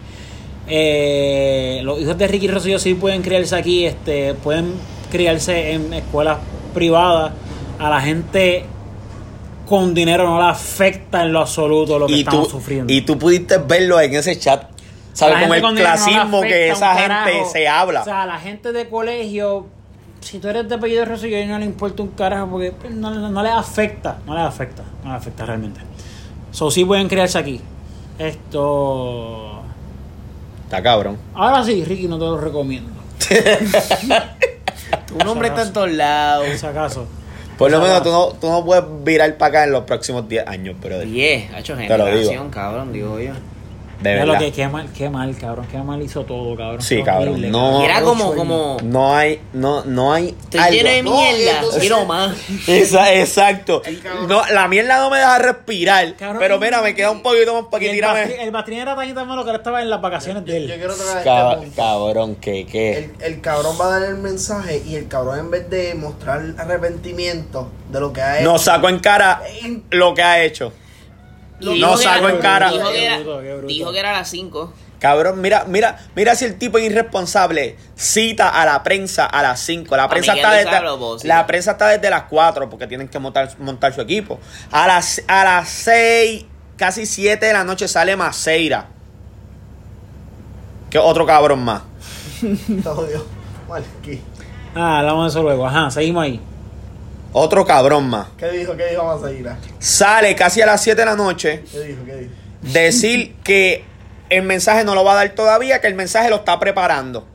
eh, 0.68 1.80
los 1.82 2.00
hijos 2.00 2.16
de 2.16 2.26
Ricky 2.28 2.48
Rosselló 2.48 2.78
sí 2.78 2.94
pueden 2.94 3.22
criarse 3.22 3.56
aquí, 3.56 3.84
este, 3.86 4.34
pueden 4.34 4.74
criarse 5.10 5.72
en 5.72 5.92
escuelas 5.92 6.38
privadas. 6.74 7.32
A 7.78 7.88
la 7.90 8.00
gente 8.00 8.64
con 9.66 9.94
dinero 9.94 10.24
no 10.28 10.38
le 10.40 10.48
afecta 10.48 11.22
en 11.22 11.32
lo 11.32 11.40
absoluto 11.40 11.98
lo 11.98 12.06
que 12.06 12.12
y 12.14 12.18
estamos 12.20 12.48
tú, 12.48 12.58
sufriendo. 12.58 12.92
y 12.92 13.00
tú 13.02 13.18
pudiste 13.18 13.58
verlo 13.58 14.00
en 14.00 14.14
ese 14.14 14.38
chat. 14.38 14.64
¿Sabes? 15.12 15.34
La 15.34 15.40
Con 15.40 15.50
gente 15.50 15.66
el 15.68 15.74
no 15.74 15.80
clasismo 15.80 16.40
que 16.42 16.68
esa 16.70 16.94
gente 16.94 17.44
se 17.50 17.66
habla. 17.68 18.02
O 18.02 18.04
sea, 18.04 18.26
la 18.26 18.38
gente 18.38 18.72
de 18.72 18.88
colegio, 18.88 19.66
si 20.20 20.38
tú 20.38 20.48
eres 20.48 20.68
de 20.68 20.74
apellido 20.74 21.04
Rosselló, 21.04 21.44
no 21.46 21.58
le 21.58 21.64
importa 21.64 22.02
un 22.02 22.10
carajo 22.10 22.48
porque 22.50 22.74
no, 22.90 23.10
no, 23.10 23.28
no 23.28 23.42
les 23.42 23.52
afecta, 23.52 24.18
no 24.26 24.34
les 24.34 24.44
afecta, 24.44 24.82
no 25.02 25.12
les 25.12 25.20
afecta 25.20 25.46
realmente. 25.46 25.80
So, 26.52 26.70
sí 26.70 26.84
pueden 26.84 27.08
criarse 27.08 27.38
aquí. 27.38 27.60
Esto. 28.18 29.62
Está 30.64 30.82
cabrón. 30.82 31.16
Ahora 31.34 31.64
sí, 31.64 31.84
Ricky, 31.84 32.06
no 32.06 32.18
te 32.18 32.24
lo 32.24 32.38
recomiendo. 32.38 32.90
Tu 35.06 35.18
nombre 35.24 35.48
está 35.48 35.62
en 35.62 35.72
todos 35.72 35.90
lados. 35.90 36.46
Por 36.46 36.58
si 36.58 36.66
acaso. 36.66 37.06
Por 37.58 37.70
lo 37.70 37.80
menos 37.80 38.02
tú 38.02 38.10
no, 38.10 38.28
tú 38.40 38.48
no 38.48 38.64
puedes 38.64 38.84
virar 39.04 39.36
para 39.36 39.48
acá 39.48 39.64
en 39.64 39.72
los 39.72 39.84
próximos 39.84 40.26
10 40.28 40.46
años, 40.46 40.76
pero 40.80 40.98
de, 40.98 41.04
10, 41.04 41.52
ha 41.52 41.58
hecho 41.58 41.76
generación, 41.76 42.48
cabrón, 42.48 42.92
digo 42.92 43.20
yo. 43.20 43.32
De 44.02 44.14
lo 44.24 44.32
verdad. 44.32 44.38
que 44.38 44.52
qué 44.52 44.68
mal, 44.68 44.88
qué 44.96 45.10
mal, 45.10 45.36
cabrón. 45.36 45.66
Qué 45.70 45.78
mal 45.78 46.00
hizo 46.02 46.24
todo, 46.24 46.56
cabrón. 46.56 46.80
Sí, 46.82 46.96
Qué 46.96 47.04
cabrón, 47.04 47.28
horrible, 47.30 47.50
no. 47.50 47.82
Era 47.84 48.00
como, 48.02 48.34
como. 48.34 48.76
No 48.82 49.14
hay, 49.14 49.40
no, 49.52 49.84
no 49.84 50.12
hay. 50.12 50.28
Estoy 50.42 50.60
algo. 50.60 50.72
lleno 50.74 50.88
de 50.90 51.02
mierda. 51.02 51.60
Quiero 51.78 52.04
más. 52.06 52.36
Esa- 52.66 53.14
exacto. 53.14 53.82
No, 54.28 54.42
la 54.50 54.68
mierda 54.68 54.98
no 54.98 55.10
me 55.10 55.18
deja 55.18 55.38
respirar. 55.38 56.14
Cabrón. 56.16 56.38
pero 56.40 56.58
mira, 56.58 56.80
me 56.82 56.94
queda 56.94 57.10
un 57.10 57.22
poquito 57.22 57.54
más 57.54 57.70
para 57.70 57.80
que 57.80 57.90
tírame. 57.90 58.42
el 58.42 58.50
bastrín 58.50 58.78
era 58.78 58.96
tan 58.96 59.28
malo 59.28 59.44
que 59.44 59.50
él 59.50 59.56
estaba 59.56 59.82
en 59.82 59.90
las 59.90 60.00
vacaciones 60.00 60.44
de 60.44 60.56
él. 60.56 60.68
Yo 60.68 60.74
quiero 60.76 60.94
Cab- 61.24 61.62
este 61.62 61.76
cabrón, 61.76 62.36
que, 62.36 62.66
que. 62.66 62.98
El, 62.98 63.10
el 63.20 63.40
cabrón 63.40 63.76
va 63.80 63.86
a 63.94 64.00
dar 64.00 64.08
el 64.08 64.16
mensaje 64.16 64.82
y 64.86 64.96
el 64.96 65.08
cabrón 65.08 65.38
en 65.38 65.50
vez 65.50 65.68
de 65.70 65.94
mostrar 65.94 66.42
arrepentimiento 66.58 67.70
de 67.90 68.00
lo 68.00 68.12
que 68.12 68.22
ha 68.22 68.40
hecho. 68.40 68.50
No 68.50 68.58
saco 68.58 68.88
en 68.88 68.98
cara 69.00 69.42
en- 69.62 69.84
lo 69.90 70.14
que 70.14 70.22
ha 70.22 70.42
hecho. 70.42 70.72
Y 71.60 71.80
No 71.80 72.00
era- 72.00 72.28
en 72.30 72.38
cara. 72.38 72.70
Dijo 72.70 72.88
que 72.88 72.94
Qué 72.94 73.04
era, 73.06 73.16
bruto, 73.18 73.40
qué 73.40 73.52
bruto. 73.52 73.66
dijo 73.68 73.92
que 73.92 73.98
era 73.98 74.10
a 74.10 74.18
las 74.20 74.28
5. 74.30 74.72
Cabrón, 74.98 75.40
mira, 75.40 75.64
mira, 75.66 75.98
mira 76.14 76.34
si 76.34 76.44
el 76.44 76.58
tipo 76.58 76.76
es 76.78 76.84
irresponsable. 76.84 77.76
Cita 77.94 78.48
a 78.50 78.66
la 78.66 78.82
prensa 78.82 79.24
a 79.26 79.40
las 79.42 79.60
5. 79.60 79.96
La 79.96 80.08
prensa 80.08 80.34
está 80.34 80.52
desde, 80.52 81.26
la 81.26 81.46
prensa 81.46 81.70
está 81.72 81.88
desde 81.88 82.10
las 82.10 82.24
4 82.24 82.68
porque 82.68 82.86
tienen 82.86 83.08
que 83.08 83.18
montar, 83.18 83.50
montar 83.58 83.94
su 83.94 84.00
equipo. 84.02 84.38
A 84.70 84.86
las, 84.86 85.22
a 85.26 85.44
las 85.44 85.68
6, 85.70 86.44
casi 86.76 87.06
7 87.06 87.46
de 87.46 87.52
la 87.54 87.64
noche 87.64 87.88
sale 87.88 88.14
Maceira. 88.14 88.88
Que 90.90 90.98
otro 90.98 91.24
cabrón 91.24 91.62
más. 91.64 91.82
Todo 92.82 93.06
Dios. 93.06 93.22
Marquí. 93.68 94.20
Ah, 94.74 94.98
hablamos 94.98 95.24
de 95.24 95.30
eso 95.30 95.42
luego. 95.42 95.66
Ajá, 95.66 95.90
seguimos 95.90 96.24
ahí. 96.24 96.40
Otro 97.32 97.64
cabrón 97.64 98.08
más. 98.08 98.28
¿Qué 98.36 98.48
dijo? 98.50 98.76
¿Qué 98.76 98.86
dijo 98.86 99.04
Masaira? 99.04 99.58
Sale 99.78 100.34
casi 100.34 100.62
a 100.62 100.66
las 100.66 100.82
7 100.82 101.00
de 101.00 101.06
la 101.06 101.16
noche. 101.16 101.62
¿Qué 101.70 101.80
dijo? 101.80 102.04
¿Qué 102.04 102.16
dijo? 102.16 102.32
Decir 102.62 103.36
que 103.44 103.84
el 104.28 104.42
mensaje 104.42 104.84
no 104.84 104.94
lo 104.94 105.04
va 105.04 105.12
a 105.12 105.16
dar 105.16 105.28
todavía, 105.30 105.80
que 105.80 105.86
el 105.86 105.94
mensaje 105.94 106.28
lo 106.28 106.36
está 106.36 106.58
preparando. 106.58 107.26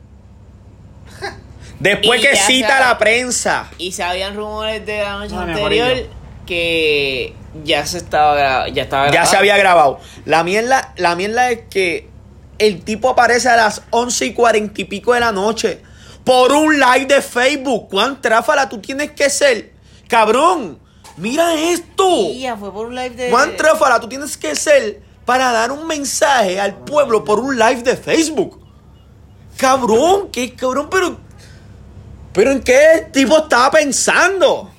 Después 1.80 2.20
Y 2.20 2.26
que 2.26 2.36
cita 2.36 2.76
a 2.78 2.88
la 2.88 2.98
prensa. 2.98 3.70
Y 3.78 3.92
se 3.92 4.02
habían 4.02 4.36
rumores 4.36 4.84
de 4.84 4.98
la 5.02 5.18
noche 5.18 5.34
anterior 5.34 6.08
que 6.46 7.34
ya 7.64 7.84
se 7.86 7.98
estaba 7.98 8.68
ya 8.68 8.82
estaba 8.82 9.10
Ya 9.10 9.24
se 9.26 9.36
había 9.36 9.56
grabado. 9.56 9.98
La 10.24 10.44
mierda, 10.44 10.92
la 10.96 11.16
mierda 11.16 11.50
es 11.50 11.62
que 11.70 12.08
el 12.58 12.82
tipo 12.82 13.10
aparece 13.10 13.48
a 13.48 13.56
las 13.56 13.82
11 13.90 14.26
y 14.26 14.32
40 14.34 14.80
y 14.80 14.84
pico 14.84 15.14
de 15.14 15.20
la 15.20 15.32
noche 15.32 15.80
por 16.24 16.52
un 16.52 16.78
live 16.78 17.06
de 17.06 17.22
Facebook. 17.22 17.88
¿Cuán 17.90 18.20
tráfala 18.20 18.68
tú 18.68 18.78
tienes 18.78 19.10
que 19.12 19.28
ser? 19.28 19.75
Cabrón, 20.08 20.78
mira 21.16 21.54
esto. 21.54 22.32
Ya 22.32 22.56
fue 22.56 22.72
por 22.72 22.86
un 22.86 22.94
live 22.94 23.10
de 23.10 23.30
¿Cuán 23.30 23.56
tráfala 23.56 24.00
tú 24.00 24.08
tienes 24.08 24.36
que 24.36 24.54
ser 24.54 25.02
para 25.24 25.50
dar 25.50 25.72
un 25.72 25.86
mensaje 25.86 26.60
al 26.60 26.76
pueblo 26.78 27.24
por 27.24 27.40
un 27.40 27.58
live 27.58 27.82
de 27.82 27.96
Facebook? 27.96 28.60
Cabrón, 29.56 30.28
qué 30.30 30.54
cabrón, 30.54 30.88
pero. 30.90 31.18
¿Pero 32.32 32.50
en 32.52 32.62
qué 32.62 33.08
tipo 33.12 33.38
estaba 33.38 33.70
pensando? 33.70 34.70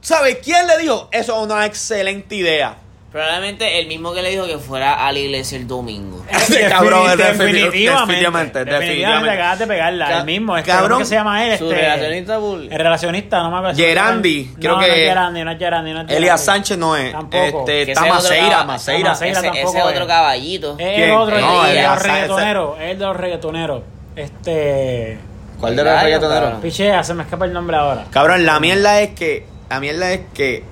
¿Sabes 0.00 0.38
quién 0.42 0.66
le 0.66 0.78
dijo? 0.78 1.08
Eso 1.10 1.36
es 1.36 1.42
una 1.42 1.64
excelente 1.64 2.34
idea. 2.34 2.78
Probablemente 3.10 3.80
el 3.80 3.86
mismo 3.86 4.12
que 4.12 4.20
le 4.20 4.30
dijo 4.30 4.46
que 4.46 4.58
fuera 4.58 5.06
a 5.06 5.10
la 5.12 5.18
iglesia 5.18 5.56
el 5.56 5.66
domingo. 5.66 6.22
Ese 6.30 6.68
cabrón 6.68 7.10
es 7.10 7.16
definitivamente. 7.16 7.78
definitivamente, 7.78 8.04
Definitivamente, 8.04 8.70
definitivamente. 8.70 9.30
acabas 9.30 9.58
de 9.60 9.66
pegarla. 9.66 10.08
Ca- 10.08 10.18
el 10.18 10.24
mismo. 10.26 10.56
Este, 10.58 10.70
cabrón, 10.70 10.88
¿Cómo 10.90 10.98
que 11.00 11.04
se 11.06 11.14
llama 11.14 11.46
él? 11.46 11.58
Su 11.58 11.70
Este, 11.72 11.80
relacionista 11.80 12.36
bull. 12.38 12.68
El 12.70 12.78
relacionista, 12.78 13.42
no 13.42 13.50
me 13.50 13.56
acuerdo. 13.56 13.76
Gerandi, 13.78 14.50
No, 14.52 14.60
creo 14.60 14.72
no 14.74 14.80
que- 14.80 14.86
es 15.04 15.08
Gerandi, 15.08 15.44
no 15.44 15.50
es 15.52 15.58
Gerandi, 15.58 15.92
no 15.92 16.00
es 16.02 16.10
Elías. 16.10 16.44
Sánchez 16.44 16.76
no 16.78 16.96
es. 16.96 17.12
Tampoco. 17.12 17.60
Este, 17.60 17.82
está 17.92 18.04
Maceira, 18.04 18.64
Maceira. 18.64 19.08
Maceira. 19.10 19.38
Ese, 19.40 19.48
tampoco 19.48 19.68
ese 19.70 19.78
es. 19.78 19.84
otro 19.84 20.06
caballito. 20.06 20.76
Es 20.78 20.98
el 20.98 21.10
otro, 21.12 21.40
No, 21.40 21.64
el 21.66 21.76
reggaetoneros. 21.98 22.78
Es 22.80 22.90
el 22.90 22.98
de 22.98 23.04
los 23.06 23.16
reggaetoneros. 23.16 23.82
Este. 24.16 25.18
¿Cuál 25.58 25.74
de 25.76 25.82
los 25.84 26.02
reggaetoneros? 26.02 26.60
Pichea, 26.60 27.02
se 27.02 27.14
me 27.14 27.22
escapa 27.22 27.46
el 27.46 27.52
nombre 27.54 27.76
ahora. 27.76 28.04
Cabrón, 28.10 28.44
la 28.44 28.60
mierda 28.60 29.00
es 29.00 29.10
que. 29.10 29.46
La 29.70 29.80
mierda 29.80 30.10
es 30.12 30.20
que. 30.34 30.62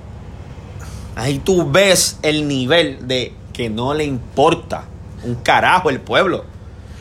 Ahí 1.17 1.39
tú 1.39 1.69
ves 1.69 2.19
el 2.21 2.47
nivel 2.47 3.07
de 3.07 3.33
que 3.51 3.69
no 3.69 3.93
le 3.93 4.03
importa 4.05 4.83
un 5.23 5.35
carajo 5.35 5.89
el 5.89 5.99
pueblo. 5.99 6.45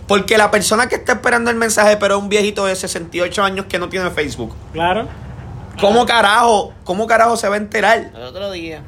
Porque 0.08 0.38
la 0.38 0.50
persona 0.50 0.88
que 0.88 0.94
está 0.96 1.12
esperando 1.14 1.50
el 1.50 1.56
mensaje, 1.56 1.96
pero 1.98 2.16
es 2.16 2.22
un 2.22 2.28
viejito 2.28 2.64
de 2.64 2.74
68 2.74 3.42
años 3.44 3.66
que 3.68 3.78
no 3.78 3.88
tiene 3.88 4.10
Facebook. 4.10 4.54
Claro. 4.72 5.06
¿Cómo 5.80 6.06
carajo? 6.06 6.72
¿Cómo 6.84 7.06
carajo 7.06 7.36
se 7.36 7.48
va 7.48 7.56
a 7.56 7.58
enterar? 7.58 8.10
El 8.14 8.22
otro 8.22 8.50
día. 8.52 8.82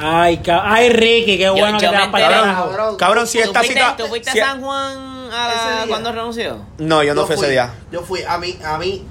Ay, 0.00 0.40
ay, 0.46 0.90
Ricky, 0.90 1.36
qué 1.38 1.50
bueno 1.50 1.76
que 1.78 1.84
yo 1.86 1.90
te 1.90 1.96
me 1.96 2.02
vas 2.02 2.10
para 2.12 2.24
enteré. 2.26 2.40
carajo. 2.42 2.68
Cabrón. 2.70 2.96
Cabrón, 2.96 3.26
si 3.26 3.38
¿Tú 3.38 3.44
esta 3.44 3.58
fuiste, 3.60 3.74
cita. 3.80 3.96
tú 3.96 4.06
fuiste 4.06 4.30
si- 4.30 4.38
a 4.40 4.46
San 4.46 4.60
Juan 4.62 4.96
a 5.32 5.52
Ese 5.52 5.76
día. 5.78 5.86
cuando 5.88 6.12
renunció? 6.12 6.58
No, 6.78 7.02
yo 7.02 7.14
no 7.14 7.26
fui 7.26 7.34
ese 7.34 7.44
fui, 7.44 7.50
día. 7.52 7.74
Yo 7.90 8.02
fui, 8.02 8.22
a 8.22 8.38
mí, 8.38 8.56
a 8.64 8.78
mí, 8.78 9.04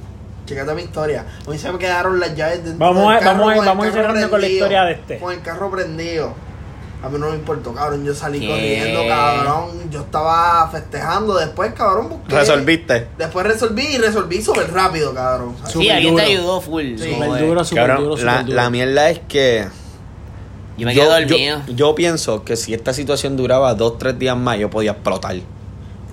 checate 0.48 0.74
mi 0.74 0.82
historia. 0.82 1.26
A 1.46 1.50
mí 1.52 1.58
se 1.60 1.72
me 1.72 1.78
quedaron 1.78 2.20
las 2.20 2.36
llaves 2.36 2.64
dentro 2.64 2.80
Vamos 2.88 3.08
del 3.10 3.18
a- 3.18 3.20
carro 3.20 3.46
vamos 3.46 3.64
a- 3.64 3.66
vamos 3.68 3.86
a 3.86 3.88
ir 3.90 3.94
cerrando 3.94 4.30
con 4.32 4.42
la 4.42 4.48
historia 4.48 4.84
de 4.86 4.92
este. 4.94 5.20
Con 5.20 5.32
el 5.34 5.42
carro 5.44 5.70
prendido. 5.70 6.34
A 7.04 7.10
mí 7.10 7.20
no 7.20 7.30
me 7.30 7.36
importó, 7.36 7.74
cabrón. 7.74 8.04
Yo 8.04 8.16
salí 8.16 8.40
¿Qué? 8.40 8.48
corriendo, 8.48 9.08
cabrón. 9.08 9.92
Yo 9.92 10.00
estaba 10.02 10.68
festejando. 10.72 11.36
Después, 11.38 11.72
cabrón, 11.74 12.10
busqué. 12.10 12.34
¿Resolviste? 12.36 13.08
Después 13.20 13.46
resolví 13.46 13.86
y 13.86 13.98
resolví 14.00 14.42
súper 14.42 14.74
rápido, 14.74 15.14
cabrón. 15.14 15.56
Sí, 15.68 15.88
alguien 15.92 16.16
te 16.16 16.24
ayudó 16.24 16.60
full. 16.60 16.98
Sí. 16.98 17.12
es. 17.12 17.40
duro, 17.40 17.64
súper 17.64 17.86
Cabrón, 17.88 18.04
duro, 18.10 18.24
la, 18.24 18.32
súper 18.32 18.46
duro. 18.46 18.56
la 18.56 18.70
mierda 18.72 19.10
es 19.12 19.20
que. 19.28 19.68
Yo 20.80 20.86
me 20.88 20.94
quedé 20.96 21.06
dormido. 21.06 21.62
Yo, 21.68 21.74
yo 21.74 21.96
pienso 21.96 22.44
que 22.44 22.56
si 22.56 22.74
esta 22.74 22.94
situación 22.94 23.38
duraba 23.38 23.74
dos, 23.76 24.00
tres 24.00 24.18
días 24.18 24.36
más, 24.36 24.58
yo 24.58 24.70
podía 24.72 24.92
explotar. 24.92 25.36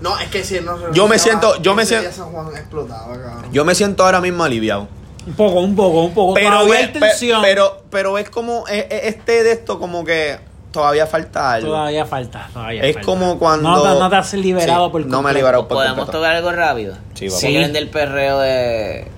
No, 0.01 0.19
es 0.19 0.29
que 0.29 0.45
si 0.45 0.57
él 0.57 0.65
no 0.65 0.93
Yo 0.93 1.09
me 1.09 1.19
siento- 1.19 1.61
yo 1.63 1.75
me 1.75 1.83
ese 1.85 1.99
siento- 2.01 2.09
día 2.09 2.17
San 2.25 2.33
Juan 2.33 2.57
explotaba, 2.57 3.07
cabrón. 3.17 3.53
Yo 3.53 3.65
me 3.65 3.75
siento 3.75 4.05
ahora 4.05 4.21
mismo 4.21 4.45
aliviado. 4.45 4.89
Un 5.27 5.35
poco, 5.35 5.61
un 5.61 5.75
poco, 5.75 6.03
un 6.03 6.13
poco. 6.15 6.35
Pero, 6.35 6.51
Todavía 6.51 6.73
ve- 6.73 6.79
hay 6.79 6.93
tensión. 6.93 7.41
pe- 7.41 7.49
pero, 7.49 7.83
pero 7.91 8.19
es 8.19 8.29
como. 8.29 8.65
e- 8.69 8.87
e- 8.91 9.09
Este 9.09 9.43
de 9.43 9.53
esto, 9.53 9.79
como 9.79 10.05
que 10.05 10.39
todavía 10.71 11.07
falta 11.07 11.53
algo. 11.55 11.69
Todavía 11.69 12.05
falta, 12.05 12.51
todavía 12.53 12.83
Es 12.83 12.95
falta. 12.95 13.07
como 13.07 13.39
cuando. 13.39 13.71
No, 13.71 13.83
te- 13.83 13.99
no 14.01 14.11
te 14.11 14.17
has 14.17 14.35
liberado 14.35 14.87
Sí, 14.87 14.93
por 14.93 15.01
No 15.01 15.07
me 15.07 15.13
he 15.13 15.15
completo. 15.17 15.39
liberado 15.39 15.69
por 15.69 15.77
¿Podemos 15.79 15.97
completo. 15.97 16.19
tocar 16.19 16.37
algo 16.37 16.53
rápido? 16.53 16.97
Sí, 17.15 17.29
vamos. 17.29 17.41
Sí. 17.41 17.47
¿Quieren 17.47 17.73
del 17.73 17.89
perreo 17.89 18.39
de...? 18.41 19.09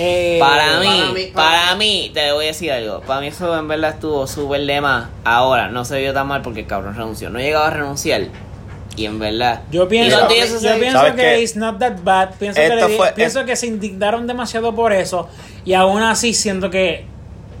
Eh, 0.00 0.36
Para 0.38 0.78
mí, 0.78 0.86
para 0.86 1.12
mí- 1.12 1.26
para 1.34 1.50
para- 1.64 1.74
mí, 1.74 2.10
te 2.14 2.30
voy 2.32 2.44
a 2.44 2.48
decir 2.48 2.70
algo. 2.70 3.00
Para 3.00 3.20
mí 3.20 3.26
eso 3.26 3.58
en 3.58 3.66
verdad 3.66 3.90
estuvo 3.90 4.26
súper 4.28 4.64
de 4.64 4.80
más. 4.80 5.08
Ahora, 5.24 5.68
no 5.70 5.84
se 5.84 5.98
vio 5.98 6.14
tan 6.14 6.28
mal 6.28 6.40
porque 6.42 6.60
el 6.60 6.66
cabrón 6.66 6.94
renunció. 6.94 7.30
No 7.30 7.40
llegaba 7.40 7.66
a 7.66 7.70
renunciar. 7.70 8.22
Y 8.98 9.06
en 9.06 9.18
verdad... 9.18 9.60
Yo 9.70 9.86
pienso, 9.88 10.18
yo 10.20 10.28
pienso 10.78 10.98
¿Sabes 10.98 11.14
que 11.14 11.40
it's 11.42 11.56
not 11.56 11.78
that 11.78 11.94
bad. 12.02 12.30
Pienso, 12.38 12.60
que, 12.60 12.68
le 12.74 12.88
fue- 12.96 13.12
pienso 13.12 13.40
es- 13.40 13.46
que 13.46 13.54
se 13.56 13.66
indignaron 13.68 14.26
demasiado 14.26 14.74
por 14.74 14.92
eso. 14.92 15.28
Y 15.64 15.74
aún 15.74 16.02
así 16.02 16.34
siento 16.34 16.68
que 16.68 17.06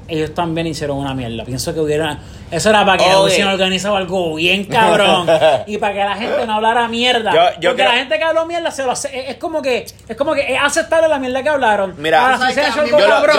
ellos 0.08 0.34
también 0.34 0.66
hicieron 0.66 0.96
una 0.96 1.14
mierda. 1.14 1.44
Pienso 1.44 1.72
que 1.74 1.80
hubiera. 1.80 2.18
Eso 2.50 2.70
era 2.70 2.82
para 2.84 2.96
que 2.96 3.04
Oye. 3.04 3.16
hubiesen 3.24 3.46
organizado 3.46 3.96
algo 3.96 4.34
bien 4.34 4.64
cabrón. 4.64 5.28
y 5.66 5.76
para 5.76 5.92
que 5.92 5.98
la 6.00 6.14
gente 6.16 6.46
no 6.46 6.54
hablara 6.54 6.88
mierda. 6.88 7.30
Yo- 7.32 7.60
yo 7.60 7.70
Porque 7.70 7.82
creo- 7.82 7.92
la 7.92 7.98
gente 7.98 8.16
que 8.18 8.24
habló 8.24 8.46
mierda 8.46 8.70
se 8.70 8.84
lo 8.84 8.92
hace- 8.92 9.16
es, 9.16 9.28
es 9.30 9.36
como 9.36 9.60
que 9.62 9.84
es 10.08 10.16
como 10.16 10.32
que 10.34 10.54
es 10.54 10.58
aceptable 10.60 11.08
la 11.08 11.18
mierda 11.18 11.42
que 11.42 11.48
hablaron. 11.50 11.94
Mira, 11.98 12.20
Ahora, 12.22 12.34
Tú 12.36 12.40
sabes 12.40 12.54
si 12.54 12.60
se 12.60 12.60
que 12.62 12.66
ha 12.66 12.70
hecho 12.84 12.96
algo 12.96 12.98
cabrón. 13.06 13.36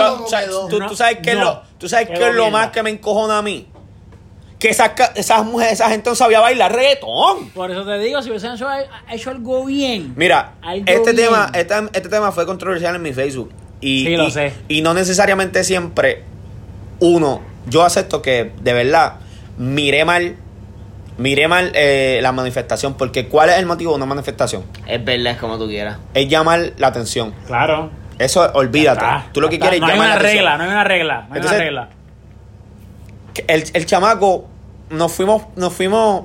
yo- 0.78 0.88
tú, 0.88 0.96
sabes 0.96 1.18
qué 1.22 1.30
es 1.32 1.36
lo, 1.38 1.62
tú 1.76 1.88
sabes 1.88 2.06
Quedó 2.06 2.18
qué 2.18 2.28
es 2.28 2.34
lo 2.34 2.42
mierda. 2.44 2.58
más 2.58 2.70
que 2.70 2.82
me 2.84 2.90
encojona 2.90 3.38
a 3.38 3.42
mí. 3.42 3.66
Que 4.60 4.68
esas, 4.68 4.90
esas 5.16 5.44
mujeres, 5.44 5.72
esa 5.74 5.88
gente 5.88 6.10
no 6.10 6.14
sabía 6.14 6.38
bailar 6.38 6.72
reggaetón. 6.72 7.48
Por 7.54 7.70
eso 7.70 7.84
te 7.84 7.98
digo, 7.98 8.20
si 8.22 8.28
hubiesen 8.28 8.52
hecho, 8.52 8.68
hecho 9.10 9.30
algo 9.30 9.64
bien. 9.64 10.12
Mira, 10.16 10.52
Algo 10.62 10.84
este 10.86 11.12
bien. 11.14 11.26
tema, 11.28 11.50
este, 11.54 11.74
este 11.94 12.08
tema 12.10 12.30
fue 12.30 12.44
controversial 12.46 12.94
en 12.94 13.00
mi 13.02 13.12
Facebook. 13.14 13.50
Y, 13.80 14.04
Sí, 14.04 14.16
lo 14.16 14.28
y- 14.28 14.30
sé. 14.30 14.52
Y 14.68 14.82
no 14.82 14.92
necesariamente 14.92 15.64
siempre, 15.64 16.24
uno, 16.98 17.40
yo 17.66 17.82
acepto 17.84 18.20
que 18.20 18.52
de 18.60 18.72
verdad 18.74 19.14
miré 19.56 20.04
mal, 20.04 20.36
miré 21.16 21.48
mal 21.48 21.72
eh, 21.74 22.18
la 22.22 22.32
manifestación. 22.32 22.94
Porque 22.94 23.28
¿cuál 23.28 23.48
es 23.48 23.56
el 23.58 23.64
motivo 23.64 23.92
de 23.92 23.96
una 23.96 24.06
manifestación? 24.06 24.64
Es 24.86 25.02
verdad, 25.02 25.32
es 25.32 25.38
como 25.38 25.56
tú 25.58 25.66
quieras. 25.68 25.96
Es 26.12 26.28
llamar 26.28 26.72
la 26.76 26.88
atención. 26.88 27.32
Claro. 27.46 27.90
Eso, 28.18 28.50
olvídate. 28.52 28.98
Está, 29.02 29.26
Tú 29.32 29.40
lo 29.40 29.48
que 29.48 29.54
está. 29.54 29.70
quieres 29.70 29.76
es 29.78 29.80
No 29.80 29.86
hay 29.86 29.92
llamar 29.92 30.06
una 30.08 30.14
la 30.16 30.20
atención. 30.20 30.44
regla, 30.44 30.56
no 30.58 30.64
hay 30.64 30.70
una 30.70 30.84
regla. 30.84 31.14
No 31.14 31.20
hay 31.20 31.26
Entonces, 31.40 31.52
una 31.52 31.64
regla. 31.64 31.88
El, 33.46 33.64
el 33.72 33.86
chamaco, 33.86 34.46
nos 34.90 35.12
fuimos, 35.12 35.42
nos 35.56 35.72
fuimos 35.72 36.24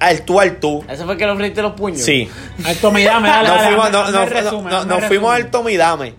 al 0.00 0.22
tú 0.22 0.40
al 0.40 0.58
tú. 0.58 0.84
¿Eso 0.88 1.04
fue 1.04 1.16
que 1.16 1.24
le 1.26 1.32
ofreciste 1.32 1.62
los 1.62 1.72
puños? 1.72 2.00
Sí. 2.02 2.28
Al 2.64 2.76
tome 2.78 3.02
y 3.02 3.04
dame, 3.04 3.28
dale, 3.28 3.48
nos 3.48 3.62
fuimos, 3.66 3.90
no- 3.92 4.04
no- 4.10 4.26
no- 4.70 4.84
nos 4.84 5.04
fuimos 5.08 5.34
al 5.34 5.50
tomidame. 5.50 6.14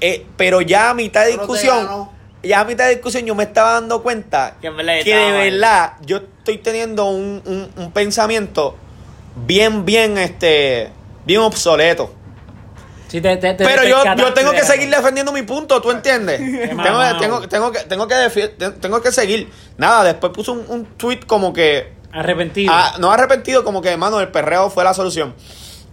Eh, 0.00 0.26
pero 0.36 0.60
ya 0.60 0.90
a 0.90 0.94
mitad 0.94 1.24
de 1.24 1.28
discusión, 1.32 2.08
ya 2.42 2.60
a 2.60 2.64
mitad 2.66 2.84
de 2.84 2.90
discusión 2.96 3.24
yo 3.24 3.34
me 3.34 3.44
estaba 3.44 3.72
dando 3.72 4.02
cuenta 4.02 4.56
Que 4.60 5.16
de 5.16 5.32
mal. 5.32 5.50
verdad 5.50 5.92
yo 6.04 6.18
estoy 6.18 6.58
teniendo 6.58 7.06
un, 7.06 7.42
un- 7.46 7.70
un 7.76 7.92
pensamiento 7.92 8.76
bien, 9.46 9.84
bien, 9.86 10.18
este, 10.18 10.90
bien 11.24 11.40
obsoleto. 11.40 12.14
Sí, 13.08 13.20
te- 13.20 13.36
te- 13.36 13.54
te- 13.54 13.64
Pero 13.64 13.82
te 13.82 13.88
yo, 13.88 14.02
yo 14.16 14.32
tengo 14.34 14.50
que 14.52 14.62
seguir 14.64 14.90
defendiendo 14.90 15.32
mi 15.32 15.42
punto, 15.42 15.80
¿tú 15.80 15.90
entiendes? 15.90 16.38
tengo, 16.40 17.18
tengo, 17.18 17.48
tengo 17.48 17.72
que, 17.72 17.78
tengo, 17.80 18.08
que 18.08 18.14
defi- 18.14 18.56
te- 18.56 18.70
tengo 18.72 19.00
que 19.00 19.12
seguir. 19.12 19.48
Nada, 19.78 20.02
después 20.04 20.32
puso 20.32 20.52
un, 20.52 20.64
un 20.68 20.84
tweet 20.96 21.20
como 21.26 21.52
que, 21.52 21.92
Arrepentido. 22.12 22.72
ah, 22.74 22.94
no 22.98 23.12
arrepentido, 23.12 23.62
como 23.64 23.80
que, 23.82 23.90
hermano, 23.90 24.18
el 24.20 24.28
perreo 24.28 24.70
fue 24.70 24.82
la 24.84 24.92
solución. 24.94 25.34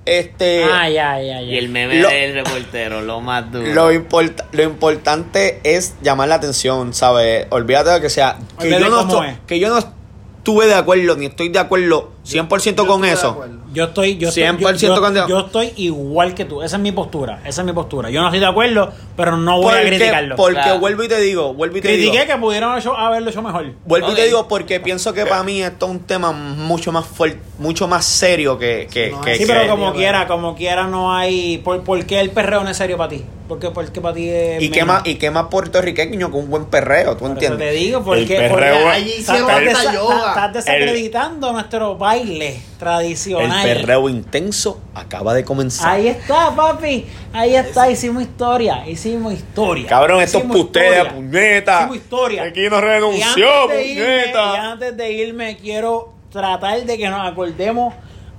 Este, 0.05 0.66
Ah, 0.66 0.89
ya, 0.89 1.18
ya, 1.22 1.39
ya. 1.39 1.41
Y 1.43 1.57
el 1.57 1.70
meme 1.70 2.01
Lo- 2.01 2.09
del 2.09 2.34
reportero, 2.34 3.01
lo 3.01 3.22
más 3.22 3.49
duro. 3.51 3.68
Lo, 3.74 3.91
importa- 3.91 4.45
lo 4.51 4.64
importante 4.64 5.61
es 5.64 5.93
llamar 6.01 6.28
la 6.28 6.36
atención, 6.36 6.93
¿sabes? 6.93 7.47
Olvídate 7.51 7.91
de 7.91 8.01
que 8.01 8.09
sea. 8.09 8.38
Que 8.59 8.66
Olvídate 8.66 8.84
yo, 8.84 9.05
no 9.05 9.24
es. 9.24 9.38
que 9.47 9.59
yo 9.59 9.70
no 9.70 9.78
estuve 9.78 10.66
de 10.68 10.74
acuerdo, 10.76 11.16
ni 11.16 11.28
estoy 11.28 11.49
de 11.49 11.59
acuerdo 11.59 12.11
100% 12.26 12.84
Yo 12.84 12.88
con 12.88 13.05
estoy 13.05 13.09
de 13.09 13.14
eso. 13.16 13.45
Yo 13.74 13.86
estoy, 13.86 14.17
yo 14.17 14.30
estoy, 14.30 14.43
100% 14.43 14.78
yo, 14.78 14.95
yo- 14.95 15.01
contigo. 15.01 15.28
yo 15.28 15.39
estoy 15.39 15.74
igual 15.78 16.34
que 16.36 16.45
tú. 16.45 16.61
Esa 16.61 16.76
es 16.78 16.82
mi 16.82 16.91
postura. 16.91 17.41
Esa 17.45 17.61
es 17.61 17.65
mi 17.65 17.74
postura. 17.74 18.09
Yo 18.09 18.21
no 18.21 18.28
estoy 18.28 18.39
de 18.39 18.45
acuerdo, 18.45 18.91
pero 19.17 19.36
no 19.38 19.59
voy 19.61 19.74
a 19.76 19.82
criticarlo. 19.86 20.36
porque 20.36 20.53
Claro. 20.55 20.80
vuelvo 20.80 21.03
y 21.03 21.07
te 21.07 21.19
digo, 21.19 21.53
vuelvo 21.53 21.78
y 21.78 21.82
te 21.82 21.88
digo. 21.89 22.11
Critiqué 22.11 22.32
que 22.32 22.38
pudieron 22.39 22.78
hecho- 22.78 22.95
haberlo 22.97 23.30
hecho 23.30 23.41
mejor. 23.41 23.74
Vuelvo 23.86 24.11
y 24.11 24.15
te 24.15 24.26
digo 24.26 24.47
porque 24.47 24.80
pienso 24.80 25.13
que 25.13 25.26
para 25.26 25.43
mí 25.43 25.61
esto 25.61 25.86
es 25.88 25.91
un 25.91 25.99
tema 25.99 26.32
mucho 26.32 26.91
más 26.91 27.05
fuerte, 27.05 27.39
mucho 27.59 27.88
más 27.88 28.05
serio 28.05 28.57
que... 28.57 28.88
que, 28.91 29.11
no, 29.11 29.21
que- 29.21 29.34
Sí, 29.38 29.45
que- 29.45 29.53
pero 29.53 29.67
como 29.69 29.93
quiera, 29.93 30.28
como 30.28 30.55
quiera 30.55 30.86
no 30.88 31.13
hay... 31.13 31.57
¿Por, 31.57 31.82
por 31.84 32.05
qué 32.05 32.19
el 32.19 32.30
perreo 32.32 32.63
no 32.63 32.69
es 32.69 32.78
serio 32.78 32.97
para 32.97 33.09
ti? 33.09 33.24
¿Por 33.47 33.59
qué, 33.59 33.69
por 33.71 33.91
qué 33.91 33.99
para 33.99 34.13
ti 34.15 34.29
es 34.29 34.61
y, 34.63 34.69
qué 34.69 34.85
más, 34.85 35.05
y 35.05 35.15
qué 35.15 35.29
más 35.29 35.47
puertorriqueño 35.47 36.31
que 36.31 36.37
un 36.37 36.49
buen 36.49 36.65
perreo, 36.65 37.13
¿tú 37.17 37.19
Por 37.19 37.31
eso 37.31 37.33
entiendes? 37.33 37.59
te 37.59 37.71
digo, 37.75 37.97
El 37.99 38.03
porque, 38.05 38.35
perreo 38.37 38.75
porque 38.75 38.89
Allí 38.89 39.13
hicieron 39.19 39.49
estás 39.67 40.53
desacreditando 40.53 41.51
nuestro 41.51 41.97
baile 41.97 42.55
El 42.55 42.77
tradicional. 42.79 43.63
perreo 43.63 44.07
intenso 44.09 44.79
acaba 44.95 45.33
de 45.33 45.43
comenzar. 45.43 45.89
Ahí 45.91 46.07
está, 46.07 46.55
papi. 46.55 47.05
Ahí 47.33 47.55
está. 47.55 47.91
Hicimos 47.91 48.23
historia. 48.23 48.87
Hicimos 48.87 49.33
historia. 49.33 49.87
Cabrón, 49.87 50.21
estos 50.21 50.39
Hicimos 50.41 50.57
ustedes, 50.61 50.91
historia. 50.97 51.13
puñeta. 51.13 51.77
Hicimos 51.79 51.95
historia. 51.97 52.43
Aquí 52.43 52.69
no 52.69 52.77
Y 52.77 52.81
renunció, 52.81 53.63
antes 53.63 53.77
de 53.77 53.85
irme- 53.95 54.21
puñeta. 54.23 54.53
y 54.53 54.57
antes 54.57 54.97
de 54.97 55.11
irme, 55.11 55.57
quiero 55.57 56.13
tratar 56.31 56.81
de 56.83 56.97
que 56.97 57.09
nos 57.09 57.27
acordemos 57.29 57.93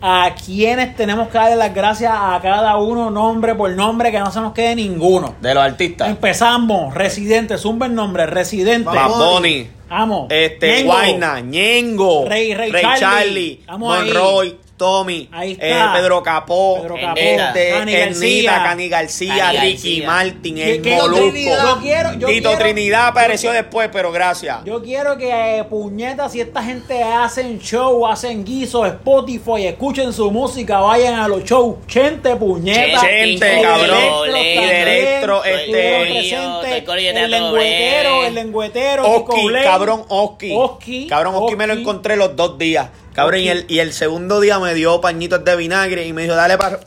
a 0.07 0.35
quienes 0.35 0.95
tenemos 0.97 1.29
que 1.29 1.39
darle 1.39 1.57
las 1.57 1.73
gracias 1.75 2.13
a 2.15 2.39
cada 2.43 2.77
uno, 2.77 3.11
nombre 3.11 3.55
por 3.55 3.71
nombre, 3.71 4.11
que 4.11 4.19
no 4.19 4.31
se 4.31 4.39
nos 4.43 4.53
quede 4.53 4.75
ninguno. 4.77 5.35
De 5.41 5.55
los 5.55 5.63
artistas. 5.65 6.11
Empezamos. 6.11 6.93
Residente, 6.93 7.57
zumba 7.57 7.87
el 7.87 7.95
nombre. 7.95 8.27
Residente. 8.27 8.91
Bunny, 8.91 9.67
Vamos. 9.89 10.27
este, 10.29 10.77
Ñengo. 10.83 10.93
Guayna, 10.93 11.41
Ñengo, 11.41 12.25
Rey- 12.29 12.53
Rey 12.55 12.71
Charlie, 12.73 13.01
Charlie. 13.01 13.61
Vamos 13.67 13.99
ahí. 13.99 14.59
Tommy, 14.77 15.29
Ahí 15.33 15.53
eh, 15.53 15.71
está. 15.71 15.93
Pedro 15.95 16.23
Capó, 16.23 16.79
Pedro 16.83 16.97
Capó. 17.01 17.21
este, 17.21 17.71
Cani 17.71 17.95
Ernita, 17.95 18.53
García. 18.53 18.63
Cani 18.65 18.89
García, 18.89 19.35
Cani 19.39 19.59
Ricky 19.59 20.01
García. 20.01 20.07
Martin, 20.07 20.55
¿Qué- 20.57 20.75
el 20.75 20.83
qué- 20.83 20.97
Molusco. 20.97 21.33
Yo 21.33 21.79
quiero, 21.81 22.13
yo 22.15 22.27
Tito 22.27 22.49
quiero- 22.51 22.59
Trinidad 22.59 23.07
apareció 23.07 23.53
después, 23.53 23.89
pero 23.93 24.11
gracias. 24.11 24.65
Yo 24.65 24.83
quiero 24.83 25.17
que, 25.17 25.59
eh, 25.59 25.65
puñetas, 25.65 26.33
si 26.33 26.41
esta 26.41 26.63
gente 26.63 27.03
hacen 27.03 27.61
show, 27.61 28.05
hacen 28.07 28.45
guisos, 28.45 28.87
Spotify, 28.89 29.67
escuchen 29.67 30.13
su 30.13 30.31
música, 30.33 30.81
vayan 30.81 31.15
a 31.15 31.29
los 31.29 31.45
shows. 31.45 31.77
Chente, 31.87 32.35
puñetas. 32.35 33.01
Chente, 33.01 33.59
Y 33.59 33.63
cabrón. 33.63 33.99
Electro 34.29 34.37
Y 34.37 34.67
de 34.67 34.83
Electro, 34.83 35.45
este- 35.45 35.73
presentes, 36.01 36.73
el 36.73 36.85
Teatro 36.85 37.29
lengüetero, 37.29 37.53
Breve. 37.53 38.27
el 38.27 38.35
lengüetero, 38.35 39.07
Oski, 39.09 39.49
cabrón, 39.63 40.05
Oski. 40.09 40.53
Oski, 40.57 41.07
Cabrón, 41.07 41.35
Oski 41.37 41.57
me 41.57 41.67
lo 41.67 41.73
Oski. 41.75 41.83
encontré 41.83 42.17
los 42.17 42.35
dos 42.35 42.59
días. 42.59 42.89
Cabrón, 43.15 43.41
y 43.41 43.49
el, 43.49 43.65
y 43.69 43.79
el 43.79 43.93
segundo 43.93 44.41
día 44.41 44.59
me 44.59 44.75
dio 44.75 45.01
pañitos 45.01 45.45
de 45.45 45.55
vinagre 45.57 46.07
y 46.07 46.13
me 46.13 46.23
dijo, 46.23 46.35
dale 46.35 46.59
para... 46.59 46.81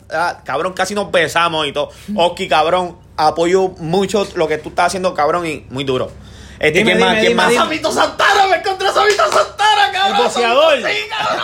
cabrón, 0.44 0.74
casi 0.74 0.94
nos 0.94 1.10
besamos 1.10 1.66
y 1.68 1.72
todo. 1.72 1.90
Oski, 2.16 2.50
cabrón, 2.50 2.98
apoyo 3.16 3.70
mucho 3.80 4.28
lo 4.36 4.48
que 4.48 4.58
tú 4.58 4.70
estás 4.70 4.88
haciendo, 4.88 5.14
cabrón, 5.14 5.48
y 5.48 5.66
muy 5.70 5.86
duro. 5.86 6.12
Este, 6.60 6.80
Dime, 6.80 6.91
¿quién 6.91 6.99
más? 6.99 7.10
dime, 7.10 7.20
¿Quién 7.22 7.32
dime, 7.34 7.43
más? 7.43 7.53
Samito 7.53 7.91
Santana, 7.91 8.47
me 8.47 8.55
encontré 8.58 8.88
a 8.88 8.91
Samito 8.93 9.24
Santana, 9.32 9.86
El 9.88 9.91
cabrón. 9.93 10.32
Sí, 10.32 10.41
cabrón. 10.41 10.84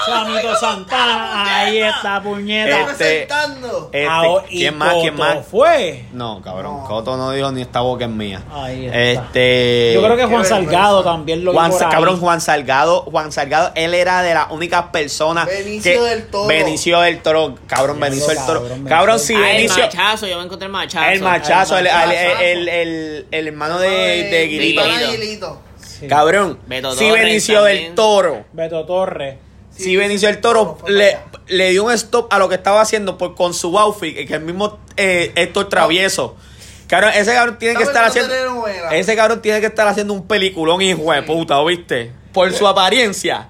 Samito 0.06 0.56
Santana. 0.56 1.60
Ahí 1.60 1.78
está, 1.80 2.22
puñeta. 2.24 2.92
Este-. 2.92 3.22
Este, 3.24 4.08
Ah, 4.10 4.24
oh, 4.28 4.44
¿Quién 4.50 4.78
más? 4.78 4.94
¿Quién 5.02 5.16
más? 5.16 5.38
fue? 5.50 6.06
No, 6.14 6.42
cabrón, 6.42 6.78
No. 6.82 6.88
Coto 6.88 7.16
no 7.18 7.32
dijo 7.32 7.52
ni 7.52 7.62
esta 7.62 7.82
boca 7.82 8.06
es 8.06 8.12
mía. 8.12 8.42
Ahí 8.52 8.86
está. 8.88 9.00
Este... 9.00 9.92
Yo 9.94 10.02
creo 10.04 10.18
que 10.18 10.26
Juan 10.26 10.46
Salgado 10.46 10.98
vergüenza. 10.98 11.12
también 11.18 11.46
lo 11.46 11.54
Juan, 11.54 11.70
vi 11.72 11.78
por 11.78 11.84
ahí. 11.86 11.92
cabrón, 11.92 12.20
Juan 12.20 12.42
Salgado, 12.42 13.02
Juan 13.04 13.32
Salgado, 13.32 13.72
él 13.76 13.94
era 13.94 14.22
de 14.24 14.34
las 14.34 14.50
únicas 14.52 14.86
personas 14.92 15.46
Benicio 15.46 16.04
del 16.04 16.28
Toro. 16.28 16.48
Benicio 16.48 17.00
del 17.02 17.22
Toro, 17.22 17.56
cabrón, 17.68 17.98
Diablo, 17.98 18.16
Benicio 18.16 18.28
del 18.34 18.46
Toro. 18.46 18.64
cabrón, 18.88 19.20
si 19.20 19.36
Ah, 19.36 19.52
el 19.52 19.58
Benicio, 19.58 19.84
machazo, 19.84 20.28
yo 20.28 20.38
me 20.38 20.44
encontré 20.46 20.66
el 20.66 20.72
machazo. 20.72 21.06
el 21.12 21.22
machazo, 21.22 21.78
el, 21.78 21.88
El 21.88 22.12
el, 22.12 22.42
el, 22.42 22.70
el- 22.70 23.28
el 23.32 23.48
hermano 23.48 23.80
de, 23.80 23.90
de 23.90 24.48
Guirito. 24.48 24.82
Sí. 26.00 26.08
Cabrón, 26.08 26.60
Beto 26.68 26.92
si 26.94 27.08
Torres 27.08 27.24
Benicio 27.24 27.64
del. 27.64 27.96
Toro, 27.96 28.46
Beto 28.54 28.86
Torres. 28.86 29.36
si 29.76 29.96
Benicio 29.96 30.28
del 30.28 30.42
Toro 30.42 30.78
fue 30.80 30.92
le, 30.92 31.12
para 31.32 31.44
le 31.48 31.70
dio 31.72 31.84
un 31.86 31.92
stop 31.92 32.32
a 32.34 32.40
lo 32.40 32.50
que 32.50 32.56
estaba 32.56 32.82
haciendo 32.82 33.18
por, 33.18 33.36
con 33.36 33.54
su 33.54 33.78
outfit, 33.78 34.28
que 34.28 34.34
el 34.34 34.42
mismo 34.42 34.80
eh, 34.98 35.32
Héctor 35.36 35.70
Travieso. 35.70 36.36
Cabrón, 36.88 37.12
ese 37.16 37.34
cabrón 37.34 37.58
tiene 37.58 37.76
que 37.76 37.84
estar 37.84 38.04
en 38.04 38.10
haciendo. 38.10 38.34
Ese 38.92 39.16
cabrón 39.16 39.42
tiene 39.42 39.60
que 39.62 39.68
estar 39.68 39.88
haciendo 39.88 40.14
un 40.14 40.28
peliculón, 40.28 40.82
hijo 40.82 41.12
de 41.12 41.24
puta, 41.24 41.62
¿viste? 41.64 42.12
por 42.34 42.52
su 42.54 42.68
apariencia. 42.68 43.50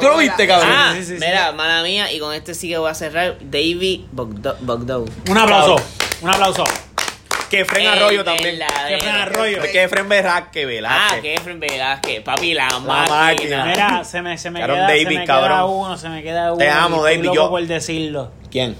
¿Tú 0.00 0.06
lo 0.06 0.18
viste, 0.18 0.46
cabrón? 0.46 0.70
Ah, 0.70 0.92
sí, 0.94 1.04
sí, 1.04 1.18
sí. 1.18 1.24
mira, 1.24 1.52
mala 1.52 1.82
mía, 1.82 2.12
y 2.12 2.18
con 2.18 2.34
este 2.34 2.52
sí 2.54 2.68
que 2.68 2.76
voy 2.76 2.90
a 2.90 2.94
cerrar. 2.94 3.38
David 3.40 4.02
Bogdo- 4.12 4.56
Bogdow. 4.60 5.06
Un 5.30 5.38
aplauso. 5.38 5.76
Un 6.20 6.28
aplauso. 6.28 6.64
Que 7.50 7.64
Fren 7.64 7.86
Arroyo 7.86 8.24
también. 8.24 8.58
Que 8.88 8.98
Fren 8.98 9.14
Arroyo. 9.14 9.62
Que 9.62 9.82
Efren 9.84 10.08
Velázquez, 10.08 10.66
Ah, 10.86 11.16
que 11.22 11.34
Efren 11.34 11.58
Velázquez, 11.60 12.20
papi, 12.22 12.54
la, 12.54 12.68
máquina. 12.78 13.08
máquina. 13.08 13.64
Mira, 13.64 14.04
se 14.04 14.20
me, 14.22 14.36
se 14.36 14.50
me 14.50 14.60
queda, 14.60 14.82
David, 14.82 15.08
se 15.08 15.14
me 15.14 15.24
cabrón. 15.24 15.48
queda 15.50 15.64
uno, 15.64 15.96
se 15.98 16.08
me 16.10 16.22
queda 16.22 16.48
uno. 16.52 16.58
Te 16.58 16.68
amo, 16.68 17.02
David, 17.02 17.24
loco 17.24 17.34
yo- 17.34 17.50
por 17.50 17.66
decirlo. 17.66 18.30
¿Quién? 18.50 18.76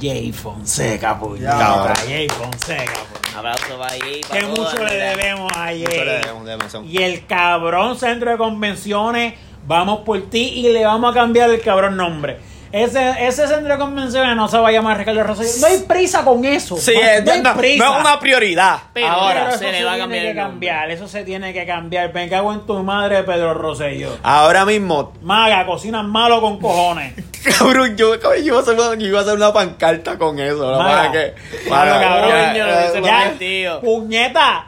Jay 0.00 0.32
Fonseca, 0.32 1.18
puñeta. 1.18 1.58
Cabrón. 1.58 1.96
Jay 2.08 2.28
Fonseca, 2.28 2.84
puñeta. 2.92 3.38
Abrazo 3.38 3.78
para 3.78 3.92
ahí. 3.92 4.20
Que 4.32 4.42
mucho 4.46 4.82
le 4.84 4.94
debemos 4.94 5.52
a 5.54 5.66
Mucho 5.66 5.74
le 5.74 5.86
Jay. 5.86 6.04
debemos 6.22 6.44
de 6.44 6.50
demasiado. 6.52 6.84
Y 6.86 6.96
el 7.02 7.26
cabrón 7.26 7.98
centro 7.98 8.30
de 8.30 8.38
convenciones, 8.38 9.34
vamos 9.66 10.00
por 10.00 10.30
ti 10.30 10.52
y 10.56 10.72
le 10.72 10.84
vamos 10.86 11.10
a 11.10 11.14
cambiar 11.14 11.50
el 11.50 11.60
cabrón 11.60 11.96
nombre. 11.96 12.38
Ese, 12.76 13.26
ese 13.26 13.48
centro 13.48 13.72
de 13.72 13.78
convenciones 13.78 14.36
no 14.36 14.48
se 14.48 14.58
va 14.58 14.68
a 14.68 14.72
llamar 14.72 14.98
Ricardo 14.98 15.22
Rosselló. 15.22 15.50
No 15.60 15.66
hay 15.66 15.78
prisa 15.88 16.24
con 16.24 16.44
eso. 16.44 16.76
Sí, 16.76 16.92
no, 16.94 17.00
es- 17.00 17.24
no 17.24 17.32
hay 17.32 17.40
no, 17.42 17.56
prisa. 17.56 17.84
no 17.84 17.94
es 17.94 18.00
una 18.00 18.20
prioridad. 18.20 18.78
Pero- 18.92 19.06
Ahora. 19.08 19.44
Pero 19.46 19.58
se 19.58 19.72
le 19.72 19.84
va 19.84 19.92
a 19.92 19.94
tiene 19.94 19.98
cambiar 19.98 20.22
que 20.22 20.30
el 20.30 20.36
nombre. 20.36 20.50
cambiar. 20.52 20.90
Eso 20.90 21.08
se 21.08 21.24
tiene 21.24 21.52
que 21.52 21.64
cambiar. 21.66 22.12
Me 22.12 22.28
cago 22.28 22.52
en 22.52 22.66
tu 22.66 22.82
madre, 22.82 23.22
Pedro 23.22 23.54
Rosselló. 23.54 24.18
Ahora 24.22 24.64
mismo, 24.64 25.12
Maga, 25.22 25.64
cocinas 25.66 26.04
malo 26.04 26.40
con 26.40 26.58
cojones. 26.60 27.14
cabrón, 27.58 27.96
yo, 27.96 28.18
cabrón, 28.20 28.42
yo 28.42 28.46
iba 28.48 28.58
a 28.58 28.62
hacer 28.62 28.74
una, 28.74 28.94
yo 28.94 29.06
iba 29.06 29.18
a 29.18 29.22
hacer 29.22 29.34
una 29.34 29.52
pancarta 29.52 30.18
con 30.18 30.38
eso. 30.38 30.70
¿no? 30.70 30.78
Maga. 30.78 30.96
Para 30.96 31.12
que. 31.12 31.34
Claro, 31.66 31.90
para- 31.92 32.08
cabrón. 32.08 32.30
ya, 32.30 32.54
ya, 33.00 33.32
ya. 33.40 33.80
Puñeta. 33.80 34.66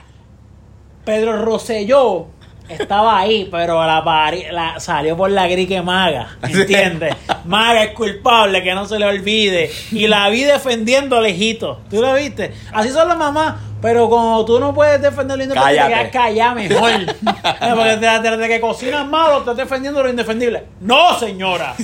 Pedro 1.05 1.43
Rosselló 1.45 2.27
estaba 2.69 3.19
ahí, 3.19 3.49
pero 3.51 3.85
la, 3.87 4.03
pari- 4.05 4.51
la 4.51 4.79
salió 4.81 5.16
por 5.16 5.31
la 5.31 5.47
grique 5.49 5.81
maga. 5.83 6.37
¿Entiendes? 6.43 7.14
Maga 7.45 7.85
es 7.85 7.93
culpable, 7.93 8.62
que 8.62 8.75
no 8.75 8.87
se 8.87 8.99
le 8.99 9.07
olvide. 9.07 9.71
Y 9.93 10.07
la 10.07 10.29
vi 10.29 10.43
defendiendo 10.45 11.21
lejito. 11.21 11.81
¿Tú 11.91 12.01
lo 12.01 12.14
viste? 12.14 12.53
Así 12.73 12.91
son 12.91 13.09
las 13.09 13.16
mamás. 13.16 13.55
Pero 13.81 14.11
como 14.11 14.45
tú 14.45 14.59
no 14.59 14.74
puedes 14.74 15.01
defender 15.01 15.37
lo 15.39 15.45
indefendible, 15.45 15.76
te 15.81 15.89
Cállate. 15.89 16.11
quedas 16.11 16.24
callada 16.24 16.55
mejor. 16.55 16.91
Porque 17.76 17.97
desde 17.97 18.37
de 18.37 18.49
que 18.49 18.61
cocinas 18.61 19.07
malo, 19.07 19.39
estás 19.39 19.57
defendiendo 19.57 20.03
lo 20.03 20.11
indefendible. 20.11 20.64
¡No, 20.81 21.16
señora! 21.18 21.74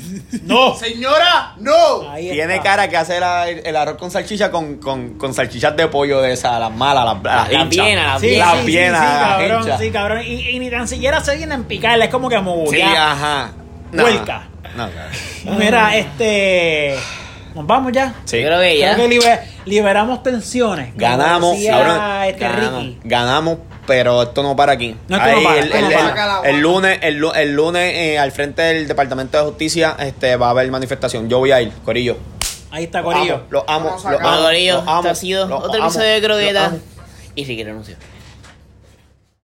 ¡No! 0.43 0.75
Señora, 0.85 1.55
no. 1.59 2.11
Ahí 2.11 2.31
Tiene 2.31 2.55
está. 2.57 2.65
cara 2.71 2.89
que 2.89 2.97
hace 2.97 3.21
la- 3.21 3.49
el 3.49 3.77
arroz 3.77 3.97
con 3.97 4.11
salchicha 4.11 4.51
con, 4.51 4.79
con, 4.79 5.19
con 5.19 5.33
salchichas 5.35 5.77
de 5.77 5.87
pollo 5.87 6.21
de 6.21 6.33
esas, 6.33 6.59
las 6.59 6.73
malas, 6.73 7.05
las, 7.05 7.69
bienas, 7.69 8.15
las 8.15 8.21
Sí. 8.21 8.37
Las 8.37 8.53
sí, 8.53 8.67
sí, 8.67 8.73
sí, 8.73 8.91
cabrón, 8.91 9.79
sí, 9.79 9.91
cabrón. 9.91 10.23
Y, 10.27 10.49
y 10.51 10.59
ni 10.59 10.71
tan 10.71 10.89
siquiera 10.89 11.21
se 11.21 11.37
vienen 11.37 11.61
en 11.61 11.65
picarle, 11.65 12.07
es 12.07 12.11
como 12.11 12.29
que 12.29 12.37
Sí, 12.37 12.43
mogulear. 12.43 12.97
ajá. 12.97 13.51
No. 13.93 14.03
Huelca. 14.03 14.49
No, 14.77 14.89
cabrón. 14.91 15.59
Mira, 15.61 15.97
este. 15.97 16.97
Nos 17.55 17.67
vamos 17.67 17.93
ya. 17.93 18.15
Sí. 18.25 18.41
Yo 18.41 18.47
creo 18.49 18.61
que 18.61 18.79
ya. 18.79 18.95
Creo 18.95 19.09
que 19.09 19.19
liber- 19.21 19.41
liberamos 19.65 20.23
tensiones. 20.23 20.95
Ganamos, 20.97 21.57
cabrón. 21.65 22.01
este 22.27 22.41
ganamos, 22.41 22.83
Ricky. 22.83 22.99
ganamos, 23.05 23.59
pero 23.87 24.23
esto 24.25 24.43
no 24.43 24.57
para 24.57 24.73
aquí. 24.73 24.97
No, 25.09 25.17
esto 25.17 25.31
no 25.37 25.43
para, 25.45 25.59
el, 25.61 25.65
esto 25.67 25.81
no 25.81 25.87
el- 25.89 25.95
para. 26.15 26.41
el- 26.51 26.61
lunes, 26.61 26.99
el, 27.03 27.25
el 27.37 27.53
lunes 27.55 27.95
eh, 27.95 28.19
al 28.19 28.33
frente 28.33 28.63
del 28.63 28.89
Departamento 28.89 29.39
de 29.39 29.45
Justicia 29.45 29.97
este, 30.01 30.37
va 30.37 30.49
a 30.49 30.51
haber 30.51 30.69
manifestación. 30.71 31.29
Yo 31.29 31.39
voy 31.39 31.53
a 31.53 31.63
ir, 31.63 31.71
Corillo. 31.85 32.17
Ahí 32.73 32.85
está 32.85 33.03
Los 33.03 33.15
Corillo. 33.15 33.35
amo, 33.37 33.45
Los 33.51 33.65
amo, 33.69 33.85
Vamos 33.91 34.05
a 34.07 34.11
los 34.13 34.21
amo. 34.21 34.43
Corillo, 34.43 34.75
los 34.75 34.83
amo, 34.89 34.97
este 34.99 35.09
ha 35.11 35.15
sido 35.15 35.47
los 35.47 35.59
otro 35.63 35.75
amo, 35.75 35.85
episodio 35.85 36.09
de 36.09 36.21
los 36.21 36.29
Croqueta. 36.29 36.65
amo. 36.67 36.79
Y 37.37 37.45
Ricky 37.45 37.63
renunció. 37.65 37.97